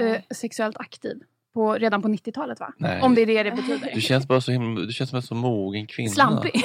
eh, 0.00 0.16
sexuellt 0.34 0.76
aktiv 0.76 1.16
på, 1.56 1.74
redan 1.74 2.02
på 2.02 2.08
90-talet 2.08 2.60
va? 2.60 2.72
Nej. 2.78 3.00
Om 3.02 3.14
det 3.14 3.22
är 3.22 3.26
det 3.26 3.42
det 3.42 3.50
betyder. 3.50 3.90
Du 3.94 4.00
känns 4.00 4.28
bara 4.28 4.40
så 4.40 4.52
himla, 4.52 4.80
du 4.86 4.92
känns 4.92 5.10
som 5.10 5.16
en 5.16 5.22
så 5.22 5.34
mogen 5.34 5.86
kvinna. 5.86 6.10
Slampig. 6.14 6.64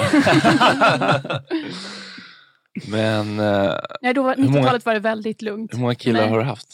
Men 2.88 3.40
eh, 3.40 3.74
Nej, 4.02 4.14
då 4.14 4.22
var, 4.22 4.36
hur, 4.36 4.44
många, 4.44 4.58
90-talet 4.60 4.86
var 4.86 4.94
det 4.94 5.00
väldigt 5.00 5.42
lugnt. 5.42 5.74
hur 5.74 5.78
många 5.78 5.94
killar 5.94 6.20
Nej. 6.20 6.30
har 6.30 6.38
du 6.38 6.44
haft? 6.44 6.68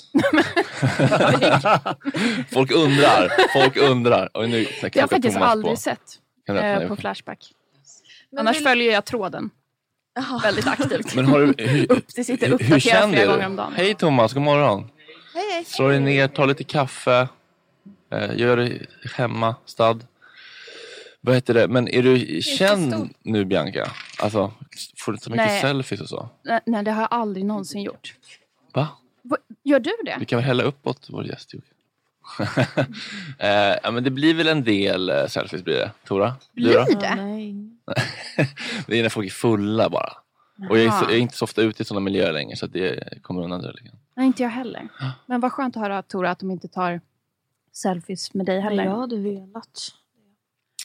folk 2.53 2.71
undrar. 2.73 3.29
Folk 3.53 3.77
undrar. 3.77 4.29
Oj, 4.35 4.49
nu 4.49 4.63
Det 4.65 4.83
har 4.83 4.91
jag 4.95 5.11
faktiskt 5.11 5.35
Thomas 5.35 5.51
aldrig 5.51 5.75
på. 5.75 5.81
sett 5.81 6.01
Kan 6.47 6.55
du 6.57 6.61
öppna 6.63 6.83
eh, 6.83 6.89
på 6.89 6.97
Flashback. 6.97 7.39
Men 8.31 8.39
Annars 8.41 8.57
vill- 8.57 8.65
följer 8.65 8.93
jag 8.93 9.05
tråden 9.05 9.51
väldigt 10.43 10.67
aktivt. 10.67 11.15
Men 11.15 11.27
har 11.27 11.39
du, 11.41 11.55
hur, 11.65 11.93
Upp, 11.93 12.05
det 12.17 12.25
sitter 12.25 12.51
uppdaterat 12.51 13.11
flera 13.11 13.25
du? 13.27 13.27
gånger 13.33 13.47
om 13.47 13.57
dagen. 13.57 13.73
Hej 13.77 13.95
Thomas, 13.95 14.33
god 14.33 14.43
morgon. 14.43 14.91
Hej, 15.35 15.45
hej. 15.53 15.65
Slå 15.65 15.89
dig 15.89 16.01
ner, 16.01 16.29
ta 16.29 16.45
lite 16.45 16.65
kaffe. 16.65 17.29
Eh, 18.11 18.37
gör 18.39 18.57
det 18.57 18.79
hemma, 19.15 19.55
stad. 19.65 20.07
Vad 21.21 21.35
heter 21.35 21.55
det? 21.55 21.69
Men 21.69 21.89
är 21.89 22.03
du 22.03 22.43
känd 22.43 23.15
nu 23.23 23.45
Bianca? 23.45 23.91
Alltså, 24.23 24.53
får 24.99 25.13
du 25.13 25.19
ta 25.19 25.31
mycket 25.31 25.47
Nej. 25.47 25.61
selfies 25.61 26.01
och 26.01 26.09
så? 26.09 26.29
Nej, 26.43 26.61
nej, 26.67 26.85
det 26.85 26.91
har 26.91 27.03
jag 27.03 27.09
aldrig 27.13 27.45
någonsin 27.47 27.83
gjort. 27.83 28.15
Va? 28.75 28.89
Va- 29.23 29.37
Gör 29.65 29.81
du 29.81 29.93
det? 30.05 30.17
Vi 30.21 30.25
kan 30.27 30.37
väl 30.37 30.45
hälla 30.47 30.63
uppåt 30.63 31.07
vår 31.11 31.27
gäst 31.27 31.55
Jocke. 31.55 31.67
eh, 33.39 33.77
ja, 33.83 33.91
men 33.91 34.05
det 34.05 34.11
blir 34.11 34.35
väl 34.35 34.49
en 34.49 34.65
del 34.65 35.11
eh, 35.11 35.27
selfies 35.27 35.65
blir 35.65 35.75
det. 35.75 35.91
Tora? 36.07 36.35
Blir 36.53 36.73
det? 36.73 36.85
Det 38.87 38.99
är 38.99 39.03
när 39.03 39.09
folk 39.09 39.27
är 39.27 39.31
fulla 39.31 39.89
bara. 39.89 40.13
Och 40.71 40.79
jag 40.79 40.85
är, 40.87 40.91
så, 40.91 41.05
jag 41.05 41.13
är 41.13 41.19
inte 41.19 41.37
så 41.37 41.45
ofta 41.45 41.63
ute 41.63 41.83
i 41.83 41.85
sådana 41.85 42.05
miljöer 42.05 42.33
längre 42.33 42.57
så 42.57 42.67
att 42.67 42.73
det 42.73 43.23
kommer 43.23 43.43
undan 43.45 43.63
det 43.63 43.69
lite 43.73 43.85
grann. 43.85 43.97
Nej, 44.15 44.27
inte 44.27 44.43
jag 44.43 44.51
heller. 44.51 44.89
Men 45.27 45.41
vad 45.41 45.53
skönt 45.53 45.77
att 45.77 45.83
höra 45.83 46.03
Tora 46.03 46.31
att 46.31 46.39
de 46.39 46.51
inte 46.51 46.69
tar 46.69 47.01
selfies 47.83 48.35
med 48.35 48.47
dig 48.47 48.61
heller. 48.61 48.85
Jag 48.85 48.97
hade 48.97 49.17
velat. 49.17 49.81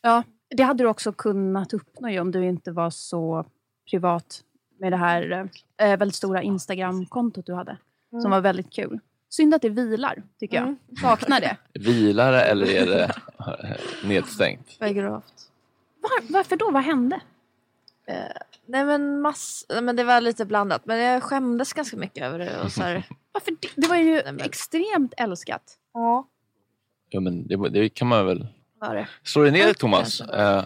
Ja, 0.02 0.24
det 0.50 0.64
hade 0.64 0.84
du 0.84 0.88
också 0.88 1.12
kunnat 1.12 1.74
uppnå 1.74 2.10
ju 2.10 2.20
om 2.20 2.32
du 2.32 2.46
inte 2.46 2.72
var 2.72 2.90
så 2.90 3.46
privat 3.92 4.44
med 4.80 4.92
det 4.92 4.98
här 4.98 5.50
eh, 5.78 5.98
väldigt 5.98 6.16
stora 6.16 6.42
Instagram-kontot 6.42 7.46
du 7.46 7.54
hade. 7.54 7.78
Som 8.10 8.20
Mm. 8.20 8.32
var 8.32 8.42
väldigt 8.42 8.70
kul. 8.74 9.00
Synd 9.30 9.54
att 9.54 9.62
det 9.62 9.70
vilar, 9.70 10.24
tycker 10.40 10.56
jag. 10.56 10.64
Mm. 10.64 10.78
Saknar 11.02 11.40
det. 11.42 11.58
Vilar 11.80 12.32
det 12.32 12.42
eller 12.42 12.66
är 12.68 12.86
det 12.86 13.04
eh, 13.40 14.08
nedstängt? 14.08 14.78
Vad 14.80 14.96
gravt. 14.96 15.50
Var, 16.02 16.34
varför 16.34 16.56
då? 16.58 16.72
Vad 16.72 16.84
hände? 16.84 17.20
Eh, 18.08 18.16
nej 18.66 18.86
men 18.86 19.22
mass, 19.22 19.66
nej, 19.70 19.82
men 19.82 19.96
det 19.96 20.04
var 20.04 20.22
lite 20.22 20.46
blandat. 20.46 20.86
Men 20.86 20.98
jag 21.00 21.24
skämdes 21.24 21.74
ganska 21.74 21.98
mycket 21.98 22.24
över 22.24 22.40
det. 22.40 22.62
Och 22.64 22.72
så 22.72 22.82
här, 22.82 23.08
Varför 23.32 23.52
det? 23.52 23.68
det 23.76 23.88
var 23.88 23.96
ju 23.96 24.22
men- 24.26 24.40
extremt 24.42 25.14
älskat. 25.18 25.78
ja, 25.94 26.28
Ja, 27.14 27.20
men 27.20 27.48
det, 27.48 27.70
det 27.70 27.90
kan 27.90 28.08
man 28.08 28.26
väl... 28.26 28.48
det. 28.82 29.08
Slå 29.24 29.44
dig 29.44 29.52
ner 29.52 29.74
Thomas. 29.74 30.22
Eh, 30.22 30.66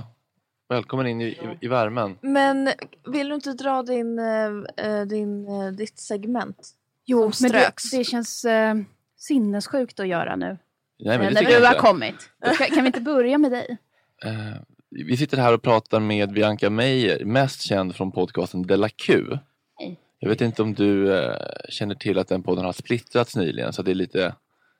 välkommen 0.70 1.08
in 1.08 1.22
i, 1.22 1.26
i, 1.26 1.58
i 1.62 1.68
värmen. 1.68 2.18
Men 2.22 2.70
vill 3.08 3.30
du 3.30 3.36
inte 3.36 3.54
dra 3.54 3.84
din, 3.84 4.20
eh, 4.20 4.86
eh, 4.88 5.02
din, 5.02 5.48
eh, 5.48 5.72
ditt 5.72 6.00
segment? 6.00 6.70
Jo, 7.06 7.32
Som 7.32 7.44
men 7.44 7.52
det, 7.52 7.74
det 7.98 8.04
känns 8.04 8.46
eh, 8.46 8.76
sinnessjukt 9.18 10.00
att 10.00 10.08
göra 10.08 10.36
nu. 10.36 10.58
Nej, 11.00 11.18
men 11.18 11.28
eh, 11.28 11.34
det 11.34 11.42
när 11.42 11.60
du 11.60 11.66
har 11.66 11.74
kommit. 11.74 12.30
Kan, 12.58 12.68
kan 12.68 12.84
vi 12.84 12.88
inte 12.88 13.02
börja 13.02 13.38
med 13.38 13.52
dig? 13.52 13.78
Eh, 14.24 14.62
vi 14.90 15.18
sitter 15.18 15.38
här 15.38 15.54
och 15.54 15.62
pratar 15.62 16.00
med 16.00 16.34
Bianca 16.34 16.70
Meijer, 16.70 17.26
mest 17.26 17.62
känd 17.62 17.96
från 17.96 18.12
podcasten 18.12 18.68
Della 18.68 18.90
Q. 18.90 19.24
Hej. 19.76 20.00
Jag 20.20 20.30
vet 20.30 20.42
inte 20.42 20.62
om 20.62 20.74
du 20.74 21.18
eh, 21.18 21.36
känner 21.70 21.96
till 21.96 22.18
att 22.18 22.28
den 22.28 22.44
podden 22.44 22.66
har 22.66 22.74
splittrats 22.74 23.36
nyligen 23.36 23.74
så 23.74 23.82
det 23.82 23.92
är 23.92 23.96
lite 23.96 24.36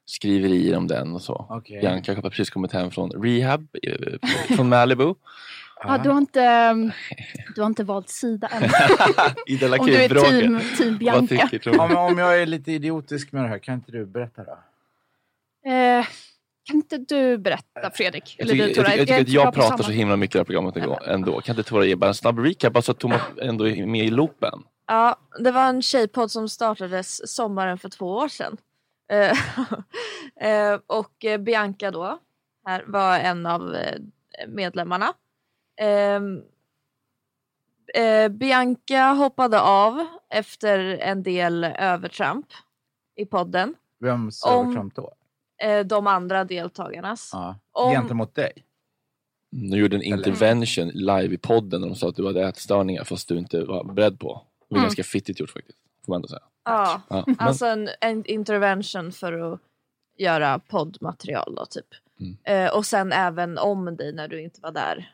skriverier 0.10 0.78
om 0.78 0.88
den 0.88 1.14
och 1.14 1.22
så. 1.22 1.46
Okej. 1.50 1.82
Bianca 1.82 2.16
har 2.16 2.22
precis 2.22 2.50
kommit 2.50 2.72
hem 2.72 2.92
från 2.92 3.12
rehab 3.12 3.68
eh, 3.84 4.56
från 4.56 4.70
Malibu. 4.70 5.14
Ja, 5.84 5.98
du, 5.98 6.10
har 6.10 6.18
inte, 6.18 6.42
ehm, 6.44 6.92
du 7.56 7.62
har 7.62 7.68
inte 7.68 7.84
valt 7.84 8.10
sida 8.10 8.48
än. 8.48 8.64
Om 9.80 9.88
du 9.88 9.96
är 9.96 10.10
team, 10.10 10.62
team 10.78 10.98
Bianca. 10.98 11.50
Om, 11.80 11.96
om 11.96 12.18
jag 12.18 12.42
är 12.42 12.46
lite 12.46 12.72
idiotisk 12.72 13.32
med 13.32 13.44
det 13.44 13.48
här, 13.48 13.60
kan 13.60 13.76
inte 13.76 13.92
du 13.92 14.06
berätta 14.06 14.44
då? 14.44 14.52
Eh, 15.72 16.06
kan 16.68 16.76
inte 16.76 16.98
du 16.98 17.38
berätta 17.38 17.92
Fredrik? 17.94 18.36
Jag 18.38 18.50
Eller 18.50 18.66
tycker, 18.68 18.84
du 18.84 18.90
jag, 18.90 19.00
jag 19.00 19.08
tycker 19.08 19.22
att 19.22 19.30
jag 19.30 19.54
pratar 19.54 19.84
så 19.84 19.92
himla 19.92 20.16
mycket 20.16 20.36
i 20.36 20.38
det 20.38 20.40
här 20.40 20.46
programmet 20.46 20.76
ändå. 20.76 21.00
ändå. 21.06 21.42
Kan 21.42 21.58
inte 21.58 21.70
Tora 21.70 21.86
ge 21.86 21.96
bara 21.96 22.08
en 22.08 22.14
snabb 22.14 22.40
recap 22.40 22.74
bara 22.74 22.82
så 22.82 22.92
att 22.92 23.00
Thomas 23.00 23.22
ändå 23.42 23.68
är 23.68 23.86
med 23.86 24.06
i 24.06 24.10
loopen? 24.10 24.60
Ja, 24.88 25.16
det 25.40 25.52
var 25.52 25.70
en 25.70 25.82
tjejpodd 25.82 26.32
som 26.32 26.50
startades 26.50 27.36
sommaren 27.36 27.78
för 27.78 27.90
två 27.90 28.06
år 28.06 28.28
sedan. 28.28 28.58
Eh, 29.10 29.38
eh, 30.50 30.80
och 30.88 31.26
Bianca 31.40 31.92
då, 31.92 32.20
här 32.66 32.84
var 32.88 33.20
en 33.20 33.46
av 33.46 33.76
eh, 33.76 34.00
medlemmarna. 34.48 35.14
Ehm, 35.82 36.42
eh, 37.94 38.30
Bianca 38.30 39.14
hoppade 39.14 39.62
av 39.62 40.06
efter 40.30 40.80
en 40.80 41.24
del 41.24 41.64
övertramp 41.64 42.48
i 43.16 43.26
podden. 43.26 43.76
Vems 44.00 44.46
övertramp 44.46 44.96
då? 44.96 45.14
De 45.86 46.08
andra 46.08 46.44
deltagarnas. 46.44 47.30
Ja. 47.34 47.60
Om- 47.72 47.92
Gentemot 47.92 48.36
dig? 48.36 48.52
Du 49.52 49.78
gjorde 49.78 49.96
en 49.96 50.02
intervention 50.04 50.88
live 50.88 51.34
i 51.36 51.38
podden 51.38 51.84
och 51.84 51.90
de 51.90 51.96
sa 51.96 52.10
att 52.10 52.16
du 52.16 52.26
hade 52.28 52.48
ätstörningar 52.48 53.04
fast 53.04 53.28
du 53.28 53.38
inte 53.38 53.64
var 53.64 53.84
beredd 53.84 54.20
på. 54.20 54.42
Det 54.60 54.66
var 54.76 54.78
Mm. 54.78 54.84
ganska 54.88 55.04
fittigt 55.04 55.40
gjort 55.40 55.50
faktiskt. 55.50 55.78
Får 56.08 56.14
man 56.14 56.18
ändå 56.18 56.28
säga. 56.28 56.42
Ja, 56.66 57.02
Ja, 57.10 57.24
men- 57.28 57.36
alltså 57.40 57.66
en, 57.66 57.90
en 58.02 58.26
intervention 58.26 59.12
för 59.12 59.54
att 59.54 59.60
göra 60.18 60.60
poddmaterial 60.60 61.56
då 61.56 61.66
typ. 61.66 61.86
Mm. 62.20 62.38
Eh, 62.44 62.74
och 62.76 62.86
sen 62.86 63.12
även 63.14 63.58
om 63.58 63.96
dig 63.98 64.14
när 64.14 64.28
du 64.28 64.42
inte 64.42 64.62
var 64.62 64.72
där. 64.72 65.14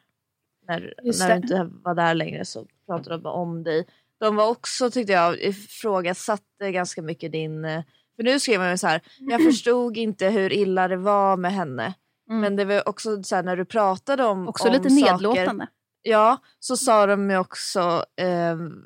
När, 0.67 0.93
Just 1.03 1.19
när 1.19 1.27
det. 1.29 1.33
du 1.35 1.41
inte 1.41 1.69
var 1.83 1.95
där 1.95 2.13
längre 2.13 2.45
så 2.45 2.65
pratade 2.87 3.17
de 3.17 3.25
om 3.25 3.63
dig. 3.63 3.85
De 4.19 4.35
var 4.35 4.49
också 4.49 4.91
tyckte 4.91 5.13
jag 5.13 5.41
ifrågasatte 5.41 6.71
ganska 6.71 7.01
mycket 7.01 7.31
din... 7.31 7.65
eh, 7.65 7.83
För 8.15 8.23
nu 8.23 8.39
skrev 8.39 8.59
man 8.59 8.69
ju 8.69 8.77
så 8.77 8.87
här, 8.87 9.01
jag 9.19 9.43
förstod 9.43 9.97
inte 9.97 10.27
hur 10.29 10.53
illa 10.53 10.87
det 10.87 10.97
var 10.97 11.37
med 11.37 11.51
henne. 11.53 11.93
Mm. 12.29 12.41
Men 12.41 12.55
det 12.55 12.65
var 12.65 12.89
också 12.89 13.23
så 13.23 13.35
här 13.35 13.43
när 13.43 13.55
du 13.55 13.65
pratade 13.65 14.23
om 14.25 14.47
Också 14.47 14.67
om 14.67 14.73
lite 14.73 14.89
saker, 14.89 15.11
nedlåtande. 15.13 15.67
Ja, 16.01 16.37
så 16.59 16.77
sa 16.77 17.05
de 17.05 17.29
ju 17.29 17.37
också, 17.37 18.05
ehm, 18.15 18.85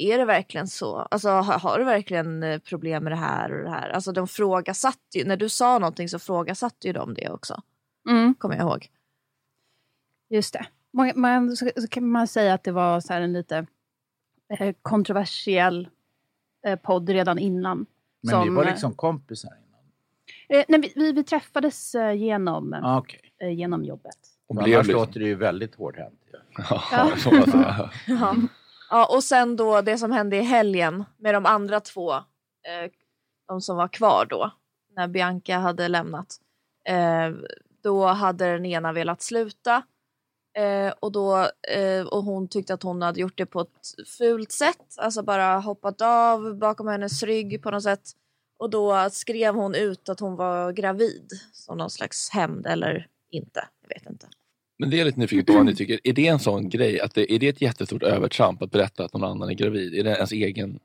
är 0.00 0.18
det 0.18 0.24
verkligen 0.24 0.68
så? 0.68 0.96
Alltså 0.96 1.28
har, 1.28 1.58
har 1.58 1.78
du 1.78 1.84
verkligen 1.84 2.42
eh, 2.42 2.58
problem 2.58 3.04
med 3.04 3.12
det 3.12 3.16
här 3.16 3.52
och 3.52 3.64
det 3.64 3.70
här? 3.70 3.90
Alltså 3.90 4.12
de 4.12 4.28
frågasatte 4.28 5.18
ju, 5.18 5.24
när 5.24 5.36
du 5.36 5.48
sa 5.48 5.78
någonting 5.78 6.08
så 6.08 6.18
frågasatte 6.18 6.86
ju 6.86 6.92
de 6.92 7.14
det 7.14 7.28
också. 7.30 7.62
Mm, 8.08 8.34
Kommer 8.34 8.56
jag 8.56 8.62
ihåg. 8.64 8.88
just 10.28 10.52
det. 10.52 10.66
Man, 10.92 11.12
man, 11.16 11.56
så, 11.56 11.70
så 11.76 11.88
kan 11.88 12.08
man 12.10 12.26
säga 12.26 12.54
att 12.54 12.64
det 12.64 12.72
var 12.72 13.00
så 13.00 13.12
här 13.12 13.20
en 13.20 13.32
lite 13.32 13.66
eh, 14.58 14.74
kontroversiell 14.82 15.88
eh, 16.66 16.76
podd 16.76 17.08
redan 17.08 17.38
innan. 17.38 17.86
Men 18.20 18.30
som, 18.30 18.48
ni 18.48 18.54
var 18.54 18.64
liksom 18.64 18.94
kompisar 18.94 19.48
innan? 19.48 20.60
eh, 20.60 20.64
nej, 20.68 20.80
vi, 20.80 20.92
vi, 20.96 21.12
vi 21.12 21.24
träffades 21.24 21.94
eh, 21.94 22.12
genom, 22.12 22.72
Ah, 22.72 23.02
eh, 23.38 23.50
genom 23.52 23.84
jobbet. 23.84 24.16
Och 24.46 24.56
Annars 24.56 24.66
liksom- 24.68 24.92
låter 24.94 25.20
det 25.20 25.26
ju 25.26 25.34
väldigt 25.34 25.74
hårdhänt. 25.74 26.20
Ja, 26.92 27.10
säga. 27.18 27.90
Ja. 28.06 28.34
ja, 28.90 29.06
och 29.14 29.24
sen 29.24 29.56
då 29.56 29.80
det 29.80 29.98
som 29.98 30.12
hände 30.12 30.36
i 30.36 30.42
helgen 30.42 31.04
med 31.16 31.34
de 31.34 31.46
andra 31.46 31.80
två, 31.80 32.12
eh, 32.12 32.90
de 33.48 33.60
som 33.60 33.76
var 33.76 33.88
kvar 33.88 34.26
då, 34.30 34.50
när 34.96 35.08
Bianca 35.08 35.58
hade 35.58 35.88
lämnat. 35.88 36.36
Eh, 36.84 37.30
då 37.82 38.06
hade 38.06 38.52
den 38.52 38.66
ena 38.66 38.92
velat 38.92 39.22
sluta 39.22 39.82
eh, 40.56 40.92
och, 41.00 41.12
då, 41.12 41.48
eh, 41.74 42.06
och 42.06 42.24
hon 42.24 42.48
tyckte 42.48 42.74
att 42.74 42.82
hon 42.82 43.02
hade 43.02 43.20
gjort 43.20 43.38
det 43.38 43.46
på 43.46 43.60
ett 43.60 44.08
fult 44.18 44.52
sätt, 44.52 44.94
alltså 44.96 45.22
bara 45.22 45.58
hoppat 45.58 46.00
av 46.00 46.58
bakom 46.58 46.88
hennes 46.88 47.22
rygg 47.22 47.62
på 47.62 47.70
något 47.70 47.82
sätt. 47.82 48.10
Och 48.58 48.70
då 48.70 49.10
skrev 49.10 49.54
hon 49.54 49.74
ut 49.74 50.08
att 50.08 50.20
hon 50.20 50.36
var 50.36 50.72
gravid 50.72 51.28
som 51.52 51.78
någon 51.78 51.90
slags 51.90 52.30
hämnd 52.30 52.66
eller 52.66 53.08
inte, 53.30 53.68
jag 53.82 53.88
vet 53.88 54.10
inte. 54.10 54.28
Men 54.80 54.90
det 54.90 54.96
är 54.96 54.98
jag 54.98 55.06
lite 55.06 55.20
nyfiken 55.20 55.44
på 55.44 55.52
vad 55.52 55.66
ni 55.66 55.74
tycker. 55.74 56.00
Är 56.04 56.12
det 56.12 56.26
en 56.26 56.38
sån 56.38 56.68
grej? 56.68 57.00
Att 57.00 57.14
det, 57.14 57.32
är 57.34 57.38
det 57.38 57.48
ett 57.48 57.62
jättestort 57.62 58.02
övertramp 58.02 58.62
att 58.62 58.70
berätta 58.70 59.04
att 59.04 59.12
någon 59.12 59.24
annan 59.24 59.48
är 59.48 59.54
gravid? 59.54 59.94
Är 59.94 60.04
det 60.04 60.10
ens 60.10 60.32
egen... 60.32 60.78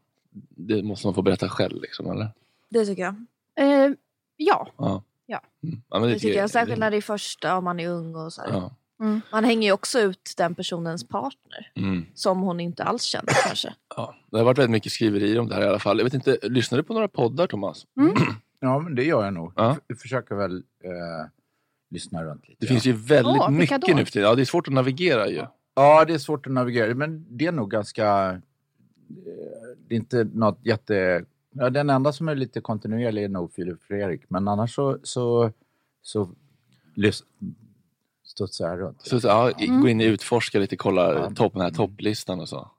Det 0.50 0.84
måste 0.84 1.08
man 1.08 1.14
få 1.14 1.22
berätta 1.22 1.50
själv 1.50 1.82
liksom, 1.82 2.12
eller? 2.12 2.30
Det 2.70 2.86
tycker 2.86 3.02
jag. 3.02 3.16
Eh, 3.60 3.92
ja. 4.38 4.68
Ja. 4.78 5.04
Ja. 5.26 5.42
Mm. 5.64 5.82
ja 5.90 6.00
men 6.00 6.10
Det 6.10 6.20
tycker 6.20 6.40
jag, 6.40 6.50
särskilt 6.50 6.80
när 6.80 6.92
det 6.92 6.98
är 6.98 7.02
första 7.02 7.58
om 7.58 7.64
man 7.64 7.80
är 7.80 7.90
ung 7.90 8.16
och 8.16 8.34
så 8.34 8.42
här. 8.42 8.50
Ja. 8.50 8.72
Man 9.32 9.44
hänger 9.44 9.68
ju 9.68 9.72
också 9.72 10.00
ut 10.00 10.34
den 10.38 10.56
personens 10.56 11.08
partner. 11.08 11.72
Mm. 11.76 12.06
Som 12.14 12.42
hon 12.42 12.60
inte 12.60 12.84
alls 12.84 13.04
känner 13.04 13.34
kanske. 13.48 13.74
Ja, 13.96 14.16
det 14.32 14.38
har 14.38 14.46
varit 14.46 14.58
väldigt 14.58 14.72
mycket 14.72 14.92
skriverier 14.92 15.40
om 15.40 15.48
det 15.48 15.56
här 15.56 15.62
i 15.62 15.68
alla 15.68 15.80
fall. 15.80 15.98
Jag 15.98 16.04
vet 16.04 16.14
inte, 16.14 16.38
lyssnar 16.42 16.78
du 16.78 16.84
på 16.84 16.94
några 16.94 17.08
poddar 17.08 17.48
Thomas? 17.48 17.86
Ja, 18.60 18.80
men 18.80 18.96
det 18.96 19.04
gör 19.04 19.24
jag 19.24 19.34
nog. 19.34 19.54
Ja. 19.56 19.78
Jag 19.88 20.00
försöker 20.00 20.36
väl 20.36 20.56
eh, 20.84 21.30
lyssna 21.96 22.24
runt 22.24 22.48
lite. 22.48 22.58
Det 22.60 22.68
finns 22.68 22.86
ju 22.86 22.94
väldigt 22.94 23.26
Åh, 23.42 23.50
vilka 23.52 23.76
mycket 23.76 23.90
då? 23.90 23.96
nu 23.98 24.06
för 24.06 24.12
tiden. 24.12 24.28
Ja, 24.30 24.36
det 24.36 24.42
är 24.42 24.46
svårt 24.46 24.68
att 24.68 24.74
navigera 24.74 25.28
ju. 25.30 25.44
Ja, 25.76 26.06
det 26.06 26.14
är 26.14 26.18
svårt 26.18 26.48
att 26.48 26.54
navigera, 26.54 26.94
men 26.96 27.26
det 27.30 27.46
är 27.46 27.52
nog 27.52 27.72
ganska... 27.72 28.30
eh, 28.30 28.36
Det 29.88 29.96
är 29.96 29.98
inte 29.98 30.24
något 30.34 30.60
jätte... 30.64 31.26
Ja, 31.58 31.70
den 31.70 31.90
enda 31.90 32.14
som 32.14 32.28
är 32.28 32.36
lite 32.36 32.62
kontinuerlig 32.62 33.24
är 33.24 33.30
nog 33.30 33.54
Filip 33.54 33.84
Fredrik, 33.84 34.22
men 34.28 34.48
annars 34.48 34.76
så, 34.76 34.98
så, 35.04 35.52
så 36.02 36.30
lys- 36.96 37.24
studsar 38.24 38.70
jag 38.70 38.80
runt. 38.80 39.02
Så, 39.02 39.20
så, 39.22 39.28
ja, 39.28 39.52
Mm. 39.52 39.82
Gå 39.82 39.88
in 39.90 40.00
och 40.00 40.06
utforska 40.06 40.60
lite, 40.60 40.76
kolla 40.76 41.32
topp, 41.32 41.54
den 41.54 41.62
här 41.62 41.72
topplistan 41.72 42.40
och 42.40 42.50
så. 42.50 42.72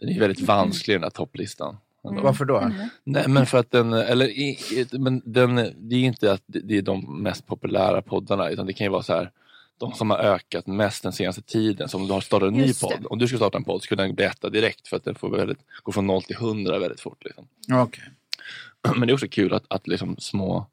Den 0.00 0.08
är 0.08 0.12
ju 0.12 0.20
väldigt 0.20 0.40
vansklig 0.48 0.94
den 0.96 1.02
här 1.02 1.10
topplistan. 1.10 1.76
Mm. 2.04 2.22
Varför 2.22 2.44
då? 2.44 2.72
Nej 3.04 3.28
men 3.28 3.46
för 3.46 3.58
att 3.58 3.70
den, 3.70 3.92
eller 3.92 4.26
i, 4.26 4.58
men 4.92 5.22
den, 5.24 5.54
det 5.56 5.94
är 5.94 5.98
ju 5.98 6.06
inte 6.06 6.32
att 6.32 6.42
det 6.46 6.60
det 6.60 6.78
är 6.78 6.82
de 6.82 7.22
mest 7.22 7.46
populära 7.46 8.02
poddarna 8.02 8.48
utan 8.48 8.66
det 8.66 8.72
kan 8.72 8.84
ju 8.84 8.90
vara 8.90 9.02
så 9.02 9.12
här 9.12 9.30
de 9.80 9.92
som 9.92 10.10
har 10.10 10.18
ökat 10.18 10.66
mest 10.66 11.02
den 11.02 11.12
senaste 11.12 11.42
tiden. 11.42 11.88
Så 11.88 11.98
om 11.98 12.06
du 12.06 12.12
har 12.12 12.20
startat 12.20 12.48
en 12.48 12.54
ny 12.54 12.66
Just 12.66 12.80
det. 12.80 12.86
podd, 12.86 13.06
om 13.10 13.18
du 13.18 13.28
ska 13.28 13.36
starta 13.36 13.58
en 13.58 13.64
podd 13.64 13.80
så 13.80 13.84
skulle 13.84 14.02
den 14.02 14.14
bli 14.14 14.24
etta 14.24 14.50
direkt 14.50 14.88
för 14.88 14.96
att 14.96 15.04
den 15.04 15.14
får 15.14 15.30
väldigt, 15.30 15.58
gå 15.82 15.92
från 15.92 16.06
0 16.06 16.22
till 16.22 16.36
100 16.36 16.78
väldigt 16.78 17.00
fort. 17.00 17.24
Liksom. 17.24 17.48
Okej. 17.72 18.04
Men 18.96 19.00
det 19.00 19.12
är 19.12 19.14
också 19.14 19.28
kul 19.28 19.54
att, 19.54 19.64
att 19.68 19.86
liksom 19.86 20.16
små 20.18 20.66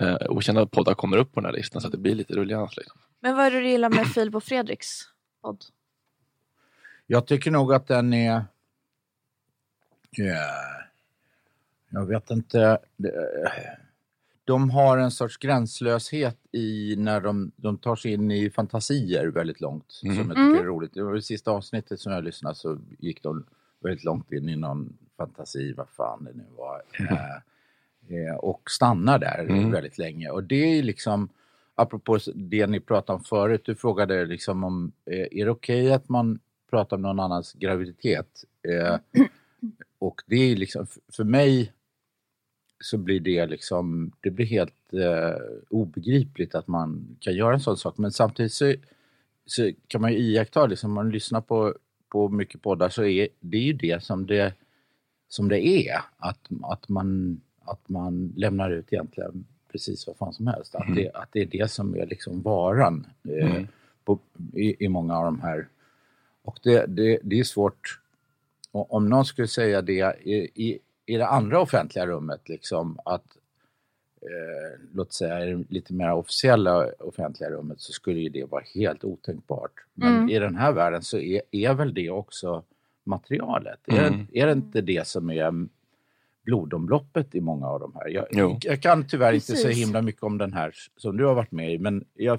eh, 0.00 0.16
okända 0.28 0.66
poddar 0.66 0.94
kommer 0.94 1.16
upp 1.16 1.32
på 1.32 1.40
den 1.40 1.44
här 1.44 1.52
listan 1.52 1.80
så 1.80 1.88
att 1.88 1.92
det 1.92 1.98
blir 1.98 2.14
lite 2.14 2.34
rullians. 2.34 2.76
Liksom. 2.76 3.00
Men 3.20 3.36
vad 3.36 3.46
är 3.46 3.50
det 3.50 3.60
du 3.60 3.68
gillar 3.68 3.90
med 3.90 4.06
Filip 4.06 4.34
och 4.34 4.44
Fredriks 4.44 5.00
podd? 5.42 5.64
Jag 7.06 7.26
tycker 7.26 7.50
nog 7.50 7.72
att 7.72 7.86
den 7.86 8.12
är... 8.12 8.44
Ja, 10.16 10.50
jag 11.90 12.06
vet 12.06 12.30
inte. 12.30 12.78
De 14.44 14.70
har 14.70 14.98
en 14.98 15.10
sorts 15.10 15.36
gränslöshet 15.36 16.38
i 16.52 16.94
när 16.98 17.20
de, 17.20 17.52
de 17.56 17.78
tar 17.78 17.96
sig 17.96 18.12
in 18.12 18.30
i 18.30 18.50
fantasier 18.50 19.26
väldigt 19.26 19.60
långt. 19.60 19.84
Som 19.92 20.08
jag 20.10 20.26
tycker 20.28 20.40
Mm. 20.42 20.58
är 20.58 20.62
roligt. 20.64 20.94
Det 20.94 21.02
var 21.02 21.14
det 21.14 21.22
sista 21.22 21.50
avsnittet 21.50 22.00
som 22.00 22.12
jag 22.12 22.24
lyssnade 22.24 22.54
så 22.54 22.78
gick 22.98 23.22
de 23.22 23.44
väldigt 23.80 24.04
långt 24.04 24.32
in 24.32 24.48
i 24.48 24.56
någon 24.56 24.96
fantasi, 25.16 25.72
vad 25.72 25.88
fan 25.88 26.24
det 26.24 26.32
nu 26.34 26.44
var. 26.56 26.82
Eh, 28.08 28.26
eh, 28.28 28.34
och 28.34 28.70
stannar 28.70 29.18
där 29.18 29.38
Mm. 29.48 29.70
väldigt 29.70 29.98
länge. 29.98 30.30
Och 30.30 30.44
det 30.44 30.78
är 30.78 30.82
liksom, 30.82 31.28
apropå 31.74 32.18
det 32.34 32.66
ni 32.66 32.80
pratade 32.80 33.16
om 33.16 33.24
förut, 33.24 33.62
du 33.64 33.74
frågade 33.74 34.24
liksom 34.26 34.64
om, 34.64 34.92
eh, 35.10 35.26
är 35.30 35.44
det 35.44 35.50
okej 35.50 35.92
att 35.92 36.08
man 36.08 36.38
pratar 36.70 36.96
om 36.96 37.02
någon 37.02 37.20
annans 37.20 37.52
graviditet? 37.52 38.44
Eh, 38.68 38.96
och 40.06 40.22
det 40.26 40.36
är 40.36 40.56
liksom, 40.56 40.86
för 41.12 41.24
mig 41.24 41.72
så 42.84 42.98
blir 42.98 43.20
det 43.20 43.46
liksom, 43.46 44.12
det 44.20 44.30
blir 44.30 44.46
helt 44.46 44.92
eh, 44.92 45.36
obegripligt 45.70 46.54
att 46.54 46.68
man 46.68 47.16
kan 47.20 47.34
göra 47.34 47.54
en 47.54 47.60
sån 47.60 47.76
sak. 47.76 47.98
Men 47.98 48.12
samtidigt 48.12 48.52
så, 48.52 48.74
så 49.46 49.70
kan 49.88 50.00
man 50.00 50.12
ju 50.12 50.18
iaktta, 50.18 50.66
liksom, 50.66 50.90
om 50.90 50.94
man 50.94 51.10
lyssnar 51.10 51.40
på, 51.40 51.74
på 52.08 52.28
mycket 52.28 52.62
poddar 52.62 52.88
så 52.88 53.04
är 53.04 53.28
det 53.40 53.56
är 53.56 53.62
ju 53.62 53.72
det 53.72 54.02
som 54.04 54.26
det, 54.26 54.54
som 55.28 55.48
det 55.48 55.66
är. 55.66 56.00
Att, 56.16 56.48
att, 56.62 56.88
man, 56.88 57.40
att 57.64 57.88
man 57.88 58.32
lämnar 58.36 58.70
ut 58.70 58.92
egentligen 58.92 59.44
precis 59.72 60.06
vad 60.06 60.16
fan 60.16 60.32
som 60.32 60.46
helst. 60.46 60.74
Att, 60.74 60.84
Mm. 60.84 60.94
det, 60.94 61.10
att 61.14 61.28
det 61.32 61.40
är 61.42 61.46
det 61.46 61.70
som 61.70 61.94
är 61.94 62.06
liksom 62.06 62.42
varan 62.42 63.06
eh, 63.28 63.50
Mm. 63.56 63.66
på, 64.04 64.18
i, 64.52 64.84
i 64.84 64.88
många 64.88 65.18
av 65.18 65.24
de 65.24 65.40
här. 65.40 65.68
Och 66.42 66.58
det, 66.62 66.86
det, 66.86 67.18
det 67.22 67.38
är 67.40 67.44
svårt 67.44 68.00
om 68.74 69.08
någon 69.08 69.24
skulle 69.24 69.48
säga 69.48 69.82
det 69.82 70.16
i, 70.22 70.34
i, 70.54 70.78
i 71.06 71.16
det 71.16 71.26
andra 71.26 71.60
offentliga 71.60 72.06
rummet, 72.06 72.48
liksom 72.48 72.98
att 73.04 73.24
eh, 74.22 74.80
låt 74.94 75.12
säga 75.12 75.44
i 75.44 75.52
det 75.52 75.64
lite 75.68 75.94
mer 75.94 76.12
officiella 76.12 76.86
offentliga 76.98 77.50
rummet 77.50 77.80
så 77.80 77.92
skulle 77.92 78.20
ju 78.20 78.28
det 78.28 78.44
vara 78.44 78.64
helt 78.74 79.04
otänkbart. 79.04 79.72
Men 79.94 80.16
Mm. 80.16 80.28
i 80.28 80.38
den 80.38 80.56
här 80.56 80.72
världen 80.72 81.02
så 81.02 81.18
är, 81.18 81.42
är 81.50 81.74
väl 81.74 81.94
det 81.94 82.10
också 82.10 82.62
materialet? 83.04 83.80
Är, 83.86 84.06
Mm. 84.06 84.26
det, 84.32 84.40
är 84.40 84.46
det 84.46 84.52
inte 84.52 84.80
det 84.80 85.06
som 85.06 85.30
är 85.30 85.66
blodomloppet 86.44 87.34
i 87.34 87.40
många 87.40 87.66
av 87.66 87.80
de 87.80 87.94
här? 87.94 88.08
Jag, 88.08 88.26
jag 88.64 88.82
kan 88.82 89.06
tyvärr 89.06 89.32
inte 89.32 89.46
så 89.46 89.52
Precis. 89.52 89.86
himla 89.86 90.02
mycket 90.02 90.22
om 90.22 90.38
den 90.38 90.52
här 90.52 90.74
som 90.96 91.16
du 91.16 91.24
har 91.24 91.34
varit 91.34 91.52
med 91.52 91.72
i, 91.74 91.78
men 91.78 92.04
jag. 92.14 92.38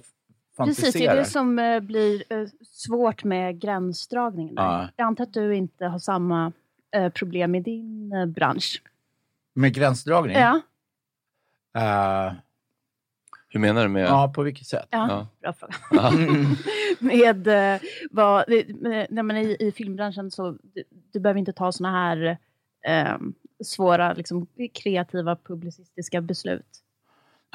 Precis, 0.57 0.93
det 0.93 1.05
är 1.05 1.15
det 1.15 1.25
som 1.25 1.59
eh, 1.59 1.79
blir 1.79 2.23
eh, 2.29 2.47
svårt 2.71 3.23
med 3.23 3.59
gränsdragningen. 3.59 4.53
Ja. 4.57 4.89
Jag 4.95 5.05
antar 5.05 5.23
att 5.23 5.33
du 5.33 5.55
inte 5.55 5.85
har 5.85 5.99
samma 5.99 6.51
eh, 6.95 7.09
problem 7.09 7.55
i 7.55 7.59
din 7.59 8.13
bransch. 8.33 8.81
Med 9.53 9.73
gränsdragning? 9.73 10.35
Ja. 10.37 10.61
Eh, 11.77 12.33
Hur 13.49 13.59
menar 13.59 13.83
du 13.83 13.87
med... 13.89 14.05
Ja, 14.05 14.31
på 14.35 14.43
vilket 14.43 14.67
sätt? 14.67 14.87
Ja, 14.89 15.27
bra 15.41 15.53
fråga. 15.53 15.73
Ja. 15.91 16.11
med 16.99 17.47
vad, 18.11 18.49
med- 18.49 19.07
är 19.11 19.23
i, 19.37 19.57
i 19.59 19.71
filmbranschen 19.71 20.31
så 20.31 20.51
du, 20.61 20.83
du 21.13 21.19
behöver 21.19 21.39
inte 21.39 21.53
ta 21.53 21.71
såna 21.71 21.91
här 21.91 22.37
eh, 22.87 23.17
svåra 23.63 24.13
liksom, 24.13 24.47
kreativa 24.73 25.35
publicistiska 25.35 26.21
beslut. 26.21 26.81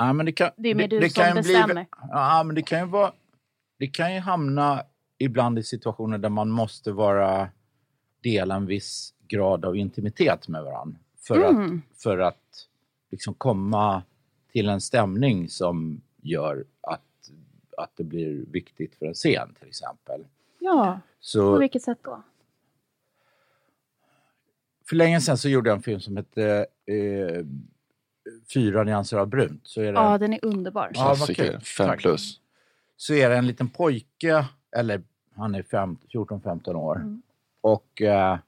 Ja, 0.00 0.12
men 0.12 0.26
det, 0.26 0.32
kan, 0.32 0.50
Det 0.56 0.68
är 0.68 0.74
mer 0.74 0.88
du 0.88 1.00
som 1.00 1.10
kan 1.10 1.28
ju 1.28 1.34
bestämmer. 1.34 1.86
ja, 2.10 2.42
men 2.46 2.54
det 2.54 2.62
kan 2.62 2.78
ju 2.80 2.86
vara... 2.86 3.12
Det 3.78 3.86
kan 3.86 4.14
ju 4.14 4.20
hamna 4.20 4.82
ibland 5.18 5.58
i 5.58 5.62
situationer 5.62 6.18
där 6.18 6.28
man 6.28 6.50
måste 6.50 6.92
vara 6.92 7.48
dela 8.22 8.54
en 8.54 8.66
viss 8.66 9.14
grad 9.28 9.64
av 9.64 9.76
intimitet 9.76 10.48
med 10.48 10.62
varandra. 10.64 10.98
För 11.20 11.36
Mm. 11.50 11.82
att, 11.90 12.02
för 12.02 12.18
att 12.18 12.66
liksom 13.10 13.34
komma 13.34 14.02
till 14.52 14.68
en 14.68 14.80
stämning 14.80 15.48
som 15.48 16.00
gör 16.22 16.64
att, 16.80 17.00
att 17.76 17.90
det 17.96 18.04
blir 18.04 18.44
viktigt 18.50 18.94
för 18.94 19.06
en 19.06 19.14
scen 19.14 19.54
till 19.58 19.68
exempel. 19.68 20.26
Ja, 20.58 21.00
Så- 21.20 21.54
på 21.54 21.60
vilket 21.60 21.82
sätt 21.82 21.98
då? 22.02 22.22
För 24.88 24.96
länge 24.96 25.20
sedan 25.20 25.38
så 25.38 25.48
gjorde 25.48 25.70
jag 25.70 25.76
en 25.76 25.82
film 25.82 26.00
som 26.00 26.16
hette 26.16 26.66
eh, 26.86 27.44
Fyra 28.54 28.84
nyanser 28.84 29.18
av 29.18 29.26
brunt. 29.26 29.60
Så 29.64 29.80
är 29.80 29.84
det, 29.84 29.98
Ja, 29.98 30.18
den 30.18 30.32
är 30.32 30.38
underbar. 30.44 30.90
Ja, 30.94 31.14
Klassiker, 31.14 31.52
kul. 31.52 31.60
fem 31.60 31.86
Tack. 31.86 32.00
plus. 32.00 32.40
Så 32.96 33.14
är 33.14 33.30
det 33.30 33.36
en 33.36 33.46
liten 33.46 33.68
pojke, 33.68 34.46
eller 34.76 35.02
han 35.34 35.54
är 35.54 35.62
fem- 35.62 35.96
14-15 36.12 36.74
år. 36.74 36.96
Mm. 36.96 37.22
Och 37.60 38.02
eh, 38.02 38.38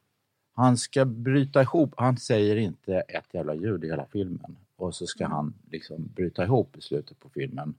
han 0.55 0.77
ska 0.77 1.05
bryta 1.05 1.63
ihop. 1.63 1.95
Han 1.97 2.17
säger 2.17 2.57
inte 2.57 2.95
ett 3.01 3.35
jävla 3.35 3.55
ljud 3.55 3.85
i 3.85 3.87
hela 3.87 4.07
filmen. 4.13 4.57
Och 4.77 4.95
så 4.95 5.07
ska 5.07 5.27
han 5.27 5.55
liksom 5.71 6.09
bryta 6.15 6.45
ihop 6.45 6.77
i 6.77 6.81
slutet 6.81 7.19
på 7.21 7.29
filmen. 7.29 7.75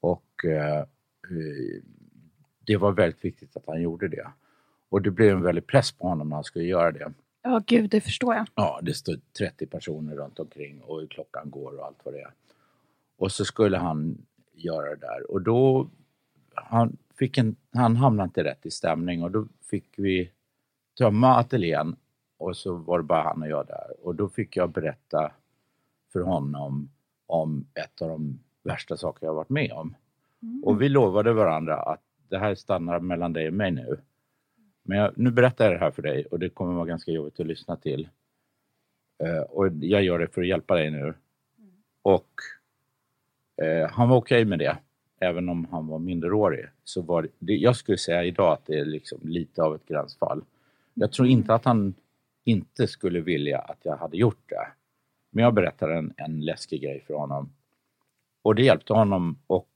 Och 0.00 0.44
eh, 0.44 0.78
eh, 0.78 0.86
det 2.66 2.76
var 2.76 2.92
väldigt 2.92 3.24
viktigt 3.24 3.56
att 3.56 3.66
han 3.66 3.82
gjorde 3.82 4.08
det. 4.08 4.26
Och 4.88 5.02
det 5.02 5.10
blev 5.10 5.36
en 5.36 5.42
väldig 5.42 5.66
press 5.66 5.92
på 5.92 6.08
honom 6.08 6.28
när 6.28 6.36
han 6.36 6.44
skulle 6.44 6.64
göra 6.64 6.92
det. 6.92 7.12
Ja, 7.42 7.62
gud, 7.66 7.90
det 7.90 8.00
förstår 8.00 8.34
jag. 8.34 8.46
Ja, 8.54 8.80
det 8.82 8.94
stod 8.94 9.32
30 9.38 9.66
personer 9.66 10.16
runt 10.16 10.38
omkring 10.38 10.82
och 10.82 11.10
klockan 11.10 11.50
går 11.50 11.78
och 11.78 11.86
allt 11.86 11.98
vad 12.04 12.14
det 12.14 12.20
är. 12.20 12.32
Och 13.16 13.32
så 13.32 13.44
skulle 13.44 13.76
han 13.76 14.26
göra 14.52 14.90
det 14.90 14.96
där 14.96 15.30
och 15.30 15.42
då 15.42 15.90
han, 16.54 16.96
fick 17.18 17.38
en, 17.38 17.56
han 17.72 17.96
hamnade 17.96 18.26
inte 18.26 18.44
rätt 18.44 18.66
i 18.66 18.70
stämning 18.70 19.22
och 19.22 19.30
då 19.30 19.46
fick 19.70 19.98
vi 19.98 20.30
tömma 20.98 21.36
ateljén 21.36 21.96
och 22.38 22.56
så 22.56 22.74
var 22.74 22.98
det 22.98 23.04
bara 23.04 23.22
han 23.22 23.42
och 23.42 23.48
jag 23.48 23.66
där 23.66 24.06
och 24.06 24.14
då 24.14 24.28
fick 24.28 24.56
jag 24.56 24.70
berätta 24.70 25.32
för 26.12 26.20
honom 26.20 26.90
om 27.26 27.66
ett 27.74 28.02
av 28.02 28.08
de 28.08 28.38
värsta 28.62 28.96
saker 28.96 29.26
jag 29.26 29.34
varit 29.34 29.48
med 29.48 29.72
om. 29.72 29.94
Och 30.62 30.82
vi 30.82 30.88
lovade 30.88 31.32
varandra 31.32 31.76
att 31.76 32.02
det 32.28 32.38
här 32.38 32.54
stannar 32.54 33.00
mellan 33.00 33.32
dig 33.32 33.48
och 33.48 33.54
mig 33.54 33.70
nu. 33.70 34.00
Men 34.90 34.98
jag, 34.98 35.18
nu 35.18 35.30
berättar 35.30 35.64
jag 35.64 35.74
det 35.74 35.78
här 35.78 35.90
för 35.90 36.02
dig 36.02 36.24
och 36.24 36.38
det 36.38 36.48
kommer 36.48 36.74
vara 36.74 36.86
ganska 36.86 37.10
jobbigt 37.10 37.40
att 37.40 37.46
lyssna 37.46 37.76
till. 37.76 38.08
Eh, 39.22 39.40
och 39.40 39.68
jag 39.80 40.02
gör 40.02 40.18
det 40.18 40.26
för 40.26 40.40
att 40.40 40.48
hjälpa 40.48 40.74
dig 40.74 40.90
nu. 40.90 41.14
Och 42.02 42.30
eh, 43.62 43.90
han 43.90 44.08
var 44.08 44.16
okej 44.16 44.44
med 44.44 44.58
det, 44.58 44.76
även 45.20 45.48
om 45.48 45.64
han 45.70 45.86
var 45.86 45.98
minderårig. 45.98 46.66
Så 46.84 47.02
var 47.02 47.28
det, 47.38 47.56
jag 47.56 47.76
skulle 47.76 47.98
säga 47.98 48.24
idag 48.24 48.52
att 48.52 48.66
det 48.66 48.78
är 48.78 48.84
liksom 48.84 49.20
lite 49.22 49.62
av 49.62 49.74
ett 49.74 49.86
gränsfall. 49.86 50.44
Jag 50.94 51.12
tror 51.12 51.28
inte 51.28 51.54
att 51.54 51.64
han 51.64 51.94
inte 52.44 52.86
skulle 52.86 53.20
vilja 53.20 53.58
att 53.58 53.78
jag 53.82 53.96
hade 53.96 54.16
gjort 54.16 54.48
det. 54.48 54.68
Men 55.30 55.44
jag 55.44 55.54
berättade 55.54 55.94
en, 55.94 56.14
en 56.16 56.40
läskig 56.40 56.82
grej 56.82 57.04
för 57.06 57.14
honom. 57.14 57.52
Och 58.42 58.54
det 58.54 58.62
hjälpte 58.62 58.92
honom 58.92 59.38
och 59.46 59.70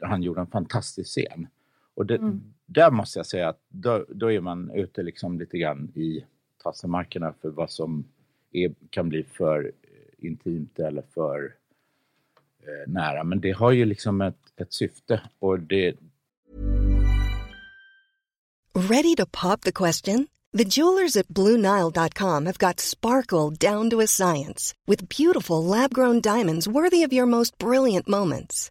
han 0.00 0.22
gjorde 0.22 0.40
en 0.40 0.46
fantastisk 0.46 1.10
scen. 1.10 1.46
Och 1.94 2.06
det, 2.06 2.14
mm 2.14 2.54
där 2.66 2.90
måste 2.90 3.18
jag 3.18 3.26
säga 3.26 3.48
att 3.48 3.60
då, 3.68 4.06
då 4.08 4.32
är 4.32 4.40
man 4.40 4.70
ute 4.70 5.02
liksom 5.02 5.38
lite 5.38 5.58
grann 5.58 5.92
i 5.94 6.24
tassemarkerna 6.62 7.34
för 7.40 7.50
vad 7.50 7.70
som 7.70 8.04
är, 8.52 8.74
kan 8.90 9.08
bli 9.08 9.22
för 9.22 9.72
eh, 9.82 10.26
intimt 10.26 10.78
eller 10.78 11.02
för 11.02 11.54
eh, 12.60 12.92
nära. 12.92 13.24
Men 13.24 13.40
det 13.40 13.52
har 13.52 13.72
ju 13.72 13.84
liksom 13.84 14.20
ett, 14.20 14.52
ett 14.56 14.72
syfte 14.72 15.20
och 15.38 15.60
det, 15.60 15.96
Ready 18.76 19.14
to 19.14 19.24
pop 19.26 19.62
the 19.62 19.72
question? 19.72 20.28
The 20.52 20.64
jewelers 20.64 21.16
at 21.16 21.28
BlueNile.com 21.28 22.46
have 22.46 22.58
got 22.58 22.78
sparkle 22.78 23.50
down 23.50 23.88
to 23.88 24.00
a 24.00 24.06
science 24.06 24.74
with 24.86 25.08
beautiful 25.08 25.64
lab 25.64 25.94
grown 25.94 26.20
diamonds 26.20 26.68
worthy 26.68 27.02
of 27.02 27.12
your 27.12 27.26
most 27.26 27.56
brilliant 27.56 28.06
moments. 28.06 28.70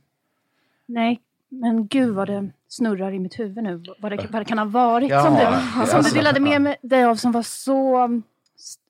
Nej, 0.93 1.21
men 1.49 1.87
gud 1.87 2.15
vad 2.15 2.27
det 2.27 2.51
snurrar 2.67 3.11
i 3.11 3.19
mitt 3.19 3.39
huvud 3.39 3.63
nu. 3.63 3.83
Vad 3.99 4.11
det, 4.11 4.27
vad 4.31 4.41
det 4.41 4.45
kan 4.45 4.57
ha 4.57 4.65
varit 4.65 5.09
Ja, 5.09 5.23
som, 5.23 5.35
du, 5.35 5.41
alltså- 5.41 5.85
som 5.95 6.03
du 6.03 6.09
delade 6.19 6.39
med 6.39 6.75
dig 6.81 7.05
av 7.05 7.15
som 7.15 7.31
var 7.31 7.41
så... 7.43 8.03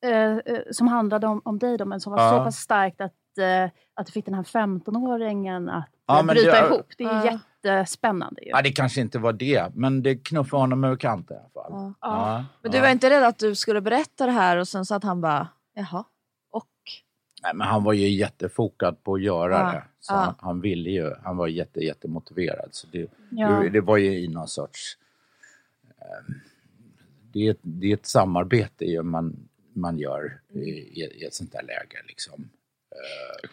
eh, 0.05 0.11
eh, 0.37 0.59
som 0.71 0.87
handlade 0.87 1.27
om, 1.27 1.41
om 1.45 1.59
dig 1.59 1.77
då, 1.77 1.85
men 1.85 1.99
som 2.01 2.13
var 2.13 2.21
Ja. 2.23 2.29
så 2.31 2.43
pass 2.43 2.57
starkt 2.57 3.01
att, 3.01 3.11
uh, 3.39 3.69
att 3.93 4.05
du 4.05 4.11
fick 4.11 4.25
den 4.25 4.33
här 4.33 4.43
15-åringen 4.43 5.69
att 5.69 5.85
Ja, 6.07 6.19
eh, 6.19 6.25
bryta 6.25 6.61
det- 6.61 6.67
ihop. 6.67 6.85
Det 6.97 7.03
är 7.03 7.25
Ja. 7.25 7.39
jättespännande 7.63 8.41
ju. 8.43 8.49
Ja, 8.49 8.61
det 8.61 8.71
kanske 8.71 9.01
inte 9.01 9.19
var 9.19 9.33
det, 9.33 9.75
men 9.75 10.03
det 10.03 10.15
knuffade 10.15 10.61
honom 10.63 10.83
över 10.83 10.95
kanten 10.95 11.37
i 11.37 11.39
alla 11.39 11.49
fall. 11.69 11.71
Ja. 11.81 11.93
Ja. 12.01 12.45
Men 12.61 12.71
du 12.71 12.79
var 12.79 12.89
inte 12.89 13.09
rädd 13.09 13.23
att 13.23 13.39
du 13.39 13.55
skulle 13.55 13.81
berätta 13.81 14.25
det 14.25 14.31
här 14.31 14.57
och 14.57 14.67
sen 14.67 14.85
så 14.85 14.95
att 14.95 15.03
han 15.03 15.21
bara, 15.21 15.47
jaha? 15.73 16.03
Nej, 17.43 17.51
men 17.55 17.67
han 17.67 17.83
var 17.83 17.93
ju 17.93 18.09
jättefokad 18.09 19.03
på 19.03 19.13
att 19.13 19.21
göra 19.21 19.57
Ja, 19.57 19.71
det. 19.71 19.83
Så 19.99 20.13
ja. 20.13 20.17
han, 20.17 20.35
han 20.39 20.61
ville 20.61 20.89
ju, 20.89 21.11
han 21.23 21.37
var 21.37 21.47
jätte, 21.47 21.79
jättemotiverad. 21.79 22.69
Så 22.71 22.87
det, 22.91 23.07
Ja. 23.29 23.49
det, 23.49 23.69
det 23.69 23.81
var 23.81 23.97
ju 23.97 24.19
i 24.19 24.27
någon 24.27 24.47
sorts... 24.47 24.97
Eh, 26.01 26.33
det, 27.33 27.47
är 27.47 27.51
ett, 27.51 27.59
det 27.61 27.87
är 27.87 27.93
ett 27.93 28.05
samarbete 28.05 28.85
ju 28.85 29.03
man, 29.03 29.49
man 29.73 29.97
gör 29.99 30.39
i, 30.53 30.59
i 30.59 31.23
ett 31.27 31.33
sånt 31.33 31.51
där 31.51 31.61
läge. 31.63 31.97
Liksom. 32.07 32.49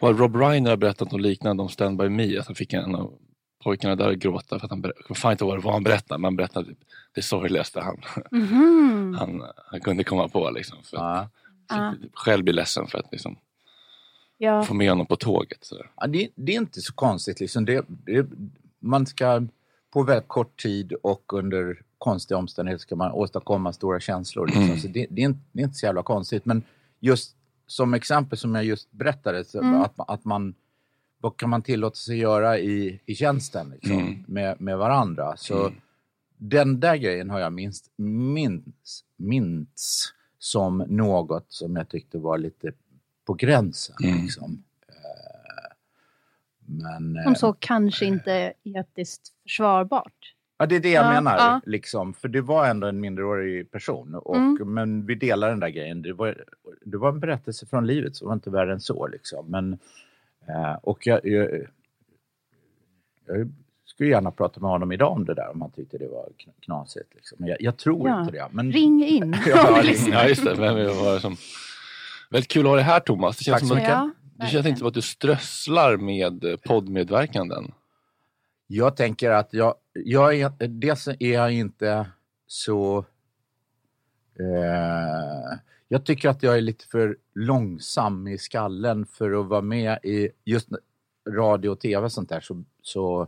Well, 0.01 0.17
Rob 0.17 0.35
Reiner 0.35 0.69
har 0.69 0.77
berättat 0.77 1.11
något 1.11 1.21
liknande 1.21 1.63
om 1.63 1.69
Stand 1.69 1.97
By 1.97 2.09
Me, 2.09 2.37
att 2.39 2.45
han 2.47 2.55
fick 2.55 2.73
en 2.73 2.95
av 2.95 3.13
pojkarna 3.63 3.95
där 3.95 4.09
att 4.09 4.17
gråta 4.17 4.59
för 4.59 4.65
att 4.65 4.71
han 4.71 4.91
jag 5.07 5.17
fan 5.17 5.31
inte 5.31 5.43
vad 5.43 5.63
han 5.73 5.83
berättade, 5.83 6.17
men 6.19 6.23
han 6.23 6.35
berättade 6.35 6.65
typ 6.65 6.77
det 7.13 7.21
sorgligaste 7.21 7.79
han, 7.81 8.01
Mhm. 8.31 9.15
han, 9.19 9.43
han 9.65 9.81
kunde 9.81 10.03
komma 10.03 10.27
på. 10.27 10.49
Liksom, 10.49 10.77
för 10.83 10.97
att 10.97 11.29
Ja. 11.69 11.93
själv 12.13 12.43
bli 12.43 12.53
ledsen 12.53 12.87
för 12.87 12.97
att 12.97 13.11
liksom, 13.11 13.37
Ja. 14.41 14.63
få 14.63 14.73
med 14.73 14.89
honom 14.89 15.05
på 15.05 15.15
tåget. 15.15 15.57
Så. 15.65 15.75
Ja, 15.95 16.07
det, 16.07 16.29
det 16.35 16.51
är 16.55 16.57
inte 16.57 16.81
så 16.81 16.93
konstigt. 16.93 17.39
Liksom. 17.39 17.65
Det, 17.65 17.85
det, 17.87 18.27
man 18.79 19.05
ska 19.05 19.47
på 19.93 20.03
väldigt 20.03 20.27
kort 20.27 20.61
tid 20.61 20.93
och 20.93 21.33
under 21.33 21.81
konstiga 21.97 22.37
omständigheter 22.37 22.81
ska 22.81 22.95
man 22.95 23.11
åstadkomma 23.11 23.73
stora 23.73 23.99
känslor. 23.99 24.45
Liksom. 24.47 24.63
Mm. 24.63 24.77
Så 24.77 24.87
det, 24.87 25.07
det, 25.09 25.21
är 25.21 25.25
inte, 25.25 25.39
det 25.51 25.61
är 25.61 25.63
inte 25.63 25.77
så 25.77 25.85
jävla 25.85 26.03
konstigt. 26.03 26.45
Men 26.45 26.63
just 26.99 27.35
som 27.67 27.93
exempel 27.93 28.37
som 28.37 28.55
jag 28.55 28.63
just 28.63 28.91
berättade, 28.91 29.45
så 29.45 29.59
Mm. 29.61 29.81
att, 29.81 29.93
att 29.97 30.25
man 30.25 30.53
vad 31.21 31.37
kan 31.37 31.49
man 31.49 31.61
tillåta 31.61 31.95
sig 31.95 32.17
göra 32.17 32.59
i, 32.59 33.01
i 33.05 33.15
tjänsten 33.15 33.69
liksom, 33.69 33.99
Mm. 33.99 34.23
med, 34.27 34.61
med 34.61 34.77
varandra. 34.77 35.37
Så 35.37 35.71
den 36.37 36.79
där 36.79 36.95
grejen 36.95 37.29
har 37.29 37.39
jag 37.39 37.53
minst, 37.53 37.91
minst, 37.97 39.05
minst 39.17 40.13
som 40.39 40.77
något 40.87 41.45
som 41.47 41.75
jag 41.75 41.89
tyckte 41.89 42.17
var 42.17 42.37
lite 42.37 42.71
på 43.29 43.33
gränsen. 43.35 43.95
Mm. 44.03 44.21
Liksom. 44.21 44.63
Eh, 44.87 45.75
Men, 46.65 47.15
eh, 47.17 47.23
Som 47.23 47.35
så 47.35 47.53
kanske 47.59 48.05
inte 48.05 48.53
etiskt 48.63 49.27
försvarbart. 49.43 50.35
Ja, 50.57 50.65
det 50.65 50.75
är 50.75 50.79
det 50.79 50.91
jag 50.91 51.05
Ja, 51.05 51.09
menar. 51.13 51.37
ja. 51.37 51.61
Liksom. 51.65 52.13
För 52.13 52.27
det 52.27 52.41
var 52.41 52.67
ändå 52.67 52.87
en 52.87 52.99
minderårig 52.99 53.71
person. 53.71 54.15
Och, 54.15 54.35
Mm. 54.35 54.73
Men 54.73 55.05
vi 55.05 55.15
delar 55.15 55.49
den 55.49 55.59
där 55.59 55.69
grejen. 55.69 56.01
Det 56.01 56.13
var, 56.13 56.43
det 56.85 56.97
var 56.97 57.09
en 57.09 57.19
berättelse 57.19 57.65
från 57.65 57.87
livet 57.87 58.15
som 58.15 58.27
var 58.27 58.33
inte 58.33 58.49
värre 58.49 58.73
än 58.73 58.79
så. 58.81 59.07
Liksom. 59.07 59.45
Men, 59.51 59.73
eh, 60.47 60.73
och 60.83 61.07
jag, 61.07 61.25
jag, 61.25 61.49
jag 63.27 63.51
skulle 63.85 64.09
gärna 64.09 64.31
prata 64.31 64.59
med 64.59 64.69
honom 64.69 64.91
idag 64.91 65.11
om 65.11 65.25
det 65.25 65.33
där, 65.33 65.49
om 65.51 65.61
han 65.61 65.71
tyckte 65.71 65.97
det 65.97 66.07
var 66.07 66.23
kn- 66.37 66.59
knasigt. 66.59 67.15
Liksom. 67.15 67.35
Men 67.39 67.49
jag, 67.49 67.61
jag 67.61 67.77
tror 67.77 68.07
Ja. 68.09 68.21
inte 68.21 68.31
det. 68.33 68.47
Men, 68.51 68.71
Ring 68.71 69.03
in. 69.05 69.35
Ja, 69.47 69.81
Ja, 70.11 70.27
just 70.27 70.43
det. 70.45 70.55
Vem 70.55 70.75
var 70.75 71.13
det 71.13 71.19
som... 71.21 71.35
Väldigt 72.29 72.51
kul 72.51 72.65
att 72.65 72.69
ha 72.69 72.75
dig 72.75 72.85
här 72.85 72.99
Thomas. 72.99 73.37
Det 73.37 73.43
känns, 73.43 73.67
som 73.67 73.77
att. 73.77 73.83
Ja, 73.83 74.11
det 74.33 74.47
känns 74.47 74.65
inte 74.65 74.79
som 74.79 74.87
att 74.87 74.93
du 74.93 75.01
strösslar 75.01 75.97
med 75.97 76.43
eh, 76.43 76.57
poddmedverkanden. 76.57 77.71
Jag 78.67 78.95
tänker 78.95 79.31
att 79.31 79.53
jag, 79.53 79.75
jag 79.93 80.39
är, 80.39 80.67
dels 80.67 81.07
är 81.07 81.33
jag 81.33 81.53
inte 81.53 82.09
så... 82.47 83.05
Eh, 84.39 85.59
jag 85.87 86.05
tycker 86.05 86.29
att 86.29 86.43
jag 86.43 86.57
är 86.57 86.61
lite 86.61 86.85
för 86.85 87.17
långsam 87.33 88.27
i 88.27 88.37
skallen 88.37 89.05
för 89.05 89.39
att 89.41 89.47
vara 89.47 89.61
med 89.61 89.99
i 90.03 90.29
just 90.45 90.69
radio 91.29 91.69
och 91.69 91.79
tv 91.79 92.05
och 92.05 92.11
sånt 92.11 92.29
där. 92.29 92.39
Så, 92.39 92.63
så, 92.81 93.27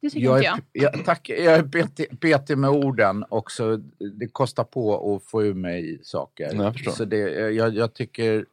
Det 0.00 0.10
tycker 0.10 0.26
jag 0.26 0.38
inte 0.38 0.48
är, 0.50 0.62
jag. 0.72 0.94
jag, 0.94 1.04
tack, 1.04 1.28
jag 1.28 1.54
är 1.54 1.62
petig, 1.62 2.20
petig 2.20 2.58
med 2.58 2.70
orden 2.70 3.24
också. 3.28 3.76
Det 4.18 4.28
kostar 4.32 4.64
på 4.64 5.14
att 5.14 5.30
få 5.30 5.42
ur 5.42 5.54
mig 5.54 6.00
saker. 6.02 6.50
Ja, 6.54 6.62
jag 6.64 6.72
förstår. 6.72 6.92
så 6.92 7.04
det, 7.04 7.50
jag, 7.50 7.74
jag 7.74 7.94
tycker... 7.94 8.46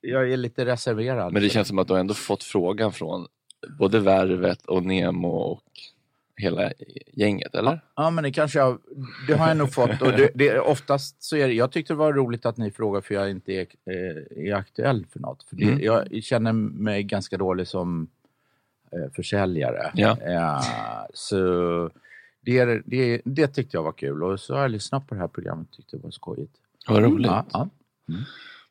Jag 0.00 0.32
är 0.32 0.36
lite 0.36 0.64
reserverad. 0.64 1.32
Men 1.32 1.42
det 1.42 1.48
känns 1.48 1.68
som 1.68 1.78
att 1.78 1.86
du 1.86 1.92
har 1.92 2.00
ändå 2.00 2.14
fått 2.14 2.42
frågan 2.42 2.92
från 2.92 3.26
både 3.78 4.00
Värvet 4.00 4.66
och 4.66 4.84
Nemo 4.84 5.28
och 5.28 5.62
hela 6.36 6.72
gänget, 7.12 7.54
eller? 7.54 7.80
Ja, 7.96 8.10
men 8.10 8.24
det 8.24 8.32
kanske 8.32 8.58
jag, 8.58 8.78
det 9.28 9.34
har 9.34 9.48
jag 9.48 9.56
nog 9.56 9.72
fått. 9.72 10.02
Och 10.02 10.12
det, 10.12 10.30
det, 10.34 10.60
oftast 10.60 11.22
så 11.22 11.36
är 11.36 11.48
det, 11.48 11.54
jag 11.54 11.72
tyckte 11.72 11.92
det 11.92 11.96
var 11.96 12.12
roligt 12.12 12.46
att 12.46 12.56
ni 12.56 12.70
frågar 12.70 13.00
för 13.00 13.14
jag 13.14 13.30
inte 13.30 13.52
är, 13.52 13.66
eh, 13.90 14.48
är 14.48 14.54
aktuell 14.54 15.06
för 15.12 15.20
något. 15.20 15.42
För 15.42 15.56
det, 15.56 15.64
Mm. 15.64 15.80
Jag 15.80 16.22
känner 16.22 16.52
mig 16.52 17.02
ganska 17.02 17.36
dålig 17.36 17.68
som 17.68 18.08
försäljare. 19.16 19.90
Ja. 19.94 20.16
Eh, 20.26 20.62
så 21.14 21.90
det, 22.40 22.82
det, 22.86 23.20
det 23.24 23.46
tyckte 23.48 23.76
jag 23.76 23.82
var 23.82 23.92
kul 23.92 24.22
och 24.22 24.40
så 24.40 24.54
har 24.54 24.62
jag 24.62 24.70
lyssnat 24.70 25.08
på 25.08 25.14
det 25.14 25.20
här 25.20 25.28
programmet 25.28 25.68
och 25.70 25.76
tyckte 25.76 25.96
det 25.96 26.02
var 26.02 26.10
skojigt. 26.10 26.52
Vad 26.88 27.02
roligt. 27.02 27.30
Ja, 27.30 27.46
ja. 27.52 27.68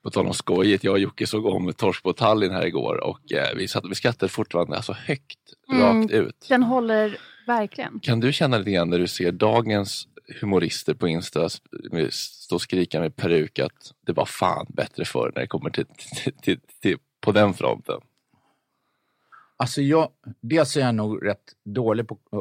På 0.04 0.10
tal 0.10 0.28
om 0.28 0.34
skojigt, 0.34 0.84
jag 0.84 0.92
och 0.92 1.00
Jocke 1.00 1.28
såg 1.28 1.46
om 1.46 1.74
Torsk 1.74 2.04
på 2.04 2.14
Tallinn 2.14 2.52
här 2.52 2.66
igår 2.66 3.04
och 3.04 3.32
eh, 3.34 3.56
vi, 3.58 3.68
satt, 3.68 3.86
vi 3.90 3.96
skrattade 3.96 4.30
fortfarande 4.30 4.76
alltså 4.76 4.94
högt, 4.94 5.40
Mm. 5.72 5.82
rakt 6.02 6.12
ut. 6.12 6.46
Den 6.50 6.64
håller 6.64 7.18
verkligen. 7.48 8.00
Kan 8.00 8.20
du 8.20 8.34
känna 8.34 8.58
lite 8.58 8.72
grann 8.72 8.90
när 8.90 9.00
du 9.00 9.08
ser 9.08 9.32
dagens 9.32 10.08
humorister 10.42 10.94
på 10.94 11.08
Insta 11.08 11.50
stå 12.12 12.56
och 12.56 12.62
skrika 12.62 13.00
med 13.00 13.16
peruk 13.16 13.60
att 13.60 13.92
det 14.06 14.14
var 14.14 14.26
fan 14.26 14.66
bättre 14.70 15.06
förr 15.06 15.32
när 15.36 15.42
det 15.42 15.48
kommer 15.48 15.70
till, 15.70 15.86
till, 16.24 16.34
till, 16.42 16.60
till 16.82 16.98
på 17.22 17.32
den 17.32 17.54
fronten? 17.54 18.02
Alltså 19.58 19.82
jag, 19.82 20.12
dels 20.42 20.78
är 20.78 20.82
jag 20.82 20.96
nog 20.96 21.26
rätt 21.26 21.56
dålig 21.64 22.08
på, 22.08 22.18
eh, 22.32 22.40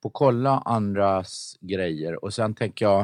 på 0.00 0.08
att 0.08 0.12
kolla 0.12 0.50
andras 0.50 1.58
grejer 1.60 2.24
och 2.24 2.34
sen 2.34 2.54
tänker 2.54 2.84
jag 2.84 3.00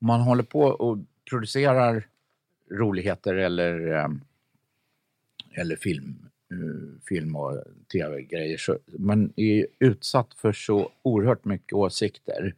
om 0.00 0.06
man 0.06 0.20
håller 0.20 0.42
på 0.42 0.60
och 0.60 0.98
producerar 1.30 2.06
roligheter 2.70 3.34
eller, 3.34 3.92
ehm, 3.92 4.20
eller 5.52 5.76
film, 5.76 6.28
eh, 6.50 7.00
film 7.08 7.36
och 7.36 7.62
tv-grejer. 7.92 8.56
Så 8.58 8.78
man 8.86 9.32
är 9.36 9.66
utsatt 9.78 10.34
för 10.34 10.52
så 10.52 10.92
oerhört 11.02 11.44
mycket 11.44 11.72
åsikter. 11.72 12.54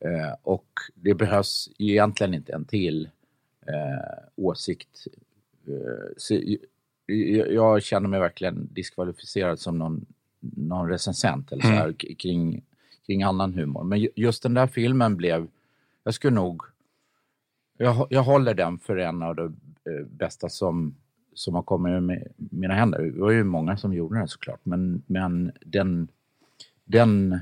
Eh, 0.00 0.34
och 0.42 0.68
det 0.94 1.14
behövs 1.14 1.70
egentligen 1.78 2.34
inte 2.34 2.52
en 2.52 2.64
till 2.64 3.08
åsikt. 4.36 5.06
Så, 6.16 6.40
jag, 7.06 7.82
känner 7.82 8.08
mig 8.08 8.20
verkligen 8.20 8.68
diskvalificerad 8.72 9.58
som 9.60 9.78
någon, 9.78 10.06
någon 10.40 10.88
recensent 10.88 11.52
eller 11.52 11.62
så 11.62 11.68
här, 11.68 11.92
k- 11.92 12.08
kring, 12.18 12.64
kring 13.06 13.22
annan 13.22 13.54
humor. 13.54 13.84
Men 13.84 14.00
ju- 14.00 14.10
just 14.16 14.42
den 14.42 14.54
där 14.54 14.66
filmen 14.66 15.16
blev, 15.16 15.46
jag 16.04 16.14
skulle 16.14 16.34
nog, 16.34 16.62
jag, 17.78 18.06
jag 18.10 18.22
håller 18.22 18.54
den 18.54 18.78
för 18.78 18.96
en 18.96 19.22
av 19.22 19.36
de 19.36 19.44
eh, 19.84 20.06
bästa 20.06 20.48
som, 20.48 20.94
som 21.34 21.54
har 21.54 21.62
kommit 21.62 21.90
ur 21.90 22.00
mi- 22.00 22.32
mina 22.36 22.74
händer. 22.74 23.02
Det 23.02 23.20
var 23.20 23.30
ju 23.30 23.44
många 23.44 23.76
som 23.76 23.94
gjorde 23.94 24.18
den 24.18 24.28
såklart, 24.28 24.60
men, 24.62 25.02
men 25.06 25.52
den, 25.60 26.08
den 26.84 27.40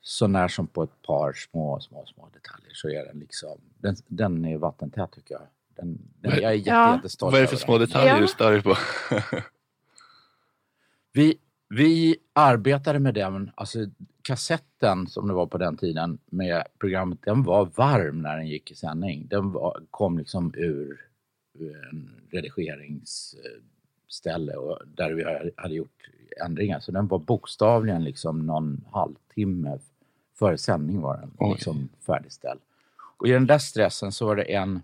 så 0.00 0.26
när 0.26 0.48
som 0.48 0.66
på 0.66 0.82
ett 0.82 1.02
par 1.02 1.32
små, 1.32 1.80
små, 1.80 2.06
små 2.06 2.28
detaljer 2.32 2.70
så 2.74 2.88
är 2.88 3.04
den 3.04 3.18
liksom, 3.18 3.58
den, 3.78 3.96
den 4.06 4.44
är 4.44 4.56
vattentät 4.58 5.10
tycker 5.12 5.34
jag. 5.34 5.42
Den, 5.76 5.98
den, 6.20 6.32
jag 6.32 6.42
är 6.42 6.52
jätte, 6.52 6.70
Ja. 6.70 6.94
jättestolt 6.96 7.32
Vad 7.32 7.38
är 7.38 7.42
det 7.42 7.48
för 7.48 7.56
små 7.56 7.78
detaljer 7.78 8.20
du 8.20 8.28
stör 8.28 8.52
dig 8.52 8.62
på? 8.62 8.76
Vi, 11.12 11.38
vi 11.68 12.16
arbetade 12.32 12.98
med 12.98 13.14
den, 13.14 13.50
alltså 13.54 13.78
kassetten 14.22 15.06
som 15.06 15.28
det 15.28 15.34
var 15.34 15.46
på 15.46 15.58
den 15.58 15.76
tiden 15.76 16.18
med 16.26 16.64
programmet, 16.78 17.18
den 17.24 17.42
var 17.42 17.64
varm 17.76 18.22
när 18.22 18.36
den 18.36 18.46
gick 18.48 18.70
i 18.70 18.74
sändning. 18.74 19.26
Den 19.30 19.52
var, 19.52 19.80
kom 19.90 20.18
liksom 20.18 20.52
ur, 20.56 21.00
ur 21.58 21.88
en 21.90 22.10
redigeringsställe 22.30 24.52
och 24.56 24.78
där 24.86 25.12
vi 25.12 25.24
hade- 25.24 25.50
hade 25.56 25.74
gjort 25.74 26.08
ändringar. 26.44 26.80
Så 26.80 26.92
den 26.92 27.06
var 27.06 27.18
bokstavligen 27.18 28.04
liksom 28.04 28.46
någon 28.46 28.84
halvtimme 28.92 29.78
före 30.38 30.58
sändning 30.58 31.00
var 31.00 31.28
den 31.38 31.50
liksom 31.52 31.88
färdigställd. 32.06 32.60
Och 33.16 33.28
i 33.28 33.30
den 33.30 33.46
där 33.46 33.58
stressen 33.58 34.12
så 34.12 34.26
var 34.26 34.36
det 34.36 34.42
en 34.54 34.82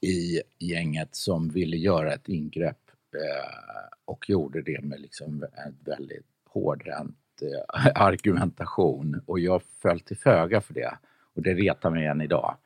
i 0.00 0.40
gänget 0.58 1.14
som 1.16 1.48
ville 1.48 1.76
göra 1.76 2.14
ett 2.14 2.28
ingrepp 2.28 2.90
eh, 3.14 3.96
och 4.04 4.30
gjorde 4.30 4.62
det 4.62 4.80
med 4.82 5.00
liksom 5.00 5.44
en 5.66 5.76
väldigt 5.84 6.26
hårdhänt 6.48 7.16
eh, 7.42 7.90
argumentation 8.02 9.22
och 9.26 9.40
jag 9.40 9.62
föll 9.82 10.00
till 10.00 10.16
föga 10.16 10.60
för 10.60 10.74
det. 10.74 10.98
Och 11.34 11.42
det 11.42 11.54
retar 11.54 11.90
mig 11.90 12.06
än 12.06 12.20
idag. 12.20 12.56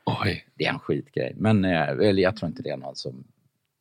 Det 0.54 0.64
är 0.64 0.72
en 0.72 0.78
skitgrej. 0.78 1.32
Men 1.36 1.64
eh, 1.64 1.88
eller 1.88 2.22
jag 2.22 2.36
tror 2.36 2.48
inte 2.48 2.62
det 2.62 2.70
är 2.70 2.76
någon 2.76 2.96
som 2.96 3.24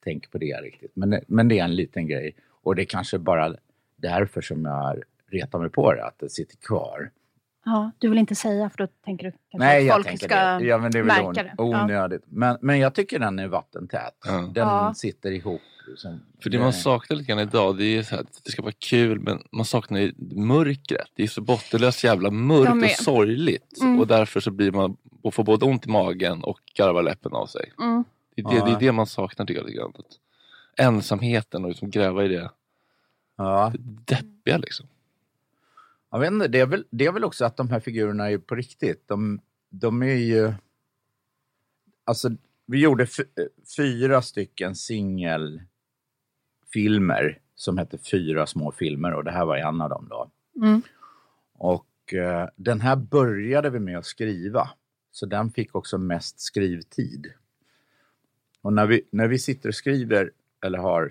tänker 0.03 0.29
på 0.29 0.37
det 0.37 0.61
riktigt. 0.61 0.91
Men, 0.93 1.19
men 1.27 1.47
det 1.47 1.59
är 1.59 1.63
en 1.63 1.75
liten 1.75 2.07
grej. 2.07 2.35
Och 2.49 2.75
det 2.75 2.81
är 2.81 2.85
kanske 2.85 3.19
bara 3.19 3.55
därför 3.95 4.41
som 4.41 4.65
jag 4.65 5.03
retar 5.27 5.59
mig 5.59 5.69
på 5.69 5.93
det, 5.93 6.05
att 6.05 6.19
det 6.19 6.29
sitter 6.29 6.57
kvar. 6.57 7.11
Ja, 7.65 7.91
du 7.99 8.09
vill 8.09 8.17
inte 8.19 8.35
säga 8.35 8.69
för 8.69 8.77
då 8.77 8.87
tänker 9.05 9.25
du 9.25 9.31
kanske 9.31 9.57
Nej, 9.67 9.89
att 9.89 9.95
folk 9.95 10.07
tänker 10.07 10.27
ska 10.27 10.35
det. 10.57 10.65
Ja, 10.65 10.77
men 10.77 10.91
det 10.91 10.99
är 10.99 11.03
väl 11.03 11.23
märka 11.25 11.43
det. 11.43 11.53
on- 11.63 11.75
onödigt. 11.83 12.23
Men, 12.27 12.57
men 12.61 12.79
jag 12.79 12.93
tycker 12.93 13.19
den 13.19 13.39
är 13.39 13.47
vattentät. 13.47 14.13
Den 14.25 14.51
Ja. 14.55 14.93
sitter 14.95 15.31
ihop. 15.31 15.61
Som, 15.95 16.19
För 16.43 16.49
det 16.49 16.59
man 16.59 16.73
saknar 16.73 17.17
lite 17.17 17.27
grann 17.29 17.39
idag, 17.39 17.77
det 17.77 17.83
är 17.97 18.03
så 18.03 18.15
här 18.15 18.21
att 18.21 18.41
det 18.43 18.51
ska 18.51 18.61
vara 18.61 18.73
kul 18.79 19.19
men 19.19 19.43
man 19.51 19.65
saknar 19.65 19.99
ju 19.99 20.13
mörkret. 20.35 21.07
Det 21.15 21.23
är 21.23 21.27
så 21.27 21.41
bottenlöst 21.41 22.03
jävla 22.03 22.31
mörkt 22.31 22.83
och 22.99 23.03
sorgligt. 23.03 23.79
Mm. 23.81 23.99
Och 23.99 24.07
därför 24.07 24.39
så 24.39 24.51
blir 24.51 24.71
man 24.71 24.97
och 25.23 25.33
får 25.33 25.43
både 25.43 25.65
ont 25.65 25.85
i 25.85 25.89
magen 25.89 26.43
och 26.43 26.59
garvar 26.77 27.03
läppen 27.03 27.33
av 27.33 27.45
sig. 27.45 27.71
Mm. 27.81 28.03
Det, 28.35 28.41
är 28.41 28.49
det, 28.49 28.65
det 28.65 28.71
är 28.71 28.79
det 28.79 28.91
man 28.91 29.07
saknar 29.07 29.45
tycker 29.45 29.59
jag. 29.61 29.67
lite 29.67 29.77
grann. 29.77 29.93
Ensamheten 30.77 31.63
och 31.63 31.69
liksom 31.69 31.89
gräva 31.89 32.25
i 32.25 32.27
det. 32.27 32.49
Ja. 33.37 33.73
Deppiga 33.79 34.57
liksom. 34.57 34.87
Jag 36.15 36.19
vet 36.19 36.31
inte, 36.31 36.47
det, 36.47 36.59
är 36.59 36.65
väl, 36.65 36.85
det 36.89 37.05
är 37.05 37.11
väl 37.11 37.23
också 37.23 37.45
att 37.45 37.57
de 37.57 37.69
här 37.69 37.79
figurerna 37.79 38.31
är 38.31 38.37
på 38.37 38.55
riktigt. 38.55 39.07
De, 39.07 39.41
de 39.69 40.03
är 40.03 40.15
ju... 40.15 40.53
Alltså, 42.03 42.29
vi 42.65 42.79
gjorde 42.79 43.07
fyra 43.77 44.21
stycken 44.21 44.75
singelfilmer 44.75 47.39
som 47.55 47.77
hette 47.77 47.97
Fyra 47.97 48.47
små 48.47 48.71
filmer 48.71 49.13
och 49.13 49.23
det 49.23 49.31
här 49.31 49.45
var 49.45 49.57
en 49.57 49.81
av 49.81 49.89
dem 49.89 50.07
då. 50.09 50.31
Mm. 50.65 50.81
Och 51.53 52.13
eh, 52.13 52.49
den 52.55 52.81
här 52.81 52.95
började 52.95 53.69
vi 53.69 53.79
med 53.79 53.97
att 53.97 54.05
skriva. 54.05 54.69
Så 55.11 55.25
den 55.25 55.51
fick 55.51 55.75
också 55.75 55.97
mest 55.97 56.39
skrivtid. 56.39 57.33
Och 58.61 58.73
när 58.73 58.85
vi, 58.85 59.07
när 59.11 59.27
vi 59.27 59.39
sitter 59.39 59.69
och 59.69 59.75
skriver, 59.75 60.31
eller 60.65 60.79
har 60.79 61.09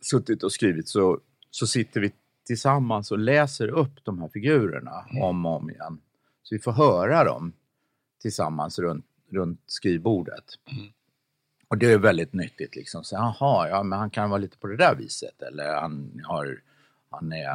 suttit 0.00 0.42
och 0.42 0.52
skrivit, 0.52 0.88
så, 0.88 1.20
så 1.50 1.66
sitter 1.66 2.00
vi 2.00 2.12
tillsammans 2.50 3.10
och 3.10 3.18
läser 3.18 3.68
upp 3.68 4.04
de 4.04 4.20
här 4.20 4.28
figurerna 4.28 5.04
om 5.20 5.46
och 5.46 5.56
om 5.56 5.70
igen. 5.70 6.00
Så 6.42 6.54
vi 6.54 6.58
får 6.58 6.72
höra 6.72 7.24
dem 7.24 7.52
tillsammans 8.22 8.78
runt, 8.78 9.06
runt 9.30 9.60
skrivbordet. 9.66 10.44
Och 11.68 11.78
det 11.78 11.92
är 11.92 11.98
väldigt 11.98 12.32
nyttigt. 12.32 12.76
Liksom. 12.76 13.04
Så, 13.04 13.14
Jaha, 13.14 13.68
ja, 13.68 13.82
men 13.82 13.98
han 13.98 14.10
kan 14.10 14.30
vara 14.30 14.38
lite 14.38 14.58
på 14.58 14.66
det 14.66 14.76
där 14.76 14.94
viset. 14.94 15.42
Eller 15.42 15.74
han, 15.74 16.22
har, 16.24 16.60
han 17.10 17.32
är, 17.32 17.50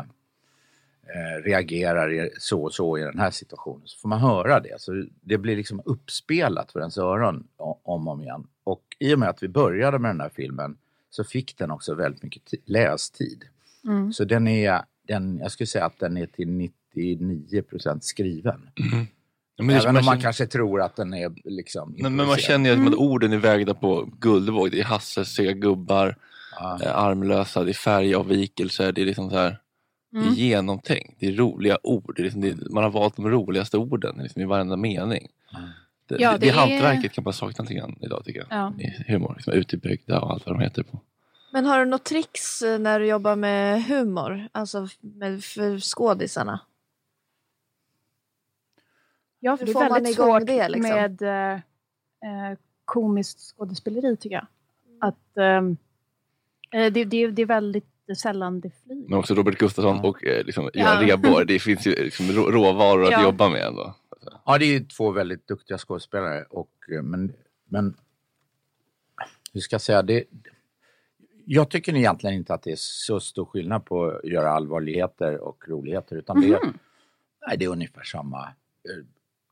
eh, 1.04 1.44
reagerar 1.44 2.30
så 2.40 2.64
och 2.64 2.74
så 2.74 2.98
i 2.98 3.02
den 3.02 3.20
här 3.20 3.32
situationen. 3.32 3.88
Så 3.88 4.00
får 4.00 4.10
man 4.10 4.20
höra 4.20 4.60
det. 4.60 4.82
Så 4.82 5.06
det 5.22 5.38
blir 5.38 5.56
liksom 5.56 5.82
uppspelat 5.86 6.72
för 6.72 6.80
ens 6.80 6.98
öron 6.98 7.48
om 7.58 7.78
och 7.84 8.12
om 8.12 8.22
igen. 8.22 8.48
Och 8.64 8.84
i 9.00 9.16
och 9.16 9.20
med 9.20 9.30
att 9.30 9.44
vi 9.44 9.48
började 9.48 10.00
med 10.00 10.10
den 10.10 10.22
här 10.22 10.32
filmen 10.36 10.78
så 11.10 11.24
fick 11.24 11.58
den 11.58 11.72
också 11.72 11.94
väldigt 11.96 12.24
mycket 12.24 12.44
ti- 12.44 12.62
lästid. 12.66 13.46
Mm. 13.86 14.14
Så 14.14 14.24
den 14.24 14.48
är, 14.48 14.82
den, 15.08 15.38
jag 15.38 15.52
skulle 15.52 15.68
säga 15.68 15.86
att 15.86 16.00
den 16.00 16.18
är 16.18 16.26
till 16.26 16.50
99 16.50 17.62
procent 17.62 18.04
skriven. 18.04 18.70
Ja, 19.58 19.64
men 19.64 19.76
är 19.76 19.80
Även 19.80 19.86
man 19.94 20.00
om 20.02 20.06
man 20.06 20.14
känner- 20.14 20.22
kanske 20.22 20.48
tror 20.48 20.82
att 20.82 20.96
den 20.96 21.14
är 21.14 21.32
liksom 21.50 21.96
Men, 21.98 22.16
men 22.16 22.28
man 22.28 22.38
känner 22.38 22.70
ju 22.70 22.74
att 22.76 22.80
mm. 22.88 23.00
orden 23.00 23.34
är 23.34 23.38
vägda 23.38 23.74
på 23.74 24.10
guldvåg. 24.20 24.72
Det 24.72 24.80
är 24.80 24.84
Hasse, 24.84 25.26
sega 25.26 25.52
gubbar, 25.52 26.16
eh, 26.84 26.98
armlösa, 26.98 27.64
det 27.64 27.72
är 27.72 27.74
färgavvikelser. 27.74 28.92
Det 28.92 29.02
är 29.02 29.06
liksom 29.06 29.30
så 29.30 29.36
här, 29.38 29.58
det 30.12 30.18
är 30.18 30.22
Mm. 30.22 30.34
genomtänkt. 30.34 31.16
Det 31.20 31.28
är 31.28 31.32
roliga 31.32 31.78
ord. 31.84 32.14
Det 32.16 32.22
är 32.22 32.24
liksom, 32.24 32.42
det, 32.42 32.70
man 32.70 32.84
har 32.84 32.92
valt 32.92 33.16
de 33.16 33.30
roligaste 33.30 33.78
orden 33.78 34.16
liksom, 34.24 34.42
i 34.42 34.46
varenda 34.46 34.76
mening. 34.78 35.28
Det, 36.10 36.16
Ja, 36.20 36.32
det, 36.32 36.38
det 36.38 36.46
det 36.46 36.50
är- 36.50 36.54
hantverket 36.54 37.12
kan 37.12 37.24
man 37.24 37.34
sakna 37.34 37.64
lite 37.64 37.74
grann 37.74 37.96
idag 38.02 38.26
tycker 38.26 38.40
jag. 38.50 38.60
Ja. 38.60 38.74
I 38.80 39.12
humor. 39.12 39.34
Liksom, 39.36 39.54
Utebyggda 39.54 40.20
och 40.22 40.32
allt 40.32 40.46
vad 40.46 40.56
de 40.56 40.62
heter 40.62 40.84
på. 40.84 41.02
Men 41.56 41.66
har 41.66 41.80
du 41.80 41.86
något 41.86 42.04
tricks 42.04 42.62
eh, 42.62 42.80
när 42.80 43.00
du 43.00 43.06
jobbar 43.08 43.36
med 43.36 43.84
humor? 43.84 44.48
Alltså 44.52 44.88
med, 45.02 45.44
för 45.44 45.80
skådisarna? 45.80 46.60
Ja, 49.40 49.58
för 49.58 49.66
Hur 49.66 49.74
det 49.74 49.80
är 49.80 49.90
väldigt 49.90 50.16
svårt 50.16 50.46
det, 50.46 50.70
liksom? 50.70 50.90
med 50.92 51.22
eh, 51.22 51.54
eh, 51.54 52.58
komiskt 52.86 53.40
skådespeleri 53.40 54.18
tycker 54.18 54.36
jag. 54.36 54.48
Att, 55.02 55.38
ehm, 55.38 55.78
eh, 56.72 56.92
det, 56.94 57.04
det, 57.04 57.28
det 57.28 57.42
är 57.42 57.46
väldigt 57.46 57.86
sällan 58.18 58.62
det 58.62 58.72
flyger. 58.84 59.10
Men 59.10 59.20
också 59.20 59.34
Robert 59.36 59.58
Gustafsson 59.58 60.00
och 60.00 60.26
eh, 60.26 60.46
liksom, 60.46 60.70
Ja. 60.74 60.82
Göran 60.82 61.04
Rheborg. 61.04 61.46
Det 61.46 61.60
finns 61.60 61.88
ju 61.88 61.92
liksom, 62.04 62.26
rå- 62.26 62.52
råvaror 62.52 63.04
att 63.06 63.12
Ja. 63.12 63.24
jobba 63.24 63.50
med 63.50 63.62
ändå. 63.68 63.96
Ja, 64.46 64.58
det 64.58 64.66
är 64.66 64.80
ju 64.80 64.86
två 64.86 65.12
väldigt 65.12 65.48
duktiga 65.48 65.78
skådespelare. 65.78 66.44
Och, 66.50 66.72
eh, 66.96 67.02
men, 67.02 67.34
men 67.70 67.98
hur 69.54 69.62
ska 69.62 69.74
jag 69.74 69.82
säga? 69.82 70.02
Det, 70.02 70.24
jag 71.46 71.70
tycker 71.70 71.96
egentligen 71.96 72.36
inte 72.36 72.54
att 72.54 72.64
det 72.64 72.72
är 72.72 72.78
så 72.80 73.20
stor 73.20 73.46
skillnad 73.46 73.86
på 73.86 74.06
att 74.06 74.24
göra 74.30 74.52
allvarligheter 74.52 75.38
och 75.38 75.64
roligheter. 75.68 76.16
Utan 76.16 76.42
det, 76.42 76.48
Mhm. 76.48 76.78
nej, 77.48 77.58
det 77.58 77.66
är 77.66 77.70
ungefär 77.70 78.04
samma 78.04 78.44
eh, 78.44 79.06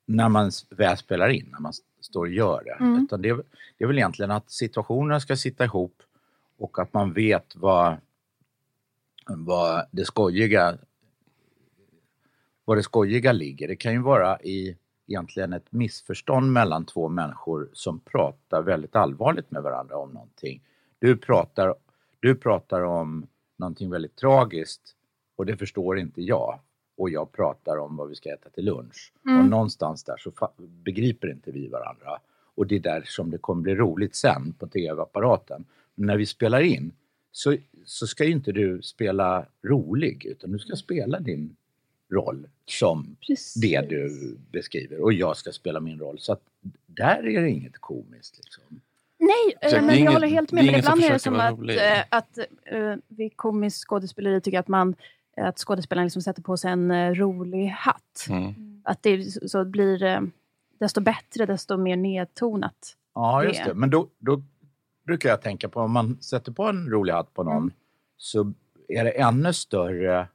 när 0.06 0.30
man 0.30 0.52
väl 0.70 0.98
spelar 0.98 1.30
in, 1.30 1.50
när 1.52 1.60
man 1.60 1.74
står 2.02 2.22
och 2.22 2.32
gör 2.32 2.64
det. 2.64 2.84
Mm. 2.84 3.04
Utan 3.04 3.22
det, 3.22 3.30
är, 3.30 3.36
det 3.78 3.84
är 3.84 3.88
väl 3.88 3.98
egentligen 3.98 4.32
att 4.32 4.52
situationerna 4.52 5.20
ska 5.20 5.36
sitta 5.36 5.64
ihop 5.66 6.04
och 6.58 6.80
att 6.80 6.94
man 6.94 7.14
vet 7.14 7.56
vad, 7.56 7.96
vad 9.28 9.86
det 9.92 10.06
skojiga 10.06 10.78
var 12.66 12.76
det 12.76 12.84
skojiga 12.84 13.32
ligger. 13.32 13.68
Det 13.68 13.76
kan 13.76 13.94
ju 13.94 14.02
vara 14.02 14.40
i 14.42 14.78
egentligen 15.08 15.54
ett 15.54 15.72
missförstånd 15.72 16.52
mellan 16.52 16.86
två 16.86 17.10
människor 17.10 17.70
som 17.74 18.00
pratar 18.00 18.62
väldigt 18.62 18.96
allvarligt 18.96 19.52
med 19.52 19.64
varandra 19.64 19.98
om 19.98 20.10
någonting. 20.10 20.62
Du 21.00 21.18
pratar, 21.18 21.76
du 22.24 22.36
pratar 22.36 22.82
om 22.82 23.28
någonting 23.58 23.90
väldigt 23.90 24.16
tragiskt 24.16 24.96
och 25.36 25.46
det 25.46 25.58
förstår 25.58 26.00
inte 26.00 26.22
jag. 26.22 26.60
Och 26.98 27.10
jag 27.10 27.32
pratar 27.32 27.78
om 27.78 27.96
vad 27.98 28.10
vi 28.10 28.16
ska 28.16 28.34
äta 28.34 28.50
till 28.50 28.66
lunch. 28.66 29.14
Mm. 29.26 29.40
Och 29.40 29.46
någonstans 29.46 30.04
där 30.04 30.18
så 30.18 30.32
begriper 30.58 31.32
inte 31.32 31.52
vi 31.52 31.68
varandra. 31.68 32.20
Och 32.56 32.68
det 32.68 32.76
är 32.76 32.80
där 32.80 33.04
som 33.06 33.32
det 33.32 33.38
kommer 33.38 33.62
bli 33.62 33.76
roligt 33.76 34.16
sen 34.16 34.54
på 34.54 34.68
tv-apparaten. 34.68 35.66
När 35.96 36.18
vi 36.18 36.26
spelar 36.26 36.62
in 36.62 36.92
så, 37.32 37.56
så 37.86 38.08
ska 38.08 38.26
ju 38.26 38.32
inte 38.32 38.52
du 38.52 38.82
spela 38.82 39.46
rolig 39.64 40.26
utan 40.26 40.52
du 40.52 40.60
ska 40.60 40.76
spela 40.76 41.20
din 41.20 41.56
roll 42.12 42.48
som 42.66 43.16
Precis. 43.28 43.54
det 43.54 43.90
du 43.90 44.38
beskriver 44.52 45.02
och 45.02 45.14
jag 45.14 45.38
ska 45.38 45.52
spela 45.52 45.80
min 45.80 46.00
roll. 46.00 46.20
Så 46.20 46.34
att 46.34 46.42
där 46.86 47.28
är 47.28 47.42
det 47.42 47.50
inget 47.50 47.78
komiskt. 47.78 48.38
Liksom. 48.38 48.82
Nej, 49.24 49.72
Så 49.72 49.76
eh, 49.76 49.84
men 49.84 50.04
jag 50.04 50.12
håller 50.12 50.28
helt 50.28 50.52
med. 50.52 50.66
Men 50.66 50.76
ibland 50.76 51.04
är 51.04 51.14
det 51.14 51.20
som 51.20 51.40
att, 51.40 51.60
eh, 51.60 52.04
att 52.10 52.38
eh, 52.66 52.96
vid 53.08 53.38
komiskt 53.38 53.88
skådespeleri 53.88 54.42
tycker 54.42 54.56
jag 54.58 54.62
att 54.62 54.68
man 54.68 54.96
att 55.38 55.60
skådespelaren 55.60 56.06
liksom 56.06 56.22
sätter 56.22 56.42
på 56.42 56.58
sig 56.58 56.72
en 56.72 56.92
eh, 56.92 57.12
rolig 57.12 57.68
hatt. 57.68 58.26
Mm. 58.30 58.54
Att 58.84 59.04
det 59.04 59.24
så 59.24 59.48
så 59.48 59.66
blir 59.66 60.04
eh, 60.04 60.22
desto 60.80 61.02
bättre, 61.02 61.46
desto 61.46 61.78
mer 61.78 61.96
nedtonat. 61.96 62.96
Ja, 63.16 63.44
just 63.44 63.66
det. 63.66 63.74
Men 63.74 63.90
då, 63.90 64.08
då 64.20 64.44
brukar 65.06 65.30
jag 65.30 65.42
tänka 65.42 65.70
på 65.70 65.80
om 65.80 65.92
man 65.92 66.22
sätter 66.22 66.52
på 66.52 66.64
en 66.64 66.90
rolig 66.90 67.14
hatt 67.14 67.34
på 67.34 67.44
någon 67.44 67.58
Mm. 67.58 67.72
så 68.18 68.54
är 68.88 69.04
det 69.04 69.12
ännu 69.12 69.54
större 69.54 70.28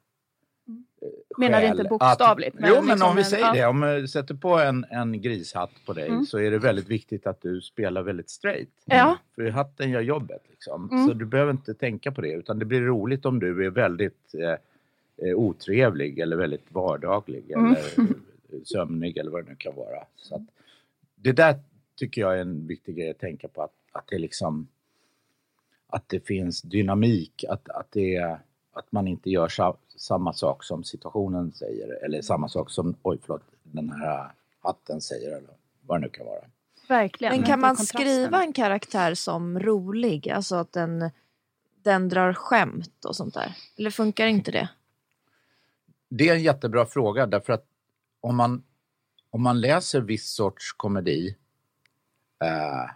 Menar 1.39 1.63
inte 1.63 1.83
att- 1.83 1.89
bokstavligt, 1.89 2.55
men 2.59 2.69
jo, 2.69 2.75
men 2.75 2.87
liksom 2.87 3.09
om 3.09 3.17
vi 3.17 3.23
en- 3.23 3.29
säger 3.29 3.45
ja. 3.47 3.53
det. 3.53 3.67
Om 3.67 3.81
du 4.01 4.09
sätter 4.09 4.35
på 4.35 4.59
en, 4.59 4.85
en 4.91 5.21
grishatt 5.23 5.71
på 5.87 5.93
dig 5.93 6.09
Mm. 6.09 6.27
så 6.27 6.39
är 6.39 6.51
det 6.51 6.59
väldigt 6.59 6.89
viktigt 6.89 7.27
att 7.27 7.43
du 7.43 7.61
spelar 7.61 8.03
väldigt 8.03 8.31
straight. 8.31 8.69
Ja. 8.85 9.19
För 9.35 9.49
hatten 9.51 9.91
gör 9.91 10.01
jobbet. 10.01 10.43
Liksom. 10.51 10.89
Mm. 10.93 11.07
Så 11.09 11.15
du 11.15 11.25
behöver 11.25 11.51
inte 11.53 11.75
tänka 11.75 12.13
på 12.13 12.21
det. 12.21 12.33
Utan 12.33 12.59
det 12.59 12.65
blir 12.65 12.81
roligt 12.81 13.27
om 13.27 13.39
du 13.41 13.67
är 13.67 13.71
väldigt 13.71 14.35
eh, 14.35 15.29
eh, 15.29 15.35
otrevlig 15.37 16.19
eller 16.19 16.37
väldigt 16.37 16.73
vardaglig. 16.73 17.51
Mm. 17.51 17.65
Eller 17.67 17.79
eh, 18.53 18.63
sömnig 18.65 19.17
eller 19.19 19.31
vad 19.31 19.45
det 19.45 19.51
nu 19.51 19.57
kan 19.57 19.75
vara. 19.75 20.05
Så 20.17 20.35
att, 20.35 20.43
det 21.15 21.33
där 21.33 21.59
tycker 21.97 22.21
jag 22.21 22.37
är 22.37 22.41
en 22.41 22.67
viktig 22.67 22.97
grej 22.97 23.11
att 23.11 23.19
tänka 23.19 23.49
på. 23.49 23.63
Att, 23.63 23.73
att 23.93 24.05
det 24.09 24.19
liksom 24.19 24.69
att 25.91 26.09
det 26.09 26.27
finns 26.27 26.63
dynamik, 26.63 27.45
att, 27.49 27.69
att, 27.69 27.87
det 27.93 28.17
är, 28.17 28.39
att 28.79 28.93
man 28.93 29.09
inte 29.09 29.31
gör 29.31 29.49
sa, 29.49 29.77
samma 29.97 30.33
sak 30.33 30.65
som 30.65 30.85
situationen 30.85 31.53
säger 31.53 32.05
eller 32.05 32.23
samma 32.23 32.49
sak 32.49 32.71
som, 32.71 32.97
oj 33.03 33.19
förlåt, 33.23 33.43
den 33.63 33.91
här 33.91 34.33
hatten 34.61 35.01
säger 35.01 35.37
eller 35.37 35.51
vad 35.87 36.01
det 36.01 36.07
nu 36.07 36.09
kan 36.09 36.27
vara. 36.27 36.45
Verkligen. 36.89 37.37
Men 37.37 37.47
kan 37.47 37.61
man 37.61 37.77
skriva 37.77 38.43
en 38.43 38.53
karaktär 38.53 39.15
som 39.15 39.61
rolig? 39.61 40.31
Alltså 40.31 40.57
att 40.57 40.73
den, 40.73 41.11
den 41.83 42.09
drar 42.09 42.33
skämt 42.33 43.05
och 43.05 43.17
sånt 43.17 43.35
där? 43.35 43.57
Eller 43.77 43.91
funkar 43.91 44.27
inte 44.27 44.51
det? 44.51 44.69
Det 46.09 46.29
är 46.29 46.35
en 46.35 46.43
jättebra 46.43 46.87
fråga 46.87 47.27
därför 47.27 47.53
att 47.53 47.65
om 48.21 48.37
man, 48.37 48.63
om 49.31 49.43
man 49.43 49.61
läser 49.61 50.01
viss 50.01 50.31
sorts 50.31 50.73
komedi, 50.73 51.37
eh, 52.45 52.91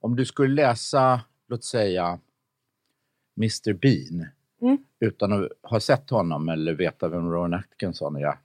om 0.00 0.16
du 0.16 0.24
skulle 0.24 0.54
läsa, 0.54 1.20
låt 1.46 1.64
säga, 1.64 2.18
Mr 3.36 3.72
Bean 3.72 4.26
Mm. 4.28 4.37
Utan 5.00 5.32
att 5.32 5.48
ha 5.62 5.80
sett 5.80 6.10
honom 6.10 6.48
eller 6.48 6.74
veta 6.74 7.08
vem 7.08 7.30
Rowan 7.30 7.54
Atkinson 7.54 8.16
är, 8.16 8.38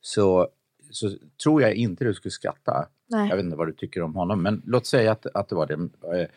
så, 0.00 0.48
så 0.90 1.10
tror 1.42 1.62
jag 1.62 1.74
inte 1.74 2.04
du 2.04 2.14
skulle 2.14 2.32
skratta. 2.32 2.88
Nej. 3.06 3.28
Jag 3.28 3.36
vet 3.36 3.44
inte 3.44 3.56
vad 3.56 3.68
du 3.68 3.72
tycker 3.72 4.02
om 4.02 4.14
honom, 4.14 4.42
men 4.42 4.62
låt 4.66 4.86
säga 4.86 5.12
att, 5.12 5.26
att 5.26 5.48
det 5.48 5.54
var 5.54 5.66
det. 5.66 5.88
Eh, 6.18 6.28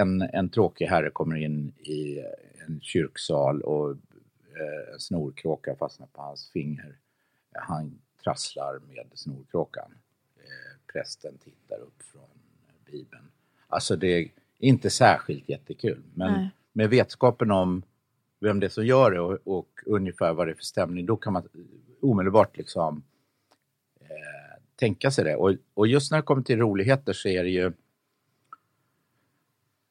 En, 0.00 0.22
en 0.22 0.48
tråkig 0.48 0.86
herre 0.86 1.10
kommer 1.10 1.36
in 1.36 1.68
i 1.78 2.18
en 2.66 2.80
kyrksal 2.82 3.62
och 3.62 3.90
eh, 3.90 4.92
en 4.94 5.00
snorkråka 5.00 5.76
fastnar 5.76 6.06
på 6.06 6.22
hans 6.22 6.50
finger. 6.50 6.96
Han 7.52 7.98
trasslar 8.24 8.80
med 8.88 9.06
snorkråkan. 9.14 9.94
Eh, 10.36 10.92
Prästen 10.92 11.38
tittar 11.38 11.78
upp 11.80 12.02
från 12.12 12.28
Bibeln. 12.86 13.24
Alltså 13.68 13.96
det 13.96 14.06
är 14.06 14.28
inte 14.58 14.90
särskilt 14.90 15.48
jättekul, 15.48 16.02
men 16.14 16.32
Nej. 16.32 16.50
med 16.72 16.90
vetskapen 16.90 17.50
om 17.50 17.82
vem 18.42 18.60
det 18.60 18.66
är 18.66 18.70
som 18.70 18.86
gör 18.86 19.10
det 19.10 19.20
och, 19.20 19.38
och 19.44 19.68
ungefär 19.86 20.32
vad 20.32 20.46
det 20.46 20.50
är 20.50 20.54
för 20.54 20.62
stämning, 20.62 21.06
då 21.06 21.16
kan 21.16 21.32
man 21.32 21.48
omedelbart 22.00 22.56
liksom 22.56 23.02
eh, 24.00 24.62
tänka 24.76 25.10
sig 25.10 25.24
det. 25.24 25.36
Och, 25.36 25.54
och 25.74 25.86
just 25.86 26.10
när 26.10 26.18
det 26.18 26.22
kommer 26.22 26.42
till 26.42 26.58
roligheter 26.58 27.12
så 27.12 27.28
är 27.28 27.44
det 27.44 27.50
ju 27.50 27.72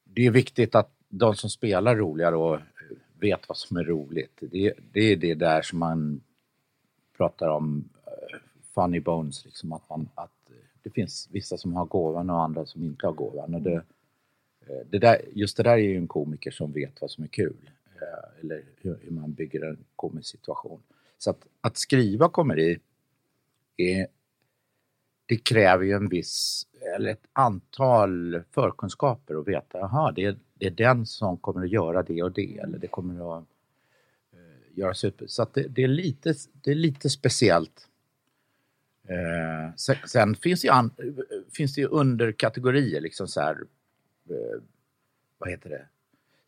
det 0.03 0.26
är 0.26 0.32
viktigt 0.32 0.76
att 0.76 0.91
de 1.10 1.36
som 1.36 1.49
spelar 1.49 1.95
roliga 1.95 2.32
då 2.32 2.61
vet 3.19 3.49
vad 3.49 3.57
som 3.57 3.78
är 3.78 3.84
roligt. 3.84 4.38
Det, 4.40 4.73
det 4.91 4.99
är 4.99 5.15
det 5.15 5.34
där 5.34 5.61
som 5.61 5.80
man 5.80 6.22
pratar 7.18 7.49
om 7.49 7.90
eh, 8.06 8.38
funny 8.76 8.99
bones, 8.99 9.45
liksom 9.45 9.73
att, 9.73 9.90
man, 9.90 10.10
att 10.15 10.32
det 10.84 10.90
finns 10.90 11.30
vissa 11.32 11.57
som 11.57 11.76
har 11.76 11.86
gåvan 11.86 12.30
och 12.30 12.41
andra 12.41 12.65
som 12.65 12.84
inte 12.84 13.06
har 13.06 13.14
gåvan. 13.14 13.56
Och 13.56 13.61
det, 13.61 13.76
eh, 14.68 14.86
det 14.90 14.99
där, 14.99 15.22
just 15.34 15.57
det 15.57 15.64
där 15.64 15.72
är 15.72 15.78
ju 15.78 15.98
en 15.98 16.07
komiker 16.07 16.52
som 16.52 16.72
vet 16.72 17.02
vad 17.02 17.11
som 17.11 17.23
är 17.23 17.28
kul 17.28 17.69
eh, 18.02 18.40
Eller 18.40 18.64
hur, 18.78 19.11
man 19.11 19.34
bygger 19.34 19.65
en 19.65 19.86
komisk 19.95 20.30
situation. 20.30 20.82
Så 21.18 21.30
att, 21.30 21.48
att 21.61 21.78
skriva 21.78 22.30
komedi 22.30 22.80
är, 23.78 24.07
det 25.26 25.38
kräver 25.38 25.86
ju 25.86 25.91
en 25.91 26.10
viss, 26.10 26.68
eller 26.95 27.11
ett 27.11 27.28
antal 27.34 28.41
förkunskaper 28.52 29.36
och 29.36 29.48
veta, 29.48 29.78
jaha, 29.78 30.11
det 30.11 30.26
är, 30.26 30.38
det 30.53 30.65
är 30.68 30.72
den 30.72 31.06
som 31.06 31.38
kommer 31.38 31.64
att 31.64 31.72
göra 31.72 32.03
det 32.03 32.23
och 32.23 32.32
det, 32.32 32.57
eller 32.57 32.78
det 32.78 32.88
kommer 32.88 33.38
att 33.38 33.45
eh, 34.34 34.80
göra 34.80 34.94
super. 34.94 35.28
Så 35.28 35.44
att 35.44 35.53
det, 35.53 35.68
det, 35.68 35.84
är 35.84 35.88
lite, 35.88 36.34
det 36.53 36.72
är 36.72 36.76
lite 36.76 37.10
speciellt. 37.10 37.88
Eh, 39.03 39.76
sen, 39.76 39.95
sen 40.07 40.36
finns 40.36 40.61
det 40.61 40.68
ju, 40.68 40.73
an, 40.73 40.91
finns 41.53 41.76
det 41.76 41.82
ju 41.82 41.88
underkategorier, 41.88 43.02
liksom 43.02 43.28
så 43.28 43.41
här, 43.41 43.57
eh, 44.30 44.61
vad 45.38 45.49
heter 45.49 45.69
det, 45.69 45.86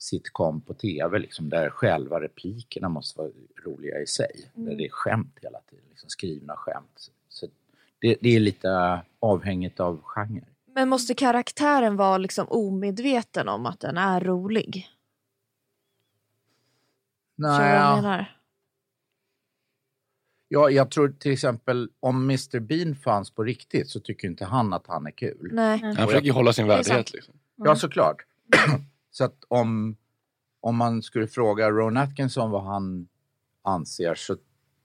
sitcom 0.03 0.61
på 0.61 0.73
tv, 0.73 1.19
liksom, 1.19 1.49
där 1.49 1.69
själva 1.69 2.21
replikerna 2.21 2.89
måste 2.89 3.19
vara 3.19 3.29
roliga 3.65 4.01
i 4.01 4.07
sig. 4.07 4.51
Mm. 4.55 4.69
Där 4.69 4.75
det 4.75 4.85
är 4.85 4.89
skämt 4.89 5.37
hela 5.41 5.59
tiden, 5.59 5.85
liksom 5.89 6.09
skrivna 6.09 6.55
skämt. 6.55 7.11
Så 7.29 7.47
det, 7.99 8.17
det 8.21 8.29
är 8.29 8.39
lite 8.39 9.01
avhängigt 9.19 9.79
av 9.79 10.01
genre. 10.03 10.45
Men 10.75 10.89
måste 10.89 11.13
karaktären 11.13 11.95
vara 11.95 12.17
liksom 12.17 12.47
omedveten 12.49 13.49
om 13.49 13.65
att 13.65 13.79
den 13.79 13.97
är 13.97 14.21
rolig? 14.21 14.89
Vad 17.35 17.53
jag 17.53 17.95
menar? 17.95 18.37
Ja, 20.47 20.69
jag 20.69 20.91
tror 20.91 21.15
till 21.19 21.31
exempel 21.31 21.89
om 21.99 22.23
Mr 22.23 22.59
Bean 22.59 22.95
fanns 22.95 23.31
på 23.31 23.43
riktigt 23.43 23.89
så 23.89 23.99
tycker 23.99 24.27
inte 24.27 24.45
han 24.45 24.73
att 24.73 24.87
han 24.87 25.07
är 25.07 25.11
kul. 25.11 25.49
Nej. 25.53 25.79
Han 25.81 25.95
försöker 25.95 26.25
ju 26.25 26.31
hålla 26.31 26.53
sin 26.53 26.67
värdighet. 26.67 27.13
Liksom. 27.13 27.33
Ja, 27.55 27.75
såklart. 27.75 28.25
Så 29.13 29.23
att 29.23 29.43
om, 29.47 29.95
om 30.61 30.75
man 30.75 31.01
skulle 31.01 31.27
fråga 31.27 31.69
Ron 31.71 31.97
Atkinson 31.97 32.51
vad 32.51 32.63
han 32.63 33.07
anser 33.61 34.15
så 34.15 34.35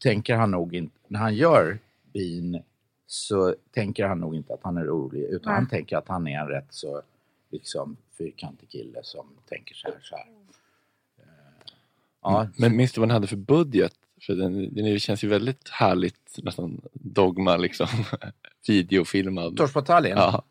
tänker 0.03 0.37
han 0.37 0.51
nog 0.51 0.75
inte, 0.75 0.99
när 1.09 1.21
han 1.21 1.35
gör 1.35 1.79
Bean 2.13 2.63
så 3.07 3.55
tänker 3.71 4.07
han 4.07 4.19
nog 4.21 4.35
inte 4.35 4.55
att 4.55 4.61
han 4.63 4.77
är 4.77 4.85
rolig 4.85 5.21
utan 5.23 5.51
Nej. 5.53 5.55
han 5.61 5.69
tänker 5.69 5.97
att 5.97 6.09
han 6.09 6.27
är 6.29 6.41
en 6.41 6.49
rätt 6.49 6.67
så 6.71 7.03
liksom 7.51 7.97
fyrkantig 8.19 8.69
kille 8.69 9.01
som 9.03 9.27
tänker 9.49 9.75
så 9.75 9.89
här. 9.89 9.99
Så 10.03 10.17
här. 10.17 10.25
Eh, 11.19 11.25
Ja, 12.23 12.49
Men 12.57 12.77
minns 12.77 12.93
du 12.93 13.01
vad 13.01 13.09
den 13.09 13.15
hade 13.15 13.27
för 13.27 13.37
budget? 13.37 13.95
För 14.21 14.33
den, 14.35 14.75
den 14.75 14.99
känns 15.01 15.25
ju 15.25 15.29
väldigt 15.29 15.69
härligt, 15.69 16.39
nästan 16.43 16.81
dogma 16.93 17.57
liksom. 17.57 17.87
Videofilmad. 18.69 19.57
Torsbataljen, 19.57 20.19
Ja. 20.19 20.43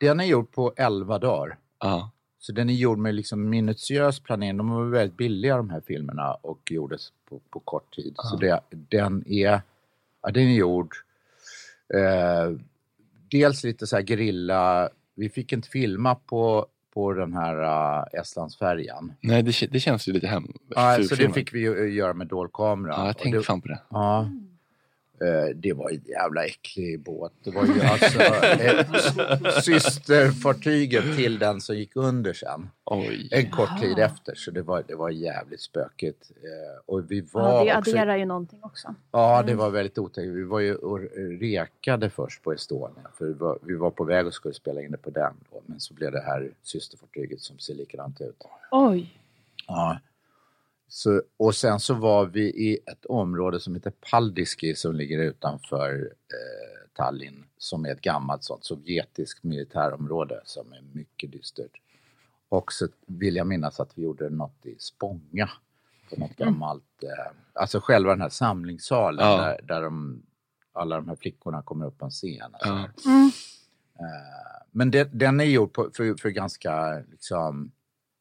den 0.00 0.20
är 0.20 0.24
gjord 0.24 0.50
på 0.52 0.72
11 0.76 1.18
dagar. 1.18 1.58
Ja. 1.78 2.10
Så 2.38 2.52
den 2.52 2.70
är 2.70 2.74
gjord 2.74 2.98
med 2.98 3.14
liksom 3.14 3.50
minutiös 3.50 4.20
planering. 4.20 4.56
De 4.56 4.70
var 4.70 4.84
väldigt 4.84 5.16
billiga 5.16 5.56
de 5.56 5.70
här 5.70 5.80
filmerna 5.86 6.34
och 6.34 6.70
gjordes 6.70 7.12
på, 7.28 7.40
på 7.50 7.60
kort 7.60 7.94
tid. 7.94 8.14
Så 8.16 8.36
det, 8.36 8.60
den, 8.70 9.24
är, 9.26 9.60
ja, 10.22 10.30
den 10.30 10.42
är 10.42 10.54
gjord 10.54 10.96
eh, 11.94 12.56
dels 13.30 13.64
lite 13.64 13.86
så 13.86 13.96
här 13.96 14.02
gerilla. 14.02 14.88
Vi 15.14 15.28
fick 15.28 15.52
inte 15.52 15.68
filma 15.68 16.14
på, 16.14 16.66
på 16.94 17.12
den 17.12 17.34
här 17.34 17.62
uh, 17.62 18.20
Estlandsfärjan. 18.20 19.12
Nej, 19.20 19.42
det, 19.42 19.72
det 19.72 19.80
känns 19.80 20.08
ju 20.08 20.12
lite 20.12 20.26
hem... 20.26 20.52
Ja, 20.68 20.98
så 21.08 21.14
det 21.14 21.32
fick 21.32 21.54
vi 21.54 21.60
ju 21.60 21.94
göra 21.94 22.14
med 22.14 22.26
dolkamera. 22.26 22.92
Ja, 22.92 23.06
jag 23.06 23.18
tänkte 23.18 23.38
det- 23.38 23.44
fan 23.44 23.60
på 23.60 23.68
det. 23.68 23.80
Ja. 23.88 24.30
Eh, 25.20 25.56
Det 25.56 25.72
var 25.72 25.90
en 25.90 26.02
jävla 26.06 26.44
äcklig 26.44 27.00
båt. 27.00 27.32
Det 27.44 27.50
var 27.50 27.66
ju 27.66 27.80
alltså 27.82 28.18
systerfartyget 29.60 31.16
till 31.16 31.38
den 31.38 31.60
som 31.60 31.76
gick 31.76 31.96
under 31.96 32.32
sen. 32.32 32.70
Oj. 32.84 33.28
En 33.32 33.50
kort 33.50 33.80
tid 33.80 33.98
efter, 33.98 34.34
så 34.34 34.50
det 34.50 34.62
var, 34.62 34.84
det 34.88 34.94
var 34.94 35.10
jävligt 35.10 35.60
spökigt. 35.60 36.30
Eh, 36.36 36.80
Och 36.86 37.10
vi 37.10 37.20
var 37.20 37.42
Ja, 37.42 37.64
det 37.72 37.78
också... 37.78 37.90
adderar 37.90 38.16
ju 38.16 38.24
någonting 38.24 38.58
också. 38.62 38.94
Ja, 39.12 39.42
det 39.42 39.54
var 39.54 39.70
väldigt 39.70 39.98
otäckt. 39.98 40.28
Vi 40.28 40.42
var 40.44 40.60
ju 40.60 40.74
och 40.74 41.00
rekade 41.40 42.10
först 42.10 42.42
på 42.42 42.52
Estonia. 42.52 43.10
För 43.18 43.26
vi 43.26 43.32
var, 43.32 43.58
vi 43.62 43.74
var 43.74 43.90
på 43.90 44.04
väg 44.04 44.26
och 44.26 44.34
skulle 44.34 44.54
spela 44.54 44.82
in 44.82 44.90
det 44.90 44.98
på 44.98 45.10
den. 45.10 45.34
Då, 45.52 45.62
men 45.66 45.80
så 45.80 45.94
blev 45.94 46.12
det 46.12 46.20
här 46.22 46.50
systerfartyget 46.62 47.40
som 47.40 47.58
ser 47.58 47.74
likadant 47.74 48.20
ut. 48.20 48.42
Oj. 48.70 49.18
Ja. 49.66 49.98
Så, 50.88 51.22
och 51.36 51.54
sen 51.54 51.80
så 51.80 51.94
var 51.94 52.26
vi 52.26 52.42
i 52.42 52.78
ett 52.86 53.04
område 53.06 53.60
som 53.60 53.74
heter 53.74 53.92
Paldiski 54.10 54.74
som 54.74 54.94
ligger 54.94 55.18
utanför 55.18 55.94
eh, 56.10 56.90
Tallinn. 56.96 57.44
Som 57.58 57.84
är 57.86 57.90
ett 57.92 58.00
gammalt 58.00 58.44
sånt 58.44 58.64
sovjetiskt 58.64 59.44
militärområde 59.44 60.40
som 60.44 60.72
är 60.72 60.82
mycket 60.92 61.32
dystert. 61.32 61.72
Och 62.48 62.72
så 62.72 62.88
vill 63.06 63.36
jag 63.36 63.46
minnas 63.46 63.80
att 63.80 63.90
vi 63.98 64.02
gjorde 64.02 64.30
något 64.30 64.66
i 64.66 64.76
Spånga. 64.78 65.50
på 66.10 66.20
något 66.20 66.36
gammalt, 66.36 67.02
eh, 67.02 67.32
alltså 67.52 67.80
själva 67.80 68.10
den 68.10 68.20
här 68.20 68.28
samlingssalen 68.28 69.26
Ja. 69.26 69.36
där, 69.36 69.60
där 69.62 69.82
de, 69.82 70.22
alla 70.72 70.96
de 70.96 71.08
här 71.08 71.16
flickorna 71.16 71.62
kommer 71.62 71.86
upp 71.86 71.98
på 71.98 72.04
en 72.04 72.10
scen. 72.10 72.50
här. 72.60 72.90
Mm. 73.06 73.26
Eh, 73.98 74.62
Men 74.70 74.90
det, 74.90 75.04
den 75.12 75.40
är 75.40 75.44
gjord 75.44 75.72
på, 75.72 75.90
för, 75.94 76.14
för 76.20 76.28
ganska 76.28 77.02
liksom, 77.10 77.72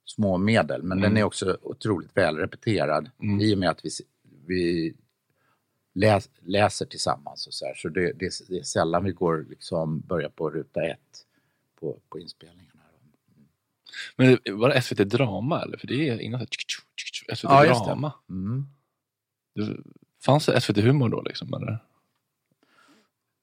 små 0.06 0.38
medel, 0.38 0.84
men 0.84 0.98
den 1.02 1.12
Mm. 1.12 1.18
är 1.18 1.24
också 1.24 1.58
otroligt 1.62 2.18
väl 2.18 2.38
repeterad 2.38 3.10
Mm. 3.24 3.42
i 3.42 3.54
och 3.54 3.58
med 3.58 3.70
att 3.70 3.86
vi, 3.86 3.90
vi 4.46 4.94
läs, 5.94 6.30
läser 6.40 6.86
tillsammans. 6.86 7.48
Och 7.48 7.54
så 7.54 7.66
här. 7.66 7.74
så 7.76 7.90
det, 7.90 8.14
det, 8.14 8.26
är- 8.26 8.50
det 8.50 8.58
är 8.60 8.64
sällan 8.64 9.04
vi 9.04 9.12
går 9.12 9.46
liksom, 9.50 10.00
börjar 10.00 10.30
på 10.30 10.50
ruta 10.50 10.84
ett 10.84 11.26
på, 11.80 12.00
på 12.10 12.20
inspelningarna. 12.20 12.72
Men 14.16 14.38
det- 14.44 14.52
var 14.52 14.70
det 14.70 14.82
SVT 14.82 15.04
Drama 15.10 15.62
eller? 15.62 15.78
För 15.78 15.88
det 15.88 16.10
är 16.10 16.20
innan 16.20 16.40
så 16.40 16.46
här, 16.46 17.36
SVT 17.36 17.50
Ja, 17.50 18.14
det. 18.28 18.34
Mm. 18.34 18.66
Det, 19.56 19.78
fanns 20.26 20.46
det 20.46 20.62
SVT 20.62 20.78
Humor 20.78 21.10
då 21.10 21.22
liksom? 21.22 21.54
Eller? 21.54 21.78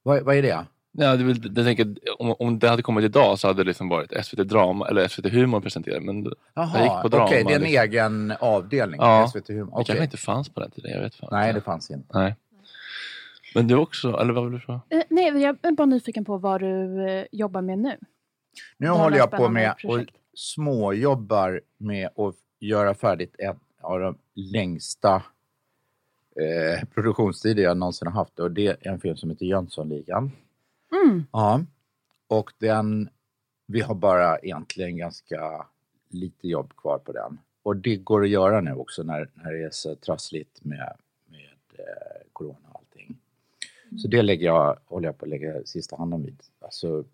Vad, 0.02 0.22
vad 0.22 0.36
är 0.36 0.42
det? 0.42 0.66
Ja, 0.94 1.16
det, 1.16 1.50
jag 1.56 1.66
tänker, 1.66 1.94
om, 2.18 2.34
om 2.38 2.58
det 2.58 2.68
hade 2.68 2.82
kommit 2.82 3.04
idag 3.04 3.38
så 3.38 3.46
hade 3.46 3.62
det 3.62 3.66
liksom 3.66 3.88
varit 3.88 4.26
SVT 4.26 4.48
Drama 4.48 4.88
eller 4.88 5.08
SVT 5.08 5.32
Humor 5.32 5.60
presenterat. 5.60 6.02
Men 6.02 6.24
jag 6.24 6.34
Jaha, 6.54 6.82
gick 6.82 7.02
på 7.02 7.08
drama. 7.08 7.24
okej, 7.24 7.44
det 7.44 7.52
är 7.52 7.56
en 7.56 7.62
liksom. 7.62 7.82
egen 7.82 8.32
avdelning. 8.40 9.00
Ja, 9.00 9.28
SVT 9.28 9.48
Humor. 9.48 9.64
det 9.66 9.72
Okej. 9.72 9.84
kanske 9.84 10.04
inte 10.04 10.16
fanns 10.16 10.48
på 10.48 10.60
den 10.60 10.70
tiden. 10.70 10.90
Jag 10.90 11.00
vet 11.00 11.14
fan. 11.14 11.28
Nej, 11.32 11.52
det 11.52 11.60
fanns 11.60 11.90
inte. 11.90 12.18
Nej. 12.18 12.36
Men 13.54 13.68
du 13.68 13.76
också, 13.76 14.16
eller 14.16 14.32
vad 14.32 14.44
vill 14.44 14.52
du 14.52 14.60
fråga? 14.60 14.80
Eh, 14.90 15.02
nej, 15.08 15.42
jag 15.42 15.56
är 15.62 15.72
bara 15.72 15.86
nyfiken 15.86 16.24
på 16.24 16.38
vad 16.38 16.60
du 16.60 17.06
eh, 17.08 17.24
jobbar 17.32 17.62
med 17.62 17.78
nu. 17.78 17.96
Nu 18.76 18.88
Vad 18.88 18.98
håller 18.98 19.16
jag 19.16 19.30
på 19.30 19.48
med 19.48 19.74
och 19.84 20.00
småjobbar 20.34 21.60
med 21.78 22.06
att 22.06 22.34
göra 22.60 22.94
färdigt 22.94 23.34
en 23.38 23.56
av 23.80 24.00
de 24.00 24.18
längsta 24.34 25.14
eh, 26.36 26.88
produktionstider 26.94 27.62
jag 27.62 27.76
någonsin 27.76 28.08
har 28.08 28.14
haft. 28.14 28.38
Och 28.38 28.50
det 28.50 28.66
är 28.66 28.88
en 28.88 29.00
film 29.00 29.16
som 29.16 29.30
heter 29.30 29.46
Jönssonligan. 29.46 30.30
Mm. 30.92 31.24
Ja. 31.32 31.64
Och 32.26 32.52
den, 32.58 33.08
vi 33.66 33.80
har 33.80 33.94
bara 33.94 34.38
egentligen 34.38 34.96
ganska 34.96 35.66
lite 36.08 36.48
jobb 36.48 36.76
kvar 36.76 36.98
på 36.98 37.12
den. 37.12 37.38
Och 37.62 37.76
det 37.76 37.96
går 37.96 38.22
att 38.22 38.28
göra 38.30 38.60
nu 38.60 38.72
också 38.74 39.02
när, 39.02 39.30
när 39.34 39.52
det 39.52 39.62
är 39.64 39.70
så 39.70 39.94
trassligt 39.96 40.64
med, 40.64 40.96
med 41.26 41.50
eh, 41.78 42.22
corona 42.32 42.68
och 42.72 42.78
allting. 42.78 43.16
Så 43.98 44.08
det 44.08 44.22
lägger 44.22 44.46
jag, 44.46 44.78
håller 44.86 45.08
jag 45.08 45.18
på 45.18 45.24
att 45.24 45.28
lägga 45.28 45.64
sista 45.64 45.96
handen 45.96 46.22
vid. 46.22 46.42
Alltså 46.60 47.04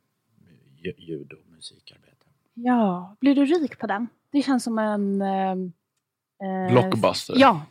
lju- 0.76 0.94
ljud 0.98 1.32
och 1.32 1.38
musikarbete. 1.56 2.26
Ja, 2.54 3.16
blir 3.20 3.34
du 3.34 3.44
rik 3.44 3.78
på 3.78 3.86
den? 3.86 4.06
Det 4.30 4.42
känns 4.42 4.64
som 4.64 4.78
en... 4.78 5.22
Eh, 5.22 5.50
eh, 6.48 6.70
Blockbuster. 6.72 7.34
Ja. 7.38 7.62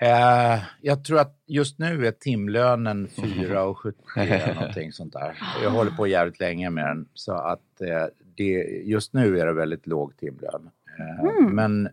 Eh, 0.00 0.62
jag 0.80 1.04
tror 1.04 1.18
att 1.18 1.42
just 1.46 1.78
nu 1.78 2.06
är 2.06 2.12
timlönen 2.12 3.08
4,70 3.16 3.94
eller 4.16 4.54
någonting 4.54 4.92
sånt 4.92 5.12
där. 5.12 5.38
Jag 5.62 5.70
håller 5.70 5.90
på 5.90 6.06
jävligt 6.06 6.40
länge 6.40 6.70
med 6.70 6.84
den. 6.86 7.08
Så 7.14 7.32
att 7.32 7.80
eh, 7.80 8.06
det, 8.36 8.52
just 8.84 9.12
nu 9.12 9.40
är 9.40 9.46
det 9.46 9.52
väldigt 9.52 9.86
låg 9.86 10.16
timlön. 10.16 10.70
Eh, 10.98 11.20
Mm. 11.20 11.54
Men 11.54 11.88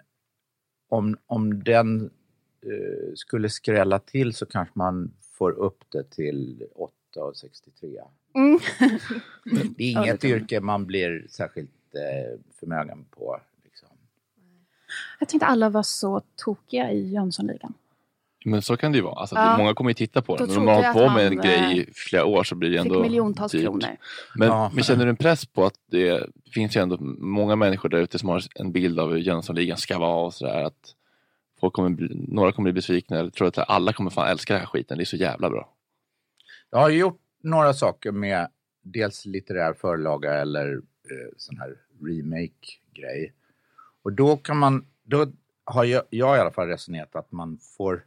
om, 0.89 1.17
om 1.25 1.63
den 1.63 2.09
skulle 3.15 3.49
skrälla 3.49 3.99
till 3.99 4.33
så 4.33 4.45
kanske 4.45 4.71
man 4.79 5.13
får 5.21 5.51
upp 5.51 5.83
det 5.89 6.11
till 6.11 6.63
8,63. 7.15 7.97
Mm. 8.35 8.59
Det 9.77 9.83
är 9.83 9.91
inget 9.91 10.23
yrke 10.23 10.59
man 10.59 10.85
blir 10.85 11.27
särskilt 11.29 11.71
förmögen 12.59 13.05
på. 13.11 13.39
Liksom. 13.63 13.89
Jag 15.19 15.29
tänkte 15.29 15.45
alla 15.45 15.69
var 15.69 15.83
så 15.83 16.21
tokiga 16.35 16.91
i 16.91 17.09
Jönssonligan. 17.09 17.73
Men 18.45 18.61
så 18.61 18.77
kan 18.77 18.91
det 18.91 18.97
ju 18.97 19.03
vara. 19.03 19.15
Alltså, 19.19 19.35
Ja. 19.35 19.57
Många 19.57 19.73
kommer 19.73 19.89
ju 19.89 19.93
titta 19.93 20.21
på 20.21 20.35
den. 20.37 20.47
Men 20.47 20.57
om 20.57 20.65
man 20.65 20.83
har 20.83 20.93
på 20.93 21.09
med 21.09 21.27
en 21.27 21.37
grej 21.37 21.55
eh, 21.57 21.71
i 21.77 21.89
flera 21.95 22.25
år 22.25 22.43
så 22.43 22.55
blir 22.55 22.69
det 22.69 22.77
Fick 22.77 22.91
ändå 22.91 23.01
miljontals 23.01 23.51
dyrt. 23.51 23.61
kronor. 23.63 23.87
Men, 24.35 24.47
Ja. 24.47 24.71
men 24.73 24.83
känner 24.83 25.03
du 25.05 25.09
en 25.09 25.15
press 25.17 25.45
på 25.45 25.65
att 25.65 25.73
det 25.91 26.23
finns 26.53 26.77
ju 26.77 26.81
ändå 26.81 26.97
många 27.19 27.55
människor 27.55 27.89
där 27.89 27.97
ute 27.97 28.19
som 28.19 28.29
har 28.29 28.43
en 28.55 28.71
bild 28.71 28.99
av 28.99 29.09
hur 29.09 29.17
Jönssonligan 29.17 29.77
ska 29.77 29.99
vara 29.99 30.25
och 30.25 30.33
sådär. 30.33 30.63
Att 30.63 30.93
folk 31.59 31.73
kommer 31.73 31.89
bli, 31.89 32.09
några 32.27 32.51
kommer 32.51 32.65
bli 32.71 32.73
besvikna. 32.73 33.17
Jag 33.17 33.33
tror 33.33 33.47
att 33.47 33.57
alla 33.69 33.93
kommer 33.93 34.09
fan 34.09 34.27
älska 34.27 34.53
den 34.53 34.59
här 34.61 34.67
skiten. 34.67 34.97
Det 34.97 35.03
är 35.03 35.05
så 35.05 35.17
jävla 35.17 35.49
bra. 35.49 35.69
Jag 36.69 36.79
har 36.79 36.89
gjort 36.89 37.21
några 37.43 37.73
saker 37.73 38.11
med 38.11 38.47
dels 38.83 39.25
litterär 39.25 39.73
förlaga 39.73 40.33
eller 40.33 40.73
eh, 40.75 41.33
sån 41.37 41.57
här 41.57 41.75
remake-grej. 42.01 43.33
Och 44.03 44.13
då 44.13 44.37
kan 44.37 44.57
man, 44.57 44.85
då 45.03 45.27
har 45.63 45.83
jag, 45.83 46.03
jag 46.09 46.37
i 46.37 46.39
alla 46.39 46.51
fall 46.51 46.67
resonerat 46.67 47.15
att 47.15 47.31
man 47.31 47.57
får... 47.77 48.03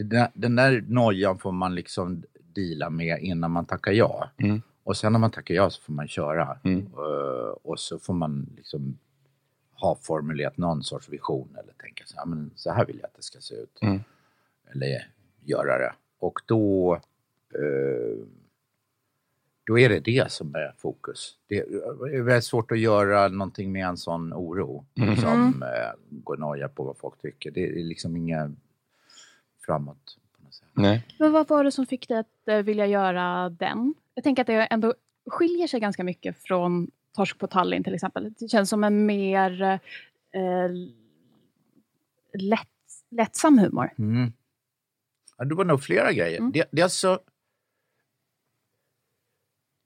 Den 0.00 0.08
där, 0.08 0.28
den 0.34 0.56
där 0.56 0.84
nojan 0.88 1.38
får 1.38 1.52
man 1.52 1.74
liksom 1.74 2.22
deala 2.54 2.90
med 2.90 3.18
innan 3.22 3.50
man 3.50 3.64
tackar 3.64 3.92
ja. 3.92 4.30
Mm. 4.36 4.62
Och 4.84 4.96
sen 4.96 5.12
när 5.12 5.20
man 5.20 5.30
tackar 5.30 5.54
ja 5.54 5.70
så 5.70 5.82
får 5.82 5.92
man 5.92 6.08
köra. 6.08 6.58
Mm. 6.64 6.78
Eh, 6.86 7.50
och 7.62 7.80
så 7.80 7.98
får 7.98 8.14
man 8.14 8.48
liksom 8.56 8.98
ha 9.72 9.98
formulerat 10.02 10.56
någon 10.56 10.82
sorts 10.82 11.08
vision 11.08 11.56
eller 11.62 11.72
tänka 11.72 12.04
så 12.06 12.16
här, 12.16 12.26
men 12.26 12.50
så 12.56 12.72
här 12.72 12.86
vill 12.86 12.96
jag 13.00 13.06
att 13.06 13.14
det 13.16 13.22
ska 13.22 13.40
se 13.40 13.54
ut. 13.54 13.78
Mm. 13.82 14.00
Eller 14.72 15.06
göra 15.44 15.78
det. 15.78 15.92
Och 16.18 16.40
då, 16.46 16.94
eh, 17.54 18.24
då 19.66 19.78
är 19.78 19.88
det 19.88 20.00
det 20.00 20.32
som 20.32 20.54
är 20.54 20.74
fokus. 20.78 21.36
Det 21.48 21.58
är 21.58 22.22
väldigt 22.22 22.44
svårt 22.44 22.72
att 22.72 22.78
göra 22.78 23.28
någonting 23.28 23.72
med 23.72 23.86
en 23.86 23.96
sån 23.96 24.32
oro 24.34 24.84
Mm. 24.96 25.16
som 25.16 25.62
eh, 25.62 25.92
går 26.10 26.36
noja 26.36 26.68
på 26.68 26.84
vad 26.84 26.96
folk 26.96 27.20
tycker. 27.22 27.50
Det 27.50 27.66
är 27.68 27.84
liksom 27.84 28.16
inga 28.16 28.52
framåt. 29.70 30.18
På 30.36 30.42
något 30.42 30.54
sätt. 30.54 30.68
Nej. 30.72 31.06
Men 31.18 31.32
vad 31.32 31.48
var 31.48 31.64
det 31.64 31.72
som 31.72 31.86
fick 31.86 32.08
dig 32.08 32.18
att 32.18 32.48
eh, 32.48 32.56
vilja 32.56 32.86
göra 32.86 33.48
den? 33.48 33.94
Jag 34.14 34.24
tänker 34.24 34.42
att 34.42 34.46
det 34.46 34.54
ändå 34.54 34.94
skiljer 35.26 35.66
sig 35.66 35.80
ganska 35.80 36.04
mycket 36.04 36.38
från 36.38 36.90
Torsk 37.16 37.38
på 37.38 37.46
Tallinn 37.46 37.84
till 37.84 37.94
exempel. 37.94 38.32
Det 38.38 38.48
känns 38.48 38.70
som 38.70 38.84
en 38.84 39.06
mer 39.06 39.62
eh, 39.62 40.70
lätt, 42.38 42.68
lättsam 43.10 43.58
humor. 43.58 43.90
Mm. 43.98 44.32
Ja, 45.36 45.44
det 45.44 45.54
var 45.54 45.64
nog 45.64 45.82
flera 45.82 46.12
grejer. 46.12 46.38
Mm. 46.38 46.52
Det, 46.52 46.68
dels 46.70 46.94
så... 46.94 47.18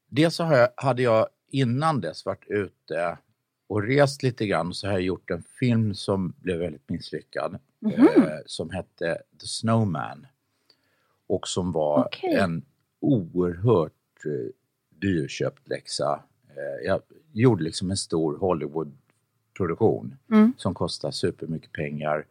Dels 0.06 0.35
så 0.35 0.43
jag, 0.43 0.69
hade 0.77 1.02
jag 1.02 1.28
innan 1.48 2.01
dess 2.01 2.27
varit 2.27 2.44
ute 2.47 3.19
och 3.66 3.82
rest 3.82 4.23
lite 4.23 4.47
grann 4.47 4.74
så 4.74 4.86
har 4.86 4.93
jag 4.93 5.03
gjort 5.03 5.31
en 5.31 5.43
film 5.43 5.95
som 5.95 6.32
blev 6.41 6.59
väldigt 6.59 6.89
misslyckad. 6.89 7.59
Mhm. 7.81 8.09
Eh, 8.16 8.28
som 8.47 8.70
hette 8.70 9.23
The 9.41 9.47
Snowman. 9.47 10.27
Och 11.27 11.49
som 11.49 11.73
var 11.73 12.05
Okej. 12.05 12.35
en 12.35 12.62
oerhört 13.01 13.93
eh, 14.27 14.51
dyrköpt 14.99 15.69
läxa. 15.69 16.23
Eh, 16.49 16.86
jag 16.86 17.03
gjorde 17.32 17.65
liksom 17.65 17.91
en 17.91 17.97
stor 17.97 18.39
Hollywood-produktion 18.39 20.16
Mm. 20.31 20.53
som 20.57 20.74
kostade 20.74 21.12
supermycket 21.12 21.73
pengar. 21.73 22.27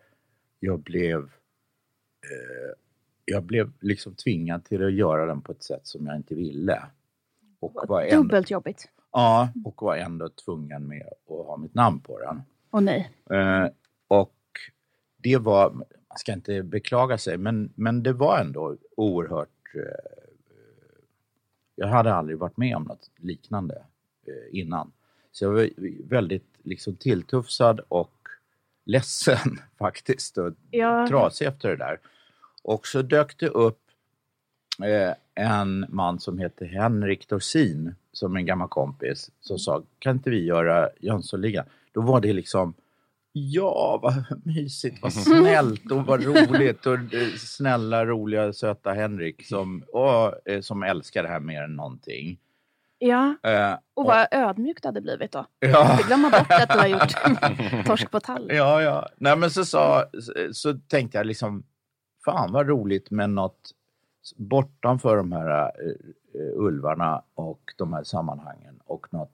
Jag 0.59 0.79
blev 0.79 1.19
eh, 2.21 2.73
jag 3.25 3.43
blev 3.43 3.71
liksom 3.79 4.15
tvingad 4.15 4.65
till 4.65 4.85
att 4.85 4.93
göra 4.93 5.25
den 5.25 5.41
på 5.41 5.51
ett 5.51 5.63
sätt 5.63 5.87
som 5.87 6.07
jag 6.07 6.15
inte 6.15 6.35
ville. 6.35 6.83
Och 7.59 7.73
var 7.87 8.11
Dubbelt 8.11 8.49
jobbigt. 8.51 8.89
Ja, 9.13 9.49
och 9.65 9.81
var 9.81 9.95
ändå 9.95 10.29
tvungen 10.29 10.87
med 10.87 11.07
att 11.07 11.45
ha 11.45 11.57
mitt 11.57 11.73
namn 11.73 11.99
på 11.99 12.19
den. 12.19 12.41
Och 12.69 12.83
nej. 12.83 13.11
Eh, 13.29 13.67
och 14.07 14.35
det 15.17 15.37
var, 15.37 15.71
man 15.71 15.85
ska 16.17 16.33
inte 16.33 16.63
beklaga 16.63 17.17
sig, 17.17 17.37
men, 17.37 17.73
men 17.75 18.03
det 18.03 18.13
var 18.13 18.39
ändå 18.39 18.77
oerhört... 18.97 19.75
Eh, 19.75 19.81
jag 21.75 21.87
hade 21.87 22.13
aldrig 22.13 22.37
varit 22.37 22.57
med 22.57 22.75
om 22.75 22.83
något 22.83 23.11
liknande 23.17 23.75
eh, 24.27 24.59
innan. 24.59 24.91
Så 25.31 25.45
jag 25.45 25.51
var 25.51 25.69
väldigt 26.09 26.47
liksom 26.63 26.95
tilltufsad 26.95 27.79
och 27.87 28.13
ledsen 28.85 29.59
faktiskt 29.77 30.37
och 30.37 30.53
Ja. 30.71 31.07
trasig 31.07 31.45
efter 31.47 31.69
det 31.69 31.75
där. 31.75 31.99
Och 32.63 32.87
så 32.87 33.01
dök 33.01 33.39
det 33.39 33.47
upp 33.47 33.82
en 35.35 35.85
man 35.89 36.19
som 36.19 36.39
heter 36.39 36.65
Henrik 36.65 37.27
Dorsin, 37.29 37.95
som 38.11 38.35
är 38.35 38.39
en 38.39 38.45
gammal 38.45 38.67
kompis, 38.67 39.31
som 39.41 39.59
sa 39.59 39.83
kan 39.99 40.15
inte 40.15 40.29
vi 40.29 40.45
göra 40.45 40.89
Jönssonligan? 40.99 41.65
Då 41.91 42.01
var 42.01 42.21
det 42.21 42.33
liksom 42.33 42.73
Ja, 43.35 43.99
vad 44.01 44.23
mysigt, 44.45 45.01
vad 45.01 45.13
snällt 45.23 45.91
och 45.91 46.05
vad 46.05 46.23
roligt 46.23 46.85
och 46.85 46.93
eh, 46.93 47.27
snälla, 47.37 48.05
roliga, 48.05 48.53
söta 48.53 48.91
Henrik 48.91 49.47
som, 49.47 49.83
åh, 49.87 50.31
eh, 50.45 50.61
som 50.61 50.83
älskar 50.83 51.23
det 51.23 51.29
här 51.29 51.39
mer 51.39 51.61
än 51.61 51.75
någonting. 51.75 52.39
Ja, 52.97 53.35
Eh, 53.43 53.77
och 53.93 54.05
vad 54.05 54.27
ödmjukt 54.31 54.83
det 54.83 54.87
hade 54.87 55.01
blivit 55.01 55.31
då. 55.31 55.45
Ja. 55.59 55.91
Inte 55.91 56.07
glömma 56.07 56.29
bort 56.29 56.51
att 56.51 56.69
du 56.69 56.79
har 56.79 56.87
gjort 56.87 57.85
Torsk 57.85 58.11
på 58.11 58.19
Tallinn. 58.19 58.57
Ja, 58.57 58.81
ja. 58.81 59.09
Nej, 59.17 59.37
men 59.37 59.51
så, 59.51 59.65
sa, 59.65 60.05
så 60.51 60.73
tänkte 60.73 61.17
jag 61.17 61.27
liksom, 61.27 61.63
fan 62.25 62.51
vad 62.51 62.67
roligt 62.67 63.11
med 63.11 63.29
något 63.29 63.71
bortanför 64.35 65.17
de 65.17 65.31
här 65.31 65.71
uh, 65.85 66.51
ulvarna 66.55 67.23
och 67.33 67.61
de 67.77 67.93
här 67.93 68.03
sammanhangen 68.03 68.79
och 68.85 69.13
något, 69.13 69.31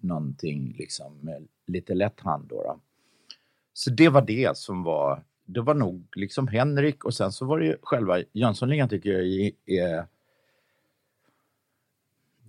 någonting 0.00 0.74
liksom 0.78 1.18
med 1.20 1.48
lite 1.66 1.94
lätt 1.94 2.20
hand 2.20 2.48
då. 2.48 2.62
då. 2.62 2.80
Så 3.72 3.90
det 3.90 4.08
var 4.08 4.22
det 4.22 4.56
som 4.56 4.82
var, 4.82 5.24
det 5.44 5.60
var 5.60 5.74
nog 5.74 6.06
liksom 6.16 6.48
Henrik 6.48 7.04
och 7.04 7.14
sen 7.14 7.32
så 7.32 7.46
var 7.46 7.58
det 7.58 7.66
ju 7.66 7.76
själva 7.82 8.18
Jönssonligan 8.32 8.88
tycker 8.88 9.10
jag 9.10 9.52
är, 9.66 10.06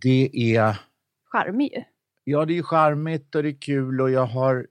det 0.02 0.56
är, 0.56 0.80
Charmig 1.26 1.86
ja 2.24 2.46
det 2.46 2.58
är 2.58 2.64
charmigt 2.64 3.36
och 3.36 3.44
det 3.44 3.50
är 3.50 3.62
kul 3.62 4.02
och 4.02 4.12
jag 4.12 4.26
har, 4.26 4.68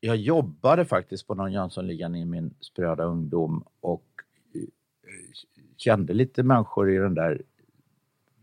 jag 0.00 0.16
jobbade 0.16 0.84
faktiskt 0.84 1.26
på 1.26 1.34
någon 1.34 1.52
Jönssonligan 1.52 2.14
i 2.14 2.24
min 2.24 2.54
spröda 2.60 3.04
ungdom 3.04 3.64
och 3.80 4.04
kände 5.82 6.12
lite 6.12 6.42
människor 6.42 6.90
i 6.90 6.96
den 6.98 7.14
där 7.14 7.42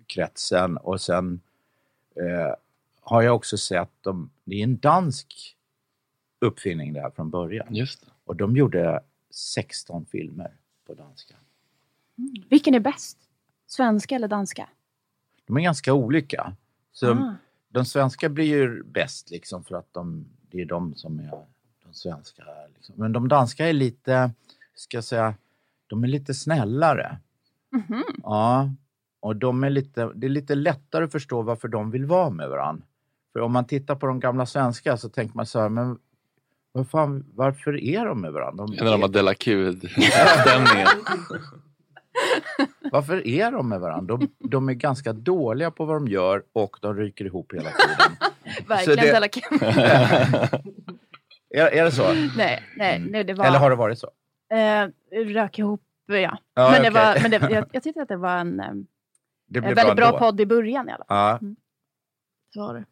kretsen 0.07 0.77
och 0.77 1.01
sen 1.01 1.41
eh, 2.15 2.55
har 3.01 3.21
jag 3.21 3.35
också 3.35 3.57
sett 3.57 4.03
dem, 4.03 4.29
det 4.43 4.55
är 4.55 4.63
en 4.63 4.77
dansk 4.77 5.57
uppfinning 6.39 6.93
där 6.93 7.09
från 7.09 7.29
början. 7.29 7.75
Just 7.75 8.01
det. 8.01 8.11
Och 8.25 8.35
de 8.35 8.55
gjorde 8.55 9.03
16 9.31 10.05
filmer 10.05 10.51
på 10.87 10.93
danska. 10.93 11.35
Vilken 12.49 12.73
är 12.73 12.79
bäst? 12.79 13.17
Svenska 13.67 14.15
eller 14.15 14.27
danska? 14.27 14.69
De 15.45 15.57
är 15.57 15.61
ganska 15.61 15.93
olika. 15.93 16.55
Så 16.91 17.11
Ah. 17.13 17.35
De 17.71 17.85
svenska 17.85 18.29
blir 18.29 18.45
ju 18.45 18.83
bäst 18.83 19.29
liksom 19.29 19.63
för 19.63 19.75
att 19.75 19.93
de, 19.93 20.25
det 20.51 20.61
är 20.61 20.65
de 20.65 20.95
som 20.95 21.19
är 21.19 21.31
de 21.83 21.93
svenska. 21.93 22.43
Liksom. 22.75 22.95
Men 22.97 23.13
de 23.13 23.27
danska 23.27 23.69
är 23.69 23.73
lite, 23.73 24.31
ska 24.75 24.97
jag 24.97 25.03
säga, 25.03 25.35
de 25.87 26.03
är 26.03 26.07
lite 26.07 26.33
snällare. 26.33 27.17
Mhm. 27.71 28.03
Ja, 28.23 28.69
och 29.21 29.35
de 29.35 29.63
är 29.63 29.69
lite, 29.69 30.11
det 30.15 30.27
är 30.27 30.29
lite 30.29 30.55
lättare 30.55 31.05
att 31.05 31.11
förstå 31.11 31.41
varför 31.41 31.67
de 31.67 31.91
vill 31.91 32.05
vara 32.05 32.29
med 32.29 32.49
varandra. 32.49 32.85
För 33.33 33.39
om 33.39 33.51
man 33.51 33.65
tittar 33.65 33.95
på 33.95 34.07
de 34.07 34.19
gamla 34.19 34.45
svenska 34.45 34.97
så 34.97 35.09
tänker 35.09 35.35
man 35.35 35.45
så 35.45 35.59
här, 35.59 35.69
men 35.69 35.97
vad 36.71 36.89
fan, 36.89 37.25
varför 37.35 37.77
är 37.83 38.05
de 38.05 38.21
med 38.21 38.31
varandra? 38.31 38.65
De 38.65 38.73
En 38.77 38.87
av 38.87 38.91
de 38.93 39.01
här 39.01 39.07
Della 39.07 39.33
Q-stämningen. 39.33 40.87
Varför 42.91 43.27
är 43.27 43.51
de 43.51 43.69
med 43.69 43.79
varandra? 43.79 44.17
De, 44.17 44.29
de 44.49 44.69
är 44.69 44.73
ganska 44.73 45.13
dåliga 45.13 45.71
på 45.71 45.85
vad 45.85 45.95
de 45.95 46.07
gör 46.07 46.43
och 46.53 46.77
de 46.81 46.95
ryker 46.95 47.25
ihop 47.25 47.53
hela 47.53 47.69
tiden. 47.69 48.17
Verkligen 48.67 49.05
det- 49.05 49.11
Della 49.11 49.27
Q. 49.27 49.41
är, 51.55 51.67
är 51.67 51.83
det 51.83 51.91
så? 51.91 52.13
nej, 52.37 52.63
nej, 52.77 52.99
nej, 53.09 53.23
det 53.23 53.33
var... 53.33 53.45
Eller 53.45 53.59
har 53.59 53.69
det 53.69 53.75
varit 53.75 53.99
så? 53.99 54.09
Eh, 54.53 54.87
rök 55.25 55.59
ihop, 55.59 55.81
ja. 56.17 56.37
Ja, 56.53 56.71
men 56.71 56.81
det 56.81 56.89
okej. 56.89 57.03
var, 57.03 57.21
men 57.21 57.31
det, 57.31 57.49
jag, 57.51 57.65
jag 57.71 57.83
tyckte 57.83 58.01
att 58.01 58.07
det 58.07 58.17
var 58.17 58.37
en, 58.37 58.59
eh, 58.59 58.65
Det 59.47 59.59
en 59.59 59.75
väldigt 59.75 59.95
bra, 59.95 60.05
ändå. 60.05 60.19
podd 60.19 60.41
i 60.41 60.45
början 60.45 60.89
i 60.89 60.91
alla 60.91 61.05
fall. 61.05 61.17
Ja. 61.17 61.39
Det 62.53 62.59
var 62.59 62.73
det. 62.73 62.85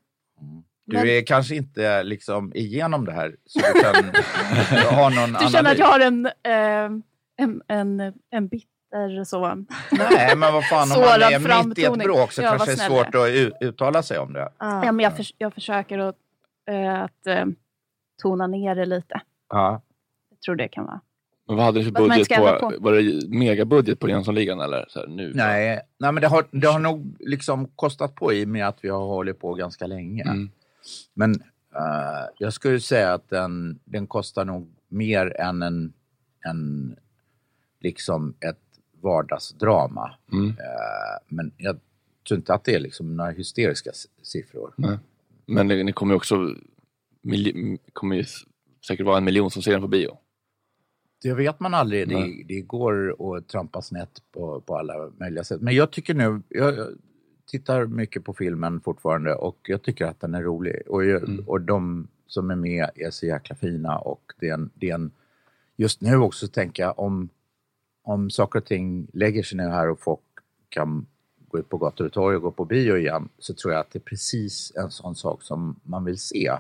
Du 0.85 1.18
är 1.18 1.26
kanske 1.26 1.56
inte 1.56 2.03
liksom 2.03 2.52
igenom 2.56 3.06
det 3.06 3.11
här 3.11 3.35
så 3.45 3.60
du 3.60 3.81
kan 3.81 4.95
ha 4.95 5.10
någon 5.10 5.34
Du 5.34 5.48
känner 5.52 5.72
att 5.72 5.77
jag 5.77 5.85
har 5.88 5.99
en, 5.99 6.26
eh, 6.26 7.02
en, 7.38 7.61
en, 7.68 8.14
en 8.30 8.48
bitter 8.48 9.23
så... 9.23 9.56
Nej, 9.91 10.35
men 10.35 10.53
vad 10.53 10.65
fan 10.68 10.91
om 10.91 11.02
man 11.02 11.22
är 11.22 11.65
mitt 11.68 11.77
i 11.80 11.84
ett 11.85 11.94
bråk 11.98 12.31
så 12.31 12.41
Ja, 12.41 12.49
kanske 12.49 12.65
det 12.76 12.84
är 12.84 12.89
svårt 12.89 13.15
att 13.15 13.30
ut, 13.30 13.53
uttala 13.61 14.03
sig 14.03 14.19
om 14.19 14.34
det. 14.34 14.49
Ja, 14.57 14.91
men 14.91 14.99
jag, 14.99 15.18
förs- 15.18 15.34
jag 15.38 15.53
försöker 15.53 15.99
att, 15.99 16.15
eh, 16.69 17.02
att 17.02 17.27
eh, 17.27 17.45
tona 18.22 18.48
ner 18.48 18.76
det 18.76 18.85
lite. 18.85 19.22
Ja. 19.49 19.81
Jag 20.30 20.41
tror 20.41 20.56
det 20.56 20.68
kan 20.68 20.85
vara. 20.85 21.02
Men 21.48 21.56
vad 21.56 21.65
hade 21.65 21.80
ni 21.80 21.86
för 21.86 21.91
budget 21.91 22.30
på? 22.30 22.57
på. 22.60 22.74
Var 22.80 22.94
det 22.94 23.28
megabudget 23.28 23.99
på 23.99 24.10
Jönssonligan 24.10 24.60
eller? 24.60 24.86
Så 24.90 24.99
här, 24.99 25.07
nu? 25.07 25.32
Nej, 25.36 25.80
nej 25.98 26.11
men 26.11 26.22
det 26.22 26.28
har, 26.28 26.45
det 26.52 26.68
har 26.68 26.80
nog 26.80 27.15
liksom 27.19 27.68
kostat 27.76 28.15
på 28.15 28.34
i 28.34 28.45
och 28.45 28.48
med 28.48 28.68
att 28.68 28.78
vi 28.82 28.90
har 28.90 28.99
hållit 28.99 29.40
på 29.40 29.53
ganska 29.53 29.88
länge. 29.88 30.24
Mm. 30.24 30.49
Men 31.14 31.32
eh, 31.76 32.26
jag 32.38 32.53
skulle 32.53 32.80
säga 32.80 33.14
att 33.14 33.30
den, 33.30 33.80
den 33.86 34.07
kostar 34.07 34.45
nog 34.45 34.72
mer 34.88 35.41
än 35.41 35.61
en, 35.61 35.94
en 36.45 36.95
liksom 37.80 38.36
ett 38.40 38.61
vardagsdrama. 39.02 40.11
Mm. 40.32 40.49
Eh, 40.49 40.56
men 41.28 41.52
jag 41.57 41.80
tror 42.28 42.38
inte 42.38 42.53
att 42.53 42.64
det 42.64 42.76
är 42.76 42.80
liksom 42.80 43.18
några 43.18 43.32
hysteriska 43.32 43.91
siffror. 44.22 44.74
Nej. 44.78 44.98
Men 45.45 45.68
det, 45.68 45.84
ni 45.84 45.94
kommer 45.94 46.14
ju 46.14 46.18
också 46.18 46.56
kommer 47.94 48.15
ju 48.15 48.26
säkert 48.88 49.06
vara 49.06 49.18
en 49.18 49.24
miljon 49.24 49.52
som 49.52 49.61
ser 49.61 49.72
den 49.72 49.82
på 49.82 49.88
bio. 49.88 50.18
Det 51.22 51.34
vet 51.34 51.60
man 51.60 51.73
aldrig. 51.73 52.10
Det, 52.10 52.44
det 52.48 52.61
går 52.61 53.15
att 53.38 53.48
trampa 53.48 53.81
snett 53.81 54.22
på, 54.31 54.61
på 54.61 54.77
alla 54.77 55.11
möjliga 55.19 55.44
sätt. 55.44 55.61
Men 55.61 55.76
jag 55.76 55.91
tycker 55.91 56.14
nu, 56.14 56.41
jag, 56.49 56.77
jag 56.77 56.88
tittar 57.45 57.85
mycket 57.85 58.23
på 58.23 58.34
filmen 58.34 58.81
fortfarande 58.81 59.35
och 59.35 59.57
jag 59.64 59.81
tycker 59.81 60.06
att 60.06 60.19
den 60.19 60.34
är 60.35 60.41
rolig. 60.41 60.81
Och, 60.88 61.06
jag, 61.06 61.23
Mm. 61.23 61.44
och 61.48 61.61
de 61.61 62.07
som 62.27 62.52
är 62.52 62.56
med 62.56 62.89
är 62.95 63.10
så 63.11 63.26
jäkla 63.26 63.56
fina 63.56 63.98
och 63.98 64.22
det 64.39 64.49
är 64.49 64.53
en, 64.53 64.69
det 64.73 64.89
är 64.89 64.95
en 64.95 65.11
just 65.76 66.02
nu 66.02 66.18
också 66.18 66.48
tänker 66.48 66.84
jag 66.84 66.99
om, 66.99 67.30
om 68.03 68.30
saker 68.30 68.60
och 68.60 68.65
ting 68.65 69.07
lägger 69.14 69.44
sig 69.44 69.57
ner 69.57 69.69
här 69.69 69.89
och 69.89 69.99
folk 69.99 70.19
kan 70.69 71.06
gå 71.48 71.60
ut 71.60 71.69
på 71.69 71.77
gator 71.77 72.06
och 72.06 72.14
torg 72.14 72.35
och 72.35 72.41
gå 72.41 72.52
på 72.52 72.65
bio 72.65 72.98
igen 72.98 73.30
så 73.39 73.53
tror 73.53 73.73
jag 73.73 73.80
att 73.80 73.91
det 73.91 73.99
är 73.99 74.03
precis 74.03 74.72
en 74.76 74.91
sån 74.91 75.15
sak 75.15 75.44
som 75.44 75.80
man 75.84 76.06
vill 76.06 76.18
se. 76.18 76.52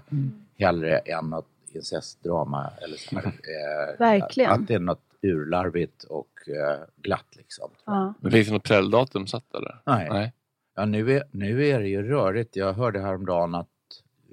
Hellre 0.57 0.97
än 0.97 1.29
något 1.29 1.47
incestdrama 1.77 2.69
eller 2.81 2.97
så 2.97 3.15
här. 3.15 3.25
Eh, 3.27 3.99
Verkligen. 3.99 4.51
Att 4.51 4.67
det 4.67 4.73
är 4.73 4.79
något 4.79 5.03
urlarvigt 5.21 6.03
och 6.03 6.49
eh, 6.49 6.79
glatt 6.95 7.35
liksom. 7.35 7.69
Ja. 7.85 8.13
Men 8.19 8.31
finns 8.31 8.47
det 8.47 8.53
något 8.53 8.63
prelldatum 8.63 9.27
satt 9.27 9.55
eller? 9.55 9.81
Nej. 9.85 10.09
Nej. 10.09 10.33
Ja, 10.75 10.85
nu 10.85 11.11
är, 11.11 11.23
nu 11.31 11.67
är 11.67 11.79
det 11.79 11.87
ju 11.87 12.03
rörigt. 12.09 12.55
Jag 12.55 12.73
hörde 12.73 12.99
häromdagen 12.99 13.55
att 13.55 13.67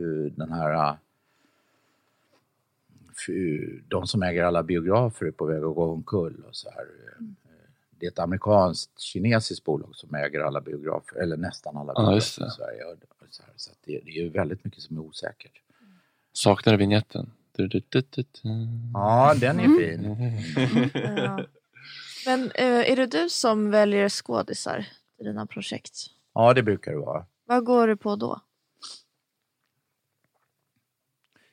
uh, 0.00 0.32
den 0.32 0.52
här... 0.52 0.74
Uh, 0.88 0.94
de 3.88 4.06
som 4.06 4.22
äger 4.22 4.44
alla 4.44 4.62
biografer 4.62 5.26
är 5.26 5.30
på 5.30 5.44
väg 5.46 5.62
att 5.64 5.74
gå 5.74 5.84
omkull 5.92 6.44
och 6.48 6.56
så 6.56 6.70
här. 6.70 6.82
Uh, 6.84 7.26
Det 7.90 8.06
är 8.06 8.10
ett 8.10 8.18
amerikanskt, 8.18 9.00
kinesiskt 9.00 9.64
bolag 9.64 9.96
som 9.96 10.14
äger 10.14 10.40
alla 10.40 10.60
biografer, 10.60 11.16
eller 11.22 11.36
nästan 11.36 11.76
alla 11.76 11.92
Ja, 11.96 12.00
biografer 12.02 12.42
det. 12.42 12.48
i 12.48 12.50
Sverige. 12.50 12.84
Och 12.84 12.96
Så, 13.30 13.42
här, 13.42 13.52
så 13.56 13.70
det, 13.84 14.00
det 14.04 14.10
är 14.10 14.22
ju 14.22 14.28
väldigt 14.28 14.64
mycket 14.64 14.82
som 14.82 14.96
är 14.96 15.00
osäkert. 15.00 15.60
Saknar 16.36 16.76
vignetten. 16.76 17.32
Du, 17.52 17.68
du, 17.68 17.82
du, 17.88 18.02
du, 18.10 18.22
du. 18.22 18.68
Ja, 18.94 19.34
den 19.40 19.60
är 19.60 19.78
fin. 19.78 20.16
Ja. 21.16 21.46
Men 22.26 22.50
eh, 22.50 22.90
är 22.90 22.96
det 22.96 23.06
du 23.06 23.28
som 23.28 23.70
väljer 23.70 24.08
skådisar 24.08 24.86
i 25.18 25.24
dina 25.24 25.46
projekt? 25.46 25.92
Ja, 26.32 26.54
det 26.54 26.62
brukar 26.62 26.92
det 26.92 26.98
vara. 26.98 27.26
Vad 27.44 27.64
går 27.64 27.88
du 27.88 27.96
på 27.96 28.16
då? 28.16 28.40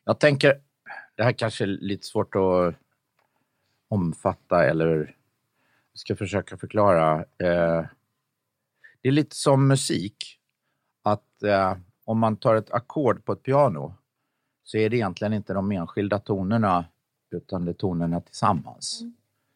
Jag 0.04 0.20
tänker, 0.20 0.62
det 1.16 1.24
här 1.24 1.32
kanske 1.32 1.64
är 1.64 1.68
lite 1.68 2.08
svårt 2.08 2.36
att 2.36 2.76
omfatta 3.88 4.66
eller 4.66 5.16
jag 5.92 6.00
ska 6.00 6.16
försöka 6.16 6.58
förklara. 6.58 7.20
Eh, 7.20 7.86
det 9.02 9.08
är 9.08 9.12
lite 9.12 9.36
som 9.36 9.68
musik. 9.68 10.40
Att 11.04 11.44
eh, 11.44 11.78
om 12.06 12.20
man 12.20 12.38
tar 12.38 12.56
ett 12.56 12.72
ackord 12.72 13.26
på 13.26 13.34
ett 13.34 13.44
piano 13.44 13.96
så 14.64 14.78
är 14.78 14.90
det 14.90 14.96
egentligen 14.96 15.34
inte 15.34 15.54
de 15.54 15.72
enskilda 15.72 16.20
tonerna 16.20 16.86
utan 17.32 17.66
det 17.66 17.72
är 17.72 17.74
tonerna 17.74 18.22
tillsammans. 18.22 19.02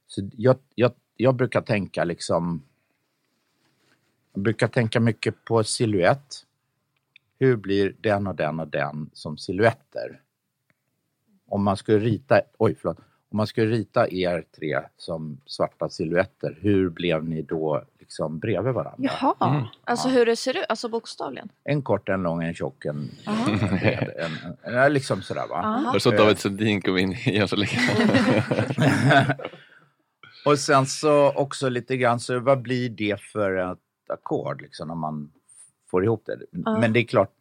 Så 0.07 0.29
jag, 0.37 0.57
jag, 0.75 0.91
jag 1.15 1.35
brukar 1.35 1.61
tänka 1.61 2.03
liksom 2.03 2.63
jag 4.35 4.43
brukar 4.43 4.67
tänka 4.67 4.99
mycket 4.99 5.45
på 5.45 5.63
silhuett. 5.63 6.45
Hur 7.39 7.55
blir 7.55 7.95
den 8.01 8.27
och 8.27 8.35
den 8.35 8.59
och 8.59 8.67
den 8.67 9.09
som 9.13 9.37
silhuetter? 9.37 10.21
Om 11.47 11.63
man 11.63 11.77
skulle 11.77 11.99
rita, 11.99 12.41
oj 12.57 12.75
förlåt, 12.75 12.97
om 13.29 13.37
man 13.37 13.47
skulle 13.47 13.71
rita 13.71 14.09
er 14.09 14.45
tre 14.55 14.81
som 14.97 15.41
svarta 15.45 15.89
silhuetter, 15.89 16.57
hur 16.61 16.89
blev 16.89 17.25
ni 17.25 17.41
då 17.41 17.83
liksom 18.05 18.39
bredvid 18.39 18.73
varandra? 18.73 18.97
Jaha. 18.97 19.67
Alltså 19.83 20.07
hur 20.09 20.25
det 20.25 20.35
ser 20.35 20.57
ut, 20.57 20.65
alltså 20.69 20.89
bokstavligen? 20.89 21.49
En 21.63 21.81
kort, 21.81 22.09
en 22.09 22.23
lång, 22.23 22.43
en 22.43 22.53
tjock, 22.53 22.85
en 22.85 23.11
Aha. 23.27 23.45
bred. 23.45 24.11
En, 24.17 24.31
en, 24.73 24.79
en, 24.79 24.93
liksom 24.93 25.21
sådär 25.21 25.47
va. 25.49 25.55
Aha. 25.55 25.99
Så 25.99 26.09
att 26.09 26.17
David 26.17 26.39
Sundin 26.39 26.81
kom 26.81 26.97
in 26.97 27.13
i 27.13 27.37
Jönssonligan? 27.37 27.83
Och 30.45 30.59
sen 30.59 30.85
så 30.85 31.31
också 31.31 31.69
lite 31.69 31.97
grann, 31.97 32.19
så 32.19 32.39
vad 32.39 32.61
blir 32.61 32.89
det 32.89 33.21
för 33.21 33.71
ett 33.71 33.79
ackord 34.09 34.61
liksom 34.61 34.91
om 34.91 34.99
man 34.99 35.31
får 35.91 36.03
ihop 36.03 36.23
det? 36.25 36.37
Ja. 36.51 36.79
Men 36.79 36.93
det 36.93 36.99
är 36.99 37.03
klart, 37.03 37.31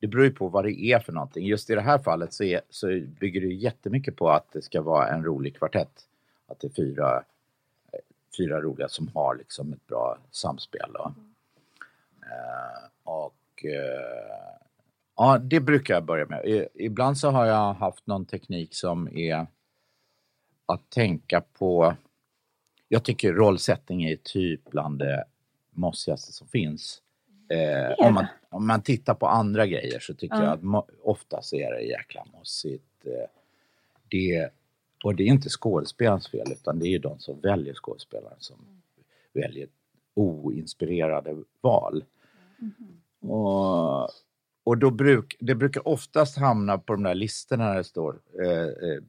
det 0.00 0.06
beror 0.06 0.24
ju 0.24 0.30
på 0.30 0.48
vad 0.48 0.64
det 0.64 0.84
är 0.84 0.98
för 0.98 1.12
någonting. 1.12 1.46
Just 1.46 1.70
i 1.70 1.74
det 1.74 1.80
här 1.80 1.98
fallet 1.98 2.32
så, 2.32 2.44
är, 2.44 2.60
så 2.70 2.86
bygger 3.20 3.40
det 3.40 3.46
jättemycket 3.46 4.16
på 4.16 4.30
att 4.30 4.52
det 4.52 4.62
ska 4.62 4.82
vara 4.82 5.08
en 5.08 5.24
rolig 5.24 5.56
kvartett. 5.56 5.92
Att 6.48 6.60
det 6.60 6.66
är 6.66 6.72
fyra, 6.76 7.22
fyra 8.36 8.60
roliga 8.60 8.88
som 8.88 9.08
har 9.14 9.34
liksom 9.36 9.72
ett 9.72 9.86
bra 9.86 10.18
samspel. 10.30 10.90
Då. 10.94 11.14
Eh, 12.22 12.88
och 13.04 13.64
eh, 13.64 14.58
ja, 15.16 15.38
det 15.38 15.60
brukar 15.60 15.94
jag 15.94 16.04
börja 16.04 16.26
med. 16.26 16.44
I, 16.44 16.68
ibland 16.74 17.18
så 17.18 17.30
har 17.30 17.46
jag 17.46 17.74
haft 17.74 18.06
någon 18.06 18.26
teknik 18.26 18.74
som 18.74 19.16
är 19.18 19.46
att 20.66 20.90
tänka 20.90 21.40
på 21.40 21.94
jag 22.88 23.04
tycker 23.04 23.32
rollsättning 23.32 24.04
är 24.04 24.16
typ 24.16 24.70
bland 24.70 24.98
det 24.98 25.24
mossigaste 25.70 26.32
som 26.32 26.48
finns. 26.48 27.02
Eh, 27.48 28.06
om, 28.06 28.14
man, 28.14 28.26
om 28.50 28.66
man 28.66 28.82
tittar 28.82 29.14
på 29.14 29.26
andra 29.26 29.66
grejer 29.66 29.98
så 30.00 30.14
tycker 30.14 30.36
Ja. 30.36 30.58
jag 30.62 30.74
att 30.78 30.88
oftast 31.02 31.52
är 31.52 31.72
det 31.72 31.80
jäkla 31.82 32.24
mossigt. 32.32 33.06
Eh, 33.06 33.28
det, 34.08 34.50
och 35.04 35.14
det 35.14 35.22
är 35.22 35.26
inte 35.26 35.48
skådespelarens 35.48 36.28
fel 36.28 36.52
utan 36.52 36.78
det 36.78 36.86
är 36.86 36.98
de 36.98 37.18
som 37.18 37.40
väljer 37.40 37.74
skådespelaren 37.74 38.36
som 38.38 38.56
väljer 39.32 39.68
oinspirerade 40.14 41.42
val. 41.60 42.04
Och, 43.20 44.02
och 44.64 44.78
då 44.78 44.90
bruk, 44.90 45.36
det 45.40 45.54
brukar 45.54 45.88
oftast 45.88 46.38
hamna 46.38 46.78
på 46.78 46.92
de 46.92 47.02
där 47.02 47.14
listorna 47.14 47.68
där 47.68 47.76
det 47.76 47.84
står 47.84 48.20
eh, 48.42 48.50
eh, 48.50 49.02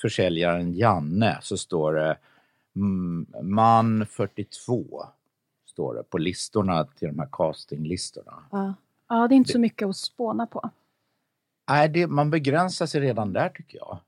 försäljaren 0.00 0.74
Janne 0.74 1.38
så 1.42 1.56
står 1.56 1.92
det 1.92 2.18
mm, 2.76 3.26
man 3.42 4.06
42 4.06 5.04
står 5.66 5.94
det 5.94 6.02
på 6.02 6.18
listorna 6.18 6.84
till 6.84 7.08
de 7.08 7.18
här 7.18 7.28
castinglistorna. 7.32 8.42
Ja. 8.50 8.74
ja, 9.08 9.28
det 9.28 9.34
är 9.34 9.36
inte 9.36 9.52
så 9.52 9.58
mycket 9.58 9.88
att 9.88 9.96
spåna 9.96 10.46
på. 10.46 10.70
Nej, 11.68 11.88
det, 11.88 12.06
man 12.06 12.30
begränsar 12.30 12.86
sig 12.86 13.00
redan 13.00 13.32
där 13.32 13.48
tycker 13.48 13.78
jag. 13.78 13.98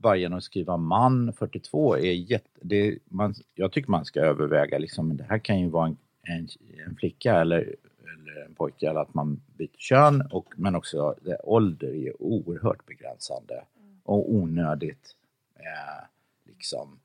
Bara 0.00 0.16
genom 0.16 0.38
att 0.38 0.44
skriva 0.44 0.76
man 0.76 1.32
42 1.32 1.96
är 1.96 2.12
jätte... 2.12 2.48
Det, 2.60 2.98
man, 3.04 3.34
jag 3.54 3.72
tycker 3.72 3.90
man 3.90 4.04
ska 4.04 4.20
överväga 4.20 4.78
liksom, 4.78 5.16
det 5.16 5.24
här 5.24 5.38
kan 5.38 5.60
ju 5.60 5.68
vara 5.68 5.86
en, 5.86 5.96
en, 6.22 6.48
en 6.86 6.96
flicka 6.96 7.40
eller, 7.40 7.58
eller 7.58 8.44
en 8.46 8.54
pojke 8.54 8.90
eller 8.90 9.00
att 9.00 9.14
man 9.14 9.40
byter 9.56 9.78
kön 9.78 10.28
och, 10.30 10.54
men 10.56 10.74
också 10.74 11.14
det, 11.22 11.38
ålder 11.44 11.94
är 11.94 12.22
oerhört 12.22 12.86
begränsande 12.86 13.64
och 14.04 14.32
onödigt. 14.32 15.16
Eh, 15.56 16.04
liksom. 16.46 16.98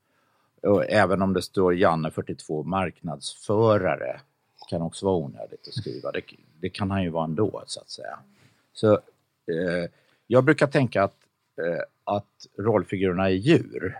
och 0.62 0.90
även 0.90 1.22
om 1.22 1.32
det 1.32 1.42
står 1.42 1.74
Janne 1.74 2.10
42 2.10 2.62
marknadsförare 2.62 4.20
kan 4.68 4.82
också 4.82 5.06
vara 5.06 5.16
onödigt 5.16 5.68
att 5.68 5.74
skriva. 5.74 6.12
Det, 6.12 6.22
det 6.60 6.68
kan 6.68 6.90
han 6.90 7.02
ju 7.02 7.10
vara 7.10 7.24
ändå 7.24 7.62
så 7.66 7.80
att 7.80 7.90
säga. 7.90 8.18
Så 8.72 8.92
eh, 8.92 9.90
jag 10.26 10.44
brukar 10.44 10.66
tänka 10.66 11.02
att, 11.02 11.16
eh, 11.56 11.82
att 12.04 12.46
rollfigurerna 12.58 13.24
är 13.30 13.34
djur. 13.34 13.96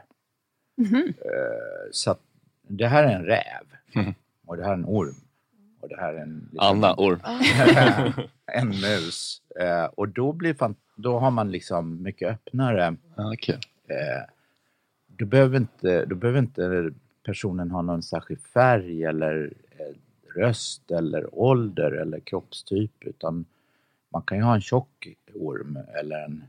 Eh, 1.09 1.91
så 1.91 2.11
att 2.11 2.21
det 2.69 2.87
här 2.87 3.05
är 3.05 3.15
en 3.17 3.25
räv 3.25 3.67
och 4.47 4.57
det 4.57 4.63
här 4.65 4.71
är 4.71 4.75
en 4.77 4.85
orm. 4.85 5.15
Och 5.81 5.89
det 5.89 5.97
här 6.01 6.15
är 6.15 6.19
en... 6.19 6.49
liten- 6.53 6.59
Anna, 6.67 6.95
orm. 6.95 7.21
en 8.47 8.69
mus. 8.69 9.43
Eh, 9.61 9.85
och 9.85 10.09
då, 10.09 10.33
blir 10.33 10.55
fan, 10.55 10.75
då 10.97 11.19
har 11.19 11.31
man 11.31 11.51
liksom 11.51 12.03
mycket 12.03 12.31
öppnare... 12.33 12.97
Okay. 13.35 13.57
Eh, 13.89 14.23
då, 15.07 15.27
behöver 15.27 15.57
inte, 15.57 16.05
då 16.05 16.15
behöver 16.15 16.39
inte 16.39 16.91
personen 17.25 17.71
ha 17.71 17.83
någon 17.83 18.03
särskild 18.03 18.41
färg 18.41 19.05
eller 19.05 19.53
röst 20.37 20.91
eller 20.91 21.35
ålder 21.39 21.93
eller 21.93 22.21
kroppstyp 22.21 22.93
utan 23.05 23.45
man 24.13 24.23
kan 24.23 24.39
ju 24.39 24.45
ha 24.45 24.55
en 24.55 24.61
tjock 24.61 25.09
orm 25.35 25.79
eller 25.95 26.25
en 26.25 26.45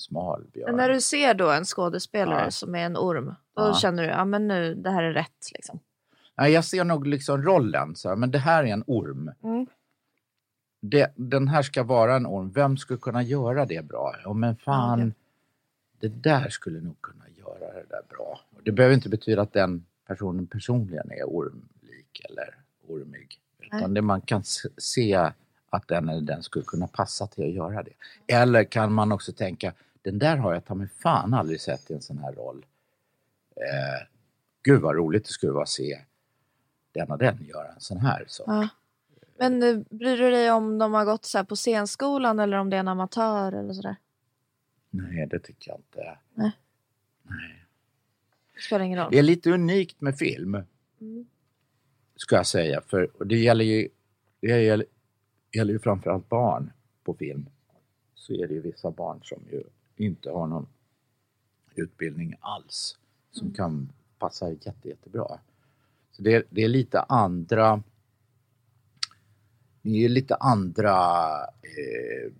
smal 0.00 0.44
björn. 0.52 0.66
Men 0.66 0.76
när 0.76 0.88
du 0.88 1.00
ser 1.00 1.34
då 1.34 1.50
en 1.50 1.64
skådespelare 1.64 2.44
Ja. 2.44 2.50
som 2.50 2.74
är 2.74 2.78
en 2.86 2.96
orm, 2.96 3.26
då 3.26 3.34
Ja. 3.62 3.74
känner 3.74 4.02
du 4.02 4.08
ja 4.08 4.24
men 4.24 4.48
nu, 4.48 4.74
det 4.74 4.90
här 4.90 5.02
är 5.02 5.12
rätt 5.12 5.52
liksom. 5.54 5.78
Nej, 6.36 6.52
jag 6.52 6.64
ser 6.64 6.84
nog 6.84 7.06
liksom 7.06 7.42
rollen, 7.42 7.96
så 7.96 8.08
här, 8.08 8.16
men 8.16 8.30
det 8.30 8.38
här 8.38 8.64
är 8.64 8.72
en 8.72 8.84
orm. 8.86 9.30
Mm. 9.42 9.66
Det, 10.82 11.12
den 11.16 11.48
här 11.48 11.62
ska 11.62 11.82
vara 11.82 12.16
en 12.16 12.26
orm. 12.26 12.50
Vem 12.52 12.76
skulle 12.76 12.98
kunna 12.98 13.22
göra 13.22 13.66
det 13.66 13.84
bra? 13.88 14.14
Ja, 14.24 14.32
men 14.32 14.56
fan, 14.56 15.14
det 16.00 16.08
där 16.08 16.48
skulle 16.48 16.80
nog 16.80 17.00
kunna 17.00 17.24
göra 17.38 17.72
det 17.74 17.84
där 17.88 18.02
bra. 18.08 18.40
Det 18.64 18.72
behöver 18.72 18.94
inte 18.94 19.08
betyda 19.08 19.42
att 19.42 19.52
den 19.52 19.84
personen 20.06 20.46
personligen 20.46 21.10
är 21.10 21.24
ormlik 21.24 22.22
eller 22.28 22.54
ormig. 22.88 23.40
Utan 23.58 23.94
det 23.94 24.02
man 24.02 24.20
kan 24.20 24.42
se 24.78 25.30
att 25.70 25.88
den 25.88 26.08
eller 26.08 26.20
den 26.22 26.42
skulle 26.42 26.64
kunna 26.64 26.86
passa 26.86 27.26
till 27.26 27.44
att 27.44 27.52
göra 27.54 27.82
det. 27.82 27.92
Eller 28.34 28.64
kan 28.64 28.92
man 28.92 29.12
också 29.12 29.32
tänka, 29.32 29.72
den 30.02 30.18
där 30.18 30.36
har 30.36 30.54
jag 30.54 30.64
ta 30.64 30.74
mig 30.74 30.88
fan 30.88 31.34
aldrig 31.34 31.60
sett 31.60 31.90
i 31.90 31.94
en 31.94 32.02
sån 32.02 32.18
här 32.18 32.32
roll. 32.32 32.66
Eh, 33.56 34.06
gud 34.62 34.80
vad 34.82 34.96
roligt 34.96 35.24
det 35.24 35.30
skulle 35.30 35.52
vara 35.52 35.62
att 35.62 35.68
se 35.68 36.00
den 36.92 37.10
och 37.10 37.18
den 37.18 37.44
göra 37.44 37.68
en 37.68 37.80
sån 37.80 37.98
här 37.98 38.24
sak. 38.28 38.46
Ja. 38.48 38.68
Men 39.38 39.62
eh, 39.62 39.78
bryr 39.90 40.16
du 40.16 40.30
dig 40.30 40.50
om 40.50 40.78
de 40.78 40.94
har 40.94 41.04
gått 41.04 41.24
så 41.24 41.38
här 41.38 41.44
på 41.44 41.56
scenskolan 41.56 42.38
eller 42.38 42.56
om 42.56 42.70
det 42.70 42.76
är 42.76 42.80
en 42.80 42.88
amatör 42.88 43.52
eller 43.52 43.72
sådär? 43.72 43.96
Nej, 44.90 45.26
det 45.26 45.38
tycker 45.38 45.70
jag 45.70 45.78
inte. 45.78 46.18
Nej. 46.34 46.52
Nej. 47.22 47.66
Det 48.54 48.60
spelar 48.60 48.84
ingen 48.84 48.98
roll. 48.98 49.08
Det 49.10 49.18
är 49.18 49.22
lite 49.22 49.50
unikt 49.50 50.00
med 50.00 50.18
film, 50.18 50.62
Mm. 51.00 51.26
ska 52.16 52.36
jag 52.36 52.46
säga. 52.46 52.80
För 52.86 53.10
det 53.24 53.36
gäller 53.38 53.64
ju, 53.64 53.88
det 54.40 54.62
gäller, 54.62 54.86
gäller 55.52 55.72
ju 55.72 55.78
framförallt 55.78 56.28
barn 56.28 56.72
på 57.04 57.14
film. 57.14 57.46
Så 58.14 58.32
är 58.32 58.46
det 58.48 58.54
ju 58.54 58.60
vissa 58.60 58.90
barn 58.90 59.20
som 59.22 59.42
ju 59.50 59.62
inte 60.00 60.30
har 60.30 60.46
någon 60.46 60.66
utbildning 61.74 62.34
alls. 62.40 62.98
Som 63.30 63.54
kan 63.54 63.92
passa 64.18 64.50
jätte, 64.50 64.88
jättebra. 64.88 65.38
Så 66.12 66.22
det, 66.22 66.46
det 66.50 66.64
är 66.64 66.68
lite 66.68 67.00
andra 67.00 67.82
det 69.82 70.04
är 70.04 70.08
lite 70.08 70.34
andra 70.34 70.94
eh, 71.62 72.32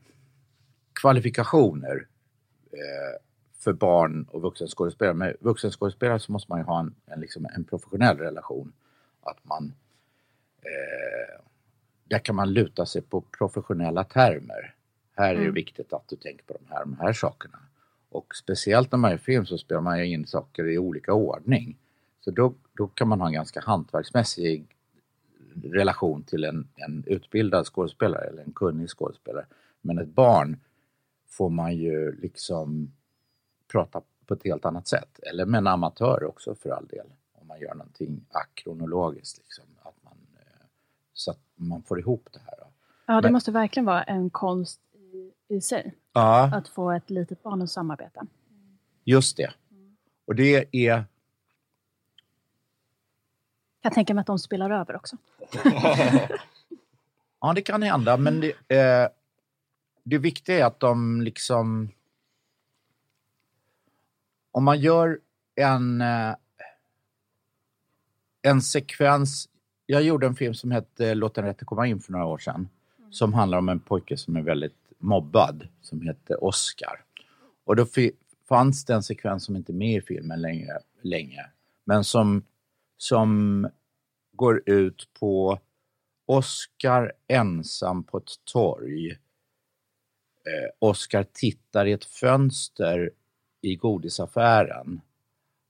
kvalifikationer 1.00 2.06
eh, 2.72 3.20
för 3.58 3.72
barn 3.72 4.26
och 4.30 4.42
vuxenskådespelare. 4.42 5.14
Med 5.14 5.36
vuxenskådespelare 5.40 6.20
så 6.20 6.32
måste 6.32 6.52
man 6.52 6.58
ju 6.60 6.64
ha 6.64 6.80
en, 6.80 6.94
en, 7.06 7.20
liksom 7.20 7.46
en 7.54 7.64
professionell 7.64 8.18
relation. 8.18 8.72
Att 9.20 9.44
man, 9.44 9.74
eh, 10.62 11.44
där 12.04 12.18
kan 12.18 12.34
man 12.34 12.52
luta 12.52 12.86
sig 12.86 13.02
på 13.02 13.20
professionella 13.20 14.04
termer. 14.04 14.74
Här 15.20 15.30
är 15.30 15.34
det 15.34 15.40
Mm. 15.40 15.54
viktigt 15.54 15.92
att 15.92 16.08
du 16.08 16.16
tänker 16.16 16.44
på 16.44 16.52
de 16.52 16.72
här, 16.74 16.80
de 16.80 16.96
här 17.00 17.12
sakerna. 17.12 17.58
Och 18.08 18.34
speciellt 18.34 18.92
när 18.92 18.98
man 18.98 19.10
gör 19.10 19.18
film 19.18 19.46
så 19.46 19.58
spelar 19.58 19.80
man 19.80 19.98
ju 19.98 20.06
in 20.06 20.26
saker 20.26 20.68
i 20.68 20.78
olika 20.78 21.12
ordning. 21.12 21.78
Så 22.20 22.30
då, 22.30 22.54
då 22.76 22.86
kan 22.88 23.08
man 23.08 23.20
ha 23.20 23.26
en 23.26 23.32
ganska 23.32 23.60
hantverksmässig 23.60 24.76
relation 25.62 26.22
till 26.22 26.44
en, 26.44 26.68
en 26.74 27.04
utbildad 27.06 27.66
skådespelare 27.66 28.24
eller 28.24 28.42
en 28.42 28.52
kunnig 28.52 28.88
skådespelare. 28.90 29.46
Men 29.80 29.98
ett 29.98 30.08
barn 30.08 30.56
får 31.28 31.50
man 31.50 31.76
ju 31.76 32.20
liksom 32.20 32.92
prata 33.72 34.02
på 34.26 34.34
ett 34.34 34.44
helt 34.44 34.64
annat 34.64 34.88
sätt. 34.88 35.18
Eller 35.22 35.46
med 35.46 35.58
en 35.58 35.66
amatör 35.66 36.24
också 36.24 36.54
för 36.54 36.70
all 36.70 36.86
del. 36.86 37.06
Om 37.32 37.46
man 37.46 37.60
gör 37.60 37.74
någonting 37.74 38.24
akronologiskt. 38.30 39.38
Liksom, 39.38 39.64
att 39.82 39.94
man, 40.04 40.16
eh, 40.38 40.66
så 41.12 41.30
att 41.30 41.40
man 41.54 41.82
får 41.82 41.98
ihop 42.00 42.28
det 42.32 42.40
här. 42.46 42.54
Ja, 43.06 43.14
det 43.14 43.22
Men- 43.22 43.32
måste 43.32 43.52
verkligen 43.52 43.84
vara 43.86 44.02
en 44.02 44.30
konst 44.30 44.80
i, 45.50 45.60
sig. 45.60 45.94
Ja. 46.12 46.50
Att 46.54 46.68
få 46.68 46.90
ett 46.90 47.10
litet 47.10 47.42
barn 47.42 47.62
att 47.62 47.70
samarbeta. 47.70 48.26
Just 49.04 49.36
det. 49.36 49.52
Och 50.26 50.34
det 50.34 50.68
är... 50.72 51.04
Jag 53.82 53.92
tänker 53.92 54.14
mig 54.14 54.20
att 54.20 54.26
de 54.26 54.38
spelar 54.38 54.70
över 54.70 54.96
också. 54.96 55.16
Ja, 57.40 57.52
det 57.52 57.62
kan 57.62 57.82
hända, 57.82 58.16
men 58.16 58.40
det, 58.40 58.76
eh, 58.76 59.08
det 60.02 60.18
viktiga 60.18 60.58
är 60.58 60.64
att 60.64 60.80
de 60.80 61.20
liksom... 61.20 61.90
Om 64.52 64.64
man 64.64 64.80
gör 64.80 65.18
en, 65.54 66.00
eh, 66.00 66.34
en 68.42 68.62
sekvens... 68.62 69.48
Jag 69.86 70.02
gjorde 70.02 70.26
en 70.26 70.34
film 70.34 70.54
som 70.54 70.70
hette 70.70 71.14
Låt 71.14 71.34
den 71.34 71.44
rätte 71.44 71.64
komma 71.64 71.86
in 71.86 72.00
för 72.00 72.12
några 72.12 72.26
år 72.26 72.38
sedan. 72.38 72.68
Som 73.10 73.34
handlar 73.34 73.58
om 73.58 73.68
en 73.68 73.80
pojke 73.80 74.16
som 74.16 74.36
är 74.36 74.42
väldigt 74.42 74.79
mobbad, 75.00 75.68
som 75.80 76.00
hette 76.06 76.34
Oscar. 76.34 77.04
Och 77.64 77.76
då 77.76 77.86
fanns 78.48 78.84
det 78.84 78.94
en 78.94 79.02
sekvens 79.02 79.44
som 79.44 79.56
inte 79.56 79.72
är 79.72 79.74
med 79.74 79.96
i 79.96 80.00
filmen 80.00 80.40
längre, 80.40 80.78
länge, 81.02 81.46
men 81.84 82.04
som, 82.04 82.44
som 82.96 83.68
går 84.32 84.62
ut 84.66 85.08
på 85.20 85.58
Oscar 86.26 87.12
ensam 87.28 88.04
på 88.04 88.18
ett 88.18 88.44
torg. 88.52 89.10
Eh, 89.10 90.70
Oscar 90.78 91.26
tittar 91.32 91.86
i 91.86 91.92
ett 91.92 92.04
fönster 92.04 93.10
i 93.60 93.76
godisaffären. 93.76 95.00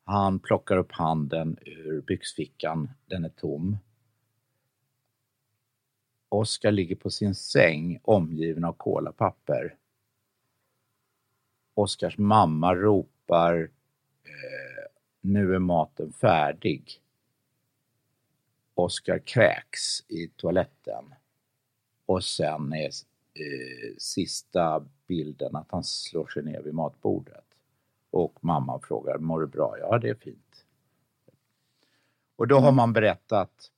Han 0.04 0.38
plockar 0.38 0.76
upp 0.76 0.92
handen 0.92 1.56
ur 1.66 2.02
byxfickan, 2.02 2.90
den 3.06 3.24
är 3.24 3.28
tom. 3.28 3.76
Oscar 6.30 6.70
ligger 6.70 6.96
på 6.96 7.10
sin 7.10 7.34
säng 7.34 8.00
omgiven 8.02 8.64
av 8.64 8.72
kolapapper. 8.72 9.76
Oscars 11.74 12.18
mamma 12.18 12.74
ropar 12.74 13.70
eh, 14.24 14.90
Nu 15.20 15.54
är 15.54 15.58
maten 15.58 16.12
färdig. 16.12 17.00
Oscar 18.74 19.18
kräks 19.18 20.04
i 20.08 20.28
toaletten. 20.28 21.14
Och 22.06 22.24
sen 22.24 22.72
är 22.72 22.86
eh, 23.34 23.96
sista 23.98 24.84
bilden 25.06 25.56
att 25.56 25.70
han 25.70 25.84
slår 25.84 26.26
sig 26.26 26.42
ner 26.42 26.62
vid 26.62 26.74
matbordet. 26.74 27.44
Och 28.10 28.38
mamman 28.40 28.80
frågar, 28.80 29.18
mår 29.18 29.40
du 29.40 29.46
bra? 29.46 29.76
Ja, 29.78 29.98
det 29.98 30.08
är 30.08 30.14
fint. 30.14 30.64
Och 32.36 32.48
då 32.48 32.58
har 32.58 32.72
man 32.72 32.92
berättat, 32.92 33.70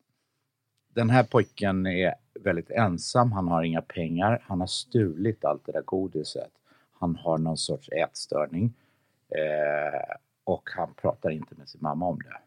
den 0.89 1.11
här 1.11 1.25
pojken 1.25 1.87
är 1.87 2.15
väldigt 2.43 2.71
ensam, 2.71 3.33
han 3.33 3.49
har 3.49 3.63
inga 3.63 3.83
pengar, 3.83 4.43
han 4.47 4.61
har 4.61 4.67
stulit 4.67 5.45
allt 5.45 5.67
det 5.67 5.73
där 5.73 5.83
godiset. 5.83 6.51
Han 6.93 7.17
har 7.17 7.39
någon 7.39 7.57
sorts 7.57 7.89
ätstörning. 7.89 8.75
Eh, 9.29 10.15
och 10.45 10.69
han 10.77 10.95
pratar 10.95 11.31
inte 11.31 11.55
med 11.55 11.69
sin 11.69 11.81
mamma 11.83 12.07
om 12.07 12.19
det. 12.19 12.39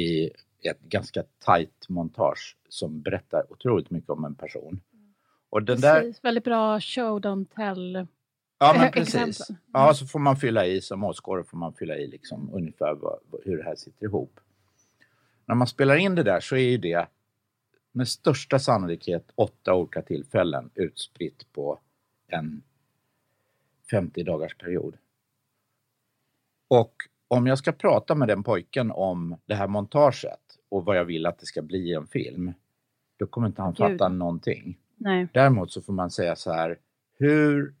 I 0.00 0.30
ett 0.70 0.80
ganska 0.80 1.22
tajt 1.38 1.88
montage 1.88 2.56
som 2.68 3.00
berättar 3.02 3.52
otroligt 3.52 3.90
mycket 3.90 4.10
om 4.10 4.24
en 4.24 4.34
person. 4.34 4.80
Och 5.50 5.62
den 5.62 5.80
där, 5.80 6.14
väldigt 6.22 6.44
bra 6.44 6.80
show 6.80 7.20
don't 7.20 7.46
tell. 7.56 8.06
Ja, 8.58 8.74
men 8.78 8.92
precis. 8.92 9.48
Ja, 9.72 9.94
så 9.94 10.06
får 10.06 10.18
man 10.18 10.36
fylla 10.36 10.66
i 10.66 10.80
som 10.80 11.04
åskådare 11.04 11.44
får 11.44 11.58
man 11.58 11.72
fylla 11.74 11.96
i 11.96 12.06
liksom 12.06 12.50
ungefär 12.52 12.94
vad- 12.94 13.18
hur 13.44 13.56
det 13.56 13.64
här 13.64 13.76
sitter 13.76 14.04
ihop. 14.06 14.40
När 15.46 15.54
man 15.54 15.66
spelar 15.66 15.96
in 15.96 16.14
det 16.14 16.22
där 16.22 16.40
så 16.40 16.56
är 16.56 16.70
ju 16.70 16.78
det 16.78 17.06
med 17.94 18.08
största 18.08 18.58
sannolikhet 18.58 19.32
åtta 19.34 19.74
olika 19.74 20.02
tillfällen 20.02 20.70
utspritt 20.74 21.52
på 21.52 21.80
en 22.28 22.62
50 23.90 24.22
dagars 24.22 24.56
period. 24.56 24.96
Och 26.68 26.94
om 27.28 27.46
jag 27.46 27.58
ska 27.58 27.72
prata 27.72 28.14
med 28.14 28.28
den 28.28 28.42
pojken 28.42 28.90
om 28.90 29.36
det 29.46 29.54
här 29.54 29.68
montaget 29.68 30.40
och 30.68 30.84
vad 30.84 30.96
jag 30.96 31.04
vill 31.04 31.26
att 31.26 31.38
det 31.38 31.46
ska 31.46 31.62
bli 31.62 31.78
i 31.78 31.94
en 31.94 32.06
film, 32.06 32.52
då 33.16 33.26
kommer 33.26 33.46
inte 33.46 33.62
han 33.62 33.72
Gud. 33.72 33.90
fatta 33.90 34.08
någonting. 34.08 34.78
Nej. 34.96 35.28
Däremot 35.32 35.72
så 35.72 35.82
får 35.82 35.92
man 35.92 36.10
säga 36.10 36.36
så 36.36 36.52
här, 36.52 36.78
hur 37.18 37.74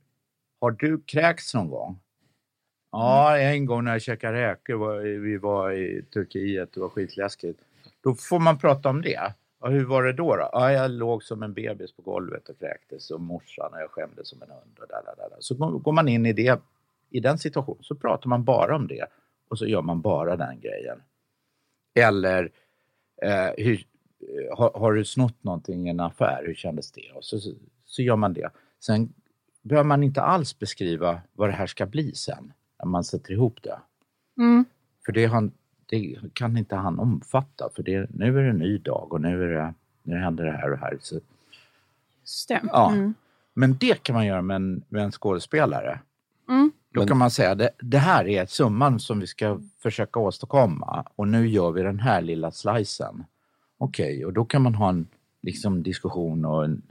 har 0.60 0.70
du 0.70 1.00
kräkts 1.00 1.54
någon 1.54 1.70
gång? 1.70 2.00
Ja, 2.90 3.38
en 3.38 3.66
gång 3.66 3.84
när 3.84 3.92
jag 3.92 4.02
käkade 4.02 4.50
räkor, 4.50 5.00
vi 5.18 5.36
var 5.36 5.72
i 5.72 6.02
Turkiet, 6.02 6.72
det 6.72 6.80
var 6.80 6.88
skitläskigt. 6.88 7.60
Då 8.00 8.14
får 8.14 8.38
man 8.40 8.58
prata 8.58 8.88
om 8.88 9.02
det. 9.02 9.34
Ja, 9.64 9.70
hur 9.70 9.84
var 9.84 10.02
det 10.02 10.12
då? 10.12 10.36
då? 10.36 10.48
Ja, 10.52 10.72
jag 10.72 10.90
låg 10.90 11.22
som 11.22 11.42
en 11.42 11.54
bebis 11.54 11.92
på 11.92 12.02
golvet 12.02 12.48
och 12.48 12.58
kräktes 12.58 13.10
och 13.10 13.20
morsan 13.20 13.72
och 13.72 13.80
jag 13.80 13.90
skämdes 13.90 14.28
som 14.28 14.42
en 14.42 14.50
hund. 14.50 14.78
Och 14.80 14.88
där, 14.88 15.02
där, 15.04 15.30
där. 15.30 15.36
Så 15.40 15.54
går 15.54 15.92
man 15.92 16.08
in 16.08 16.26
i, 16.26 16.32
det, 16.32 16.60
i 17.10 17.20
den 17.20 17.38
situationen 17.38 17.82
så 17.82 17.94
pratar 17.94 18.28
man 18.28 18.44
bara 18.44 18.76
om 18.76 18.86
det 18.86 19.06
och 19.48 19.58
så 19.58 19.66
gör 19.66 19.82
man 19.82 20.00
bara 20.00 20.36
den 20.36 20.60
grejen. 20.60 21.02
Eller 21.94 22.50
eh, 23.22 23.50
hur, 23.56 23.86
eh, 24.20 24.58
har, 24.58 24.78
har 24.78 24.92
du 24.92 25.04
snott 25.04 25.44
någonting 25.44 25.86
i 25.86 25.90
en 25.90 26.00
affär? 26.00 26.44
Hur 26.46 26.54
kändes 26.54 26.92
det? 26.92 27.12
Och 27.14 27.24
så, 27.24 27.38
så, 27.38 27.52
så 27.84 28.02
gör 28.02 28.16
man 28.16 28.32
det. 28.32 28.50
Sen 28.80 29.14
behöver 29.62 29.88
man 29.88 30.02
inte 30.02 30.22
alls 30.22 30.58
beskriva 30.58 31.20
vad 31.32 31.48
det 31.48 31.52
här 31.52 31.66
ska 31.66 31.86
bli 31.86 32.14
sen 32.14 32.52
när 32.78 32.86
man 32.86 33.04
sätter 33.04 33.32
ihop 33.32 33.62
det. 33.62 33.80
Mm. 34.38 34.64
För 35.06 35.12
det, 35.12 35.26
han, 35.26 35.52
det 35.86 36.16
kan 36.32 36.56
inte 36.56 36.76
han 36.76 36.98
omfatta. 36.98 37.68
För 37.74 37.82
det, 37.82 38.10
nu 38.10 38.38
är 38.38 38.42
det 38.42 38.50
en 38.50 38.58
ny 38.58 38.78
dag 38.78 39.12
och 39.12 39.20
nu, 39.20 39.42
är 39.44 39.48
det, 39.48 39.74
nu 40.02 40.16
händer 40.16 40.44
det 40.44 40.52
här 40.52 40.72
och 40.72 40.78
här. 40.78 40.98
Så, 41.00 41.14
Just 42.20 42.48
det. 42.48 42.60
ja. 42.72 42.92
Mm. 42.92 43.14
Men 43.54 43.76
det 43.76 44.02
kan 44.02 44.14
man 44.14 44.26
göra 44.26 44.42
med 44.42 44.54
en, 44.54 44.82
med 44.88 45.04
en 45.04 45.12
skådespelare. 45.12 46.00
Mm. 46.48 46.72
Då 46.94 47.06
kan 47.06 47.18
man 47.18 47.30
säga 47.30 47.54
det, 47.54 47.70
det 47.78 47.98
här 47.98 48.28
är 48.28 48.46
summan 48.46 49.00
som 49.00 49.20
vi 49.20 49.26
ska 49.26 49.60
försöka 49.82 50.20
åstadkomma 50.20 51.04
och 51.14 51.28
nu 51.28 51.48
gör 51.48 51.72
vi 51.72 51.82
den 51.82 52.00
här 52.00 52.22
lilla 52.22 52.50
slicen. 52.50 53.24
Okej, 53.78 54.26
och 54.26 54.32
då 54.32 54.44
kan 54.44 54.62
man 54.62 54.74
ha 54.74 54.88
en 54.88 55.06
liksom, 55.42 55.82
diskussion 55.82 56.44
och 56.44 56.64
en, 56.64 56.82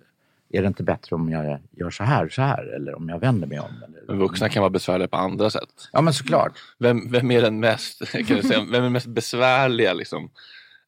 är 0.54 0.62
det 0.62 0.68
inte 0.68 0.84
bättre 0.84 1.16
om 1.16 1.30
jag 1.30 1.60
gör 1.72 1.90
så 1.90 2.04
här, 2.04 2.30
så 2.30 2.42
här 2.42 2.76
eller 2.76 2.96
om 2.96 3.10
jag 3.10 3.20
vänder 3.20 3.48
mig 3.48 3.60
om? 3.60 3.84
Eller, 3.84 4.16
vuxna 4.16 4.50
kan 4.50 4.62
vara 4.62 4.70
besvärliga 4.70 5.08
på 5.08 5.18
andra 5.18 5.50
sätt. 5.50 5.90
Ja, 5.92 6.02
men 6.02 6.14
såklart. 6.14 6.52
Vem, 6.80 7.12
vem 7.12 7.32
är 7.32 7.42
den 7.42 7.60
mest, 7.60 8.12
kan 8.12 8.38
du 8.38 8.42
säga, 8.42 8.60
vem 8.60 8.74
är 8.74 8.82
den 8.82 8.92
mest 8.92 9.08
besvärliga 9.08 9.94
liksom, 9.94 10.30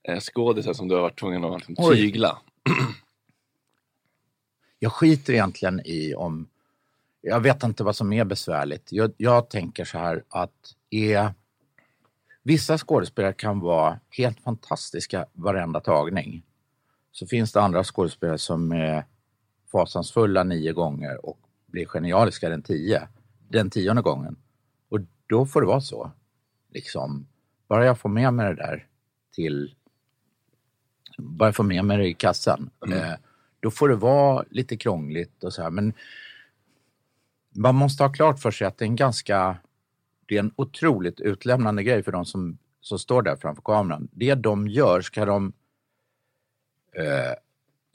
eh, 0.07 0.19
skådisen 0.19 0.75
som 0.75 0.87
du 0.87 0.95
har 0.95 1.01
varit 1.01 1.19
tvungen 1.19 1.43
att 1.43 1.67
liksom, 1.67 1.91
tygla? 1.91 2.37
Jag 4.79 4.91
skiter 4.91 5.33
egentligen 5.33 5.81
i 5.85 6.15
om... 6.15 6.47
Jag 7.21 7.39
vet 7.39 7.63
inte 7.63 7.83
vad 7.83 7.95
som 7.95 8.13
är 8.13 8.25
besvärligt. 8.25 8.91
Jag, 8.91 9.13
jag 9.17 9.49
tänker 9.49 9.85
så 9.85 9.97
här 9.97 10.23
att 10.29 10.75
är, 10.89 11.33
vissa 12.43 12.77
skådespelare 12.77 13.33
kan 13.33 13.59
vara 13.59 13.99
helt 14.09 14.39
fantastiska 14.39 15.25
varenda 15.33 15.79
tagning. 15.79 16.43
Så 17.11 17.27
finns 17.27 17.51
det 17.51 17.61
andra 17.61 17.83
skådespelare 17.83 18.37
som 18.37 18.71
är 18.71 19.05
fasansfulla 19.71 20.43
nio 20.43 20.73
gånger 20.73 21.25
och 21.25 21.39
blir 21.65 21.85
genialiska 21.85 22.49
den 22.49 22.61
tio, 22.61 23.07
den 23.49 23.69
tionde 23.69 24.01
gången. 24.01 24.35
Och 24.89 24.99
då 25.27 25.45
får 25.45 25.61
det 25.61 25.67
vara 25.67 25.81
så. 25.81 26.11
Liksom, 26.69 27.27
bara 27.67 27.85
jag 27.85 27.99
får 27.99 28.09
med 28.09 28.33
mig 28.33 28.45
det 28.45 28.55
där 28.55 28.87
till... 29.31 29.75
Bara 31.17 31.47
jag 31.47 31.55
får 31.55 31.63
med 31.63 31.85
mig 31.85 31.97
det 31.97 32.07
i 32.07 32.13
kassan. 32.13 32.69
Eh, 32.91 33.13
då 33.59 33.71
får 33.71 33.89
det 33.89 33.95
vara 33.95 34.45
lite 34.49 34.77
krångligt 34.77 35.43
och 35.43 35.53
så 35.53 35.63
här. 35.63 35.69
Men 35.69 35.93
man 37.49 37.75
måste 37.75 38.03
ha 38.03 38.11
klart 38.11 38.39
för 38.39 38.51
sig 38.51 38.67
att 38.67 38.77
det 38.77 38.85
är 38.85 38.87
en 38.87 38.95
ganska... 38.95 39.57
Det 40.25 40.35
är 40.35 40.39
en 40.39 40.53
otroligt 40.55 41.19
utlämnande 41.19 41.83
grej 41.83 42.03
för 42.03 42.11
de 42.11 42.25
som, 42.25 42.57
som 42.81 42.99
står 42.99 43.21
där 43.21 43.35
framför 43.35 43.61
kameran. 43.61 44.07
Det 44.11 44.35
de 44.35 44.67
gör 44.67 45.01
ska 45.01 45.25
de 45.25 45.53
eh, 46.91 47.33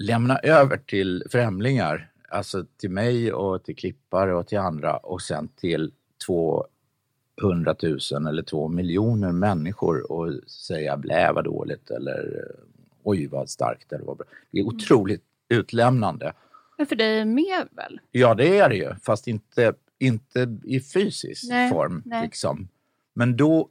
lämna 0.00 0.38
över 0.38 0.76
till 0.76 1.24
främlingar. 1.30 2.10
Alltså 2.28 2.64
till 2.76 2.90
mig 2.90 3.32
och 3.32 3.64
till 3.64 3.76
klippare 3.76 4.34
och 4.34 4.46
till 4.46 4.58
andra 4.58 4.96
och 4.96 5.22
sen 5.22 5.48
till 5.48 5.92
200 6.26 7.74
000 7.82 8.26
eller 8.28 8.42
2 8.42 8.68
miljoner 8.68 9.32
människor 9.32 10.12
och 10.12 10.50
säga 10.50 10.96
blä 10.96 11.32
vad 11.32 11.44
dåligt 11.44 11.90
eller 11.90 12.18
eh, 12.36 12.64
oj 13.02 13.26
vad 13.26 13.50
starkt 13.50 13.92
eller 13.92 14.04
vad 14.04 14.16
bra. 14.16 14.26
Det 14.50 14.58
är 14.58 14.64
otroligt 14.64 15.24
utlämnande. 15.48 16.32
Men 16.76 16.86
för 16.86 16.96
dig 16.96 17.24
med 17.24 17.68
väl? 17.70 18.00
Ja, 18.10 18.34
det 18.34 18.58
är 18.58 18.68
det 18.68 18.76
ju, 18.76 18.94
fast 19.02 19.26
inte, 19.26 19.74
inte 19.98 20.58
i 20.64 20.80
fysisk 20.80 21.44
Nej, 21.48 21.70
form. 21.70 22.02
nej. 22.06 22.22
Liksom. 22.24 22.68
Men 23.14 23.36
då, 23.36 23.68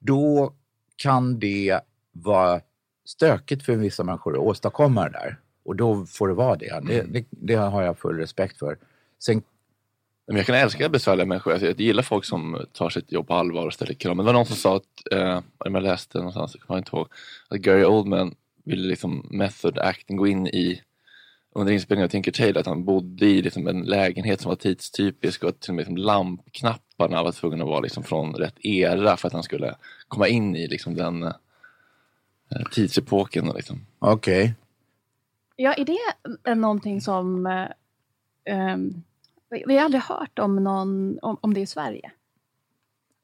då 0.00 0.54
kan 0.96 1.38
det 1.38 1.80
vara 2.12 2.60
stökigt 3.04 3.62
för 3.62 3.76
vissa 3.76 4.04
människor 4.04 4.32
att 4.32 4.42
åstadkomma 4.42 5.04
det 5.04 5.10
där. 5.10 5.38
Och 5.64 5.76
då 5.76 6.06
får 6.06 6.28
det 6.28 6.34
vara 6.34 6.56
det. 6.56 6.80
Det, 6.86 7.02
det, 7.02 7.24
det 7.30 7.54
har 7.54 7.82
jag 7.82 7.98
full 7.98 8.16
respekt 8.16 8.58
för. 8.58 8.78
Sen, 9.24 9.42
Men 10.26 10.36
jag 10.36 10.46
kan 10.46 10.54
älska 10.54 10.88
besvärliga 10.88 11.26
människor. 11.26 11.52
Alltså, 11.52 11.66
jag 11.66 11.80
gillar 11.80 12.02
folk 12.02 12.24
som 12.24 12.66
tar 12.72 12.90
sitt 12.90 13.12
jobb 13.12 13.26
på 13.26 13.34
allvar 13.34 13.66
och 13.66 13.72
ställer 13.72 13.94
krav. 13.94 14.16
Men 14.16 14.26
det 14.26 14.32
var 14.32 14.38
någon 14.38 14.46
som 14.46 14.56
sa 14.56 14.76
att, 14.76 15.12
eh, 15.12 15.40
jag 15.64 15.82
läste 15.82 16.18
någonstans, 16.18 16.56
jag 16.58 16.66
kommer 16.66 16.78
inte 16.78 16.96
ihåg, 16.96 17.08
att 17.48 17.58
Gary 17.58 17.84
Oldman 17.84 18.34
ville 18.64 18.88
liksom 18.88 19.26
method 19.30 19.78
acting 19.78 20.16
gå 20.16 20.26
in 20.26 20.46
i 20.46 20.82
under 21.54 21.72
inspelningen 21.72 22.04
av 22.04 22.08
Tinker 22.08 22.32
Tailor 22.32 22.60
att 22.60 22.66
han 22.66 22.84
bodde 22.84 23.26
i 23.26 23.42
liksom 23.42 23.66
en 23.66 23.82
lägenhet 23.82 24.40
som 24.40 24.48
var 24.48 24.56
tidstypisk 24.56 25.42
och 25.42 25.48
att 25.48 25.60
till 25.60 25.70
och 25.70 25.74
med 25.74 25.82
liksom 25.82 25.96
lampknapparna 25.96 27.22
var 27.22 27.32
tvungna 27.32 27.64
att 27.64 27.70
vara 27.70 27.80
liksom 27.80 28.02
från 28.02 28.34
rätt 28.34 28.64
era 28.64 29.16
för 29.16 29.26
att 29.26 29.32
han 29.32 29.42
skulle 29.42 29.74
komma 30.08 30.28
in 30.28 30.56
i 30.56 30.68
liksom 30.68 30.94
den 30.94 31.22
eh, 31.22 31.32
tidsepoken. 32.72 33.48
och 33.48 33.56
Liksom. 33.56 33.86
Okej. 33.98 34.54
Ja, 35.56 35.74
är 35.74 35.84
det 35.84 35.98
eh, 36.50 36.56
någonting 36.56 37.00
som... 37.00 37.46
eh, 37.46 37.68
ehm, 38.44 39.02
vi 39.66 39.76
har 39.76 39.84
aldrig 39.84 40.02
hört 40.02 40.38
om, 40.38 40.56
någon, 40.56 41.18
om, 41.22 41.38
om 41.40 41.54
det 41.54 41.60
i 41.60 41.66
Sverige. 41.66 42.12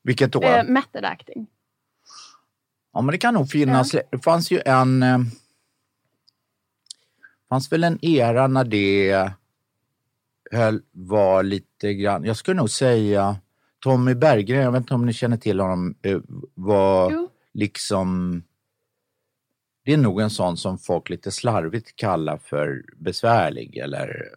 Vilket 0.02 0.32
då? 0.32 0.42
Eh, 0.42 0.64
method 0.64 1.04
acting. 1.04 1.46
Ja, 2.92 3.00
men 3.00 3.12
det 3.12 3.18
kan 3.18 3.34
nog 3.34 3.48
finnas. 3.48 3.90
Det 3.90 4.24
fanns 4.24 4.50
ju 4.50 4.60
en... 4.66 5.02
eh, 5.02 5.18
fanns 7.48 7.72
väl 7.72 7.84
en 7.84 7.98
era 8.04 8.46
när 8.46 8.64
det 8.64 9.30
höll, 10.50 10.82
var 10.92 11.42
lite 11.42 11.94
grann... 11.94 12.24
Jag 12.24 12.36
skulle 12.36 12.56
nog 12.56 12.70
säga 12.70 13.36
Tommy 13.78 14.14
Berggren, 14.14 14.62
jag 14.62 14.72
vet 14.72 14.80
inte 14.80 14.94
om 14.94 15.06
ni 15.06 15.12
känner 15.12 15.36
till 15.36 15.60
honom, 15.60 15.94
eh, 16.02 16.18
var 16.54 17.28
liksom... 17.52 18.42
Det 19.82 19.92
är 19.92 19.96
nog 19.96 20.20
en 20.20 20.30
sån 20.30 20.56
som 20.56 20.78
folk 20.78 21.10
lite 21.10 21.30
slarvigt 21.30 21.96
kallar 21.96 22.36
för 22.36 22.82
besvärlig 22.96 23.76
eller 23.76 24.28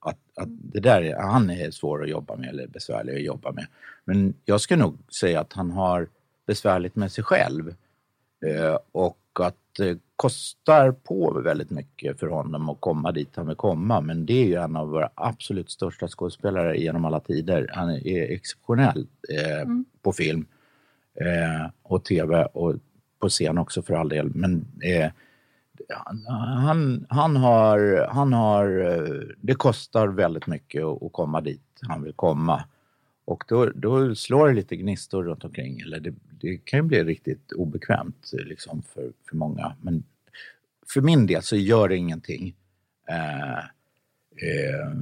att, 0.00 0.18
att 0.36 0.48
det 0.48 0.80
där 0.80 1.02
är, 1.02 1.16
han 1.16 1.50
är 1.50 1.70
svår 1.70 2.02
att 2.02 2.10
jobba 2.10 2.36
med 2.36 2.48
eller 2.48 2.66
besvärlig 2.66 3.14
att 3.14 3.22
jobba 3.22 3.52
med. 3.52 3.66
Men 4.04 4.34
jag 4.44 4.60
skulle 4.60 4.82
nog 4.82 4.98
säga 5.20 5.40
att 5.40 5.52
han 5.52 5.70
har 5.70 6.08
besvärligt 6.46 6.96
med 6.96 7.12
sig 7.12 7.24
själv. 7.24 7.74
Eh, 8.46 8.78
och 8.92 9.18
att 9.40 9.56
det 9.76 9.98
kostar 10.16 10.92
på 10.92 11.40
väldigt 11.44 11.70
mycket 11.70 12.20
för 12.20 12.26
honom 12.26 12.68
att 12.68 12.80
komma 12.80 13.12
dit 13.12 13.28
han 13.34 13.46
vill 13.46 13.56
komma. 13.56 14.00
Men 14.00 14.26
det 14.26 14.42
är 14.42 14.46
ju 14.46 14.54
en 14.54 14.76
av 14.76 14.88
våra 14.88 15.10
absolut 15.14 15.70
största 15.70 16.08
skådespelare 16.08 16.76
genom 16.78 17.04
alla 17.04 17.20
tider. 17.20 17.70
Han 17.72 17.90
är 17.90 18.32
exceptionell 18.32 19.06
eh, 19.28 19.68
på 20.02 20.12
film 20.12 20.46
eh, 21.14 21.70
och 21.82 22.04
tv 22.04 22.44
och 22.44 22.74
på 23.22 23.28
scen 23.28 23.58
också 23.58 23.82
för 23.82 23.94
all 23.94 24.08
del. 24.08 24.30
Men 24.34 24.66
eh, 24.82 25.10
han, 26.26 27.06
han 27.08 27.36
har, 27.36 28.08
han 28.10 28.32
har, 28.32 28.80
eh, 28.80 29.20
det 29.40 29.54
kostar 29.54 30.08
väldigt 30.08 30.46
mycket 30.46 30.84
att, 30.84 31.02
att 31.02 31.12
komma 31.12 31.40
dit 31.40 31.62
han 31.80 32.02
vill 32.02 32.12
komma. 32.12 32.64
Och 33.24 33.44
då, 33.48 33.66
då 33.74 34.14
slår 34.14 34.48
det 34.48 34.54
lite 34.54 34.76
gnistor 34.76 35.24
runt 35.24 35.44
omkring. 35.44 35.80
Eller 35.80 36.00
det, 36.00 36.14
det 36.40 36.56
kan 36.64 36.78
ju 36.78 36.82
bli 36.82 37.04
riktigt 37.04 37.52
obekvämt 37.52 38.32
eh, 38.38 38.44
liksom, 38.44 38.82
för, 38.82 39.12
för 39.28 39.36
många. 39.36 39.76
Men 39.82 40.04
för 40.92 41.00
min 41.00 41.26
del 41.26 41.42
så 41.42 41.56
gör 41.56 41.88
det 41.88 41.96
ingenting. 41.96 42.54
Eh, 43.08 43.58
eh, 44.48 44.92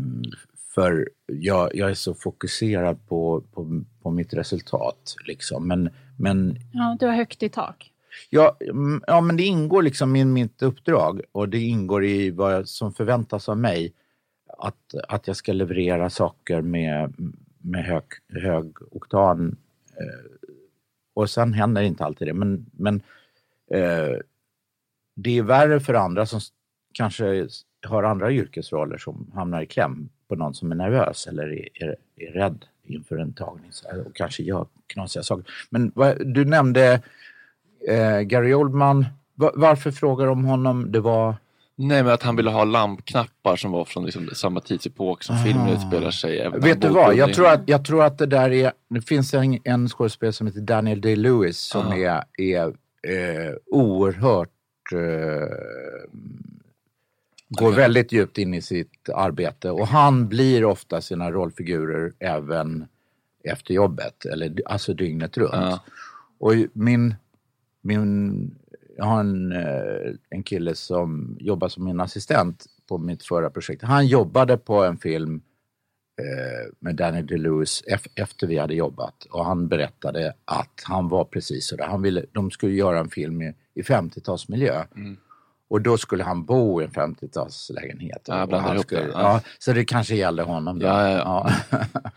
För 0.75 1.09
jag, 1.27 1.75
jag 1.75 1.91
är 1.91 1.95
så 1.95 2.15
fokuserad 2.15 3.09
på, 3.09 3.43
på, 3.53 3.85
på 4.03 4.11
mitt 4.11 4.35
resultat. 4.35 5.15
Liksom. 5.27 5.69
Men, 5.69 5.91
men 6.17 6.57
Ja, 6.73 6.97
du 7.01 7.07
har 7.07 7.15
högt 7.15 7.43
i 7.43 7.49
tak. 7.49 7.90
Ja, 8.31 8.57
mm, 8.61 9.03
ja, 9.07 9.21
men 9.21 9.37
det 9.37 9.43
ingår 9.43 9.83
liksom 9.83 10.17
i 10.17 10.25
mitt 10.25 10.63
uppdrag 10.63 11.21
och 11.33 11.49
det 11.49 11.59
ingår 11.59 12.05
i 12.05 12.31
vad 12.31 12.69
som 12.69 12.93
förväntas 12.93 13.49
av 13.49 13.59
mig. 13.59 13.93
Att, 14.59 14.95
att 15.09 15.27
jag 15.27 15.37
ska 15.37 15.53
leverera 15.53 16.11
saker 16.11 16.61
med, 16.61 17.15
med 17.59 17.85
hög, 17.85 18.05
hög 18.29 18.77
oktan. 18.91 19.57
Eh, 19.91 20.49
och 21.15 21.31
sen 21.31 21.53
händer 21.53 21.83
inte 21.83 22.05
alltid 22.05 22.29
det. 22.29 22.35
Men, 22.35 22.67
men 22.73 23.03
eh, 23.71 24.17
det 25.17 25.39
är 25.39 25.43
värre 25.43 25.81
för 25.81 25.95
andra 25.95 26.27
som 26.27 26.41
kanske 26.93 27.49
har 27.87 28.03
andra 28.03 28.33
yrkesroller 28.33 28.99
som 28.99 29.31
hamnar 29.35 29.63
i 29.63 29.67
kläm 29.67 30.09
på 30.29 30.37
någon 30.37 30.55
som 30.55 30.73
är 30.73 30.77
nervös 30.77 31.27
eller 31.27 31.53
är, 31.53 31.69
är, 31.75 31.97
är 32.17 32.33
rädd 32.33 32.65
inför 32.85 33.19
en 33.19 33.33
tagning 33.33 33.71
och 34.07 34.17
kanske 34.17 34.43
gör 34.43 34.67
knasiga 34.87 35.23
saker. 35.23 35.53
Men 35.71 35.93
vad, 35.95 36.35
du 36.35 36.45
nämnde 36.45 37.03
eh, 37.89 38.21
Gary 38.21 38.55
Oldman. 38.55 39.07
Va- 39.35 39.53
varför 39.55 39.91
frågar 39.91 40.27
de 40.27 40.39
om 40.39 40.45
honom? 40.45 40.93
Det 40.93 41.01
var... 41.01 41.35
Nej, 41.77 42.03
men 42.03 42.13
att 42.13 42.23
han 42.23 42.37
ville 42.37 42.51
ha 42.51 42.65
lampknappar 42.65 43.57
som 43.57 43.71
var 43.71 43.85
från 43.85 44.05
liksom 44.05 44.29
samma 44.35 44.61
tidsepok 44.61 45.23
som 45.23 45.37
filmen 45.39 45.69
utspelar 45.69 46.11
sig. 46.11 46.51
Vet 46.55 46.81
du 46.81 46.89
vad? 46.89 47.15
Jag 47.17 47.35
tror, 47.35 47.47
att, 47.49 47.61
jag 47.67 47.85
tror 47.85 48.05
att 48.05 48.19
det 48.19 48.27
där 48.27 48.51
är... 48.53 48.73
Det 48.89 49.01
finns 49.01 49.35
en, 49.35 49.59
en 49.65 49.89
skådespelare 49.89 50.33
som 50.33 50.47
heter 50.47 50.61
Daniel 50.61 51.01
Day-Lewis 51.01 51.53
som 51.53 51.87
Ah. 51.87 51.95
är, 51.95 52.25
är 52.39 52.67
eh, 53.03 53.55
oerhört... 53.67 54.49
Eh, 54.93 56.09
går 57.49 57.73
väldigt 57.73 58.13
djupt 58.13 58.39
in 58.39 58.55
i 58.55 58.63
sitt 58.63 59.09
arbete 59.15 59.71
och 59.71 59.87
han 59.87 60.29
blir 60.29 60.65
ofta 60.65 61.01
sina 61.01 61.31
rollfigurer 61.31 62.13
även 62.19 62.87
efter 63.45 63.75
jobbet, 63.75 64.25
eller 64.25 64.55
alltså 64.67 64.95
dygnet 64.95 65.37
runt. 65.39 65.81
Och 66.39 66.53
min, 66.73 67.15
min, 67.81 68.55
jag 68.97 69.05
har 69.05 69.21
en, 69.21 69.53
eh, 69.53 70.13
en 70.31 70.43
kille 70.43 70.75
som 70.75 71.37
jobbar 71.41 71.69
som 71.69 71.85
min 71.85 72.01
assistent 72.01 72.67
på 72.89 72.99
mitt 72.99 73.23
förra 73.23 73.51
projekt. 73.51 73.83
Han 73.83 74.07
jobbade 74.07 74.57
på 74.57 74.85
en 74.85 74.99
film 74.99 75.43
eh, 76.21 76.73
med 76.79 76.97
Danny 76.97 77.23
DeLewis 77.23 77.83
ef- 77.91 78.09
efter 78.15 78.47
vi 78.47 78.59
hade 78.59 78.75
jobbat 78.75 79.25
och 79.31 79.45
han 79.45 79.69
berättade 79.69 80.33
att 80.45 80.83
han 80.85 81.09
var 81.09 81.25
precis 81.25 81.67
sådär. 81.67 81.87
Han 81.87 82.03
ville, 82.03 82.25
de 82.33 82.51
skulle 82.51 82.73
göra 82.75 82.99
en 82.99 83.11
film 83.11 83.43
i, 83.43 83.55
i 83.75 83.83
50-talsmiljö. 83.83 84.85
Och 85.69 85.81
då 85.81 85.99
skulle 85.99 86.25
han 86.25 86.45
bo 86.45 86.81
i 86.81 86.85
en 86.85 86.91
50-talslägenhet. 86.91 88.19
Ja, 88.27 88.47
ja. 88.57 88.63
ja. 89.13 89.41
så 89.59 89.73
det 89.73 89.85
kanske 89.85 90.15
gällde 90.15 90.43
honom. 90.43 90.79
Då. 90.79 90.87
Ja, 90.87 91.11
ja, 91.11 91.51
ja. 91.71 91.79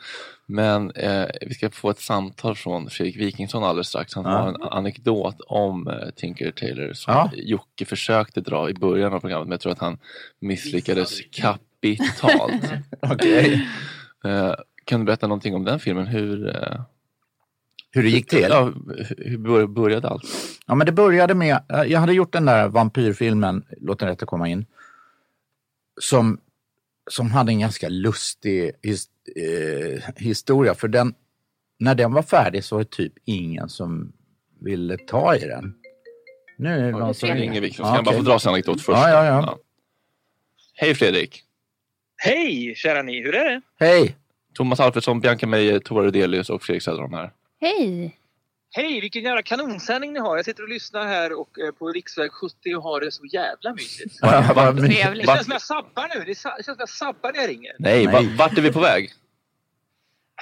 Men 0.45 0.91
eh, 0.91 1.25
vi 1.41 1.53
ska 1.53 1.69
få 1.69 1.89
ett 1.89 1.99
samtal 1.99 2.55
från 2.55 2.89
Fredrik 2.89 3.15
Wikingsson 3.17 3.63
alldeles 3.63 3.87
strax. 3.87 4.15
Han 4.15 4.25
Ja. 4.25 4.31
har 4.31 4.47
en 4.47 4.61
anekdot 4.61 5.41
om 5.47 5.87
eh, 5.87 6.09
Tinker 6.15 6.51
Tailor 6.51 6.93
som 6.93 7.13
Ja. 7.13 7.31
Jocke 7.33 7.85
försökte 7.85 8.41
dra 8.41 8.69
i 8.69 8.73
början 8.73 9.13
av 9.13 9.19
programmet 9.19 9.47
men 9.47 9.51
jag 9.51 9.61
tror 9.61 9.71
att 9.71 9.79
han 9.79 9.97
misslyckades 10.39 11.19
kapitalt. 11.31 12.63
Okej. 13.01 13.67
eh, 14.25 14.53
kan 14.85 14.99
du 14.99 15.05
berätta 15.05 15.27
någonting 15.27 15.55
om 15.55 15.63
den 15.63 15.79
filmen? 15.79 16.07
Hur, 16.07 16.47
eh, 16.55 16.81
Hur 17.91 18.03
det 18.03 18.09
gick 18.09 18.29
till? 18.29 18.45
Ja, 18.49 18.63
hur 18.65 19.15
hur 19.29 19.37
bör- 19.37 19.67
började 19.67 20.07
allt? 20.09 20.23
Ja, 20.67 20.75
men 20.75 20.85
det 20.85 20.91
började 20.91 21.33
med, 21.33 21.59
eh, 21.73 21.83
jag 21.83 21.99
hade 21.99 22.13
gjort 22.13 22.33
den 22.33 22.45
där 22.45 22.67
vampyrfilmen, 22.67 23.65
Låt 23.81 23.99
den 23.99 24.09
rätta 24.09 24.25
komma 24.25 24.47
in, 24.49 24.65
som, 26.01 26.39
som 27.11 27.31
hade 27.31 27.51
en 27.51 27.59
ganska 27.59 27.89
lustig 27.89 28.71
his, 28.81 29.05
eh, 29.35 30.03
historia. 30.15 30.75
För 30.75 30.87
den, 30.87 31.13
när 31.79 31.95
den 31.95 32.13
var 32.13 32.21
färdig 32.23 32.63
så 32.63 32.75
var 32.75 32.83
det 32.83 32.89
typ 32.89 33.13
ingen 33.25 33.69
som 33.69 34.13
ville 34.61 34.97
ta 34.97 35.35
i 35.35 35.39
den. 35.39 35.75
Nu 36.57 36.69
är 36.69 36.83
det 36.83 36.91
någon 36.91 37.13
som 37.13 37.29
ringer. 37.29 37.61
Ja, 37.61 37.73
Ska 37.73 37.83
jag 37.83 38.05
bara 38.05 38.15
få 38.15 38.21
dra 38.21 38.39
sin 38.39 38.49
anekdot 38.49 38.81
först? 38.81 38.97
Ja, 38.97 39.09
ja, 39.09 39.25
ja. 39.25 39.57
Hej 40.73 40.95
Fredrik! 40.95 41.43
Hej 42.15 42.75
kära 42.75 43.01
ni, 43.01 43.21
hur 43.21 43.35
är 43.35 43.49
det? 43.49 43.61
Hej! 43.79 44.17
Thomas 44.53 44.79
Alfredsson, 44.79 45.19
Bianca 45.19 45.47
Meijer, 45.47 45.79
Tora 45.79 46.03
Rudelius 46.05 46.49
och 46.49 46.63
Fredrik 46.63 46.83
Söderholm 46.83 47.13
här. 47.13 47.31
Hej! 47.61 48.17
Hej, 48.75 49.01
vilken 49.01 49.23
jävla 49.23 49.41
kanonsändning 49.41 50.13
ni 50.13 50.19
har. 50.19 50.35
Jag 50.35 50.45
sitter 50.45 50.63
och 50.63 50.69
lyssnar 50.69 51.05
här 51.07 51.39
och, 51.39 51.59
eh, 51.59 51.71
på 51.71 51.87
riksväg 51.91 52.31
70 52.31 52.75
och 52.75 52.83
har 52.83 52.99
det 53.01 53.11
så 53.11 53.25
jävla 53.25 53.73
mysigt. 53.73 54.15
Ja, 54.21 54.51
vad 54.55 54.75
det 54.75 55.25
känns 55.25 55.43
som 55.45 55.51
jag 55.51 55.61
sabbar 55.61 56.07
nu. 56.15 56.23
Det 56.25 56.37
känns 56.37 56.65
som 56.65 56.75
jag 56.79 56.89
sabbar 56.89 57.31
när 57.33 57.41
jag 57.41 57.49
ringer. 57.49 57.75
Nej, 57.79 58.05
va- 58.07 58.35
vart 58.37 58.57
är 58.57 58.61
vi 58.61 58.71
på 58.71 58.79
väg? 58.79 59.11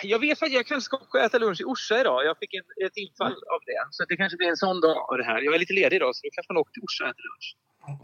Jag 0.03 0.19
vet 0.19 0.39
faktiskt, 0.39 0.55
jag 0.55 0.65
kanske 0.65 0.97
ska 1.05 1.19
äta 1.25 1.37
lunch 1.37 1.61
i 1.61 1.63
Orsa 1.63 1.99
idag. 2.01 2.25
Jag 2.25 2.37
fick 2.37 2.53
en, 2.53 2.85
ett 2.85 2.97
infall 2.97 3.31
av 3.31 3.59
det. 3.65 3.87
Så 3.91 4.05
det 4.09 4.17
kanske 4.17 4.37
blir 4.37 4.47
en 4.47 4.57
sån 4.57 4.81
dag 4.81 4.97
av 5.11 5.17
det 5.17 5.23
här. 5.23 5.41
Jag 5.41 5.55
är 5.55 5.59
lite 5.59 5.73
ledig 5.73 5.95
idag 5.95 6.15
så 6.15 6.21
då 6.23 6.29
kanske 6.33 6.53
man 6.53 6.61
åker 6.61 6.71
till 6.71 6.83
Orsa 6.83 7.03
och 7.03 7.09
äter 7.09 7.23
lunch. 7.29 7.55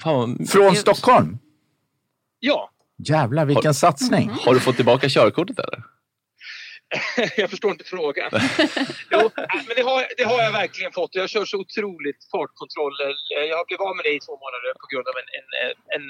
Fan, 0.03 0.45
Från 0.47 0.75
Stockholm? 0.75 1.37
Ja, 2.39 2.71
Jävlar 2.97 3.45
vilken 3.45 3.73
satsning. 3.73 4.29
Har 4.29 4.53
du 4.53 4.59
fått 4.59 4.75
tillbaka 4.75 5.09
körkortet 5.09 5.59
eller? 5.59 5.83
jag 7.37 7.49
förstår 7.49 7.71
inte 7.71 7.83
frågan. 7.83 8.29
jo, 9.11 9.21
men 9.67 9.73
det 9.75 9.81
har, 9.81 10.07
det 10.17 10.23
har 10.23 10.41
jag 10.41 10.51
verkligen 10.51 10.91
fått. 10.91 11.15
Jag 11.15 11.29
kör 11.29 11.45
så 11.45 11.57
otroligt 11.57 12.21
fartkontroller. 12.31 13.11
Jag 13.53 13.67
blev 13.67 13.81
av 13.81 13.95
med 13.95 14.05
det 14.05 14.13
i 14.15 14.19
två 14.19 14.35
månader 14.45 14.71
på 14.81 14.87
grund 14.91 15.07
av 15.11 15.15
en, 15.21 15.27
en, 15.65 15.75
en, 15.95 16.03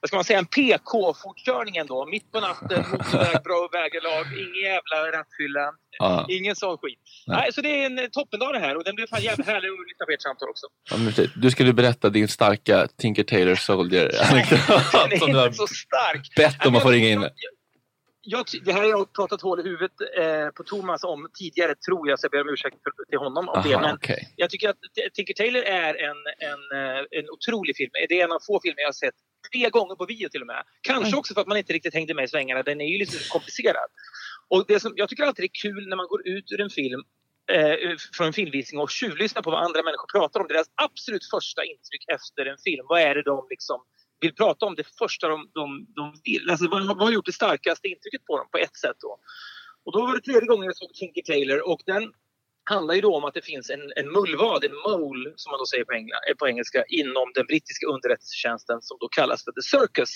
vad 0.00 0.08
ska 0.08 0.16
man 0.16 0.24
säga, 0.24 0.38
en 0.38 0.50
PK-fortkörning 0.56 1.76
ändå. 1.76 2.06
Mitt 2.06 2.32
på 2.32 2.40
natten, 2.40 2.84
motorväg, 2.90 3.42
bra 3.48 3.68
vägerlag, 3.72 4.24
ingen 4.44 4.62
jävla 4.70 4.96
rattfylla. 5.18 5.66
Ja. 5.98 6.26
Ingen 6.28 6.56
sån 6.56 6.78
skit. 6.78 6.98
Nej. 7.26 7.36
Nej. 7.40 7.52
så 7.52 7.60
det 7.60 7.68
är 7.68 7.86
en 7.86 7.98
eh, 7.98 8.04
toppendag 8.06 8.52
det 8.52 8.58
här 8.58 8.76
och 8.76 8.84
den 8.84 8.94
blev 8.94 9.06
fan 9.06 9.22
jävligt 9.22 9.46
härlig 9.46 9.68
att 9.68 9.88
lyssna 9.90 10.06
på 10.06 10.12
ert 10.12 10.22
samtal 10.22 10.48
också. 10.48 10.66
Ja. 10.90 11.26
Du 11.36 11.50
skulle 11.50 11.72
berätta 11.72 12.08
din 12.08 12.28
starka 12.28 12.88
Tinker 12.98 13.22
Tailor 13.22 13.54
Soldier 13.54 14.08
Den 14.92 15.12
är 15.12 15.46
inte 15.46 15.56
så 15.56 15.66
stark. 15.66 16.34
bett 16.36 16.66
om 16.66 16.76
att 16.76 16.82
få 16.82 16.90
ringa 16.90 17.08
in. 17.08 17.20
Jag, 17.20 17.30
ty- 18.46 18.60
det 18.60 18.72
här 18.72 18.80
har 18.80 18.88
jag 18.88 19.12
pratat 19.12 19.40
hål 19.42 19.60
i 19.60 19.62
huvudet 19.62 19.92
eh, 20.18 20.48
på 20.48 20.62
Thomas 20.64 21.04
om 21.04 21.28
tidigare, 21.38 21.74
tror 21.74 22.08
jag, 22.08 22.20
så 22.20 22.24
jag 22.24 22.30
ber 22.30 22.40
om 22.40 22.48
ursäkt 22.48 22.76
för, 22.82 23.04
till 23.10 23.18
honom 23.18 23.48
om 23.48 23.62
det. 23.64 23.74
Aha, 23.74 23.80
Men 23.86 23.94
okej. 23.94 24.32
jag 24.36 24.50
tycker 24.50 24.68
att 24.68 24.76
Tinker 25.14 25.34
Tailor 25.34 25.62
är 25.62 25.94
en, 25.94 26.16
en, 26.50 26.62
eh, 26.78 27.04
en 27.10 27.30
otrolig 27.30 27.76
film. 27.76 27.90
Det 28.08 28.20
är 28.20 28.24
en 28.24 28.32
av 28.32 28.40
få 28.46 28.60
filmer 28.62 28.80
jag 28.80 28.88
har 28.88 28.92
sett 28.92 29.14
tre 29.52 29.68
gånger 29.70 29.94
på 29.94 30.06
bio 30.06 30.28
till 30.28 30.40
och 30.40 30.46
med. 30.46 30.62
Kanske 30.80 31.16
också 31.16 31.34
för 31.34 31.40
att 31.40 31.46
man 31.46 31.58
inte 31.58 31.72
riktigt 31.72 31.94
hängde 31.94 32.14
med 32.14 32.24
i 32.24 32.28
svängarna. 32.28 32.62
Den 32.62 32.80
är 32.80 32.88
ju 32.88 32.98
lite 32.98 33.16
komplicerad. 33.28 33.88
Och 34.48 34.64
det 34.68 34.80
som, 34.80 34.92
jag 34.96 35.08
tycker 35.08 35.24
alltid 35.24 35.42
det 35.42 35.46
är 35.56 35.62
kul 35.62 35.88
när 35.88 35.96
man 35.96 36.06
går 36.06 36.28
ut 36.28 36.52
ur 36.52 36.60
en 36.60 36.70
film 36.70 37.00
eh, 37.52 37.96
från 38.16 38.26
en 38.26 38.32
filmvisning 38.32 38.80
och 38.80 38.90
tjuvlyssnar 38.90 39.42
på 39.42 39.50
vad 39.50 39.64
andra 39.64 39.82
människor 39.82 40.18
pratar 40.18 40.40
om. 40.40 40.46
Deras 40.48 40.66
absolut 40.74 41.24
första 41.30 41.64
intryck 41.64 42.04
efter 42.14 42.46
en 42.46 42.58
film. 42.64 42.86
Vad 42.88 43.00
är 43.00 43.14
det 43.14 43.22
de 43.22 43.46
liksom 43.50 43.80
vill 44.22 44.34
prata 44.34 44.66
om? 44.66 44.74
Det 44.74 44.86
första 44.98 45.28
de, 45.28 45.50
de, 45.54 45.86
de 45.96 46.14
vill. 46.24 46.50
Alltså, 46.50 46.68
vad, 46.68 46.86
vad 46.86 47.02
har 47.02 47.12
gjort 47.12 47.26
det 47.26 47.32
starkaste 47.32 47.88
intrycket 47.88 48.24
på 48.26 48.38
dem 48.38 48.48
på 48.52 48.58
ett 48.58 48.76
sätt 48.76 48.96
då? 49.00 49.18
Och 49.84 49.92
då 49.92 50.06
var 50.06 50.14
det 50.14 50.20
tredje 50.20 50.48
gången 50.48 50.64
jag 50.64 50.76
såg 50.76 50.94
Tinker 50.94 51.22
Taylor 51.22 51.68
och 51.70 51.80
den 51.86 52.12
handlar 52.64 52.94
ju 52.94 53.00
då 53.00 53.16
om 53.16 53.24
att 53.24 53.34
det 53.34 53.44
finns 53.44 53.70
en, 53.70 53.92
en 53.96 54.12
mullvad, 54.12 54.64
en 54.64 54.76
mole 54.88 55.32
som 55.36 55.50
man 55.50 55.58
då 55.58 55.66
säger 55.66 55.84
på, 55.84 55.92
engla, 55.92 56.16
eh, 56.28 56.34
på 56.34 56.48
engelska, 56.48 56.84
inom 56.88 57.32
den 57.34 57.46
brittiska 57.46 57.86
underrättelsetjänsten 57.86 58.82
som 58.82 58.96
då 59.00 59.08
kallas 59.08 59.44
för 59.44 59.52
The 59.52 59.62
Circus. 59.62 60.12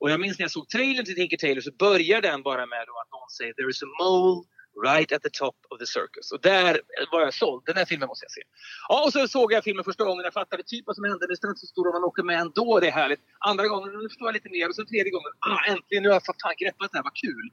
Och 0.00 0.10
jag 0.10 0.20
minns 0.20 0.38
när 0.38 0.44
jag 0.44 0.50
såg 0.50 0.68
trailern 0.68 1.04
till 1.04 1.14
Tinker 1.14 1.36
Taylor 1.36 1.60
så 1.60 1.72
börjar 1.72 2.20
den 2.22 2.42
bara 2.42 2.66
med 2.66 2.84
då 2.86 2.94
att 3.02 3.10
någon 3.10 3.30
säger 3.38 3.52
“There 3.52 3.70
is 3.70 3.82
a 3.82 3.86
mole 4.02 4.42
right 4.84 5.12
at 5.12 5.22
the 5.22 5.30
top 5.30 5.56
of 5.70 5.78
the 5.78 5.86
circus”. 5.86 6.32
Och 6.32 6.40
där 6.40 6.80
var 7.12 7.20
jag 7.20 7.34
såld. 7.34 7.62
Den 7.66 7.76
här 7.76 7.84
filmen 7.84 8.08
måste 8.08 8.24
jag 8.24 8.32
se. 8.32 8.42
Ja, 8.88 9.04
och 9.04 9.12
så 9.12 9.28
såg 9.28 9.52
jag 9.52 9.64
filmen 9.64 9.84
första 9.84 10.04
gången. 10.04 10.24
Jag 10.24 10.32
fattade 10.32 10.62
typ 10.62 10.86
vad 10.86 10.96
som 10.96 11.04
hände. 11.04 11.26
Det 11.26 11.32
är 11.44 11.48
inte 11.48 11.60
så 11.60 11.66
stor 11.66 11.86
om 11.88 11.92
man 11.92 12.04
åker 12.04 12.22
med 12.22 12.40
ändå. 12.40 12.80
Det 12.80 12.88
är 12.88 12.92
härligt. 12.92 13.20
Andra 13.38 13.66
gången, 13.68 13.88
nu 13.98 14.08
förstår 14.08 14.28
jag 14.28 14.34
lite 14.34 14.50
mer. 14.50 14.68
Och 14.68 14.74
så 14.74 14.84
tredje 14.84 15.10
gången, 15.10 15.32
ah, 15.50 15.60
äntligen, 15.72 16.02
nu 16.02 16.08
har 16.08 16.14
jag 16.14 16.24
fan 16.24 16.54
greppat 16.62 16.92
det 16.92 16.98
här. 16.98 17.04
Vad 17.10 17.16
kul. 17.24 17.46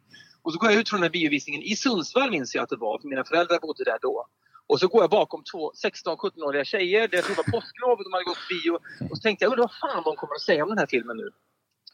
Och 0.43 0.53
så 0.53 0.59
går 0.59 0.71
jag 0.71 0.79
ut 0.79 0.89
från 0.89 0.99
den 0.99 1.07
här 1.07 1.17
biovisningen 1.19 1.61
i 1.61 1.75
Sundsvall 1.75 2.31
minns 2.31 2.55
jag 2.55 2.63
att 2.63 2.69
det 2.69 2.81
var. 2.87 2.99
För 2.99 3.07
mina 3.07 3.23
föräldrar 3.23 3.59
bodde 3.59 3.83
där 3.83 3.99
då. 4.01 4.27
Och 4.67 4.79
så 4.79 4.87
går 4.87 5.03
jag 5.03 5.09
bakom 5.09 5.43
två 5.43 5.71
16-17-åriga 5.71 6.65
tjejer. 6.65 7.07
Det 7.07 7.27
det 7.27 7.37
var 7.37 7.43
påsklov 7.43 7.97
och 7.99 8.03
de 8.03 8.13
hade 8.13 8.25
gått 8.25 8.37
på 8.37 8.53
bio. 8.53 8.73
Och 9.09 9.17
så 9.17 9.21
tänkte 9.21 9.45
jag, 9.45 9.51
undrar 9.51 9.63
vad 9.63 9.77
fan 9.81 10.03
de 10.03 10.15
kommer 10.15 10.35
att 10.35 10.41
säga 10.41 10.63
om 10.63 10.69
den 10.69 10.77
här 10.77 10.87
filmen 10.87 11.17
nu. 11.17 11.29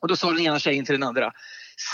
Och 0.02 0.08
då 0.08 0.16
sa 0.16 0.32
den 0.32 0.40
ena 0.40 0.60
tjejen 0.60 0.86
till 0.86 0.96
den 0.96 1.04
andra. 1.04 1.34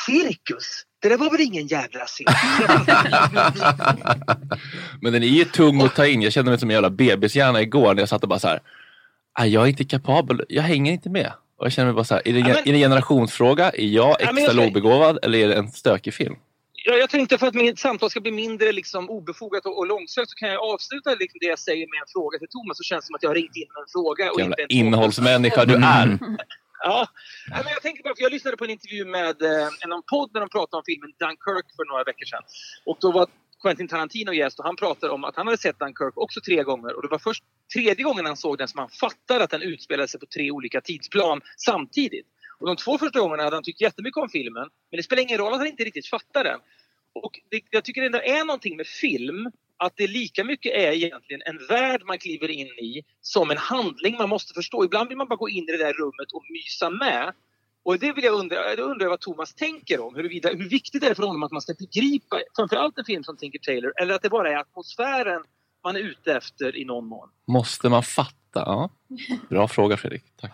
Cirkus? 0.05 0.83
Det 1.05 1.09
där 1.09 1.17
var 1.17 1.31
väl 1.31 1.41
ingen 1.41 1.67
jävla 1.67 2.05
cirkus? 2.07 2.35
Men 5.01 5.13
den 5.13 5.23
är 5.23 5.27
ju 5.27 5.45
tung 5.45 5.81
att 5.81 5.95
ta 5.95 6.05
in. 6.07 6.21
Jag 6.21 6.33
kände 6.33 6.51
mig 6.51 6.59
som 6.59 6.69
en 6.69 6.73
jävla 6.73 6.89
bebishjärna 6.89 7.61
igår 7.61 7.93
när 7.93 8.01
jag 8.01 8.09
satt 8.09 8.23
och 8.23 8.29
bara 8.29 8.39
så 8.39 8.47
här. 8.47 8.59
"Ah, 9.33 9.45
Jag 9.45 9.63
är 9.63 9.67
inte 9.67 9.83
kapabel. 9.83 10.41
Jag 10.49 10.63
hänger 10.63 10.91
inte 10.91 11.09
med. 11.09 11.31
Och 11.59 11.65
jag 11.65 11.71
känner 11.73 11.85
mig 11.85 11.93
bara 11.95 12.05
så 12.05 12.13
här. 12.13 12.27
Är 12.27 12.33
det, 12.33 12.39
Ja, 12.39 12.45
men- 12.45 12.57
är 12.57 12.63
det 12.63 12.69
en 12.71 12.79
generationsfråga? 12.79 13.69
Är 13.69 13.85
jag 13.85 14.07
Ja, 14.09 14.15
extra 14.19 14.39
jag 14.39 14.51
ska- 14.51 14.61
lågbegåvad 14.61 15.19
eller 15.23 15.39
är 15.39 15.47
det 15.47 15.55
en 15.55 15.71
stökig 15.71 16.13
film? 16.13 16.35
Ja, 16.87 16.93
jag 16.93 17.09
tänkte 17.09 17.37
för 17.37 17.47
att 17.47 17.53
mitt 17.53 17.79
samtal 17.79 18.09
ska 18.09 18.21
bli 18.21 18.31
mindre 18.31 18.71
liksom, 18.71 19.09
obefogat 19.09 19.65
och, 19.65 19.77
och 19.77 19.87
långsökt 19.87 20.29
så 20.29 20.35
kan 20.35 20.49
jag 20.49 20.61
avsluta 20.73 21.09
liksom, 21.19 21.37
det 21.41 21.45
jag 21.47 21.59
säger 21.59 21.79
med 21.91 21.99
en 22.01 22.07
fråga 22.13 22.37
till 22.39 22.47
Thomas. 22.47 22.77
Så 22.77 22.83
känns 22.83 23.03
det 23.03 23.07
som 23.07 23.15
att 23.15 23.23
jag 23.23 23.29
har 23.29 23.35
ringt 23.35 23.55
in 23.55 23.63
en 23.63 23.91
fråga. 23.91 24.31
Och 24.31 24.39
Jävla 24.39 24.55
inte 24.55 24.63
en 24.63 24.71
innehållsmänniska 24.79 25.65
du 25.65 25.73
är. 25.75 26.17
Ja, 26.79 27.07
men 27.49 27.73
jag 27.73 27.81
tänkte 27.81 28.03
bara, 28.03 28.15
för 28.15 28.23
jag 28.23 28.31
lyssnade 28.31 28.57
på 28.57 28.63
en 28.63 28.69
intervju 28.69 29.05
med 29.05 29.41
eh, 29.41 29.67
en 29.83 29.91
eh, 29.91 29.99
podd 30.11 30.29
när 30.33 30.41
de 30.41 30.49
pratade 30.49 30.77
om 30.77 30.83
filmen 30.85 31.13
Dunkirk 31.19 31.65
för 31.75 31.85
några 31.91 32.03
veckor 32.03 32.25
sedan. 32.25 32.43
Och 32.85 32.97
då 33.01 33.11
var 33.11 33.27
Quentin 33.61 33.87
Tarantino 33.87 34.33
gäst 34.33 34.59
och 34.59 34.65
han 34.65 34.75
pratade 34.75 35.13
om 35.13 35.23
att 35.23 35.35
han 35.35 35.47
hade 35.47 35.57
sett 35.57 35.79
Dunkirk 35.79 36.17
också 36.17 36.41
tre 36.41 36.63
gånger 36.63 36.95
och 36.95 37.01
det 37.01 37.07
var 37.07 37.19
först 37.19 37.43
tredje 37.73 38.03
gången 38.03 38.25
han 38.25 38.37
såg 38.37 38.57
den 38.57 38.67
som 38.67 38.79
han 38.79 38.89
fattade 38.89 39.43
att 39.43 39.49
den 39.49 39.61
utspelade 39.61 40.07
sig 40.07 40.19
på 40.19 40.25
tre 40.25 40.51
olika 40.51 40.81
tidsplan 40.81 41.41
samtidigt. 41.57 42.27
Och 42.59 42.67
de 42.67 42.75
två 42.75 42.97
första 42.97 43.19
gångerna 43.19 43.43
hade 43.43 43.55
han 43.55 43.63
tyckt 43.63 43.81
jättemycket 43.81 44.17
om 44.17 44.29
filmen 44.29 44.69
men 44.91 44.97
det 44.97 45.03
spelar 45.03 45.23
ingen 45.23 45.37
roll 45.37 45.53
att 45.53 45.59
han 45.59 45.67
inte 45.67 45.83
riktigt 45.83 46.07
fattar 46.07 46.43
den. 46.43 46.59
Och 47.13 47.39
det, 47.51 47.61
jag 47.69 47.83
tycker 47.83 48.09
det 48.09 48.29
är 48.29 48.45
någonting 48.45 48.77
med 48.77 48.87
film 48.87 49.51
att 49.77 49.93
det 49.95 50.07
lika 50.07 50.43
mycket 50.43 50.73
är 50.73 50.91
egentligen 50.91 51.41
en 51.45 51.67
värld 51.69 52.01
man 52.05 52.17
kliver 52.17 52.49
in 52.49 52.67
i 52.67 53.03
som 53.21 53.51
en 53.51 53.57
handling 53.57 54.17
man 54.17 54.29
måste 54.29 54.53
förstå. 54.53 54.85
Ibland 54.85 55.09
vill 55.09 55.17
man 55.17 55.27
bara 55.27 55.35
gå 55.35 55.49
in 55.49 55.63
i 55.63 55.71
det 55.71 55.77
där 55.77 55.93
rummet 55.93 56.31
och 56.33 56.43
mysa 56.49 56.89
med. 56.89 57.33
Och 57.83 57.99
det 57.99 58.13
vill 58.13 58.23
jag 58.23 58.33
undra, 58.33 58.75
det 58.75 58.81
undrar 58.81 59.05
jag 59.05 59.09
vad 59.09 59.19
Thomas 59.19 59.53
tänker 59.53 59.99
om. 59.99 60.15
Huruvida, 60.15 60.49
hur 60.49 60.69
viktigt 60.69 61.03
är 61.03 61.09
det 61.09 61.15
för 61.15 61.23
honom 61.23 61.43
att 61.43 61.51
man 61.51 61.61
ska 61.61 61.73
begripa 61.73 62.39
framförallt 62.55 62.97
en 62.97 63.05
film 63.05 63.23
som 63.23 63.37
Tinker 63.37 63.59
Tailor 63.59 63.93
eller 64.01 64.13
att 64.13 64.21
det 64.21 64.29
bara 64.29 64.51
är 64.51 64.57
atmosfären 64.57 65.43
man 65.83 65.95
är 65.95 65.99
ute 65.99 66.33
efter 66.33 66.77
i 66.77 66.85
någon 66.85 67.05
mån. 67.05 67.29
Måste 67.47 67.89
man 67.89 68.03
fatta? 68.03 68.33
Ja. 68.53 68.89
Bra 69.49 69.67
fråga 69.67 69.97
Fredrik. 69.97 70.23
Tack. 70.41 70.51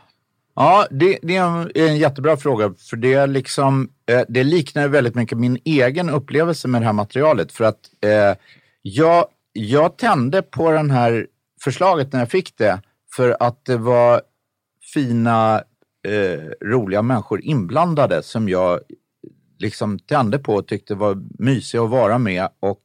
Ja, 0.55 0.87
det, 0.91 1.19
det 1.21 1.35
är 1.35 1.77
en, 1.77 1.97
jättebra 1.97 2.37
fråga. 2.37 2.73
För 2.89 2.97
det, 2.97 3.13
är 3.13 3.27
liksom, 3.27 3.89
eh, 4.05 4.21
det 4.29 4.43
liknar 4.43 4.87
väldigt 4.87 5.15
mycket 5.15 5.37
min 5.37 5.57
egen 5.65 6.09
upplevelse 6.09 6.67
med 6.67 6.81
det 6.81 6.85
här 6.85 6.93
materialet. 6.93 7.51
För 7.51 7.63
att 7.63 7.79
eh, 8.01 8.37
jag, 8.81 9.25
jag 9.53 9.97
tände 9.97 10.41
på 10.41 10.71
det 10.71 10.93
här 10.93 11.27
förslaget 11.63 12.13
när 12.13 12.19
jag 12.19 12.31
fick 12.31 12.57
det 12.57 12.81
för 13.15 13.37
att 13.39 13.65
det 13.65 13.77
var 13.77 14.21
fina, 14.93 15.63
eh, 16.07 16.67
roliga 16.67 17.01
människor 17.01 17.41
inblandade 17.41 18.23
som 18.23 18.49
jag 18.49 18.73
eh, 18.73 18.79
liksom 19.59 19.99
tände 19.99 20.39
på 20.39 20.55
och 20.55 20.67
tyckte 20.67 20.95
var 20.95 21.23
mysiga 21.39 21.83
att 21.83 21.89
vara 21.89 22.17
med. 22.17 22.49
Och 22.59 22.81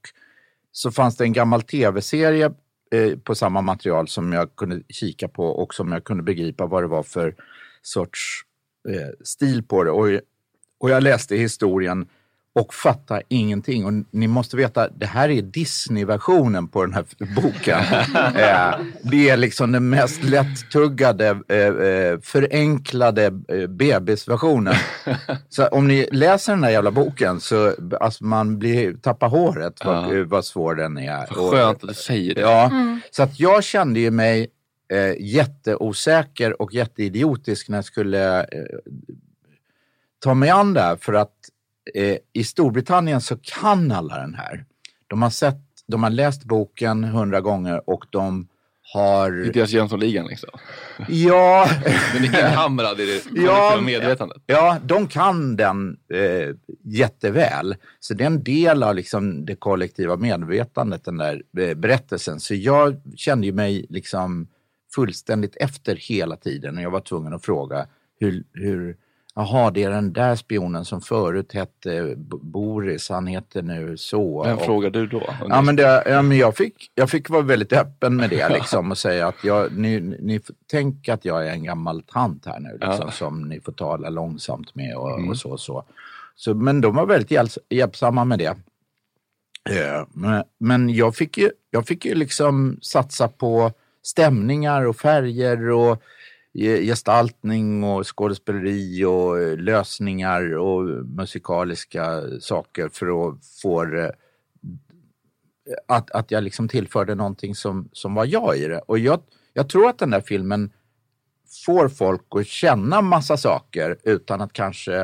så 0.72 0.90
fanns 0.90 1.16
det 1.16 1.24
en 1.24 1.32
gammal 1.32 1.62
tv-serie 1.62 2.52
eh, 2.92 3.18
på 3.18 3.34
samma 3.34 3.60
material 3.60 4.08
som 4.08 4.32
jag 4.32 4.56
kunde 4.56 4.82
kika 4.88 5.28
på 5.28 5.46
och 5.46 5.74
som 5.74 5.92
jag 5.92 6.04
kunde 6.04 6.22
begripa 6.22 6.66
vad 6.66 6.82
det 6.82 6.88
var 6.88 7.02
för 7.02 7.34
sorts 7.82 8.42
eh, 8.88 9.24
stil 9.24 9.62
på 9.62 9.84
det. 9.84 9.90
Och, 9.90 10.20
och 10.78 10.90
jag 10.90 11.02
läste 11.02 11.36
historien 11.36 12.08
och 12.56 12.74
fattar 12.74 13.22
ingenting. 13.28 13.84
Och 13.86 13.92
ni 14.10 14.26
måste 14.28 14.56
veta, 14.56 14.88
det 14.88 15.06
här 15.06 15.28
är 15.28 15.42
Disney-versionen 15.42 16.68
på 16.68 16.84
den 16.84 16.94
här 16.94 17.04
boken. 17.36 17.78
eh, 18.36 18.86
det 19.02 19.28
är 19.28 19.36
liksom 19.36 19.72
den 19.72 19.88
mest 19.88 20.22
lättuggade, 20.22 21.26
eh, 21.48 21.56
eh, 21.58 22.18
förenklade 22.20 23.30
bebisversionen. 23.68 24.74
Så 25.48 25.66
om 25.66 25.88
ni 25.88 26.08
läser 26.12 26.52
den 26.52 26.64
här 26.64 26.70
jävla 26.70 26.90
boken 26.90 27.40
så 27.40 27.74
alltså, 28.00 28.24
man 28.24 28.58
blir, 28.58 28.94
tappar 28.94 29.28
håret 29.28 29.84
vad, 29.84 30.16
Ja. 30.18 30.24
vad 30.26 30.44
svår 30.44 30.74
den 30.74 30.98
är. 30.98 31.26
Vad 31.36 31.50
skönt 31.50 31.82
att 31.82 31.88
du 31.88 31.94
säger 31.94 32.34
det. 32.34 32.40
Ja, 32.40 32.66
Mm. 32.66 33.00
så 33.10 33.22
att 33.22 33.40
jag 33.40 33.64
kände 33.64 34.00
ju 34.00 34.10
mig 34.10 34.48
eh, 34.92 35.14
jätteosäker 35.20 36.62
och 36.62 36.74
jätteidiotisk 36.74 37.68
när 37.68 37.78
jag 37.78 37.84
skulle 37.84 38.40
eh, 38.40 38.46
ta 40.24 40.34
mig 40.34 40.50
an 40.50 40.74
det 40.74 40.80
här 40.80 40.96
för 40.96 41.12
att 41.12 41.32
eh, 41.94 42.16
i 42.32 42.44
Storbritannien 42.44 43.20
så 43.20 43.36
kan 43.36 43.92
alla 43.92 44.18
den 44.18 44.34
här. 44.34 44.64
De 45.06 45.22
har 45.22 45.30
sett, 45.30 45.60
de 45.86 46.02
har 46.02 46.10
läst 46.10 46.44
boken 46.44 47.04
hundra 47.04 47.40
gånger 47.40 47.90
och 47.90 48.04
de 48.10 48.48
har... 48.92 49.30
Det 49.30 49.48
är 49.48 49.52
deras 49.52 49.70
Jönssonligan 49.70 50.26
liksom. 50.26 50.50
Ja. 51.08 51.68
Den 52.14 52.24
är 52.24 52.48
inhamrad 52.48 53.00
i 53.00 53.06
det 53.06 53.40
Ja, 53.42 53.80
medvetandet. 53.82 54.42
Ja, 54.46 54.78
de 54.84 55.08
kan 55.08 55.56
den 55.56 55.96
eh, 56.12 56.54
jätteväl. 56.84 57.76
Så 58.00 58.14
det 58.14 58.24
är 58.24 58.26
en 58.26 58.42
del 58.42 58.82
av 58.82 58.94
liksom, 58.94 59.44
det 59.44 59.56
kollektiva 59.56 60.16
medvetandet, 60.16 61.04
den 61.04 61.16
där 61.16 61.42
eh, 61.58 61.74
berättelsen. 61.74 62.40
Så 62.40 62.54
jag 62.54 63.00
kände 63.16 63.46
ju 63.46 63.52
mig 63.52 63.86
liksom 63.88 64.48
fullständigt 64.94 65.56
efter 65.56 65.96
hela 65.96 66.36
tiden 66.36 66.76
och 66.76 66.82
jag 66.82 66.90
var 66.90 67.00
tvungen 67.00 67.34
att 67.34 67.44
fråga 67.44 67.86
hur, 68.20 68.44
hur 68.52 68.96
Jaha, 69.38 69.70
det 69.70 69.82
är 69.82 69.90
den 69.90 70.12
där 70.12 70.36
spionen 70.36 70.84
som 70.84 71.00
förut 71.00 71.52
hette 71.52 72.14
Boris, 72.42 73.08
han 73.10 73.26
heter 73.26 73.62
nu 73.62 73.96
så. 73.96 74.42
Vem 74.44 74.56
Och- 74.58 74.64
frågar 74.64 74.90
du 74.90 75.06
då? 75.06 75.22
Ja, 75.48 75.62
men 75.62 75.76
det, 75.76 76.02
ja, 76.06 76.22
men 76.22 76.38
jag, 76.38 76.56
fick, 76.56 76.90
jag 76.94 77.10
fick 77.10 77.30
vara 77.30 77.42
väldigt 77.42 77.72
öppen 77.72 78.16
med 78.16 78.30
det 78.30 78.48
liksom, 78.54 78.90
och 78.90 78.98
säga 78.98 79.26
att 79.28 79.44
jag, 79.44 79.76
ni, 79.78 80.00
ni 80.00 80.40
tänk 80.70 81.08
att 81.08 81.24
jag 81.24 81.46
är 81.46 81.50
en 81.50 81.64
gammal 81.64 82.02
tant 82.02 82.46
här 82.46 82.60
nu 82.60 82.72
liksom, 82.72 82.96
Ja. 83.00 83.10
som 83.10 83.48
ni 83.48 83.60
får 83.60 83.72
tala 83.72 84.08
långsamt 84.08 84.74
med 84.74 84.96
och, 84.96 85.16
Mm. 85.18 85.28
och 85.28 85.38
så. 85.38 85.58
så. 85.58 85.84
så. 86.36 86.54
Men 86.54 86.80
de 86.80 86.94
var 86.96 87.06
väldigt 87.06 87.30
hjälps, 87.30 87.58
hjälpsamma 87.68 88.24
med 88.24 88.38
det. 88.38 88.56
Eh, 89.70 90.06
Men, 90.12 90.44
men 90.58 90.88
jag, 90.88 91.16
fick 91.16 91.38
ju, 91.38 91.50
jag 91.70 91.86
fick 91.86 92.04
ju 92.04 92.14
liksom 92.14 92.78
satsa 92.82 93.28
på 93.28 93.72
stämningar 94.02 94.82
och 94.86 94.96
färger 94.96 95.70
och 95.70 96.02
gestaltning 96.58 97.84
och 97.84 98.16
skådespeleri 98.16 99.04
och 99.04 99.40
eh, 99.40 99.56
lösningar 99.56 100.56
och 100.56 100.84
musikaliska 101.06 102.22
saker 102.40 102.88
för 102.88 103.28
att 103.28 103.38
få 103.62 103.84
det 103.84 104.04
eh, 104.06 104.12
att, 105.88 106.10
att 106.10 106.30
jag 106.30 106.44
liksom 106.44 106.68
tillförde 106.68 107.14
någonting 107.14 107.54
som, 107.54 107.88
som 107.92 108.14
var 108.14 108.24
jag 108.24 108.58
i 108.58 108.68
det. 108.68 108.78
Och 108.78 108.98
jag, 108.98 109.20
jag 109.52 109.68
tror 109.68 109.88
att 109.88 109.98
den 109.98 110.10
där 110.10 110.20
filmen 110.20 110.72
får 111.66 111.88
folk 111.88 112.26
att 112.30 112.46
känna 112.46 113.02
massa 113.02 113.36
saker 113.36 113.96
utan 114.04 114.40
att 114.40 114.52
kanske 114.52 114.96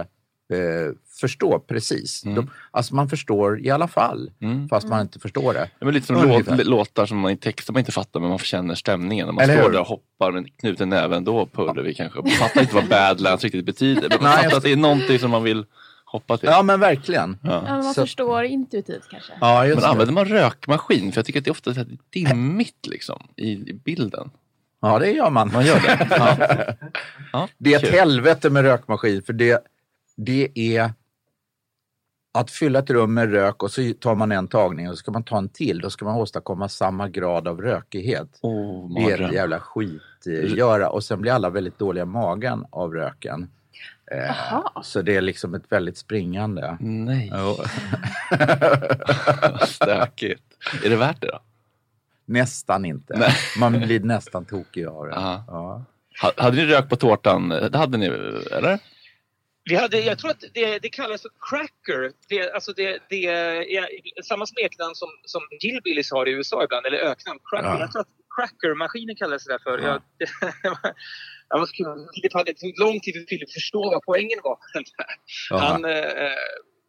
eh, 0.52 0.92
förstå 1.26 1.58
precis. 1.58 2.22
De, 2.22 2.50
alltså 2.70 2.94
man 2.94 3.08
förstår 3.08 3.60
i 3.66 3.70
alla 3.70 3.88
fall, 3.88 4.30
fast 4.70 4.88
man 4.88 5.00
inte 5.00 5.18
förstår 5.18 5.54
det. 5.54 5.68
Ja, 5.78 5.84
men 5.84 5.94
lite 5.94 6.06
som 6.06 6.16
Ungefär. 6.16 6.56
låt, 6.56 6.66
låtar 6.66 7.06
som 7.06 7.18
man 7.18 7.30
i 7.32 7.36
texter 7.36 7.72
man 7.72 7.80
inte 7.80 7.92
fattar 7.92 8.20
men 8.20 8.28
man 8.28 8.38
känner 8.38 8.74
stämningen. 8.74 9.26
När 9.26 9.32
man 9.32 9.44
Eller 9.44 9.54
står 9.54 9.64
hur? 9.64 9.72
där 9.72 9.80
och 9.80 9.86
hoppar 9.86 10.32
med 10.32 10.56
knuten 10.60 10.88
näven, 10.88 11.24
då 11.24 11.46
puller 11.46 11.82
vi 11.82 11.94
kanske. 11.94 12.18
Man 12.18 12.30
fattar 12.30 12.60
inte 12.60 12.74
vad 12.74 12.88
Badlands 12.88 13.44
riktigt 13.44 13.64
betyder. 13.66 14.08
Men 14.08 14.18
man 14.22 14.32
fattar 14.32 14.56
att 14.56 14.62
det 14.62 14.72
är 14.72 14.76
någonting 14.76 15.18
som 15.18 15.30
man 15.30 15.42
vill 15.42 15.64
hoppa 16.04 16.36
till. 16.36 16.48
Ja 16.52 16.62
men 16.62 16.80
verkligen. 16.80 17.38
Ja, 17.42 17.62
men 17.62 17.84
man 17.84 17.94
Så- 17.94 18.00
förstår 18.00 18.44
intuitivt 18.44 19.08
kanske. 19.10 19.32
Ja, 19.40 19.66
just 19.66 19.74
men 19.76 19.82
det. 19.82 19.88
använder 19.88 20.14
man 20.14 20.24
rökmaskin? 20.24 21.12
För 21.12 21.18
jag 21.18 21.26
tycker 21.26 21.38
att 21.40 21.44
det 21.44 21.48
är 21.48 21.52
ofta 21.52 21.74
så 21.74 21.84
dimmigt 22.12 22.86
liksom, 22.86 23.22
i, 23.36 23.50
i 23.52 23.80
bilden. 23.84 24.30
Ja, 24.84 24.98
det 24.98 25.10
gör 25.10 25.30
man. 25.30 25.50
Man 25.52 25.66
gör 25.66 25.80
det? 25.80 26.08
Ja. 26.18 26.88
Ja, 27.32 27.48
Det 27.58 27.72
är 27.74 27.76
ett 27.78 27.84
kul. 27.84 27.92
helvete 27.98 28.50
med 28.50 28.62
rökmaskin 28.62 29.22
för 29.22 29.32
det, 29.32 29.64
det 30.16 30.48
är 30.54 30.90
att 32.32 32.50
fylla 32.50 32.78
ett 32.78 32.90
rum 32.90 33.14
med 33.14 33.30
rök 33.32 33.62
och 33.62 33.70
så 33.70 33.92
tar 34.00 34.14
man 34.14 34.32
en 34.32 34.48
tagning 34.48 34.88
och 34.88 34.92
så 34.94 34.96
ska 34.96 35.10
man 35.10 35.22
ta 35.24 35.38
en 35.38 35.48
till. 35.48 35.78
Då 35.80 35.90
ska 35.90 36.04
man 36.04 36.16
åstadkomma 36.16 36.68
samma 36.68 37.08
grad 37.08 37.48
av 37.48 37.60
rökighet. 37.60 38.38
Oh, 38.42 38.94
det 38.94 39.12
är 39.12 39.20
ett 39.20 39.32
jävla 39.32 39.60
skit 39.60 40.02
eh, 40.26 40.54
göra 40.56 40.88
och 40.90 41.04
sen 41.04 41.20
blir 41.20 41.32
alla 41.32 41.50
väldigt 41.50 41.78
dåliga 41.78 42.02
i 42.02 42.06
magen 42.06 42.66
av 42.70 42.94
röken. 42.94 43.50
Eh, 44.12 44.62
så 44.82 45.02
det 45.02 45.16
är 45.16 45.20
liksom 45.20 45.54
ett 45.54 45.64
väldigt 45.68 45.98
springande. 45.98 46.76
Nej. 46.80 47.30
Stökigt. 49.66 50.42
Är 50.84 50.90
det 50.90 50.96
värt 50.96 51.20
det 51.20 51.26
då? 51.26 51.38
Nästan 52.26 52.84
inte. 52.84 53.18
Nej. 53.18 53.32
Man 53.58 53.72
blir 53.80 54.00
nästan 54.00 54.44
tokig 54.44 54.86
av 54.86 55.06
det. 55.06 55.12
Ja. 55.14 55.44
Ja. 55.48 55.84
Ha- 56.22 56.32
Hade 56.36 56.56
ni 56.56 56.66
rök 56.66 56.88
på 56.88 56.96
tårtan? 56.96 57.48
Det 57.48 57.76
hade 57.78 57.98
ni, 57.98 58.06
eller? 58.52 58.78
Vi 59.64 59.76
hade, 59.76 60.00
jag 60.00 60.18
tror 60.18 60.30
att 60.30 60.44
det, 60.54 60.78
det 60.78 60.88
kallas 60.88 61.22
för 61.22 61.30
cracker. 61.50 62.12
Det, 62.28 62.52
alltså 62.52 62.72
det, 62.72 63.02
det 63.08 63.26
är 63.26 64.22
samma 64.22 64.46
smeknamn 64.46 64.94
som, 64.94 65.08
som 65.24 65.42
Hillbillies 65.60 66.10
har 66.10 66.28
i 66.28 66.32
USA 66.32 66.64
ibland, 66.64 66.86
eller 66.86 66.98
öknamn. 66.98 67.40
Cracker. 67.50 67.68
Ja. 67.68 67.80
Jag 67.80 67.92
tror 67.92 68.00
att 68.00 68.08
crackermaskinen 68.36 69.16
kallas 69.16 69.44
det 69.44 69.52
där 69.52 69.58
för. 69.58 69.78
Jag, 69.78 70.02
det, 70.18 70.26
jag 70.62 71.58
var. 71.58 71.66
Filip 72.14 72.34
hade 72.34 72.54
lång 72.80 73.00
tid 73.00 73.14
för 73.14 73.26
Filip 73.28 73.52
förstå 73.52 73.90
vad 73.90 74.02
poängen 74.02 74.38
var. 74.42 74.58
Han, 75.50 75.84
eh, 75.84 76.02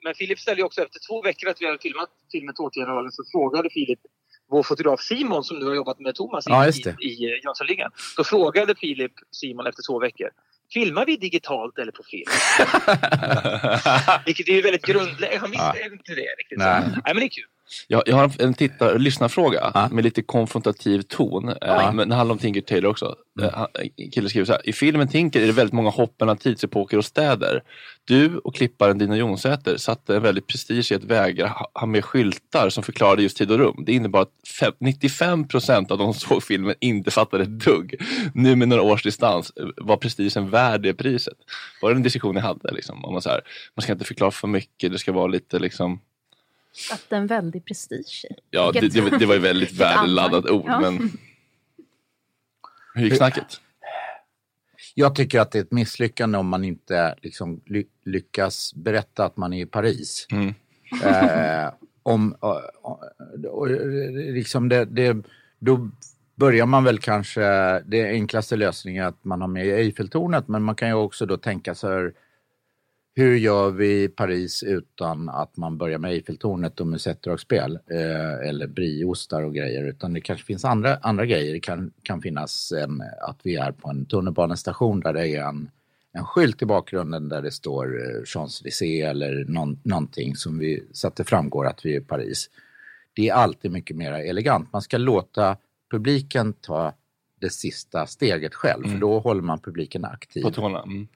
men 0.03 0.15
Filip 0.15 0.39
ställde 0.39 0.63
också 0.63 0.81
efter 0.81 0.99
två 1.09 1.21
veckor 1.21 1.49
att 1.49 1.61
vi 1.61 1.65
hade 1.65 1.79
filmat 1.79 2.09
filmen 2.31 2.55
Tårtgeneralen 2.55 3.11
så 3.11 3.23
frågade 3.31 3.69
Filip 3.69 3.99
vår 4.49 4.63
fotograf 4.63 5.01
Simon 5.01 5.43
som 5.43 5.59
nu 5.59 5.65
har 5.65 5.75
jobbat 5.75 5.99
med 5.99 6.15
Thomas 6.15 6.47
i, 6.47 6.49
Ja, 6.49 6.67
i, 6.67 7.07
i 7.07 7.41
Jönssonligan. 7.43 7.91
Då 8.17 8.23
frågade 8.23 8.75
Filip 8.75 9.13
Simon 9.31 9.67
efter 9.67 9.83
två 9.89 9.99
veckor 9.99 10.29
Filmar 10.73 11.05
vi 11.05 11.17
digitalt 11.17 11.77
eller 11.79 11.91
på 11.91 12.03
film? 12.03 12.31
Vilket 14.25 14.47
är 14.49 14.53
ju 14.53 14.61
väldigt 14.61 14.85
grundläggande. 14.85 15.37
Han 15.39 15.51
visste 15.51 15.73
Ja. 15.79 15.85
inte 15.85 16.15
det 16.15 16.21
riktigt. 16.21 16.57
Nej. 16.57 16.81
Så, 16.83 16.89
nej, 16.89 17.01
men 17.05 17.15
det 17.15 17.25
är 17.25 17.29
kul. 17.29 17.43
Jag, 17.87 18.03
jag 18.05 18.15
har 18.15 18.31
en 18.41 18.53
tittar, 18.53 18.99
lyssnarfråga 18.99 19.71
med 19.91 20.03
lite 20.03 20.21
konfrontativ 20.21 21.01
ton. 21.01 21.49
Eh, 21.49 21.55
men 21.93 22.09
det 22.09 22.15
handlar 22.15 22.33
om 22.33 22.39
Tinker 22.39 22.61
Taylor 22.61 22.89
också. 22.91 23.15
Mm. 23.39 23.49
Eh, 23.49 23.55
han- 23.57 23.67
En 23.97 24.11
kille 24.11 24.29
skriver 24.29 24.45
så 24.45 24.51
här. 24.51 24.69
I 24.69 24.73
filmen 24.73 25.07
Tinker 25.07 25.41
är 25.41 25.45
det 25.47 25.51
väldigt 25.51 25.73
många 25.73 25.89
hopp 25.89 26.15
mellan 26.19 26.37
tidsepoker 26.37 26.97
och 26.97 27.05
städer. 27.05 27.63
Du 28.05 28.37
och 28.37 28.55
klipparen 28.55 28.97
Dina 28.97 29.17
Jonsäter 29.17 29.77
satte 29.77 30.15
en 30.15 30.21
väldigt 30.21 30.47
prestige 30.47 30.91
i 30.91 30.95
att 30.95 31.03
vägra 31.03 31.47
ha- 31.73 31.85
med 31.85 32.05
skyltar 32.05 32.69
som 32.69 32.83
förklarade 32.83 33.23
just 33.23 33.37
tid 33.37 33.51
och 33.51 33.57
rum. 33.57 33.83
Det 33.85 33.93
innebar 33.93 34.21
att 34.21 34.31
fem, 34.59 34.73
95 34.79 35.47
procent 35.47 35.91
av 35.91 35.97
de 35.97 36.13
som 36.13 36.29
såg 36.29 36.43
filmen 36.43 36.75
inte 36.79 37.11
fattade 37.11 37.43
ett 37.43 37.59
dugg. 37.65 37.95
Nu 38.33 38.55
med 38.55 38.67
några 38.67 38.81
års 38.83 39.03
distans 39.03 39.51
eh, 39.59 39.65
var 39.77 39.97
prestigen 39.97 40.49
värd 40.49 40.81
det 40.81 40.93
priset. 40.93 41.33
Var 41.81 41.89
det 41.89 41.95
en 41.95 42.03
diskussion 42.03 42.35
ni 42.35 42.41
hade? 42.41 42.71
Liksom, 42.73 43.05
om 43.05 43.13
man, 43.13 43.21
så 43.21 43.29
här, 43.29 43.41
man 43.75 43.81
ska 43.83 43.91
inte 43.93 44.05
förklara 44.05 44.31
för 44.31 44.47
mycket, 44.47 44.91
det 44.91 44.99
ska 44.99 45.11
vara 45.11 45.27
lite 45.27 45.59
liksom 45.59 45.99
Satt 46.73 47.11
en 47.11 47.27
väldig 47.27 47.65
prestige. 47.65 48.25
Ja, 48.49 48.71
det, 48.71 48.79
det, 48.93 49.01
var- 49.01 49.19
det 49.19 49.25
var 49.25 49.33
ju 49.33 49.39
väldigt 49.41 49.71
värdeladdat 49.71 50.49
ord. 50.49 50.65
Ja. 50.67 50.79
Men 50.79 51.11
hur 52.95 53.03
gick 53.03 53.17
snacket? 53.17 53.61
Jag 54.95 55.15
tycker 55.15 55.39
att 55.39 55.51
det 55.51 55.59
är 55.59 55.63
ett 55.63 55.71
misslyckande 55.71 56.37
om 56.37 56.47
man 56.47 56.63
inte 56.63 57.15
liksom 57.21 57.61
ly 57.65 57.85
lyckas 58.05 58.73
berätta 58.75 59.25
att 59.25 59.37
man 59.37 59.53
är 59.53 59.61
i 59.61 59.65
Paris. 59.65 60.27
Mm. 60.31 60.53
Eh, 61.03 61.73
om, 62.03 62.35
och, 62.39 62.61
och, 62.81 63.03
och, 63.45 63.67
liksom 64.33 64.69
det, 64.69 64.85
det, 64.85 65.17
då 65.59 65.89
börjar 66.35 66.65
man 66.65 66.83
väl 66.83 66.99
kanske, 66.99 67.41
det 67.79 68.09
enklaste 68.09 68.55
lösningen 68.55 69.03
är 69.03 69.07
att 69.07 69.23
man 69.23 69.41
har 69.41 69.47
med 69.47 69.65
Eiffeltornet, 69.67 70.47
men 70.47 70.63
man 70.63 70.75
kan 70.75 70.87
ju 70.87 70.93
också 70.93 71.25
då 71.25 71.37
tänka 71.37 71.75
sig 71.75 72.11
hur 73.15 73.35
gör 73.35 73.71
vi 73.71 74.07
Paris 74.09 74.63
utan 74.63 75.29
att 75.29 75.57
man 75.57 75.77
börjar 75.77 75.97
med 75.97 76.11
Eiffeltornet 76.11 76.79
och 76.79 76.87
musettdragspel 76.87 77.79
eh, 77.91 78.49
eller 78.49 78.67
brieostar 78.67 79.43
och 79.43 79.53
grejer 79.53 79.83
utan 79.83 80.13
det 80.13 80.21
kanske 80.21 80.45
finns 80.45 80.65
andra, 80.65 80.97
andra 80.97 81.25
grejer. 81.25 81.53
Det 81.53 81.59
kan, 81.59 81.91
kan 82.03 82.21
finnas 82.21 82.71
en, 82.71 83.03
att 83.21 83.39
vi 83.43 83.55
är 83.55 83.71
på 83.71 83.89
en 83.89 84.05
tunnelbanestation 84.05 84.99
där 84.99 85.13
det 85.13 85.27
är 85.27 85.43
en, 85.43 85.69
en 86.11 86.25
skylt 86.25 86.61
i 86.61 86.65
bakgrunden 86.65 87.29
där 87.29 87.41
det 87.41 87.51
står 87.51 87.85
eh, 87.85 88.21
Champs-Élysées 88.23 89.09
eller 89.09 89.45
någon, 89.45 89.79
någonting 89.83 90.35
som 90.35 90.59
vi, 90.59 90.83
så 90.91 91.07
att 91.07 91.15
det 91.15 91.23
framgår 91.23 91.67
att 91.67 91.85
vi 91.85 91.95
är 91.95 92.01
i 92.01 92.03
Paris. 92.03 92.49
Det 93.15 93.29
är 93.29 93.33
alltid 93.33 93.71
mycket 93.71 93.97
mer 93.97 94.11
elegant. 94.11 94.73
Man 94.73 94.81
ska 94.81 94.97
låta 94.97 95.57
publiken 95.91 96.53
ta 96.53 96.93
det 97.39 97.49
sista 97.49 98.05
steget 98.05 98.55
själv 98.55 98.83
för 98.83 98.97
då 98.97 99.19
håller 99.19 99.41
man 99.41 99.59
publiken 99.59 100.05
aktiv. 100.05 100.41
På 100.41 100.51
tårna? 100.51 100.83
Mm. 100.83 101.07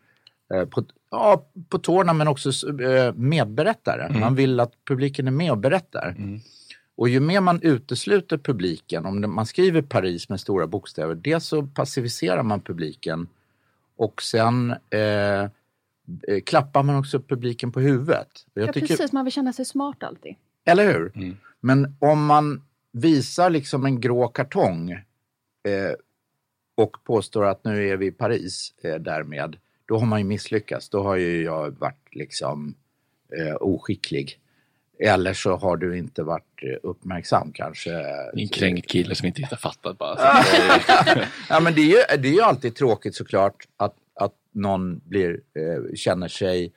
Eh, 0.54 0.66
På, 0.66 0.84
ja, 1.12 1.46
på 1.70 1.80
tårna 1.80 2.14
men 2.14 2.28
också 2.28 2.50
eh, 2.82 3.14
medberättare. 3.14 4.04
Mm. 4.06 4.20
Man 4.20 4.36
vill 4.36 4.60
att 4.60 4.72
publiken 4.86 5.28
är 5.28 5.32
med 5.32 5.52
och 5.52 5.58
berättar. 5.58 6.16
Och 6.96 7.10
ju 7.10 7.20
mer 7.20 7.42
man 7.42 7.62
utesluter 7.62 8.38
publiken, 8.38 9.06
om 9.06 9.36
man 9.36 9.46
skriver 9.46 9.82
Paris 9.82 10.30
med 10.30 10.40
stora 10.40 10.68
bokstäver, 10.68 11.16
dels 11.16 11.46
så 11.46 11.64
passiviserar 11.68 12.44
man 12.44 12.62
publiken 12.62 13.28
och 13.98 14.22
sen 14.22 14.72
eh, 14.90 15.00
eh, 15.42 15.50
klappar 16.46 16.84
man 16.84 16.96
också 16.96 17.20
publiken 17.20 17.72
på 17.72 17.80
huvudet. 17.80 18.28
Jag 18.54 18.68
Ja, 18.68 18.74
tycker- 18.74 18.88
precis, 18.88 19.12
man 19.12 19.24
vill 19.26 19.34
känna 19.34 19.54
sig 19.54 19.66
smart 19.66 20.04
alltid. 20.04 20.36
eller 20.66 20.94
hur? 20.94 21.36
Men 21.60 21.96
om 22.00 22.26
man 22.26 22.62
visar 22.92 23.50
liksom 23.50 23.86
en 23.86 24.02
grå 24.02 24.28
kartong 24.28 24.92
eh, 24.92 25.02
och 26.76 26.98
påstår 27.04 27.46
att 27.46 27.64
nu 27.64 27.90
är 27.90 27.98
vi 27.98 28.06
i 28.06 28.12
Paris 28.12 28.74
eh, 28.84 28.96
därmed, 28.96 29.56
då 29.88 29.98
har 29.98 30.06
man 30.06 30.20
ju 30.20 30.26
misslyckats. 30.26 30.90
Då 30.90 31.04
har 31.04 31.16
ju 31.16 31.44
jag 31.44 31.80
varit 31.80 32.08
liksom 32.12 32.76
eh, 33.38 33.56
oskicklig. 33.60 34.40
Eller 35.00 35.34
så 35.34 35.56
har 35.56 35.78
du 35.78 35.98
inte 35.98 36.24
varit 36.24 36.64
eh, 36.64 36.78
uppmärksam 36.84 37.52
kanske. 37.54 37.92
En 38.34 38.48
kränkt 38.48 38.90
kille 38.90 39.16
som 39.16 39.28
inte 39.28 39.48
har 39.50 39.58
fattat 39.58 39.98
bara. 39.98 40.18
ja, 41.50 41.60
men 41.60 41.74
det, 41.76 41.82
är 41.82 41.86
ju, 41.86 42.18
det 42.18 42.28
är 42.28 42.34
ju 42.34 42.42
alltid 42.42 42.76
tråkigt 42.76 43.16
såklart 43.16 43.68
att, 43.78 43.96
att 44.14 44.34
någon 44.52 45.02
blir, 45.06 45.30
eh, 45.30 45.96
känner, 45.96 46.28
sig, 46.28 46.74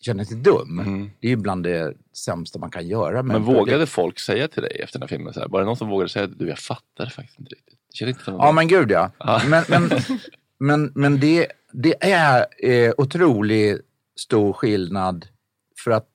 känner 0.00 0.24
sig 0.24 0.36
dum. 0.36 1.10
Det 1.20 1.26
är 1.26 1.30
ju 1.30 1.36
bland 1.36 1.64
det 1.64 1.94
sämsta 2.16 2.58
man 2.58 2.70
kan 2.70 2.88
göra. 2.88 3.22
Men 3.22 3.42
vågade 3.42 3.86
folk 3.86 4.18
säga 4.18 4.48
till 4.48 4.62
dig 4.62 4.80
efter 4.84 4.98
den 4.98 5.08
här 5.08 5.16
filmen, 5.16 5.32
så 5.32 5.40
här, 5.40 5.48
var 5.48 5.60
det 5.60 5.66
någon 5.66 5.76
som 5.76 5.88
vågade 5.88 6.08
säga 6.08 6.26
du, 6.26 6.48
jag 6.48 6.58
fattar 6.58 7.06
faktiskt 7.06 7.38
inte 7.38 7.54
riktigt. 7.54 7.78
Känner 7.92 8.12
inte 8.12 8.22
Ja 8.26 8.52
men 8.52 8.68
gud 8.68 8.90
ja. 8.90 9.10
Ja. 9.18 9.42
Men, 9.48 9.64
men, 9.68 9.90
men, 10.58 10.92
men 10.94 11.20
det, 11.20 11.46
det 11.72 12.12
är 12.12 12.46
eh, 12.58 12.92
otroligt 12.98 13.80
stor 14.16 14.52
skillnad 14.52 15.26
för 15.84 15.90
att 15.90 16.08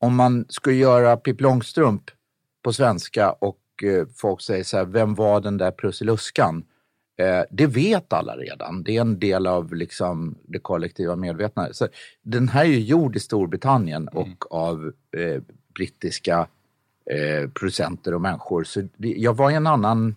om 0.00 0.16
man 0.16 0.46
skulle 0.48 0.76
göra 0.76 1.16
Pippi 1.16 1.42
Långstrump 1.42 2.10
på 2.62 2.72
svenska 2.72 3.32
och 3.32 3.58
eh, 3.82 4.06
folk 4.16 4.40
säger 4.40 4.64
så 4.64 4.76
här, 4.76 4.84
vem 4.84 5.14
var 5.14 5.40
den 5.40 5.56
där 5.56 5.70
Prussiluskan? 5.70 6.64
Eh, 7.18 7.42
det 7.50 7.66
vet 7.66 8.12
alla 8.12 8.36
redan. 8.36 8.82
Det 8.82 8.96
är 8.96 9.00
en 9.00 9.18
del 9.18 9.46
av 9.46 9.74
liksom, 9.74 10.34
det 10.42 10.58
kollektiva 10.58 11.16
medvetna. 11.16 11.72
Så, 11.72 11.88
den 12.22 12.48
här 12.48 12.64
är 12.64 12.68
ju 12.68 12.80
gjord 12.80 13.16
i 13.16 13.20
Storbritannien 13.20 14.08
och 14.08 14.52
av 14.52 14.92
eh, 15.16 15.42
brittiska 15.74 16.48
eh, 17.10 17.50
producenter 17.50 18.14
och 18.14 18.20
människor. 18.20 18.64
Så 18.64 18.82
det, 18.96 19.08
jag 19.08 19.36
var 19.36 19.50
i 19.50 19.54
en 19.54 19.66
annan 19.66 20.14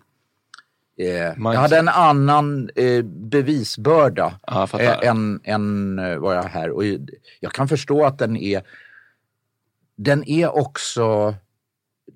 jag 1.04 1.54
hade 1.54 1.78
en 1.78 1.88
annan 1.88 2.70
eh, 2.76 3.02
bevisbörda 3.04 4.40
Ja, 4.46 4.68
eh, 4.80 5.08
än, 5.08 5.40
än 5.44 5.98
eh, 5.98 6.18
vad 6.18 6.36
jag 6.36 6.42
har 6.42 6.48
här. 6.48 6.70
Och 6.70 6.84
jag 7.40 7.52
kan 7.52 7.68
förstå 7.68 8.04
att 8.04 8.18
den 8.18 8.36
är, 8.36 8.62
den 9.96 10.28
är 10.28 10.56
också, 10.56 11.34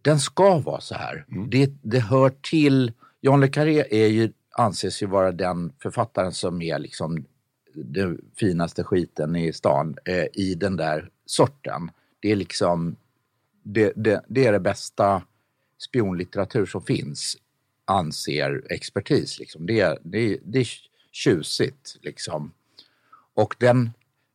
den 0.02 0.20
ska 0.20 0.58
vara 0.58 0.80
så 0.80 0.94
här. 0.94 1.24
Mm. 1.32 1.50
Det, 1.50 1.70
det 1.82 1.98
hör 1.98 2.32
till, 2.40 2.92
John 3.20 3.40
le 3.40 3.48
Carré 3.48 3.84
är 3.90 4.08
ju, 4.08 4.32
anses 4.50 5.02
ju 5.02 5.06
vara 5.06 5.32
den 5.32 5.72
författaren 5.78 6.32
som 6.32 6.62
är 6.62 6.78
liksom 6.78 7.24
den 7.74 8.20
finaste 8.36 8.84
skiten 8.84 9.36
i 9.36 9.52
stan 9.52 9.96
eh, 10.04 10.26
i 10.32 10.54
den 10.54 10.76
där 10.76 11.10
sorten. 11.26 11.90
Det 12.20 12.32
är 12.32 12.36
liksom, 12.36 12.96
det, 13.62 13.92
det, 13.96 14.24
det 14.28 14.46
är 14.46 14.52
det 14.52 14.60
bästa 14.60 15.22
spionlitteratur 15.78 16.66
som 16.66 16.82
finns 16.82 17.36
anser 17.84 18.62
expertis. 18.70 19.38
Liksom. 19.38 19.66
Det, 19.66 19.80
är, 19.80 19.98
det, 20.02 20.38
det 20.44 20.58
är 20.60 20.68
tjusigt. 21.12 21.96
Liksom. 22.02 22.52
Och 23.34 23.54
den, 23.58 23.90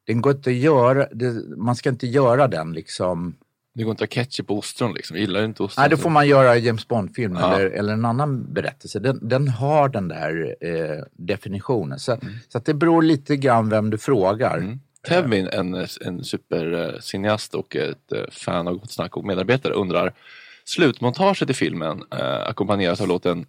den 0.08 0.22
går 0.22 0.32
inte 0.36 0.50
att 0.50 0.56
göra, 0.56 1.08
det, 1.12 1.32
man 1.58 1.76
ska 1.76 1.90
inte 1.90 2.08
göra 2.08 2.48
den 2.48 2.74
liksom... 2.74 3.36
Det 3.74 3.84
går 3.84 3.92
inte 3.92 4.04
att 4.04 4.14
ha 4.16 4.24
ketchup 4.24 4.48
på 4.48 4.58
ostron 4.58 4.94
liksom. 4.94 5.18
Jag 5.18 5.22
gillar 5.22 5.44
inte 5.46 5.64
ostron. 5.64 5.82
Nej, 5.82 5.90
då 5.90 5.98
får 5.98 6.10
man 6.10 6.28
göra 6.28 6.58
James 6.58 6.88
Bond-film 6.88 7.38
Ja. 7.40 7.54
eller, 7.56 7.70
eller 7.70 7.94
en 7.94 8.06
annan 8.06 8.54
berättelse. 8.54 9.00
Den, 9.00 9.28
den 9.28 9.48
har 9.48 9.90
den 9.90 10.08
där 10.08 10.56
eh, 10.62 11.04
definitionen. 11.14 12.00
Så, 12.00 12.12
Mm. 12.12 12.34
så 12.48 12.60
det 12.60 12.74
beror 12.74 13.02
lite 13.02 13.36
grann 13.38 13.70
vem 13.70 13.90
du 13.90 13.98
frågar. 13.98 14.78
Tevin, 15.08 15.48
en, 15.48 15.88
en 16.02 16.24
supercineast 16.24 17.56
och 17.56 17.76
ett 17.76 18.12
eh, 18.12 18.22
fan 18.32 18.68
av 18.68 18.74
Gott 18.74 18.92
Snack 18.92 19.18
och 19.18 19.26
medarbetare 19.26 19.74
undrar 19.74 20.14
Slutmontaget 20.76 21.50
i 21.50 21.54
filmen 21.54 22.04
eh, 22.12 22.48
ackompanjeras 22.50 23.02
av 23.02 23.08
låten 23.08 23.40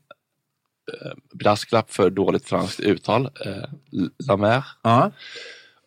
eh, 0.92 1.12
brasklapp 1.38 1.90
för 1.92 2.10
dåligt 2.10 2.44
franskt 2.44 2.80
uttal, 2.80 3.24
eh, 3.46 3.64
La 4.28 4.36
Mer, 4.36 4.64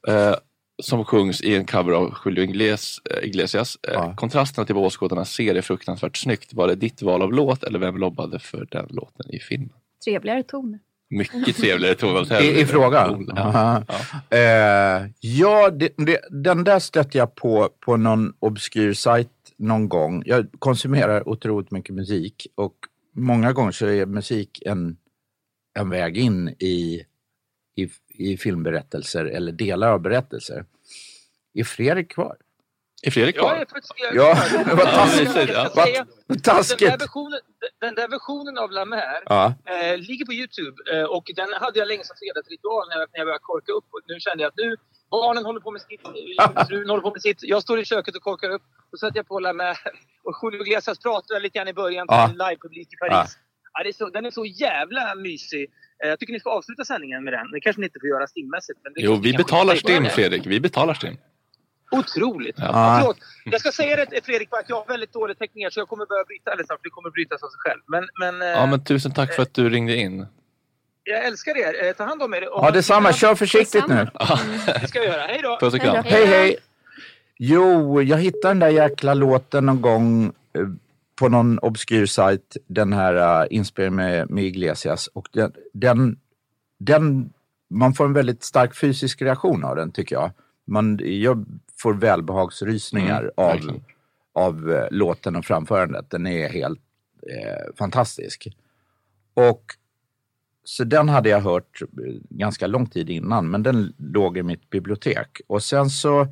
eh, 0.07 0.35
som 0.83 1.05
sjungs 1.05 1.41
i 1.41 1.55
en 1.55 1.65
cover 1.65 1.93
av 1.93 2.17
Julio 2.25 2.43
Iglesias. 2.43 3.01
Eh, 3.09 3.27
Iglesias. 3.27 3.77
Eh, 3.87 4.15
Kontrasterna 4.15 4.65
till 4.65 4.75
vad 4.75 4.85
åskådarna 4.85 5.25
ser 5.25 5.55
är 5.55 5.61
fruktansvärt 5.61 6.17
snyggt. 6.17 6.53
Var 6.53 6.67
det 6.67 6.75
ditt 6.75 7.01
val 7.01 7.21
av 7.21 7.33
låt 7.33 7.63
eller 7.63 7.79
vem 7.79 7.97
lobbade 7.97 8.39
för 8.39 8.67
den 8.71 8.87
låten 8.89 9.31
i 9.31 9.39
filmen? 9.39 9.73
Trevligare 10.05 10.43
toner. 10.43 10.79
Mycket 11.09 11.57
trevligare 11.57 11.95
ton. 11.95 12.31
I, 12.31 12.61
I 12.61 12.65
fråga? 12.65 13.17
Ja. 13.27 13.41
Aha. 13.41 13.83
Eh, 14.29 15.09
ja, 15.19 15.69
det, 15.69 15.93
det, 15.97 16.19
den 16.29 16.63
där 16.63 16.79
stötte 16.79 17.17
jag 17.17 17.35
på 17.35 17.69
på 17.79 17.97
någon 17.97 18.33
obskyr 18.39 18.93
sajt 18.93 19.29
någon 19.57 19.89
gång. 19.89 20.23
Jag 20.25 20.47
konsumerar 20.59 21.29
otroligt 21.29 21.71
mycket 21.71 21.95
musik 21.95 22.47
och 22.55 22.75
många 23.15 23.53
gånger 23.53 23.71
så 23.71 23.85
är 23.85 24.05
musik 24.05 24.61
en, 24.65 24.97
en 25.79 25.89
väg 25.89 26.17
in 26.17 26.49
i, 26.49 27.05
i, 27.75 27.89
i 28.07 28.37
filmberättelser 28.37 29.25
eller 29.25 29.51
delar 29.51 29.89
av 29.89 29.99
berättelser. 30.01 30.65
Är 31.53 31.63
Fredrik 31.63 32.11
kvar? 32.11 32.37
Är 33.05 33.11
Fredrik 33.11 33.35
Jag 33.37 33.61
är 33.61 33.65
faktiskt 33.65 33.93
jag 33.97 34.11
är 34.11 34.15
Ja, 34.15 34.35
kvar. 34.35 34.75
vad 34.75 34.87
Jag 34.87 34.93
taskigt. 34.93 36.07
vad 36.27 36.43
taskigt. 36.43 36.79
Den 36.79 36.89
där 36.89 36.97
versionen, 36.97 37.39
den 37.81 37.95
där 37.95 38.07
versionen 38.07 38.57
av 38.57 38.71
La 38.71 38.85
Mer 38.85 39.23
Ja. 39.25 39.53
eh, 39.65 39.97
ligger 39.97 40.25
på 40.25 40.33
Youtube 40.33 40.77
eh, 40.93 41.03
och 41.03 41.25
den 41.35 41.49
hade 41.53 41.79
jag 41.79 41.87
länge 41.87 42.03
som 42.03 42.15
fredagsritual 42.21 42.83
när 42.89 42.95
jag, 42.99 43.07
när 43.11 43.19
jag 43.19 43.25
började 43.27 43.43
korka 43.51 43.71
upp. 43.71 43.85
Och 43.91 44.01
nu 44.07 44.15
kände 44.19 44.43
jag 44.43 44.49
att 44.49 44.57
nu 44.57 44.75
barnen 45.17 45.45
håller 45.45 45.59
på 45.59 45.71
med 45.71 45.81
sitt, 45.81 46.01
frun 46.67 46.89
håller 46.89 47.01
på 47.07 47.11
med 47.11 47.21
sitt. 47.21 47.39
Jag 47.53 47.61
står 47.61 47.79
i 47.79 47.85
köket 47.85 48.15
och 48.15 48.21
korkar 48.21 48.49
upp. 48.49 48.61
Då 48.91 48.97
sätter 48.97 49.17
jag 49.17 49.27
på 49.27 49.39
Mer 49.39 49.77
och 50.27 50.33
Julio 50.43 50.61
Iglesias 50.65 50.99
pratar 50.99 51.39
lite 51.39 51.57
grann 51.57 51.67
i 51.67 51.73
början 51.73 52.07
till 52.07 52.15
Ja. 52.17 52.29
en 52.29 52.37
livepublik 52.43 52.87
i 52.93 52.97
Paris. 53.03 53.37
Ja. 53.73 53.89
är 53.89 53.91
så, 53.93 54.09
den 54.09 54.25
är 54.25 54.31
så 54.31 54.45
jävla 54.45 55.15
mysig. 55.15 55.63
Eh, 56.03 56.09
Jag 56.09 56.19
tycker 56.19 56.33
ni 56.33 56.39
ska 56.39 56.49
avsluta 56.49 56.85
sändningen 56.85 57.23
med 57.23 57.33
den. 57.33 57.51
Det 57.51 57.59
kanske 57.59 57.79
ni 57.79 57.85
inte 57.85 57.99
får 57.99 58.09
göra 58.09 58.27
stimmässigt. 58.27 58.79
Men 58.83 58.93
Jo, 58.95 59.15
vi 59.15 59.33
betalar 59.33 59.75
STIM. 59.75 60.05
Fredrik. 60.05 60.45
Vi 60.45 60.59
betalar 60.59 60.93
STIM. 60.93 61.17
Otroligt. 61.91 62.55
Ja. 62.59 62.97
Förlåt. 63.01 63.17
Jag 63.45 63.59
ska 63.59 63.71
säga 63.71 63.95
det 64.05 64.25
Fredrik, 64.25 64.49
att 64.51 64.69
jag 64.69 64.75
har 64.75 64.85
väldigt 64.85 65.13
dålig 65.13 65.37
täckning 65.39 65.71
så 65.71 65.79
jag 65.79 65.87
kommer 65.87 66.05
börja 66.05 66.23
bryta 66.23 66.51
alldeles 66.51 66.67
snart. 66.67 66.79
Det 66.83 66.89
kommer 66.89 67.09
brytas 67.09 67.43
av 67.43 67.47
sig 67.47 67.59
själv. 67.59 67.81
Men, 67.87 68.03
men, 68.19 68.41
eh, 68.41 68.47
Ja, 68.47 68.65
men 68.65 68.83
tusen 68.83 69.13
tack 69.13 69.33
för 69.35 69.41
att 69.43 69.53
du 69.53 69.69
ringde 69.69 69.95
in. 69.95 70.25
Jag 71.03 71.25
älskar 71.25 71.57
er. 71.57 71.85
Eh, 71.87 71.93
Ta 71.93 72.03
hand 72.03 72.21
om 72.21 72.33
er. 72.33 72.53
Och- 72.53 72.65
Ja, 72.65 72.71
detsamma. 72.71 73.13
Kör 73.13 73.35
försiktigt 73.35 73.87
nu. 73.87 74.07
Det 74.81 74.87
ska 74.87 74.99
vi 74.99 75.05
göra. 75.05 75.21
Hej 75.21 75.39
då! 75.43 75.57
Puss 75.59 75.73
och 75.73 75.79
kram. 75.81 76.03
Hej, 76.05 76.25
hej! 76.25 76.57
Jo, 77.37 78.01
jag 78.01 78.17
hittade 78.17 78.47
den 78.53 78.59
där 78.59 78.69
jäkla 78.69 79.13
låten 79.13 79.65
någon 79.65 79.81
gång 79.81 80.25
eh, 80.25 80.61
på 81.15 81.29
någon 81.29 81.59
obskyr 81.59 82.05
sajt. 82.05 82.57
Den 82.67 82.93
här 82.93 83.41
uh, 83.41 83.47
inspelningen 83.49 83.95
med, 83.95 84.29
med 84.29 84.43
Iglesias. 84.43 85.07
Och 85.07 85.27
den, 85.31 85.51
den, 85.73 86.19
den, 86.79 87.33
man 87.69 87.93
får 87.93 88.05
en 88.05 88.13
väldigt 88.13 88.43
stark 88.43 88.75
fysisk 88.75 89.21
reaktion 89.21 89.63
av 89.63 89.75
den 89.75 89.91
tycker 89.91 90.15
jag. 90.15 90.31
Man, 90.67 90.99
jag 91.03 91.45
får 91.77 91.93
välbehagsrysningar 91.93 93.19
Mm, 93.21 93.31
av, 93.37 93.47
verkligen. 93.53 93.83
av 94.33 94.71
eh, 94.71 94.87
låten 94.91 95.35
och 95.35 95.45
framförandet. 95.45 96.09
Den 96.09 96.27
är 96.27 96.49
helt 96.49 96.79
eh, 97.29 97.75
fantastisk. 97.77 98.47
Och 99.33 99.63
så 100.63 100.83
den 100.83 101.09
hade 101.09 101.29
jag 101.29 101.39
hört 101.39 101.81
ganska 102.29 102.67
lång 102.67 102.85
tid 102.87 103.09
innan, 103.09 103.49
men 103.49 103.63
den 103.63 103.93
låg 103.97 104.37
i 104.37 104.43
mitt 104.43 104.69
bibliotek. 104.69 105.41
Och 105.47 105.63
sen 105.63 105.89
så 105.89 106.27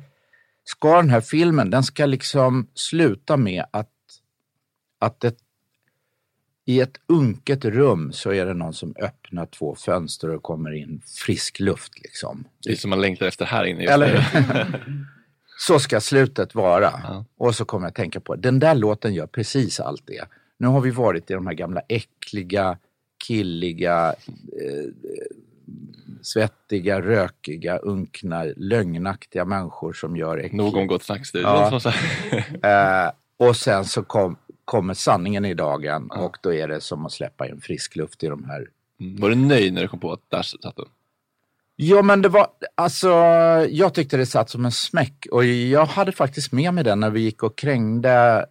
ska 0.64 0.96
den 0.96 1.10
här 1.10 1.20
filmen, 1.20 1.70
den 1.70 1.82
ska 1.82 2.06
liksom 2.06 2.68
sluta 2.74 3.36
med 3.36 3.64
att, 3.70 3.90
att 4.98 5.24
ett, 5.24 5.38
i 6.64 6.80
ett 6.80 7.00
unket 7.06 7.64
rum 7.64 8.12
så 8.12 8.32
är 8.32 8.46
det 8.46 8.54
någon 8.54 8.74
som 8.74 8.94
öppnar 8.98 9.46
två 9.46 9.74
fönster 9.74 10.30
och 10.30 10.42
kommer 10.42 10.72
in 10.72 11.02
frisk 11.06 11.60
luft. 11.60 11.92
Liksom. 12.02 12.44
Det 12.64 12.72
är 12.72 12.76
som 12.76 12.90
man 12.90 13.00
längtar 13.00 13.26
efter 13.26 13.44
här 13.44 13.64
inne 13.64 13.84
Eller. 13.84 14.26
Så 15.58 15.78
ska 15.78 16.00
slutet 16.00 16.54
vara. 16.54 17.24
Och 17.36 17.54
så 17.54 17.64
kommer 17.64 17.86
jag 17.86 17.94
tänka 17.94 18.20
på, 18.20 18.36
den 18.36 18.58
där 18.58 18.74
låten 18.74 19.14
gör 19.14 19.26
precis 19.26 19.80
allt 19.80 20.02
det. 20.06 20.24
Nu 20.58 20.66
har 20.66 20.80
vi 20.80 20.90
varit 20.90 21.30
i 21.30 21.34
de 21.34 21.46
här 21.46 21.54
gamla 21.54 21.80
äckliga, 21.88 22.78
killiga, 23.26 24.14
eh, 24.62 24.90
svettiga, 26.22 27.00
rökiga, 27.00 27.78
unkna, 27.78 28.44
lögnaktiga 28.56 29.44
människor 29.44 29.92
som 29.92 30.16
gör 30.16 30.38
äckliga... 30.38 30.62
Nog 30.62 30.76
om 30.76 30.86
Gott 30.86 31.02
Snack-studion. 31.02 31.50
Ja. 31.50 31.92
Eh, 33.06 33.12
och 33.36 33.56
sen 33.56 33.84
så 33.84 34.02
kom, 34.02 34.36
kommer 34.64 34.94
sanningen 34.94 35.44
i 35.44 35.54
dagen 35.54 36.10
och 36.10 36.36
då 36.42 36.54
är 36.54 36.68
det 36.68 36.80
som 36.80 37.06
att 37.06 37.12
släppa 37.12 37.48
in 37.48 37.60
frisk 37.60 37.96
luft 37.96 38.22
i 38.22 38.26
de 38.26 38.44
här 38.44 38.66
Mm. 39.02 39.20
Var 39.20 39.28
du 39.28 39.36
nöjd 39.36 39.72
när 39.72 39.82
du 39.82 39.88
kom 39.88 40.00
på 40.00 40.12
att 40.12 40.30
där 40.30 40.42
satt 40.42 40.76
den? 40.76 40.86
Ja, 41.76 42.02
men 42.02 42.22
det 42.22 42.28
var, 42.28 42.46
alltså, 42.74 43.08
jag 43.70 43.94
tyckte 43.94 44.16
det 44.16 44.26
satt 44.26 44.50
som 44.50 44.64
en 44.64 44.72
smäck 44.72 45.26
och 45.30 45.44
jag 45.44 45.86
hade 45.86 46.12
faktiskt 46.12 46.52
med 46.52 46.74
mig 46.74 46.84
den 46.84 47.00
när 47.00 47.10
vi 47.10 47.20
gick 47.20 47.42
och 47.42 47.58
krängde, 47.58 48.46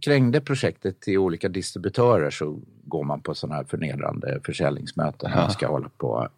krängde 0.00 0.40
projektet 0.40 1.00
till 1.00 1.18
olika 1.18 1.48
distributörer 1.48 2.30
så 2.30 2.60
går 2.84 3.04
man 3.04 3.20
på 3.20 3.34
sådana 3.34 3.54
här 3.54 3.64
förnedrande 3.64 4.40
försäljningsmöten 4.44 5.30
när 5.30 5.36
man 5.36 5.50
ska 5.50 5.68
hålla 5.68 5.88
på 5.88 6.08
och 6.08 6.28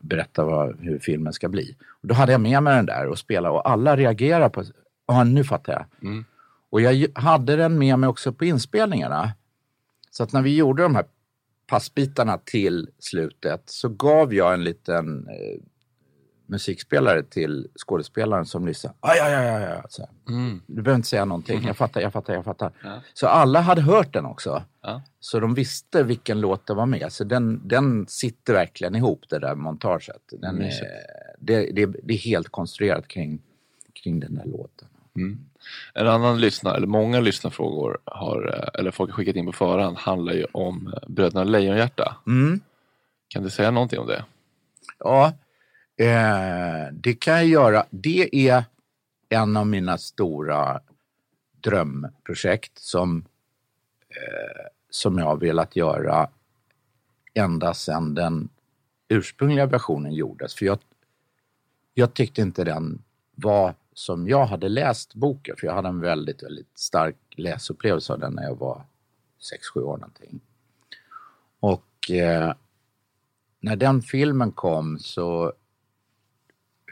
berätta 0.00 0.44
vad, 0.44 0.80
hur 0.80 0.98
filmen 0.98 1.32
ska 1.32 1.48
bli. 1.48 1.76
Och 2.02 2.08
då 2.08 2.14
hade 2.14 2.32
jag 2.32 2.40
med 2.40 2.62
mig 2.62 2.76
den 2.76 2.86
där 2.86 3.06
och 3.06 3.18
spela 3.18 3.50
och 3.50 3.70
alla 3.70 3.96
reagerar 3.96 4.48
på, 4.48 4.64
ja 5.06 5.24
nu 5.24 5.44
fattar 5.44 5.72
jag. 5.72 6.08
Mm. 6.08 6.24
Och 6.70 6.80
jag 6.80 7.08
hade 7.14 7.56
den 7.56 7.78
med 7.78 7.98
mig 7.98 8.08
också 8.08 8.32
på 8.32 8.44
inspelningarna. 8.44 9.32
Så 10.10 10.22
att 10.22 10.32
när 10.32 10.42
vi 10.42 10.56
gjorde 10.56 10.82
de 10.82 10.94
här 10.94 11.04
passbitarna 11.66 12.38
till 12.38 12.88
slutet 12.98 13.62
så 13.66 13.88
gav 13.88 14.34
jag 14.34 14.54
en 14.54 14.64
liten 14.64 15.28
eh, 15.28 15.62
musikspelare 16.46 17.22
till 17.22 17.68
skådespelaren 17.86 18.46
som 18.46 18.66
lyssnade. 18.66 18.96
Aj, 19.00 19.20
aj, 19.20 19.34
aj, 19.34 19.64
aj. 19.64 19.82
Så. 19.88 20.08
Mm. 20.28 20.62
Du 20.66 20.82
behöver 20.82 20.96
inte 20.96 21.08
säga 21.08 21.24
någonting. 21.24 21.66
Jag 21.66 21.76
fattar, 21.76 22.00
jag 22.00 22.12
fattar, 22.12 22.34
jag 22.34 22.44
fattar. 22.44 22.72
Ja. 22.82 23.00
Så 23.14 23.26
alla 23.26 23.60
hade 23.60 23.82
hört 23.82 24.12
den 24.12 24.26
också. 24.26 24.62
Ja. 24.82 25.02
Så 25.20 25.40
de 25.40 25.54
visste 25.54 26.02
vilken 26.02 26.40
låt 26.40 26.66
det 26.66 26.74
var 26.74 26.86
med. 26.86 27.12
Så 27.12 27.24
den, 27.24 27.68
den 27.68 28.06
sitter 28.08 28.52
verkligen 28.52 28.94
ihop, 28.94 29.24
det 29.28 29.38
där 29.38 29.54
montaget. 29.54 30.22
Den 30.30 30.54
är, 30.54 30.58
Mysigt. 30.58 30.90
det, 31.38 31.70
det, 31.72 31.86
det 32.02 32.14
är 32.14 32.18
helt 32.18 32.48
konstruerat 32.48 33.08
kring, 33.08 33.42
kring 34.02 34.20
den 34.20 34.34
där 34.34 34.44
låten. 34.44 34.88
Mm. 35.16 35.38
En 35.94 36.08
annan 36.08 36.40
lyssnare, 36.40 36.76
eller 36.76 36.86
många 36.86 37.20
lyssnarfrågor 37.20 37.98
har, 38.04 38.54
eh, 38.54 38.80
eller 38.80 38.90
folk 38.90 39.10
har 39.10 39.16
skickat 39.16 39.36
in 39.36 39.46
på 39.46 39.52
förhand, 39.52 39.96
handlar 39.96 40.32
ju 40.32 40.44
om 40.52 40.86
eh, 40.86 41.08
Bröderna 41.08 41.44
Lejonhjärta. 41.44 42.16
Mm. 42.26 42.60
Kan 43.28 43.42
du 43.42 43.50
säga 43.50 43.70
någonting 43.70 43.98
om 43.98 44.06
det? 44.06 44.24
Ja, 44.98 45.32
eh, 45.96 46.92
det 46.92 47.14
kan 47.14 47.34
jag 47.34 47.46
göra. 47.46 47.86
Det 47.90 48.48
är 48.48 48.64
en 49.28 49.56
av 49.56 49.66
mina 49.66 49.98
stora 49.98 50.80
drömprojekt 51.60 52.78
som, 52.78 53.24
eh, 54.08 54.66
som 54.90 55.18
jag 55.18 55.24
har 55.24 55.36
velat 55.36 55.76
göra 55.76 56.30
ända 57.34 57.74
sedan 57.74 58.14
den 58.14 58.48
ursprungliga 59.08 59.66
versionen 59.66 60.12
gjordes. 60.12 60.54
För 60.54 60.66
jag, 60.66 60.78
jag 61.94 62.14
tyckte 62.14 62.42
inte 62.42 62.64
den 62.64 63.02
var 63.34 63.74
som 63.92 64.28
jag 64.28 64.46
hade 64.46 64.68
läst 64.68 65.14
boken, 65.14 65.56
för 65.56 65.66
jag 65.66 65.74
hade 65.74 65.88
en 65.88 66.00
väldigt, 66.00 66.42
väldigt 66.42 66.78
stark 66.78 67.16
läsupplevelse 67.36 68.12
av 68.12 68.18
den 68.18 68.32
när 68.32 68.42
jag 68.42 68.58
var 68.58 68.84
6-7 69.76 69.80
år 69.80 69.96
någonting. 69.96 70.40
Och 71.60 72.10
eh, 72.10 72.54
när 73.60 73.76
den 73.76 74.02
filmen 74.02 74.52
kom 74.52 74.98
så, 74.98 75.52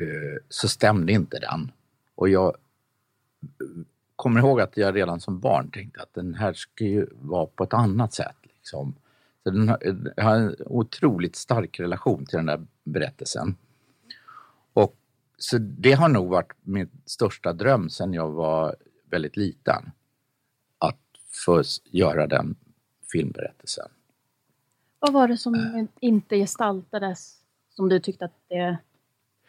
Eh, 0.00 0.42
så 0.48 0.68
stämde 0.68 1.12
inte 1.12 1.38
den. 1.38 1.72
Och 2.14 2.28
jag 2.28 2.56
kommer 4.16 4.40
ihåg 4.40 4.60
att 4.60 4.76
jag 4.76 4.96
redan 4.96 5.20
som 5.20 5.40
barn 5.40 5.70
tänkte 5.70 6.02
att 6.02 6.14
den 6.14 6.34
här 6.34 6.52
ska 6.52 6.84
ju 6.84 7.06
vara 7.12 7.46
på 7.46 7.64
ett 7.64 7.74
annat 7.74 8.14
sätt. 8.14 8.36
Liksom. 8.42 8.94
Så 9.42 9.50
den 9.50 9.68
har, 9.68 9.78
jag 10.16 10.24
har 10.24 10.36
en 10.36 10.56
otroligt 10.66 11.36
stark 11.36 11.80
relation 11.80 12.26
till 12.26 12.36
den 12.36 12.46
där 12.46 12.66
berättelsen. 12.84 13.56
Och, 14.72 14.96
så 15.38 15.58
det 15.58 15.92
har 15.92 16.08
nog 16.08 16.28
varit 16.28 16.52
min 16.62 16.90
största 17.04 17.52
dröm 17.52 17.90
sedan 17.90 18.14
jag 18.14 18.30
var 18.30 18.76
väldigt 19.10 19.36
liten. 19.36 19.90
Att 20.78 21.00
få 21.44 21.62
göra 21.84 22.26
den 22.26 22.56
filmberättelsen. 23.12 23.88
Vad 24.98 25.12
var 25.12 25.28
det 25.28 25.36
som 25.36 25.88
inte 26.00 26.36
gestaltades 26.36 27.40
som 27.70 27.88
du 27.88 28.00
tyckte 28.00 28.24
att 28.24 28.38
det 28.48 28.78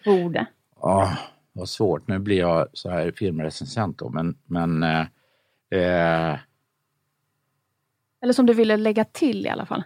borde? 0.06 0.46
Ja, 0.82 1.18
vad 1.54 1.70
svårt. 1.70 2.08
Nu 2.08 2.20
blir 2.20 2.38
jag 2.38 2.68
så 2.74 2.90
här 2.90 3.12
filmrecensent 3.12 3.98
då, 3.98 4.10
men, 4.10 4.38
men 4.46 4.84
eh, 4.84 5.00
eh, 5.70 6.38
Eller 8.22 8.34
som 8.34 8.46
du 8.46 8.54
ville 8.54 8.78
lägga 8.78 9.06
till 9.06 9.46
i 9.46 9.50
alla 9.50 9.66
fall? 9.66 9.84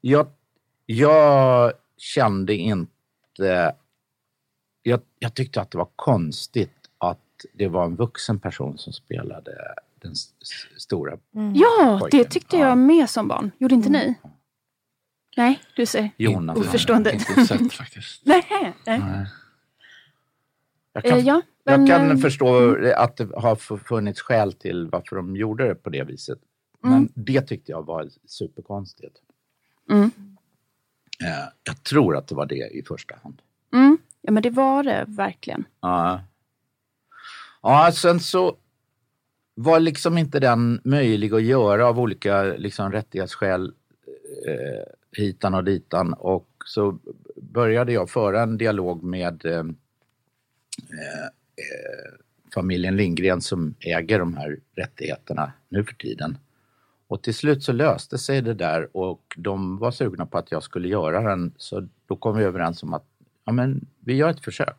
jag, 0.00 0.26
jag 0.86 1.72
kände 1.96 2.54
inte... 2.54 3.74
Jag, 4.82 5.00
jag 5.18 5.34
tyckte 5.34 5.60
att 5.60 5.70
det 5.70 5.78
var 5.78 5.88
konstigt 5.96 6.74
att 6.98 7.18
det 7.54 7.68
var 7.68 7.84
en 7.84 7.96
vuxen 7.96 8.40
person 8.40 8.78
som 8.78 8.92
spelade 8.92 9.52
den 9.94 10.14
stora 10.76 11.18
Ja, 11.54 11.98
pojken. 12.00 12.18
det 12.22 12.30
tyckte 12.30 12.56
jag 12.56 12.78
med 12.78 13.10
som 13.10 13.28
barn. 13.28 13.50
Gjorde 13.58 13.74
inte 13.74 13.90
ni? 13.90 14.14
Nej, 15.36 15.60
du 15.76 15.86
ser 15.86 16.10
Jonas. 16.16 16.58
oförstående. 16.58 17.12
Inte 17.12 17.46
sett 17.46 17.72
faktiskt. 17.72 18.22
Nej, 18.26 18.44
nej. 18.86 19.26
Jag 20.92 21.04
kan, 21.04 21.18
Eh, 21.18 21.24
ja, 21.26 21.42
men, 21.64 21.86
jag 21.86 21.98
kan 22.00 22.10
eh, 22.10 22.16
förstå 22.16 22.76
att 22.96 23.16
det 23.16 23.28
har 23.36 23.76
funnits 23.78 24.20
skäl 24.20 24.52
till 24.52 24.88
varför 24.92 25.16
de 25.16 25.36
gjorde 25.36 25.68
det 25.68 25.74
på 25.74 25.90
det 25.90 26.04
viset. 26.04 26.38
Men 26.82 26.92
Mm. 26.92 27.08
det 27.14 27.40
tyckte 27.42 27.72
jag 27.72 27.86
var 27.86 28.08
superkonstigt. 28.26 29.16
Mm. 29.90 30.10
Eh, 31.24 31.48
Jag 31.62 31.82
tror 31.82 32.16
att 32.16 32.28
det 32.28 32.34
var 32.34 32.46
det 32.46 32.54
i 32.78 32.82
första 32.88 33.14
hand. 33.22 33.42
Mm. 33.72 33.98
Ja, 34.20 34.32
men 34.32 34.42
det 34.42 34.50
var 34.50 34.82
det 34.82 35.04
verkligen. 35.08 35.64
Ja. 35.80 36.20
Ja, 37.62 37.90
sen 37.94 38.20
så 38.20 38.56
var 39.54 39.80
liksom 39.80 40.18
inte 40.18 40.40
den 40.40 40.80
möjlig 40.84 41.34
att 41.34 41.42
göra 41.42 41.86
av 41.86 42.00
olika 42.00 42.42
liksom, 42.42 42.92
rättighetsskäl 42.92 43.72
eh, 44.46 44.82
hitan 45.16 45.54
och 45.54 45.64
ditan. 45.64 46.12
Och 46.12 46.48
så 46.64 46.98
började 47.36 47.92
jag 47.92 48.10
föra 48.10 48.42
en 48.42 48.58
dialog 48.58 49.02
med 49.02 49.44
eh, 49.44 49.58
eh, 49.58 51.24
eh, 51.56 52.12
familjen 52.54 52.96
Lindgren 52.96 53.40
som 53.40 53.74
äger 53.80 54.18
de 54.18 54.36
här 54.36 54.58
rättigheterna 54.76 55.52
nu 55.68 55.84
för 55.84 55.94
tiden. 55.94 56.38
Och 57.06 57.22
till 57.22 57.34
slut 57.34 57.62
så 57.62 57.72
löste 57.72 58.18
sig 58.18 58.42
det 58.42 58.54
där 58.54 58.96
och 58.96 59.34
de 59.36 59.78
var 59.78 59.90
sugna 59.90 60.26
på 60.26 60.38
att 60.38 60.52
jag 60.52 60.62
skulle 60.62 60.88
göra 60.88 61.20
den. 61.20 61.54
Så 61.56 61.88
då 62.06 62.16
kom 62.16 62.36
vi 62.36 62.44
överens 62.44 62.82
om 62.82 62.94
att 62.94 63.06
ja, 63.44 63.52
men 63.52 63.86
vi 64.00 64.14
gör 64.14 64.28
ett 64.28 64.44
försök. 64.44 64.76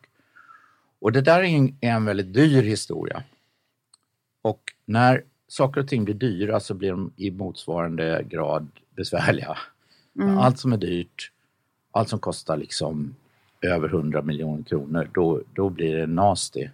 Och 0.98 1.12
det 1.12 1.20
där 1.20 1.42
är 1.42 1.74
en 1.80 2.04
väldigt 2.04 2.34
dyr 2.34 2.62
historia. 2.62 3.22
Och 4.42 4.60
när 4.84 5.24
saker 5.48 5.80
och 5.80 5.88
ting 5.88 6.04
blir 6.04 6.14
dyra 6.14 6.60
så 6.60 6.74
blir 6.74 6.90
de 6.90 7.12
i 7.16 7.30
motsvarande 7.30 8.24
grad 8.28 8.68
besvärliga. 8.96 9.58
Mm. 10.20 10.38
Allt 10.38 10.58
som 10.58 10.72
är 10.72 10.76
dyrt, 10.76 11.30
allt 11.92 12.08
som 12.08 12.18
kostar 12.18 12.56
liksom 12.56 13.14
över 13.62 13.88
100 13.88 14.22
miljoner 14.22 14.62
kronor, 14.62 15.08
då, 15.14 15.40
då 15.54 15.68
blir 15.68 15.96
det 15.96 16.06
nasty. 16.06 16.68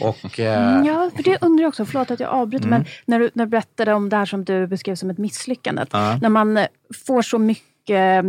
Och, 0.00 0.40
eh, 0.40 0.82
ja, 0.86 1.10
för 1.16 1.22
det 1.22 1.38
undrar 1.42 1.62
jag 1.62 1.68
också. 1.68 1.84
Förlåt 1.84 2.10
att 2.10 2.20
jag 2.20 2.30
avbryter. 2.30 2.66
Mm. 2.66 2.78
Men 2.80 2.86
när 3.06 3.18
du, 3.18 3.30
när 3.34 3.44
du 3.46 3.50
berättade 3.50 3.92
om 3.94 4.08
det 4.08 4.16
här 4.16 4.24
som 4.26 4.44
du 4.44 4.66
beskrev 4.66 4.94
som 4.94 5.10
ett 5.10 5.18
misslyckande. 5.18 5.84
Ja. 5.90 6.18
När 6.22 6.28
man 6.28 6.56
eh, 6.56 6.66
får 7.06 7.22
så 7.22 7.38
mycket 7.38 8.24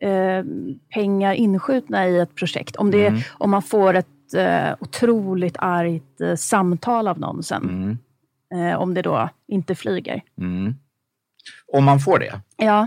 eh, 0.00 0.44
pengar 0.94 1.32
inskjutna 1.34 2.08
i 2.08 2.18
ett 2.18 2.34
projekt. 2.34 2.76
Om, 2.76 2.90
det, 2.90 3.06
Mm. 3.06 3.20
om 3.30 3.50
man 3.50 3.62
får 3.62 3.94
ett 3.94 4.34
eh, 4.36 4.74
otroligt 4.80 5.56
argt 5.58 6.20
eh, 6.20 6.34
samtal 6.34 7.08
av 7.08 7.18
någon 7.20 7.42
sen. 7.42 7.98
Mm. 8.50 8.68
Eh, 8.72 8.78
om 8.78 8.94
det 8.94 9.02
då 9.02 9.28
inte 9.46 9.74
flyger. 9.74 10.22
Mm. 10.38 10.74
Om 11.72 11.84
man 11.84 12.00
får 12.00 12.18
det? 12.18 12.40
Ja. 12.56 12.86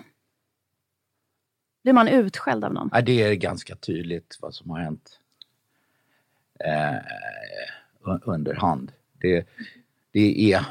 Blir 1.88 1.93
man 1.93 2.07
utskälld 2.07 2.65
av 2.65 2.73
någon? 2.73 2.89
Ja, 2.93 3.01
det 3.01 3.23
är 3.23 3.34
ganska 3.34 3.76
tydligt 3.76 4.38
vad 4.41 4.53
som 4.53 4.69
har 4.69 4.80
hänt 4.80 5.19
eh, 6.59 6.95
under 8.23 8.55
hand. 8.55 8.91
Det, 9.22 9.47
det 10.11 10.53
är... 10.53 10.65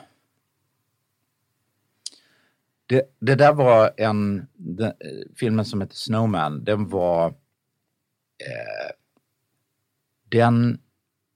Det, 2.87 3.17
det 3.19 3.35
där 3.35 3.53
var 3.53 3.91
en... 3.97 4.47
Den, 4.55 4.87
eh, 4.87 4.93
filmen 5.37 5.65
som 5.65 5.81
heter 5.81 5.97
Snowman, 5.97 6.65
den 6.65 6.89
var... 6.89 7.27
Eh, 7.27 8.93
den... 10.29 10.81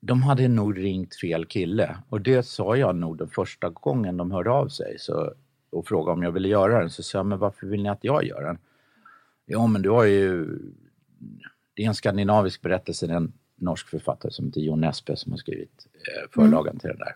De 0.00 0.22
hade 0.22 0.48
nog 0.48 0.78
ringt 0.78 1.16
fel 1.16 1.46
kille 1.46 1.96
och 2.08 2.20
det 2.20 2.42
sa 2.42 2.76
jag 2.76 2.96
nog 2.96 3.18
den 3.18 3.28
första 3.28 3.68
gången 3.68 4.16
de 4.16 4.30
hörde 4.30 4.50
av 4.50 4.68
sig 4.68 4.98
så, 4.98 5.34
och 5.70 5.86
frågade 5.88 6.12
om 6.12 6.22
jag 6.22 6.32
ville 6.32 6.48
göra 6.48 6.80
den. 6.80 6.90
Så 6.90 7.02
sa 7.02 7.18
jag, 7.18 7.26
men 7.26 7.38
varför 7.38 7.66
vill 7.66 7.82
ni 7.82 7.88
att 7.88 8.04
jag 8.04 8.24
gör 8.24 8.42
den? 8.42 8.58
Ja, 9.52 9.66
men 9.66 9.82
du 9.82 9.90
har 9.90 10.04
ju... 10.04 10.58
Det 11.74 11.82
är 11.82 11.86
en 11.86 11.94
skandinavisk 11.94 12.62
berättelse, 12.62 13.06
det 13.06 13.12
är 13.12 13.16
en 13.16 13.32
norsk 13.56 13.88
författare 13.88 14.32
som 14.32 14.46
heter 14.46 14.60
Jon 14.60 14.80
Nesbø 14.80 15.16
som 15.16 15.32
har 15.32 15.36
skrivit 15.36 15.86
eh, 15.94 16.30
förlagen 16.30 16.78
till 16.78 16.88
den 16.88 16.98
där. 16.98 17.14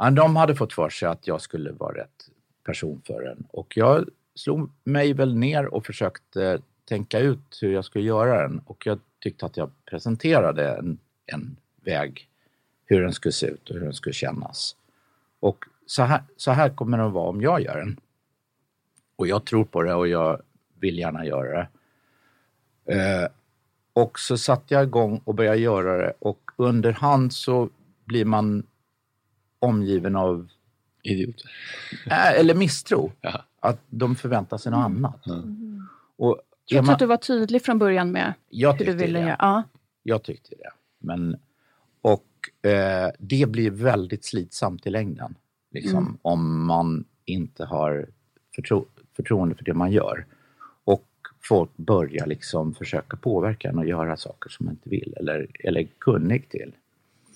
Eh, 0.00 0.12
de 0.12 0.36
hade 0.36 0.56
fått 0.56 0.72
för 0.72 0.88
sig 0.88 1.08
att 1.08 1.26
jag 1.26 1.40
skulle 1.40 1.72
vara 1.72 1.98
rätt 1.98 2.30
person 2.64 3.02
för 3.06 3.22
den 3.22 3.46
och 3.50 3.76
jag 3.76 4.08
slog 4.34 4.70
mig 4.84 5.12
väl 5.12 5.36
ner 5.36 5.74
och 5.74 5.86
försökte 5.86 6.58
tänka 6.84 7.18
ut 7.18 7.58
hur 7.60 7.72
jag 7.72 7.84
skulle 7.84 8.04
göra 8.04 8.42
den 8.42 8.58
och 8.58 8.86
jag 8.86 8.98
tyckte 9.20 9.46
att 9.46 9.56
jag 9.56 9.70
presenterade 9.84 10.68
en, 10.68 10.98
en 11.26 11.56
väg 11.84 12.28
hur 12.84 13.02
den 13.02 13.12
skulle 13.12 13.32
se 13.32 13.46
ut 13.46 13.70
och 13.70 13.76
hur 13.76 13.84
den 13.84 13.94
skulle 13.94 14.12
kännas. 14.12 14.76
Och 15.40 15.64
så 15.86 16.02
här, 16.02 16.22
så 16.36 16.50
här 16.50 16.68
kommer 16.68 16.98
den 16.98 17.06
att 17.06 17.12
vara 17.12 17.28
om 17.28 17.40
jag 17.40 17.62
gör 17.62 17.78
den. 17.78 18.00
Och 19.22 19.28
jag 19.28 19.44
tror 19.44 19.64
på 19.64 19.82
det 19.82 19.94
och 19.94 20.08
jag 20.08 20.42
vill 20.80 20.98
gärna 20.98 21.26
göra 21.26 21.58
det. 22.86 22.94
Eh, 22.94 23.28
och 23.92 24.18
så 24.18 24.38
satte 24.38 24.74
jag 24.74 24.82
igång 24.82 25.20
och 25.24 25.34
började 25.34 25.58
göra 25.58 25.96
det 25.96 26.12
och 26.18 26.50
under 26.56 26.92
hand 26.92 27.32
så 27.32 27.68
blir 28.04 28.24
man 28.24 28.66
omgiven 29.58 30.16
av 30.16 30.48
idioter. 31.02 31.50
Äh, 32.06 32.32
eller 32.40 32.54
misstro. 32.54 33.12
Att 33.60 33.80
de 33.90 34.14
förväntar 34.16 34.58
sig 34.58 34.72
något 34.72 34.84
annat. 34.84 35.20
Och 36.16 36.38
är 36.70 36.74
Trots 36.74 36.86
man- 36.86 36.92
att 36.92 36.98
du 36.98 37.06
var 37.06 37.16
tydlig 37.16 37.62
från 37.62 37.78
början 37.78 38.12
med 38.12 38.34
Jag 38.48 38.72
hur 38.72 38.86
du 38.86 38.92
ville 38.92 39.18
det. 39.18 39.24
göra. 39.26 39.36
Ja. 39.38 39.62
Jag 40.02 40.22
tyckte 40.22 40.54
det. 40.58 40.70
Men, 40.98 41.36
och 42.02 42.68
eh, 42.70 43.10
det 43.18 43.48
blir 43.48 43.70
väldigt 43.70 44.24
slitsamt 44.24 44.86
i 44.86 44.90
längden. 44.90 45.34
Liksom, 45.70 45.98
Mm. 45.98 46.18
Om 46.22 46.66
man 46.66 47.04
inte 47.24 47.64
har 47.64 48.06
förtro 48.54 48.86
förtroende 49.16 49.54
för 49.54 49.64
det 49.64 49.74
man 49.74 49.92
gör. 49.92 50.26
Och 50.84 51.08
folk 51.40 51.76
börjar 51.76 52.26
liksom 52.26 52.74
försöka 52.74 53.16
påverka 53.16 53.68
en 53.68 53.78
att 53.78 53.88
göra 53.88 54.16
saker 54.16 54.50
som 54.50 54.66
man 54.66 54.74
inte 54.74 54.88
vill 54.88 55.14
eller, 55.16 55.46
eller 55.60 55.80
är 55.80 55.88
kunnig 55.98 56.48
till. 56.48 56.72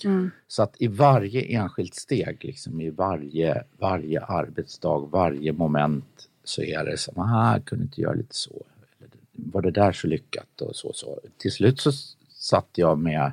Mm. 0.05 0.31
Så 0.47 0.63
att 0.63 0.75
i 0.79 0.87
varje 0.87 1.43
enskilt 1.43 1.95
steg, 1.95 2.45
liksom, 2.45 2.81
i 2.81 2.91
varje, 2.91 3.65
varje 3.79 4.21
arbetsdag, 4.21 4.99
varje 4.99 5.53
moment 5.53 6.29
så 6.45 6.63
är 6.63 6.85
det 6.85 6.97
som, 6.97 7.19
aha, 7.19 7.61
kunde 7.61 7.85
inte 7.85 8.01
göra 8.01 8.15
lite 8.15 8.35
så. 8.35 8.63
Eller, 8.99 9.11
var 9.33 9.63
det 9.63 9.71
där 9.71 9.93
så 9.93 10.07
lyckat? 10.07 10.61
Och 10.61 10.77
så, 10.77 10.93
så. 10.93 11.21
Till 11.37 11.53
slut 11.53 11.81
så 11.81 11.93
satt 12.29 12.69
jag 12.75 12.99
med 12.99 13.33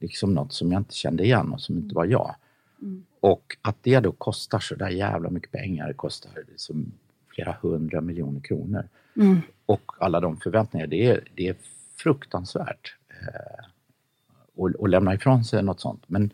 liksom 0.00 0.34
något 0.34 0.52
som 0.52 0.72
jag 0.72 0.80
inte 0.80 0.94
kände 0.94 1.24
igen 1.24 1.52
och 1.52 1.60
som 1.60 1.76
inte 1.76 1.94
var 1.94 2.04
jag. 2.04 2.34
Och 3.20 3.56
att 3.62 3.76
det 3.82 4.00
då 4.00 4.12
kostar 4.12 4.58
så 4.58 4.74
där 4.74 4.90
jävla 4.90 5.30
mycket 5.30 5.50
pengar, 5.50 5.88
det 5.88 5.94
kostar 5.94 6.30
liksom 6.48 6.92
flera 7.38 7.56
hundra 7.62 8.00
miljoner 8.00 8.40
kronor. 8.40 8.88
Mm. 9.16 9.40
Och 9.66 9.92
alla 9.98 10.20
de 10.20 10.36
förväntningar, 10.40 10.86
det 10.86 11.06
är, 11.06 11.28
det 11.34 11.48
är 11.48 11.56
fruktansvärt. 11.96 12.96
Eh, 13.08 13.66
och, 14.54 14.70
och 14.70 14.88
lämna 14.88 15.14
ifrån 15.14 15.44
sig 15.44 15.62
något 15.62 15.80
sånt. 15.80 16.02
Men 16.06 16.30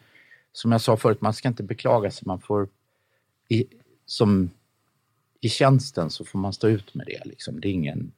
som 0.53 0.73
jag 0.73 0.81
sa 0.81 0.97
förut, 0.97 1.21
man 1.21 1.35
ska 1.35 1.49
inte 1.49 1.63
beklaga 1.63 2.11
sig. 2.11 2.23
Man 2.27 2.41
får, 2.41 2.69
i, 3.49 3.67
som 4.07 4.51
i 5.41 5.49
tjänsten 5.49 6.11
så 6.11 6.25
får 6.25 6.39
man 6.39 6.53
stå 6.53 6.69
ut 6.69 6.95
med 6.95 7.07
det. 7.07 7.25
Liksom. 7.25 7.61
Det 7.61 7.69
är 7.69 7.73
ingen 7.73 8.13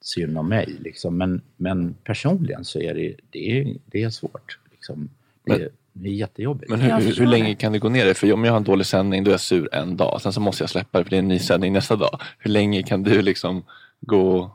synd 0.00 0.38
om 0.38 0.48
mig. 0.48 0.76
Liksom. 0.80 1.18
Men, 1.18 1.40
men 1.56 1.94
personligen 2.04 2.64
så 2.64 2.80
är 2.80 2.94
det, 2.94 3.16
det, 3.30 3.60
är, 3.60 3.76
det 3.86 4.02
är 4.02 4.10
svårt. 4.10 4.58
Liksom. 4.70 5.08
Det, 5.44 5.52
är, 5.52 5.70
det 5.96 6.08
är 6.08 6.12
jättejobbigt. 6.12 6.70
Men 6.70 6.80
hur, 6.80 7.00
hur, 7.00 7.16
hur 7.16 7.26
länge 7.26 7.54
kan 7.54 7.72
det 7.72 7.78
gå 7.78 7.88
ner 7.88 8.04
det? 8.04 8.14
För 8.14 8.32
om 8.32 8.44
jag 8.44 8.52
har 8.52 8.56
en 8.56 8.64
dålig 8.64 8.86
sändning 8.86 9.24
då 9.24 9.30
är 9.30 9.32
jag 9.32 9.40
sur 9.40 9.74
en 9.74 9.96
dag. 9.96 10.22
Sen 10.22 10.32
så 10.32 10.40
måste 10.40 10.62
jag 10.62 10.70
släppa 10.70 10.98
det 10.98 11.04
för 11.04 11.10
det 11.10 11.16
är 11.16 11.18
en 11.18 11.28
ny 11.28 11.38
sändning 11.38 11.72
nästa 11.72 11.96
dag. 11.96 12.20
Hur 12.38 12.50
länge 12.50 12.82
kan 12.82 13.02
du 13.02 13.22
liksom 13.22 13.64
gå... 14.00 14.50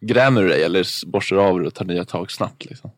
Grämer 0.00 0.42
du 0.42 0.48
dig 0.48 0.62
eller 0.62 1.06
borstar 1.06 1.36
av 1.36 1.58
dig 1.58 1.66
och 1.66 1.74
tar 1.74 1.84
nya 1.84 2.04
tag 2.04 2.30
snabbt? 2.30 2.64
Liksom? 2.64 2.90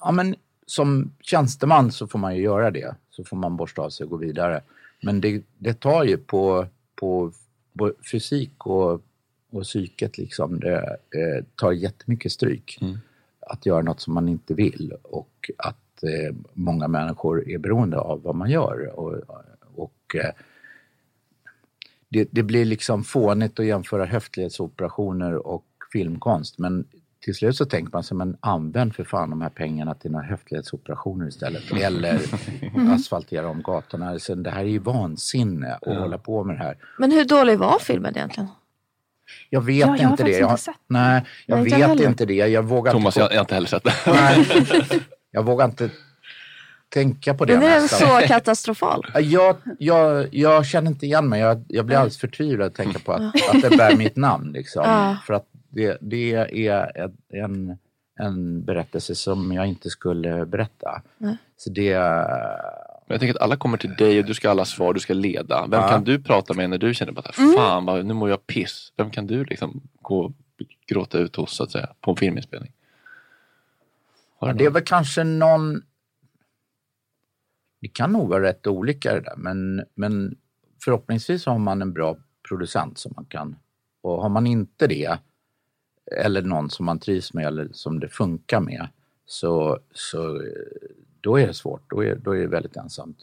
Ja, 0.00 0.12
men 0.12 0.34
som 0.66 1.12
tjänsteman 1.20 1.92
så 1.92 2.06
får 2.06 2.18
man 2.18 2.36
ju 2.36 2.42
göra 2.42 2.70
det. 2.70 2.94
Så 3.10 3.24
får 3.24 3.36
man 3.36 3.56
borsta 3.56 3.82
av 3.82 3.90
sig 3.90 4.04
och 4.04 4.10
gå 4.10 4.16
vidare. 4.16 4.60
Men 5.02 5.20
det, 5.20 5.42
det 5.58 5.74
tar 5.74 6.04
ju 6.04 6.16
på, 6.16 6.66
på, 6.94 7.32
på 7.78 7.92
fysik 8.12 8.66
och, 8.66 8.92
och 9.50 9.62
psyket 9.62 10.18
liksom. 10.18 10.60
Det 10.60 10.76
eh, 10.78 11.44
tar 11.54 11.72
jättemycket 11.72 12.32
stryk. 12.32 12.78
Att 13.40 13.66
göra 13.66 13.82
något 13.82 14.00
som 14.00 14.14
man 14.14 14.28
inte 14.28 14.54
vill 14.54 14.92
och 15.02 15.50
att 15.58 15.78
eh, 16.02 16.34
många 16.52 16.88
människor 16.88 17.48
är 17.50 17.58
beroende 17.58 17.98
av 17.98 18.22
vad 18.22 18.34
man 18.34 18.50
gör. 18.50 18.98
Och, 18.98 19.14
och 19.74 20.14
eh, 20.14 20.30
det, 22.08 22.28
det 22.30 22.42
blir 22.42 22.64
liksom 22.64 23.04
fånigt 23.04 23.60
att 23.60 23.66
jämföra 23.66 24.04
höftledsoperationer 24.04 25.46
och 25.46 25.64
filmkonst. 25.92 26.58
Men 26.58 26.84
till 27.20 27.34
slut 27.34 27.56
så 27.56 27.64
tänker 27.64 27.92
man 27.92 28.02
sig, 28.04 28.16
men 28.16 28.36
använd 28.40 28.94
för 28.94 29.04
fan 29.04 29.30
de 29.30 29.40
här 29.42 29.48
pengarna 29.48 29.94
till 29.94 30.10
några 30.10 30.24
höftledsoperationer 30.26 31.28
istället. 31.28 31.62
Eller 31.72 32.20
asfaltera 32.94 33.48
om 33.48 33.62
gatorna. 33.62 34.08
Alltså, 34.10 34.34
det 34.34 34.50
här 34.50 34.60
är 34.60 34.68
ju 34.68 34.78
vansinne 34.78 35.74
att 35.74 35.96
hålla 35.98 36.18
på 36.18 36.44
med 36.44 36.56
det 36.56 36.62
här. 36.62 36.76
Men 36.98 37.12
hur 37.12 37.24
dålig 37.24 37.58
var 37.58 37.78
filmen 37.78 38.16
egentligen? 38.16 38.48
Jag 39.50 39.60
vet 39.60 39.86
Ja, 39.86 39.96
jag 40.00 40.10
inte 40.10 40.24
det. 40.24 40.38
Jag, 40.38 40.50
inte 40.52 40.72
nej, 40.86 41.24
jag 41.46 41.56
Nej, 41.56 41.64
inte 41.64 41.70
jag 41.80 41.88
vet 41.88 41.98
heller. 41.98 42.08
inte 42.08 42.26
det. 42.26 42.34
Jag 42.34 42.62
vågar 42.62 42.92
Thomas, 42.92 43.16
inte 43.16 43.20
jag, 43.20 43.32
jag 43.32 43.36
har 43.36 43.44
inte 43.44 43.54
heller 43.54 43.68
sett 43.68 43.84
det. 43.84 43.94
Nej, 44.06 44.46
jag 45.34 45.42
vågar 45.42 45.64
inte 45.64 45.90
tänka 46.88 47.34
på 47.34 47.44
det 47.44 47.54
Men 47.54 47.62
är 47.62 47.70
den 47.70 47.82
nästan. 47.82 48.20
så 48.22 48.26
katastrofal? 48.28 49.06
Ja, 49.14 49.20
Jag, 49.20 49.56
jag, 49.78 50.28
jag 50.34 50.66
känner 50.66 50.90
inte 50.90 51.06
igen 51.06 51.28
mig. 51.28 51.40
Jag, 51.40 51.64
jag 51.68 51.86
blir 51.86 51.96
alldeles 51.96 52.18
förtvivlad 52.18 52.66
att 52.68 52.74
tänka 52.74 52.98
på 52.98 53.12
att, 53.12 53.22
att 53.54 53.62
det 53.62 53.76
bär 53.76 53.96
mitt 53.96 54.16
namn. 54.16 54.52
Liksom. 54.52 54.82
Ja. 54.86 55.16
För 55.26 55.34
att 55.34 55.46
det, 55.68 55.98
det 56.00 56.32
är 56.68 57.10
en, 57.28 57.78
en 58.20 58.64
berättelse 58.64 59.14
som 59.14 59.52
jag 59.52 59.66
inte 59.66 59.90
skulle 59.90 60.46
berätta. 60.46 61.02
Så 61.56 61.70
det... 61.70 61.98
Men 63.06 63.14
jag 63.14 63.20
tänker 63.20 63.34
att 63.34 63.42
alla 63.42 63.56
kommer 63.56 63.76
till 63.78 63.94
dig 63.94 64.18
och 64.18 64.24
du 64.24 64.34
ska 64.34 64.48
ha 64.48 64.50
alla 64.50 64.64
svar, 64.64 64.94
du 64.94 65.00
ska 65.00 65.14
leda. 65.14 65.66
Vem 65.70 65.80
Ja. 65.80 65.88
kan 65.88 66.04
du 66.04 66.22
prata 66.22 66.54
med 66.54 66.70
när 66.70 66.78
du 66.78 66.94
känner 66.94 67.12
bara 67.12 67.30
Mm. 67.38 67.52
fan 67.56 67.84
vad, 67.84 68.04
nu 68.06 68.14
mår 68.14 68.30
jag 68.30 68.46
piss. 68.46 68.92
Vem 68.96 69.10
kan 69.10 69.26
du 69.26 69.44
liksom 69.44 69.80
gå 70.02 70.18
och 70.20 70.32
gråta 70.88 71.18
ut 71.18 71.36
hos 71.36 71.56
så 71.56 71.62
att 71.64 71.70
säga 71.70 71.88
på 72.00 72.10
en 72.10 72.16
filminspelning? 72.16 72.72
Ja, 74.46 74.52
det 74.52 74.64
är 74.64 74.70
väl 74.70 74.82
kanske 74.82 75.24
någon... 75.24 75.82
Det 77.80 77.88
kan 77.88 78.12
nog 78.12 78.28
vara 78.28 78.42
rätt 78.42 78.66
olika 78.66 79.14
det 79.14 79.20
där, 79.20 79.36
men, 79.36 79.84
men 79.94 80.36
förhoppningsvis 80.84 81.46
har 81.46 81.58
man 81.58 81.82
en 81.82 81.92
bra 81.92 82.16
producent 82.48 82.98
som 82.98 83.12
man 83.16 83.24
kan... 83.24 83.56
Och 84.00 84.22
har 84.22 84.28
man 84.28 84.46
inte 84.46 84.86
det, 84.86 85.18
eller 86.16 86.42
någon 86.42 86.70
som 86.70 86.86
man 86.86 86.98
trivs 86.98 87.34
med 87.34 87.46
eller 87.46 87.68
som 87.72 88.00
det 88.00 88.08
funkar 88.08 88.60
med, 88.60 88.88
så, 89.26 89.78
så 89.92 90.42
då 91.20 91.36
är 91.40 91.46
det 91.46 91.54
svårt. 91.54 91.90
Då 91.90 92.04
är, 92.04 92.16
då 92.16 92.36
är 92.36 92.40
det 92.40 92.46
väldigt 92.46 92.76
ensamt. 92.76 93.18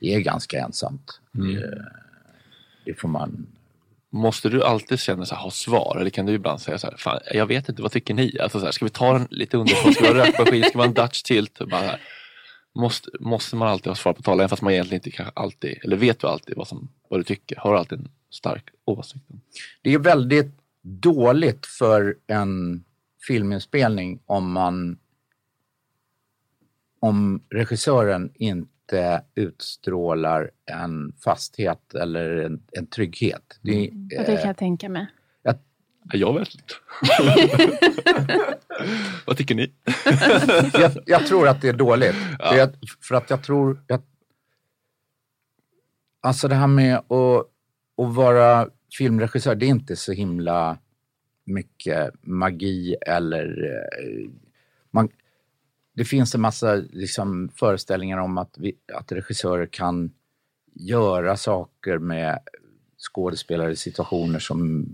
Det 0.00 0.14
är 0.14 0.20
ganska 0.20 0.58
ensamt. 0.58 1.20
Det, 1.32 1.84
det 2.84 2.94
får 2.94 3.08
man... 3.08 3.46
Måste 4.14 4.48
du 4.48 4.62
alltid 4.62 5.00
känna 5.00 5.26
så 5.26 5.34
här, 5.34 5.42
ha 5.42 5.50
svar? 5.50 5.96
Eller 6.00 6.10
kan 6.10 6.26
du 6.26 6.32
ibland 6.32 6.60
säga 6.60 6.78
så 6.78 6.86
här, 6.86 6.96
fan, 6.96 7.20
jag 7.34 7.46
vet 7.46 7.68
inte, 7.68 7.82
vad 7.82 7.92
tycker 7.92 8.14
ni? 8.14 8.38
Alltså 8.40 8.58
så 8.58 8.64
här, 8.64 8.72
ska 8.72 8.84
vi 8.84 8.90
ta 8.90 9.12
den 9.12 9.26
lite 9.30 9.56
underifrån? 9.56 9.92
Ska 9.92 10.02
vi 10.02 10.08
ha 10.08 10.26
rökmaskin? 10.26 10.62
Ska 10.64 10.72
vi 10.72 10.78
ha 10.78 10.84
en 10.84 10.94
Dutch 10.94 11.22
tilt? 11.22 11.58
Bara, 11.58 11.80
här. 11.80 12.00
måste, 12.74 13.10
måste 13.20 13.56
man 13.56 13.68
alltid 13.68 13.86
ha 13.86 13.94
svar 13.94 14.12
på 14.12 14.22
tal? 14.22 14.40
Även 14.40 14.48
fast 14.48 14.62
man 14.62 14.72
egentligen 14.72 14.98
inte 14.98 15.10
kanske 15.10 15.32
alltid, 15.34 15.78
eller 15.84 15.96
vet 15.96 16.20
du 16.20 16.26
alltid 16.26 16.56
vad, 16.56 16.68
som, 16.68 16.88
vad 17.08 17.20
du 17.20 17.24
tycker? 17.24 17.56
Har 17.56 17.72
du 17.72 17.78
alltid 17.78 17.98
en 17.98 18.08
stark 18.30 18.68
åsikt? 18.84 19.24
Det 19.82 19.94
är 19.94 19.98
väldigt 19.98 20.58
dåligt 20.82 21.66
för 21.66 22.16
en 22.26 22.84
filminspelning 23.26 24.20
om 24.26 24.52
man 24.52 24.98
om 27.00 27.42
regissören 27.50 28.32
inte 28.34 28.71
utstrålar 29.34 30.50
en 30.66 31.12
fasthet 31.24 31.94
eller 31.94 32.36
en, 32.36 32.62
en 32.72 32.86
trygghet. 32.86 33.58
Det, 33.62 33.88
Och 33.90 33.94
det 34.06 34.24
kan 34.36 34.46
jag 34.46 34.56
tänka 34.56 34.88
mig. 34.88 35.06
jag, 35.42 35.54
Jag 36.12 36.38
vet 36.38 36.48
inte. 36.54 36.74
Vad 39.26 39.36
tycker 39.36 39.54
ni? 39.54 39.72
jag, 40.72 40.92
jag 41.06 41.26
tror 41.26 41.48
att 41.48 41.60
det 41.60 41.68
är 41.68 41.72
dåligt. 41.72 42.14
Ja. 42.38 42.54
Är, 42.56 42.70
för 43.00 43.14
att 43.14 43.30
jag 43.30 43.42
tror 43.42 43.82
att... 43.88 44.04
Alltså 46.20 46.48
det 46.48 46.54
här 46.54 46.66
med 46.66 46.96
att, 46.96 47.10
att 47.96 48.14
vara 48.14 48.68
filmregissör, 48.98 49.54
det 49.54 49.66
är 49.66 49.68
inte 49.68 49.96
så 49.96 50.12
himla 50.12 50.78
mycket 51.44 52.14
magi 52.22 52.96
eller... 53.06 53.64
eh, 53.64 54.30
Man, 54.90 55.08
det 55.94 56.04
finns 56.04 56.34
en 56.34 56.40
massa 56.40 56.74
liksom, 56.74 57.48
föreställningar 57.54 58.18
om 58.18 58.38
att, 58.38 58.54
vi, 58.58 58.76
att 58.94 59.12
regissörer 59.12 59.66
kan 59.66 60.10
göra 60.74 61.36
saker 61.36 61.98
med 61.98 62.38
skådespelare 63.12 63.72
i 63.72 63.76
situationer 63.76 64.38
som, 64.38 64.86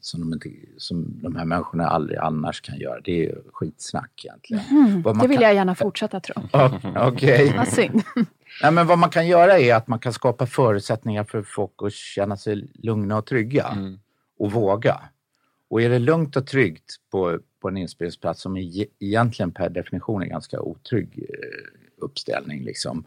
som, 0.00 0.20
de 0.20 0.32
inte, 0.32 0.48
som 0.78 1.20
de 1.22 1.36
här 1.36 1.44
människorna 1.44 1.86
aldrig 1.88 2.18
annars 2.18 2.60
kan 2.60 2.78
göra. 2.78 3.00
Det 3.00 3.26
är 3.26 3.38
skitsnack 3.52 4.24
egentligen. 4.24 5.02
Vad 5.02 5.16
man 5.16 5.22
Det 5.22 5.28
vill 5.28 5.36
kan- 5.38 5.44
jag 5.46 5.54
gärna 5.54 5.74
fortsätta 5.74 6.20
tro. 6.20 6.34
Okej. 6.96 7.54
Vad 7.56 7.68
synd. 7.68 8.02
Nej, 8.62 8.72
men 8.72 8.86
vad 8.86 8.98
man 8.98 9.10
kan 9.10 9.26
göra 9.26 9.58
är 9.58 9.74
att 9.74 9.88
man 9.88 9.98
kan 9.98 10.12
skapa 10.12 10.46
förutsättningar 10.46 11.24
för 11.24 11.42
folk 11.42 11.72
att 11.78 11.92
känna 11.92 12.36
sig 12.36 12.70
lugna 12.74 13.16
och 13.18 13.26
trygga 13.26 13.66
och 14.38 14.52
våga. 14.52 15.00
Och 15.68 15.82
är 15.82 15.90
det 15.90 15.98
lugnt 15.98 16.36
och 16.36 16.46
tryggt 16.46 16.96
på, 17.10 17.38
på 17.60 17.68
en 17.68 17.76
inspelningsplats 17.76 18.40
som 18.40 18.56
egentligen 18.56 19.52
per 19.52 19.68
definition 19.68 20.22
är 20.22 20.26
ganska 20.26 20.60
otrygg 20.60 21.18
eh, 21.18 22.04
uppställning, 22.04 22.64
liksom. 22.64 23.04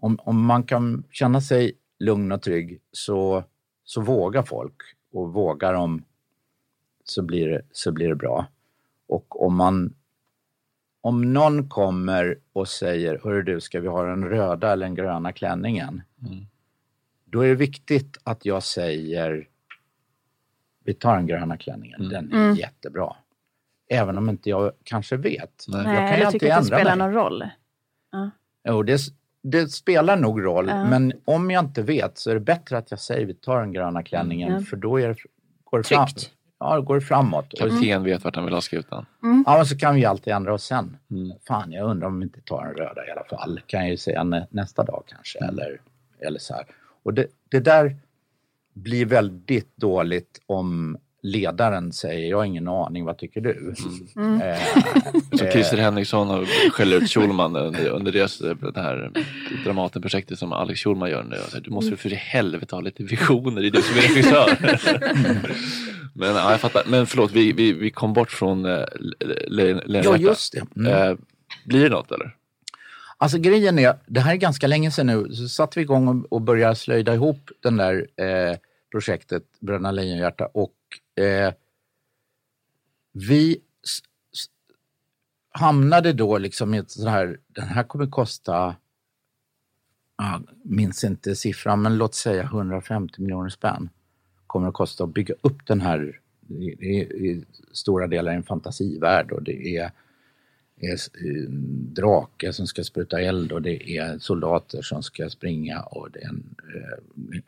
om, 0.00 0.18
om 0.22 0.44
man 0.44 0.62
kan 0.62 1.04
känna 1.10 1.40
sig 1.40 1.72
lugn 1.98 2.32
och 2.32 2.42
trygg 2.42 2.80
så, 2.92 3.44
så 3.84 4.00
vågar 4.00 4.42
folk 4.42 4.76
och 5.12 5.32
vågar 5.32 5.72
de 5.72 6.04
så 7.04 7.22
blir 7.22 7.48
det, 7.48 7.62
så 7.72 7.92
blir 7.92 8.08
det 8.08 8.14
bra. 8.14 8.46
Och 9.06 9.44
om 9.44 9.56
man 9.56 9.94
om 11.00 11.32
någon 11.32 11.68
kommer 11.68 12.38
och 12.52 12.68
säger, 12.68 13.20
hörru 13.24 13.42
du, 13.42 13.60
ska 13.60 13.80
vi 13.80 13.88
ha 13.88 14.02
den 14.02 14.24
röda 14.24 14.72
eller 14.72 14.86
den 14.86 14.94
gröna 14.94 15.32
klänningen? 15.32 16.02
Då 17.24 17.40
är 17.40 17.48
det 17.48 17.54
viktigt 17.54 18.18
att 18.24 18.44
jag 18.44 18.62
säger, 18.62 19.48
vi 20.84 20.94
tar 20.94 21.16
den 21.16 21.26
gröna 21.26 21.56
klänningen, 21.56 22.08
den 22.08 22.32
är 22.32 22.36
Mm. 22.36 22.54
jättebra. 22.56 23.16
Även 23.92 24.18
om 24.18 24.28
inte 24.30 24.50
jag 24.50 24.72
kanske 24.84 25.16
vet. 25.16 25.64
Nej, 25.68 25.84
jag 25.94 26.10
kan 26.10 26.20
jag 26.20 26.32
tycker 26.32 26.46
att 26.46 26.50
det 26.50 26.50
ändra 26.52 26.76
spelar 26.76 26.96
mig. 26.96 27.06
någon 27.06 27.14
roll. 27.14 27.44
Ja. 28.12 28.30
Jo, 28.68 28.82
det, 28.82 29.00
det 29.42 29.68
spelar 29.68 30.16
nog 30.16 30.44
roll, 30.44 30.68
Ja. 30.68 30.84
men 30.84 31.12
om 31.24 31.50
jag 31.50 31.64
inte 31.64 31.82
vet 31.82 32.18
så 32.18 32.30
är 32.30 32.34
det 32.34 32.40
bättre 32.40 32.78
att 32.78 32.90
jag 32.90 33.00
säger 33.00 33.26
vi 33.26 33.34
tar 33.34 33.60
den 33.60 33.72
gröna 33.72 34.02
klänningen 34.02 34.52
Ja. 34.52 34.60
för 34.60 34.76
då 34.76 35.00
är 35.00 35.08
det, 35.08 35.16
går, 35.64 35.78
det 35.78 35.84
fram, 35.84 36.06
Tryggt. 36.06 36.30
ja, 36.58 36.76
då 36.76 36.82
går 36.82 36.94
det 36.94 37.00
framåt. 37.00 37.54
Kapten 37.58 38.04
vet 38.04 38.24
vart 38.24 38.36
han 38.36 38.44
vill 38.44 38.54
ha 38.54 38.60
skutan. 38.60 39.06
Ja, 39.46 39.56
men 39.56 39.66
så 39.66 39.78
kan 39.78 39.94
vi 39.94 40.04
alltid 40.04 40.32
ändra 40.32 40.54
oss 40.54 40.64
sen. 40.64 40.96
Fan, 41.48 41.72
jag 41.72 41.90
undrar 41.90 42.08
om 42.08 42.18
vi 42.18 42.24
inte 42.24 42.40
tar 42.40 42.64
den 42.64 42.74
röda 42.74 43.06
i 43.06 43.10
alla 43.10 43.24
fall. 43.24 43.60
Kan 43.66 43.80
jag 43.80 43.90
ju 43.90 43.96
säga 43.96 44.24
nä, 44.24 44.46
nästa 44.50 44.82
dag 44.84 45.02
kanske. 45.06 45.38
Eller, 45.38 45.80
eller 46.18 46.38
så 46.38 46.54
här. 46.54 46.64
Och 47.02 47.14
det, 47.14 47.26
det 47.50 47.60
där 47.60 47.96
blir 48.74 49.06
väldigt 49.06 49.76
dåligt 49.76 50.40
om 50.46 50.98
ledaren 51.22 51.92
säger 51.92 52.30
jag 52.30 52.36
har 52.36 52.44
ingen 52.44 52.68
aning, 52.68 53.04
vad 53.04 53.18
tycker 53.18 53.40
du? 53.40 53.74
Mm. 54.16 54.40
Eh, 54.40 54.58
Så 55.38 55.44
eh, 55.44 55.52
Christer 55.52 55.76
Henriksson 55.76 56.30
och 56.30 56.46
skäller 56.72 56.96
ut 56.96 57.10
Schulman 57.10 57.56
under, 57.56 57.88
under 57.88 58.12
deras, 58.12 58.40
eh, 58.40 58.56
det 58.74 58.80
här 58.80 59.10
Dramatenprojektet 59.64 60.38
som 60.38 60.52
Alex 60.52 60.80
Schulman 60.80 61.10
gör 61.10 61.22
nu. 61.22 61.36
Alltså, 61.36 61.60
du 61.60 61.70
måste 61.70 61.90
väl 61.90 61.98
för 61.98 62.12
i 62.12 62.14
helvete 62.14 62.74
ha 62.74 62.80
lite 62.80 63.02
visioner, 63.02 63.62
det 63.62 63.68
är 63.68 63.70
du 63.70 63.82
som 63.82 63.96
är 63.96 64.02
regissör. 64.02 64.58
Men, 66.14 66.34
ja, 66.36 66.50
jag 66.50 66.60
fattar. 66.60 66.82
Men 66.86 67.06
förlåt, 67.06 67.32
vi, 67.32 67.52
vi, 67.52 67.72
vi 67.72 67.90
kom 67.90 68.12
bort 68.12 68.30
från 68.30 68.64
äh, 68.64 68.84
Ja, 69.86 70.16
just 70.16 70.52
det. 70.52 70.80
Mm. 70.80 70.92
Eh, 71.10 71.16
blir 71.66 71.82
det 71.82 71.88
något 71.88 72.12
eller? 72.12 72.36
Alltså 73.22 73.38
grejen 73.38 73.78
är, 73.78 73.98
det 74.06 74.20
här 74.20 74.32
är 74.32 74.36
ganska 74.36 74.66
länge 74.66 74.90
sedan 74.90 75.06
nu, 75.06 75.34
så 75.34 75.48
satte 75.48 75.78
vi 75.78 75.82
igång 75.82 76.08
och, 76.08 76.32
och 76.32 76.42
började 76.42 76.76
slöjda 76.76 77.14
ihop 77.14 77.50
den 77.60 77.76
där 77.76 78.06
eh, 78.16 78.56
projektet 78.90 79.42
Bröderna 79.60 79.90
Lejonhjärta 79.90 80.46
och 80.46 80.76
eh, 81.24 81.54
vi 83.12 83.60
hamnade 85.50 86.12
då 86.12 86.38
liksom 86.38 86.74
i 86.74 86.78
ett 86.78 86.90
sånt 86.90 87.08
här, 87.08 87.38
den 87.46 87.68
här 87.68 87.82
kommer 87.82 88.06
kosta, 88.06 88.76
jag 90.16 90.48
minns 90.64 91.04
inte 91.04 91.36
siffran, 91.36 91.82
men 91.82 91.98
låt 91.98 92.14
säga 92.14 92.42
150 92.42 93.22
miljoner 93.22 93.48
spänn 93.50 93.90
kommer 94.46 94.68
att 94.68 94.74
kosta 94.74 95.04
att 95.04 95.14
bygga 95.14 95.34
upp 95.40 95.66
den 95.66 95.80
här, 95.80 96.20
det 96.40 96.72
är, 96.72 96.76
det 96.76 97.00
är 97.00 97.14
i 97.14 97.44
stora 97.72 98.06
delar 98.06 98.32
en 98.32 98.42
fantasivärld 98.42 99.32
och 99.32 99.42
det 99.42 99.76
är 99.76 99.92
är 100.80 100.98
en 101.48 101.94
drake 101.94 102.52
som 102.52 102.66
ska 102.66 102.84
spruta 102.84 103.20
eld 103.20 103.52
och 103.52 103.62
det 103.62 103.90
är 103.96 104.18
soldater 104.18 104.82
som 104.82 105.02
ska 105.02 105.30
springa 105.30 105.80
och 105.80 106.10
det 106.10 106.22
är, 106.22 106.28
en, 106.28 106.54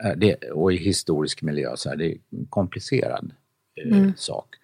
eh, 0.03 0.11
det, 0.17 0.35
och 0.51 0.73
i 0.73 0.77
historisk 0.77 1.41
miljö 1.41 1.71
så 1.75 1.89
här, 1.89 1.95
det 1.95 2.05
är 2.11 2.17
en 2.31 2.45
komplicerad 2.45 3.31
eh, 3.75 3.97
Mm. 3.97 4.13
sak. 4.17 4.55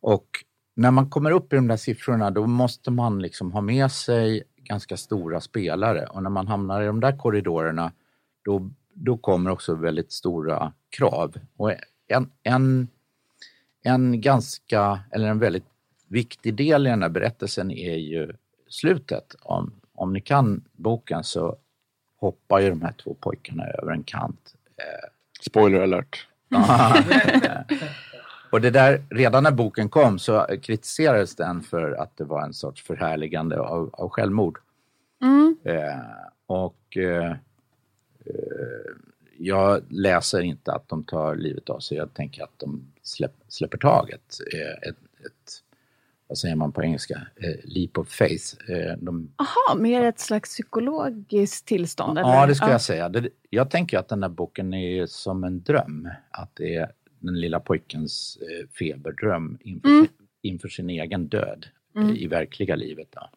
Och 0.00 0.26
när 0.74 0.90
man 0.90 1.10
kommer 1.10 1.30
upp 1.30 1.52
i 1.52 1.56
de 1.56 1.68
där 1.68 1.76
siffrorna 1.76 2.30
då 2.30 2.46
måste 2.46 2.90
man 2.90 3.22
liksom 3.22 3.52
ha 3.52 3.60
med 3.60 3.92
sig 3.92 4.42
ganska 4.56 4.96
stora 4.96 5.40
spelare 5.40 6.06
och 6.06 6.22
när 6.22 6.30
man 6.30 6.46
hamnar 6.46 6.82
i 6.82 6.86
de 6.86 7.00
där 7.00 7.16
korridorerna 7.16 7.92
då, 8.44 8.70
då 8.94 9.16
kommer 9.16 9.50
också 9.50 9.74
väldigt 9.74 10.12
stora 10.12 10.72
krav. 10.90 11.34
Och 11.56 11.72
en, 12.08 12.30
en, 12.42 12.88
en 13.82 14.20
ganska, 14.20 15.00
eller 15.10 15.28
en 15.28 15.38
väldigt 15.38 15.64
viktig 16.12 16.54
del 16.54 16.86
i 16.86 16.90
den 16.90 17.02
här 17.02 17.08
berättelsen 17.08 17.70
är 17.70 17.96
ju 17.96 18.32
slutet. 18.68 19.34
Om, 19.42 19.72
om 19.94 20.12
ni 20.12 20.20
kan 20.20 20.64
boken 20.72 21.24
så 21.24 21.56
hoppar 22.16 22.60
ju 22.60 22.68
de 22.68 22.82
här 22.82 22.92
två 22.92 23.16
pojkarna 23.20 23.64
över 23.64 23.92
en 23.92 24.02
kant. 24.02 24.54
Eh, 24.76 25.08
Spoiler 25.40 25.80
alert. 25.80 26.28
och 28.50 28.60
det 28.60 28.70
där, 28.70 29.02
redan 29.10 29.42
när 29.42 29.50
boken 29.50 29.88
kom 29.88 30.18
så 30.18 30.46
kritiserades 30.62 31.36
den 31.36 31.62
för 31.62 31.92
att 31.92 32.16
det 32.16 32.24
var 32.24 32.42
en 32.42 32.54
sorts 32.54 32.82
förhärligande 32.82 33.60
av, 33.60 33.90
av 33.92 34.08
självmord. 34.08 34.58
Mm. 35.22 35.56
Eh, 35.64 36.00
och 36.46 36.96
eh, 36.96 37.30
eh, 38.26 38.92
jag 39.38 39.82
läser 39.88 40.40
inte 40.40 40.72
att 40.72 40.88
de 40.88 41.04
tar 41.04 41.36
livet 41.36 41.70
av 41.70 41.80
sig. 41.80 41.96
Jag 41.96 42.14
tänker 42.14 42.42
att 42.42 42.58
de 42.58 42.92
släpp, 43.02 43.34
släpper 43.48 43.78
taget. 43.78 44.38
Eh, 44.52 44.88
ett, 44.88 44.96
ett, 45.26 45.62
vad 46.32 46.38
säger 46.38 46.56
man 46.56 46.72
på 46.72 46.82
engelska? 46.82 47.20
Eh, 47.36 47.54
leap 47.64 47.98
of 47.98 48.08
faith. 48.08 48.44
Eh, 48.70 48.96
de, 48.98 49.32
Aha, 49.36 49.74
mer 49.80 50.02
ett 50.04 50.20
slags 50.20 50.50
psykologiskt 50.50 51.66
tillstånd? 51.66 52.18
eller? 52.18 52.28
ja, 52.30 52.46
det 52.46 52.54
skulle 52.54 52.70
jag 52.72 52.80
säga. 52.82 53.08
Det, 53.08 53.28
jag 53.50 53.70
tänker 53.70 53.98
att 53.98 54.08
den 54.08 54.22
här 54.22 54.30
boken 54.30 54.74
är 54.74 55.06
som 55.06 55.44
en 55.44 55.62
dröm. 55.62 56.08
Att 56.30 56.50
det 56.56 56.74
är 56.76 56.90
den 57.20 57.40
lilla 57.40 57.60
pojkens 57.60 58.38
eh, 58.40 58.68
feberdröm 58.78 59.58
inför, 59.60 59.88
Mm. 59.88 60.06
sin, 60.06 60.26
inför 60.42 60.68
sin 60.68 60.90
egen 60.90 61.28
död 61.28 61.66
Mm. 61.96 62.10
eh, 62.10 62.16
i 62.22 62.26
verkliga 62.26 62.76
livet. 62.76 63.08
Då. 63.10 63.28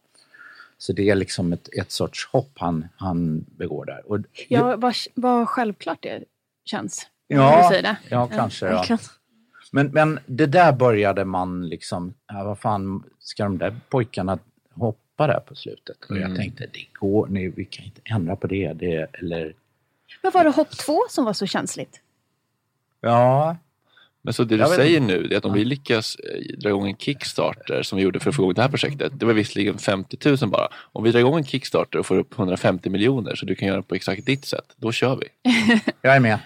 Så 0.77 0.93
det 0.93 1.09
är 1.09 1.15
liksom 1.15 1.53
ett, 1.53 1.69
ett 1.77 1.91
sorts 1.91 2.27
hopp 2.31 2.51
han, 2.55 2.87
han 2.95 3.45
begår 3.57 3.85
där. 3.85 4.11
Och, 4.11 4.19
Ja, 4.47 4.75
vad, 4.75 4.93
vad 5.15 5.49
självklart 5.49 6.01
det 6.03 6.23
känns. 6.65 7.07
Ja, 7.27 7.73
ja, 8.09 8.27
kanske. 8.35 8.65
Ja. 8.65 8.71
verkligen. 8.77 8.99
Men, 9.75 9.87
men 9.93 10.19
det 10.25 10.45
där 10.45 10.71
började 10.73 11.25
man 11.25 11.69
liksom, 11.69 12.13
ja, 12.27 12.43
vad 12.43 12.59
fan, 12.59 13.03
ska 13.19 13.43
de 13.43 13.57
där 13.57 13.75
pojkarna 13.89 14.39
hoppa 14.73 15.27
där 15.27 15.39
på 15.39 15.55
slutet? 15.55 15.97
Och 16.09 16.15
jag 16.17 16.23
Mm. 16.25 16.35
tänkte, 16.37 16.65
det 16.73 16.85
går, 16.93 17.27
nej, 17.29 17.49
vi 17.49 17.65
kan 17.65 17.85
inte 17.85 18.01
ändra 18.05 18.35
på 18.35 18.47
det. 18.47 18.73
det 18.73 19.07
eller, 19.13 19.53
Vad 20.23 20.33
var 20.33 20.43
det 20.43 20.49
hopp 20.49 20.71
två 20.71 20.99
som 21.09 21.25
var 21.25 21.33
så 21.33 21.45
känsligt? 21.45 22.01
ja. 23.01 23.57
Men 24.21 24.33
så 24.33 24.43
det 24.43 24.55
du 24.55 24.61
Jag 24.61 24.69
säger 24.69 24.97
inte. 25.01 25.13
nu 25.17 25.27
är 25.33 25.37
att 25.37 25.45
om 25.45 25.53
vi 25.53 25.65
lyckas 25.65 26.15
eh, 26.15 26.57
dra 26.57 26.69
igång 26.69 26.87
en 26.87 26.97
Kickstarter 26.97 27.83
som 27.83 27.97
vi 27.97 28.03
gjorde 28.03 28.19
för 28.19 28.29
att 28.29 28.35
få 28.35 28.41
igång 28.41 28.53
det 28.53 28.61
här 28.61 28.69
projektet. 28.69 29.11
Det 29.19 29.25
var 29.25 29.33
visserligen 29.33 29.77
50 29.77 30.17
000 30.41 30.49
bara. 30.49 30.67
Om 30.75 31.03
vi 31.03 31.11
drar 31.11 31.19
igång 31.19 31.37
en 31.37 31.43
Kickstarter 31.45 31.99
och 31.99 32.05
får 32.05 32.17
upp 32.17 32.39
150 32.39 32.89
miljoner 32.89 33.35
så 33.35 33.45
du 33.45 33.55
kan 33.55 33.67
göra 33.67 33.77
det 33.77 33.83
på 33.83 33.95
exakt 33.95 34.25
ditt 34.25 34.45
sätt. 34.45 34.73
Då 34.77 34.91
kör 34.91 35.15
vi. 35.15 35.27
Jag 36.01 36.15
är 36.15 36.19
med. 36.19 36.39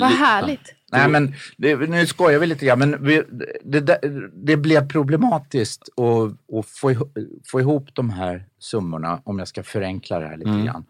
Vad 0.00 0.10
härligt. 0.10 0.74
Nej, 0.92 1.08
men 1.08 1.34
det, 1.56 1.76
nu 1.76 2.06
skojar 2.06 2.38
vi 2.38 2.46
lite 2.46 2.66
grann, 2.66 2.78
men 2.78 3.04
vi, 3.04 3.22
det, 3.64 3.98
det, 4.32 4.56
blev 4.56 4.88
problematiskt 4.88 5.88
att, 5.96 6.58
att 6.58 6.66
få, 6.66 6.90
ihop, 6.90 7.18
få 7.44 7.60
ihop 7.60 7.94
de 7.94 8.10
här 8.10 8.44
summorna, 8.58 9.22
om 9.24 9.38
jag 9.38 9.48
ska 9.48 9.62
förenkla 9.62 10.18
det 10.18 10.26
här 10.26 10.36
lite 10.36 10.50
Mm. 10.50 10.64
grann. 10.64 10.84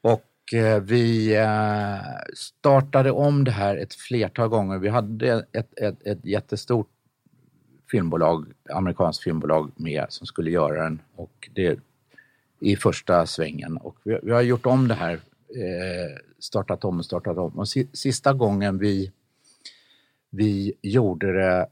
Och 0.00 0.54
eh, 0.54 0.82
vi 0.82 1.36
eh, 1.36 1.98
startade 2.34 3.10
om 3.10 3.44
det 3.44 3.50
här 3.50 3.76
ett 3.76 3.94
flertal 3.94 4.48
gånger. 4.48 4.78
Vi 4.78 4.88
hade 4.88 5.46
ett, 5.52 5.78
ett, 5.78 6.06
ett 6.06 6.24
jättestort 6.24 6.88
filmbolag, 7.90 8.46
amerikanskt 8.74 9.22
filmbolag 9.22 9.70
med 9.76 10.06
som 10.08 10.26
skulle 10.26 10.50
göra 10.50 10.82
den. 10.82 11.00
Och 11.16 11.48
det 11.54 11.78
i 12.60 12.76
första 12.76 13.26
svängen. 13.26 13.76
Och 13.76 13.96
vi, 14.02 14.18
vi 14.22 14.32
har 14.32 14.42
gjort 14.42 14.66
om 14.66 14.88
det 14.88 14.94
här, 14.94 15.20
startat 16.38 16.84
om 16.84 16.98
och 16.98 17.04
startat 17.04 17.38
om. 17.38 17.58
Och 17.58 17.68
si, 17.68 17.88
sista 17.92 18.32
gången 18.32 18.78
vi, 18.78 19.12
vi 20.30 20.74
gjorde 20.82 21.32
det 21.32 21.68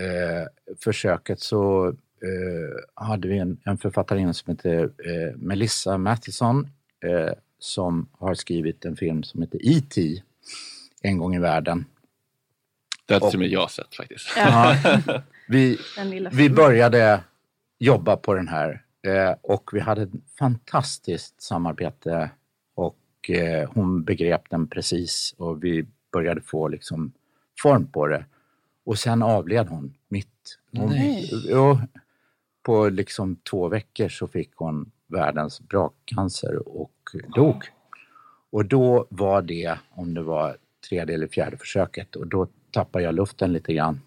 eh, 0.00 0.74
försöket 0.84 1.40
så 1.40 1.88
eh, 1.88 3.04
hade 3.04 3.28
vi 3.28 3.38
en, 3.38 3.60
en 3.64 3.78
författarinna 3.78 4.32
som 4.32 4.50
heter 4.50 4.84
eh, 4.84 5.36
Melissa 5.36 5.98
Mathison 5.98 6.68
eh, 7.04 7.32
som 7.58 8.08
har 8.18 8.34
skrivit 8.34 8.84
en 8.84 8.96
film 8.96 9.22
som 9.22 9.42
heter 9.42 9.58
E.T. 9.62 10.22
En 11.02 11.18
gång 11.18 11.34
i 11.34 11.38
världen. 11.38 11.84
Har 13.10 13.26
och 13.26 13.38
med 13.38 13.48
jag 13.48 13.70
sett 13.70 13.94
faktiskt. 13.94 14.28
Ja. 14.36 14.76
vi, 15.48 15.78
Den 15.96 16.28
vi 16.32 16.50
började 16.50 17.20
jobba 17.78 18.16
på 18.16 18.34
den 18.34 18.48
här 18.48 18.82
eh, 19.06 19.34
och 19.42 19.70
vi 19.72 19.80
hade 19.80 20.02
ett 20.02 20.10
fantastiskt 20.38 21.42
samarbete 21.42 22.30
och 23.20 23.30
eh, 23.30 23.70
hon 23.74 24.04
begrep 24.04 24.50
den 24.50 24.66
precis 24.66 25.34
och 25.38 25.64
vi 25.64 25.86
började 26.12 26.40
få 26.40 26.68
liksom 26.68 27.12
form 27.62 27.86
på 27.86 28.06
det. 28.06 28.24
Och 28.84 28.98
sen 28.98 29.22
avled 29.22 29.68
hon 29.68 29.94
mitt. 30.08 30.58
Hon. 30.72 30.92
Jo, 31.48 31.80
på 32.62 32.88
liksom 32.88 33.36
två 33.36 33.68
veckor 33.68 34.08
så 34.08 34.26
fick 34.26 34.50
hon 34.54 34.90
världens 35.06 35.60
bragcancer 35.60 36.68
och 36.68 36.92
dog. 37.34 37.64
Och 38.50 38.64
då 38.64 39.06
var 39.08 39.42
det, 39.42 39.78
om 39.90 40.14
det 40.14 40.22
var 40.22 40.56
tredje 40.88 41.14
eller 41.14 41.26
fjärde 41.26 41.56
försöket, 41.56 42.16
och 42.16 42.26
då 42.26 42.48
tappade 42.70 43.04
jag 43.04 43.14
luften 43.14 43.52
lite 43.52 43.72
grann. 43.72 44.00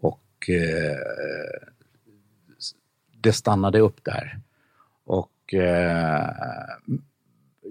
Och 0.00 0.50
eh, 0.50 0.96
det 3.20 3.32
stannade 3.32 3.80
upp 3.80 4.04
där. 4.04 4.40
Och 5.04 5.54
eh, 5.54 6.30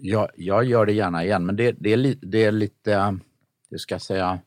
jag, 0.01 0.27
jag 0.35 0.63
gör 0.63 0.85
det 0.85 0.93
gärna 0.93 1.23
igen, 1.23 1.45
men 1.45 1.55
det, 1.55 1.75
det, 1.79 1.93
är, 1.93 1.97
li, 1.97 2.19
det 2.21 2.43
är 2.43 2.51
lite, 2.51 3.17
hur 3.69 3.77
ska 3.77 3.95
jag 3.95 4.01
säga, 4.01 4.39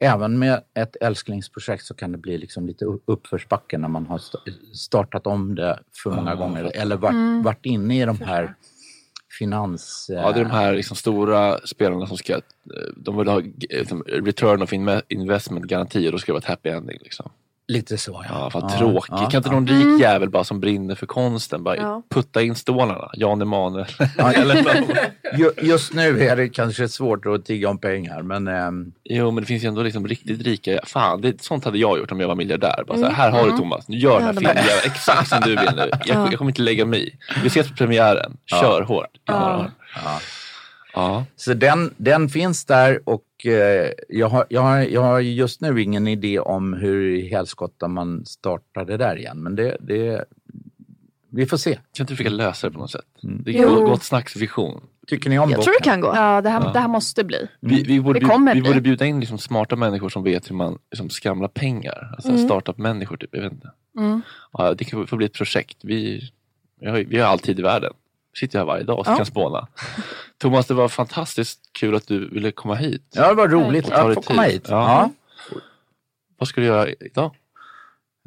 även 0.00 0.38
med 0.38 0.62
ett 0.74 0.96
älsklingsprojekt 1.00 1.84
så 1.84 1.94
kan 1.94 2.12
det 2.12 2.18
bli 2.18 2.38
liksom 2.38 2.66
lite 2.66 2.84
uppförsbacke 2.84 3.78
när 3.78 3.88
man 3.88 4.06
har 4.06 4.18
sta- 4.18 4.72
startat 4.74 5.26
om 5.26 5.54
det 5.54 5.78
för 6.02 6.10
många 6.10 6.32
Ah, 6.32 6.34
gånger 6.34 6.70
eller 6.74 6.96
varit, 6.96 7.12
Mm. 7.14 7.42
varit 7.42 7.66
inne 7.66 8.02
i 8.02 8.04
de 8.04 8.20
här 8.20 8.54
finans... 9.38 10.06
Ja, 10.08 10.32
det 10.32 10.40
är 10.40 10.44
de 10.44 10.50
här 10.50 10.72
liksom 10.74 10.96
stora 10.96 11.58
spelarna 11.66 12.06
som 12.06 12.16
ska, 12.16 12.40
de 12.96 13.16
vill 13.18 13.28
ha 13.28 13.42
liksom, 13.70 14.02
return 14.02 14.62
of 14.62 14.72
inve- 14.72 15.02
investment 15.08 15.64
garanti 15.66 16.08
och 16.08 16.12
då 16.12 16.18
ska 16.18 16.32
det 16.32 16.34
vara 16.34 16.38
ett 16.38 16.44
happy 16.44 16.68
ending. 16.70 16.98
Liksom. 17.00 17.30
Lite 17.68 17.98
så 17.98 18.24
ja. 18.28 18.34
Ja, 18.38 18.50
vad 18.54 18.62
Ja, 18.72 18.78
tråkigt. 18.78 19.08
ja, 19.10 19.16
kan 19.30 19.36
inte 19.38 19.48
ja. 19.48 19.52
någon 19.54 19.66
rik 19.66 20.00
jävel 20.00 20.30
bara 20.30 20.44
som 20.44 20.60
brinner 20.60 20.94
för 20.94 21.06
konsten 21.06 21.64
bara 21.64 21.76
Ja. 21.76 22.02
putta 22.10 22.42
in 22.42 22.54
stålarna? 22.54 23.10
Jan 23.14 23.42
Emanuel. 23.42 23.86
Just 25.62 25.92
nu 25.94 26.20
är 26.28 26.36
det 26.36 26.48
kanske 26.48 26.88
svårt 26.88 27.26
att 27.26 27.44
tigga 27.44 27.68
om 27.70 27.78
pengar 27.78 28.22
men... 28.22 28.48
ehm, 28.48 28.92
Jo, 29.04 29.30
men 29.30 29.42
det 29.42 29.46
finns 29.48 29.64
ju 29.64 29.68
ändå 29.68 29.82
liksom 29.82 30.06
riktigt 30.08 30.42
rika. 30.42 30.80
Fan, 30.84 31.20
det, 31.20 31.42
sånt 31.42 31.64
hade 31.64 31.78
jag 31.78 31.98
gjort 31.98 32.12
om 32.12 32.20
jag 32.20 32.28
var 32.28 32.34
miljardär. 32.34 32.84
Bara 32.86 32.98
så 32.98 33.04
här, 33.04 33.10
Mm. 33.10 33.16
här 33.20 33.30
har 33.30 33.38
du 33.42 33.46
Mm. 33.48 33.58
Thomas, 33.58 33.88
nu 33.88 33.96
gör 33.98 34.14
den 34.18 34.24
här 34.24 34.32
filmen 34.32 34.56
exakt 34.84 35.28
som 35.28 35.40
du 35.40 35.50
vill 35.50 35.70
nu. 35.76 35.90
Jag, 36.04 36.16
Ja. 36.16 36.26
jag 36.30 36.38
kommer 36.38 36.50
inte 36.50 36.62
lägga 36.62 36.84
mig 36.86 37.08
i. 37.08 37.16
Vi 37.42 37.46
ses 37.46 37.68
på 37.68 37.74
premiären. 37.74 38.36
Kör 38.46 38.80
Ja. 38.80 38.84
hårt. 38.86 39.06
Ja. 39.26 39.66
Ja. 40.94 41.24
Så 41.36 41.54
den, 41.54 41.94
den 41.96 42.28
finns 42.28 42.64
där 42.64 43.00
och 43.08 43.46
eh, 43.46 43.90
jag, 44.08 44.28
har, 44.28 44.46
jag, 44.48 44.60
har, 44.60 44.78
jag 44.78 45.00
har 45.02 45.20
just 45.20 45.60
nu 45.60 45.82
ingen 45.82 46.08
idé 46.08 46.38
om 46.38 46.72
hur 46.72 47.14
i 47.14 47.28
helskotta 47.28 47.88
man 47.88 48.26
startar 48.26 48.84
det 48.84 48.96
där 48.96 49.16
igen. 49.18 49.42
Men 49.42 49.56
det, 49.56 49.76
det, 49.80 50.24
vi 51.30 51.46
får 51.46 51.56
se. 51.56 51.74
Kan 51.74 52.04
inte 52.04 52.12
försöka 52.16 52.30
lösa 52.30 52.66
det 52.66 52.72
på 52.72 52.78
något 52.78 52.90
sätt? 52.90 53.04
Det 53.22 53.58
är 53.58 53.62
Jo. 53.62 53.84
gott, 53.86 54.02
snacks 54.02 54.36
vision. 54.36 54.80
Tycker 55.06 55.30
ni 55.30 55.38
om 55.38 55.50
Jag 55.50 55.62
tror 55.62 55.74
det 55.78 55.84
kan 55.84 56.00
gå. 56.00 56.12
Ja, 56.16 56.40
det 56.40 56.48
här, 56.50 56.60
Ja. 56.64 56.70
det 56.72 56.78
här 56.80 56.88
måste 56.88 57.24
bli. 57.24 57.48
Vi, 57.60 57.82
vi, 57.82 58.00
borde, 58.00 58.20
det 58.20 58.26
kommer 58.26 58.54
vi 58.54 58.60
bli. 58.60 58.70
borde 58.70 58.80
bjuda 58.80 59.04
in 59.06 59.20
liksom 59.20 59.38
smarta 59.38 59.76
människor 59.76 60.08
som 60.08 60.22
vet 60.22 60.50
hur 60.50 60.54
man 60.56 60.78
liksom 60.90 61.10
skramlar 61.10 61.48
pengar. 61.48 62.10
Alltså 62.14 62.30
Mm. 62.30 62.44
startup-människor, 62.44 63.16
typ. 63.16 63.30
Jag 63.32 63.42
vet 63.42 63.52
inte. 63.52 63.70
Mm. 63.98 64.22
Ja, 64.52 64.74
det 64.74 64.84
kan 64.84 65.06
få 65.06 65.16
bli 65.16 65.26
ett 65.26 65.32
projekt. 65.34 65.76
Vi, 65.82 66.30
vi, 66.80 66.86
har, 66.88 66.98
vi 66.98 67.18
har 67.18 67.26
all 67.28 67.38
tid 67.38 67.58
i 67.58 67.62
världen. 67.62 67.92
Sitter 68.36 68.58
här 68.58 68.66
varje 68.66 68.84
dag 68.84 68.98
och 68.98 69.06
Ja. 69.06 69.16
kan 69.16 69.26
spåna. 69.26 69.68
Thomas, 70.38 70.66
det 70.66 70.74
var 70.74 70.88
fantastiskt 70.88 71.60
kul 71.72 71.94
att 71.94 72.06
du 72.06 72.28
ville 72.28 72.52
komma 72.52 72.74
hit. 72.74 73.02
Ja, 73.14 73.28
det 73.28 73.34
var 73.34 73.48
roligt 73.48 73.90
att 73.90 74.14
få 74.14 74.22
komma 74.22 74.44
tid. 74.44 74.52
hit. 74.52 74.66
Ja. 74.68 75.10
Ja. 75.50 75.58
Vad 76.38 76.48
ska 76.48 76.60
du 76.60 76.66
göra 76.66 76.88
idag? 76.88 77.36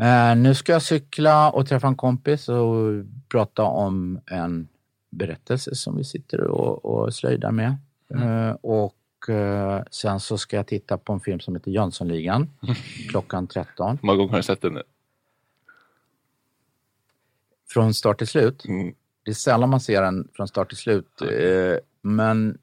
Eh, 0.02 0.36
nu 0.36 0.56
ska 0.56 0.72
jag 0.72 0.82
cykla 0.82 1.52
och 1.52 1.68
träffa 1.68 1.88
en 1.88 1.96
kompis 1.96 2.50
och 2.50 3.04
prata 3.30 3.64
om 3.64 4.20
en 4.26 4.68
berättelse 5.10 5.76
som 5.76 5.98
vi 5.98 6.04
sitter 6.04 6.42
och, 6.48 6.86
och 6.86 7.14
slöjdar 7.14 7.52
med. 7.52 7.78
Mm. 8.10 8.48
Eh, 8.50 8.56
och 8.62 9.30
eh, 9.30 9.84
sen 9.92 10.20
så 10.20 10.38
ska 10.38 10.56
jag 10.56 10.68
titta 10.68 10.98
på 10.98 11.14
en 11.14 11.20
film 11.20 11.40
som 11.40 11.56
heter 11.56 11.72
Jönssonligan 11.72 12.50
klockan 13.10 13.48
13. 13.48 13.98
Hur 14.02 14.06
många 14.08 14.18
gånger 14.18 14.32
har 14.32 14.38
du 14.38 14.44
sett 14.44 14.62
den 14.62 14.74
nu? 14.74 14.84
Från 17.70 17.94
start 17.94 18.18
till 18.18 18.28
slut. 18.28 18.66
Mm. 18.66 18.94
Det 19.26 19.32
är 19.32 19.36
sällan 19.36 19.70
man 19.70 19.80
ser 19.80 20.02
den 20.02 20.28
från 20.36 20.48
start 20.48 20.70
till 20.70 20.78
slut. 20.78 21.22
Eh, 21.22 21.78
men 22.02 22.58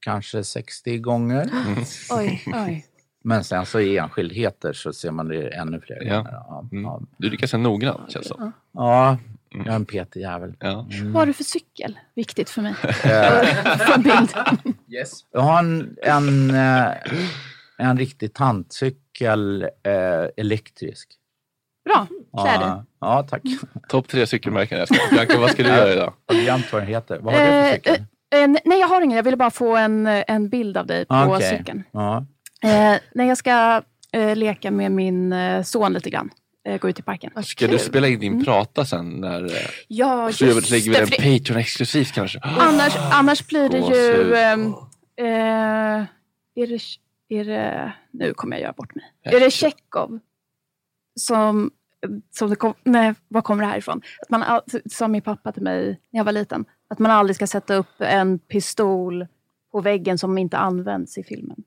kanske 0.00 0.44
60 0.44 0.98
gånger. 0.98 1.42
Mm. 1.66 1.84
Oj, 2.10 2.42
oj. 2.66 2.86
Men 3.24 3.44
sen 3.44 3.66
så 3.66 3.80
i 3.80 3.98
enskildheter 3.98 4.72
så 4.72 4.92
ser 4.92 5.10
man 5.10 5.28
det 5.28 5.48
ännu 5.48 5.80
fler 5.80 6.02
Ja. 6.02 6.16
gånger. 6.16 6.30
Ja, 6.32 6.68
ja. 6.70 7.00
Du 7.16 7.26
är 7.32 7.36
ganska 7.36 7.56
noggrann 7.58 8.00
känns 8.08 8.28
det 8.28 8.52
ja 8.72 9.18
jag 9.50 9.66
är 9.66 9.72
en 9.72 9.86
petig 9.86 10.20
jävel. 10.20 10.54
Ja. 10.60 10.86
Mm. 10.92 11.12
Vad 11.12 11.20
har 11.20 11.26
du 11.26 11.32
för 11.32 11.44
cykel? 11.44 11.98
Viktigt 12.14 12.50
för 12.50 12.62
mig. 12.62 12.74
Eh, 13.04 13.76
Få 13.86 13.92
en 13.92 14.02
bild. 14.02 14.34
Yes. 14.88 15.12
Jag 15.32 15.40
har 15.40 15.58
en, 15.58 15.96
en, 16.02 16.50
eh, 16.50 16.92
en 17.78 17.98
riktig 17.98 18.34
tantcykel, 18.34 19.62
eh, 19.62 20.26
elektrisk. 20.36 21.08
Bra, 21.86 22.06
kläder. 22.42 22.66
Ja, 22.66 22.84
ja 23.00 23.22
tack. 23.30 23.42
Topp 23.88 24.08
tre 24.08 24.26
cykelmärken 24.26 24.78
jag 24.78 24.88
ska. 24.88 24.98
Bianca, 25.16 25.38
vad 25.40 25.50
ska 25.50 25.62
du 25.62 25.68
göra 25.68 25.92
idag? 25.92 26.12
Jag 26.26 26.34
har 26.34 26.42
glömt 26.42 26.72
vad 26.72 26.82
den 26.82 26.88
heter. 26.88 27.18
Vad 27.22 27.34
har 27.34 27.40
du 27.40 27.46
för 27.46 27.72
cykel? 27.74 27.94
eh, 28.34 28.40
eh, 28.42 28.48
nej, 28.64 28.80
jag 28.80 28.88
har 28.88 29.00
ingen. 29.02 29.16
Jag 29.16 29.22
ville 29.22 29.36
bara 29.36 29.50
få 29.50 29.76
en, 29.76 30.06
en 30.06 30.48
bild 30.48 30.76
av 30.76 30.86
dig 30.86 31.06
på 31.06 31.14
Ah, 31.14 31.36
Okej. 31.36 31.58
cykeln. 31.58 31.82
Ja. 31.92 32.26
Eh, 32.64 32.96
nej, 33.14 33.28
jag 33.28 33.38
ska 33.38 33.82
eh, 34.12 34.36
leka 34.36 34.70
med 34.70 34.92
min 34.92 35.32
eh, 35.32 35.62
son 35.62 35.92
lite 35.92 36.10
grann. 36.10 36.30
Eh, 36.68 36.78
gå 36.78 36.88
ut 36.88 36.98
i 36.98 37.02
parken. 37.02 37.42
Ska 37.44 37.66
du 37.66 37.78
spela 37.78 38.08
in 38.08 38.20
din 38.20 38.44
prata 38.44 38.84
sen? 38.84 39.10
När, 39.10 39.50
Ja, 39.88 40.32
så 40.32 40.44
just 40.44 40.70
lägger 40.70 40.90
vi 40.90 40.96
den 40.96 41.08
det- 41.10 41.38
Patreon 41.38 41.58
exklusivt 41.60 42.12
kanske? 42.12 42.40
Annars, 42.42 42.96
annars 43.12 43.46
blir 43.46 43.68
det 43.68 43.78
ju... 43.78 44.34
eh, 44.34 46.04
är, 46.56 46.66
det, 46.66 46.78
är 47.28 47.44
det... 47.44 47.92
Nu 48.10 48.34
kommer 48.34 48.56
jag 48.56 48.62
göra 48.62 48.72
bort 48.72 48.94
mig. 48.94 49.04
Är 49.24 49.40
det 49.40 49.50
Tjechov 49.50 50.18
som... 51.20 51.70
som 52.30 52.50
det 52.50 52.56
kom, 52.56 52.74
nej, 52.84 53.14
var 53.28 53.42
kommer 53.42 53.62
det 53.64 53.68
här 53.70 53.78
ifrån? 53.78 54.02
Att 54.22 54.30
man, 54.30 54.60
sa 54.92 55.08
min 55.08 55.22
pappa 55.22 55.52
till 55.52 55.62
mig 55.62 56.00
när 56.10 56.20
jag 56.20 56.24
var 56.24 56.32
liten. 56.32 56.64
Att 56.88 56.98
man 56.98 57.10
aldrig 57.10 57.36
ska 57.36 57.46
sätta 57.46 57.74
upp 57.74 57.88
en 57.98 58.38
pistol 58.38 59.26
på 59.72 59.80
väggen 59.80 60.18
som 60.18 60.38
inte 60.38 60.58
används 60.58 61.18
i 61.18 61.22
filmen. 61.24 61.64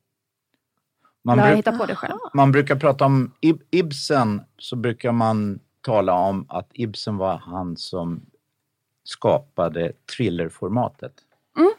Man, 1.23 1.37
bruk- 1.37 1.55
hittat 1.55 1.77
på 1.77 1.85
det 1.85 1.95
själv. 1.95 2.17
man 2.33 2.51
brukar 2.51 2.75
prata 2.75 3.05
om 3.05 3.31
Ib- 3.41 3.61
Ibsen, 3.69 4.41
så 4.57 4.75
brukar 4.75 5.11
man 5.11 5.59
tala 5.81 6.13
om 6.13 6.45
att 6.49 6.69
Ibsen 6.73 7.17
var 7.17 7.37
han 7.37 7.77
som 7.77 8.21
skapade 9.03 9.91
thrillerformatet. 10.17 11.13
Mm. 11.57 11.71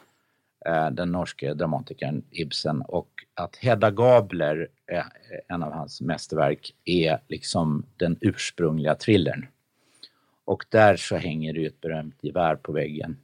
Eh, 0.65 0.89
Den 0.91 1.11
norske 1.11 1.53
dramatikern 1.53 2.23
Ibsen 2.31 2.81
och 2.81 3.09
att 3.33 3.55
Hedda 3.55 3.91
Gabler, 3.91 4.67
en 5.47 5.63
av 5.63 5.71
hans 5.73 6.01
mästerverk, 6.01 6.75
är 6.85 7.19
liksom 7.27 7.85
den 7.97 8.17
ursprungliga 8.21 8.95
thrillern. 8.95 9.47
Och 10.45 10.65
där 10.69 10.95
så 10.95 11.15
hänger 11.17 11.53
det 11.53 11.59
ju 11.59 11.67
ett 11.67 11.81
berömt 11.81 12.15
gevär 12.21 12.55
på 12.55 12.71
väggen. 12.71 13.17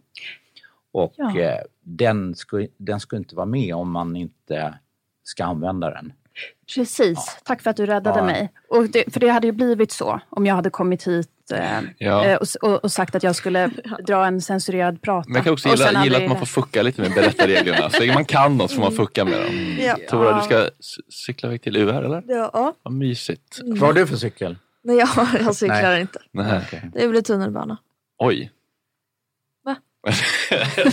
Och 0.92 1.14
Ja. 1.18 1.40
eh, 1.40 1.60
den, 1.82 2.36
skulle, 2.36 2.68
den 2.78 3.00
skulle 3.00 3.20
inte 3.20 3.36
vara 3.36 3.46
med 3.46 3.76
om 3.76 3.92
man 3.92 4.16
inte 4.16 4.74
ska 5.24 5.44
använda 5.46 5.90
den. 5.90 6.14
Precis. 6.76 7.38
Tack 7.44 7.62
för 7.62 7.70
att 7.70 7.78
du 7.78 7.86
räddade 7.86 8.20
Ja. 8.20 8.26
mig. 8.26 8.50
Och 8.70 8.90
det, 8.90 9.14
för 9.14 9.20
det 9.20 9.28
hade 9.30 9.48
ju 9.48 9.54
blivit 9.54 9.92
så 9.92 10.20
om 10.30 10.46
jag 10.46 10.56
hade 10.56 10.70
kommit 10.70 11.08
hit 11.08 11.30
eh, 11.52 11.80
Ja. 11.98 12.26
eh, 12.26 12.38
och, 12.62 12.84
och, 12.84 12.92
sagt 12.92 13.16
att 13.16 13.24
jag 13.24 13.36
skulle 13.36 13.70
dra 14.08 14.26
en 14.26 14.42
censurerad 14.42 15.02
prata. 15.02 15.30
Men 15.30 15.36
jag 15.36 15.44
kan 15.44 15.54
också 15.54 15.70
gilla, 15.70 16.04
gilla 16.04 16.18
att 16.18 16.28
man 16.30 16.40
får 16.40 16.46
fucka 16.46 16.82
lite 16.82 17.02
med 17.02 17.12
berättarreglerna. 17.14 17.90
Så 17.90 18.06
man 18.06 18.26
kan 18.26 18.58
något 18.58 18.72
får 18.72 18.82
man 18.82 18.92
fucka 18.92 19.26
med 19.26 19.42
dem. 19.42 19.78
Ja. 19.80 19.98
Tora, 20.10 20.38
du 20.38 20.44
ska 20.46 20.70
cykla 21.10 21.50
iväg 21.50 21.62
till 21.62 21.78
UR 21.78 22.04
eller? 22.04 22.24
Ja. 22.28 22.74
Vad 22.84 22.94
mysigt. 22.94 23.60
Mm. 23.62 23.80
Vad 23.80 23.90
har 23.90 23.94
du 23.94 24.08
för 24.08 24.16
cykel? 24.16 24.58
Nej, 24.84 24.98
jag, 24.98 25.10
jag 25.46 25.56
cyklar 25.56 25.82
Nej. 25.82 26.02
inte. 26.02 26.20
Nej. 26.32 26.62
Det 26.94 27.08
blir 27.08 27.22
tunnelbana. 27.22 27.78
Oj. 28.18 28.52
Va? 29.66 29.76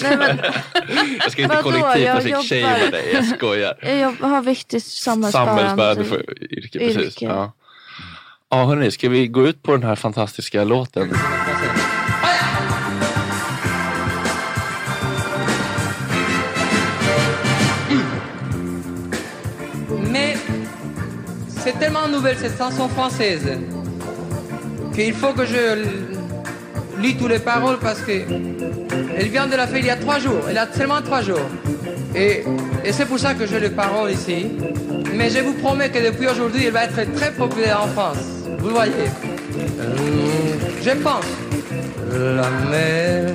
Nej, 0.02 0.16
men... 0.16 0.39
jag 1.18 1.33
ska 1.33 1.42
inte 1.42 1.57
Vadå? 1.57 1.62
kollektivtrafik 1.62 2.33
Jag 2.33 2.44
shamea 2.44 2.78
jobbar- 2.78 2.91
dig, 2.91 3.12
jag 3.15 3.24
skojar. 3.24 3.78
Jag 3.89 4.28
har 4.28 4.42
viktigt 4.42 4.84
samhällsbärande 4.84 6.05
yrke, 6.50 6.78
precis. 6.78 6.97
yrke. 6.99 7.24
Ja. 7.24 7.52
Ja, 8.50 8.64
hörni, 8.64 8.90
ska 8.90 9.08
vi 9.08 9.26
gå 9.26 9.47
ut 9.47 9.62
på 9.62 9.73
den 9.73 9.82
här 9.82 9.97
fantastiska 9.97 10.64
låten? 10.64 11.12
Mais 20.12 20.36
c'est 21.48 21.78
tellement 21.78 22.08
nouvelle 22.08 22.36
cette 22.39 22.58
chanson 22.58 22.89
française 22.89 23.58
qu'il 24.94 25.14
faut 25.14 25.32
que 25.32 25.47
je 25.47 26.14
lis 27.05 27.16
toutes 27.16 27.31
les 27.31 27.39
paroles 27.39 27.78
parce 27.78 28.00
que 28.00 28.12
elle 29.18 29.28
vient 29.28 29.47
de 29.47 29.57
la 29.57 29.66
faire 29.66 29.78
il 29.78 29.86
y 29.86 29.91
a 29.91 29.97
trois 29.97 30.18
jours. 30.18 30.42
Elle 30.49 30.58
a 30.58 30.66
seulement 30.73 31.02
trois 31.02 31.23
jours. 31.23 31.47
Et, 32.15 32.44
et 32.84 32.92
c'est 32.92 33.07
pour 33.07 33.18
ça 33.18 33.34
que 33.34 33.47
j'ai 33.47 33.60
les 33.60 33.70
paroles 33.70 34.12
ici. 34.12 34.47
Mais 35.15 35.28
je 35.31 35.41
vous 35.41 35.55
promets 35.55 35.91
que 35.91 36.00
depuis 36.08 36.26
aujourd'hui, 36.28 36.65
elle 36.66 36.73
va 36.73 36.84
être 36.84 37.15
très 37.15 37.33
populaire 37.33 37.83
en 37.83 37.89
France. 37.89 38.24
Vous 38.58 38.70
voyez. 38.70 39.08
Je 40.83 40.91
pense. 41.07 41.31
La 42.12 42.50
mer 42.70 43.33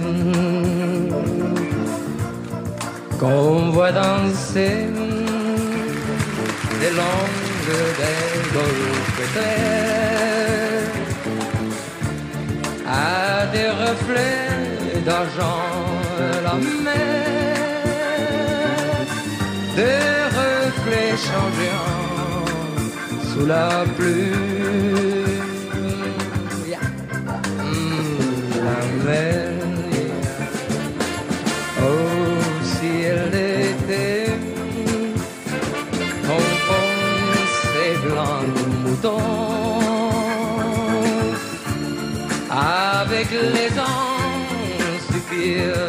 qu'on 3.20 3.70
voit 3.72 3.92
danser 3.92 4.88
des 6.82 6.92
longues 7.00 7.40
des 9.28 10.39
à 12.90 13.46
des 13.54 13.70
reflets 13.70 15.02
d'argent 15.06 15.66
la 16.44 16.56
mer 16.56 17.30
des 19.76 20.10
reflets 20.40 21.16
changeants 21.28 22.50
sous 23.30 23.46
la 23.46 23.70
pluie. 23.96 25.40
Mm, 27.64 28.50
la 28.68 28.82
mer 29.06 29.49
here. 45.50 45.89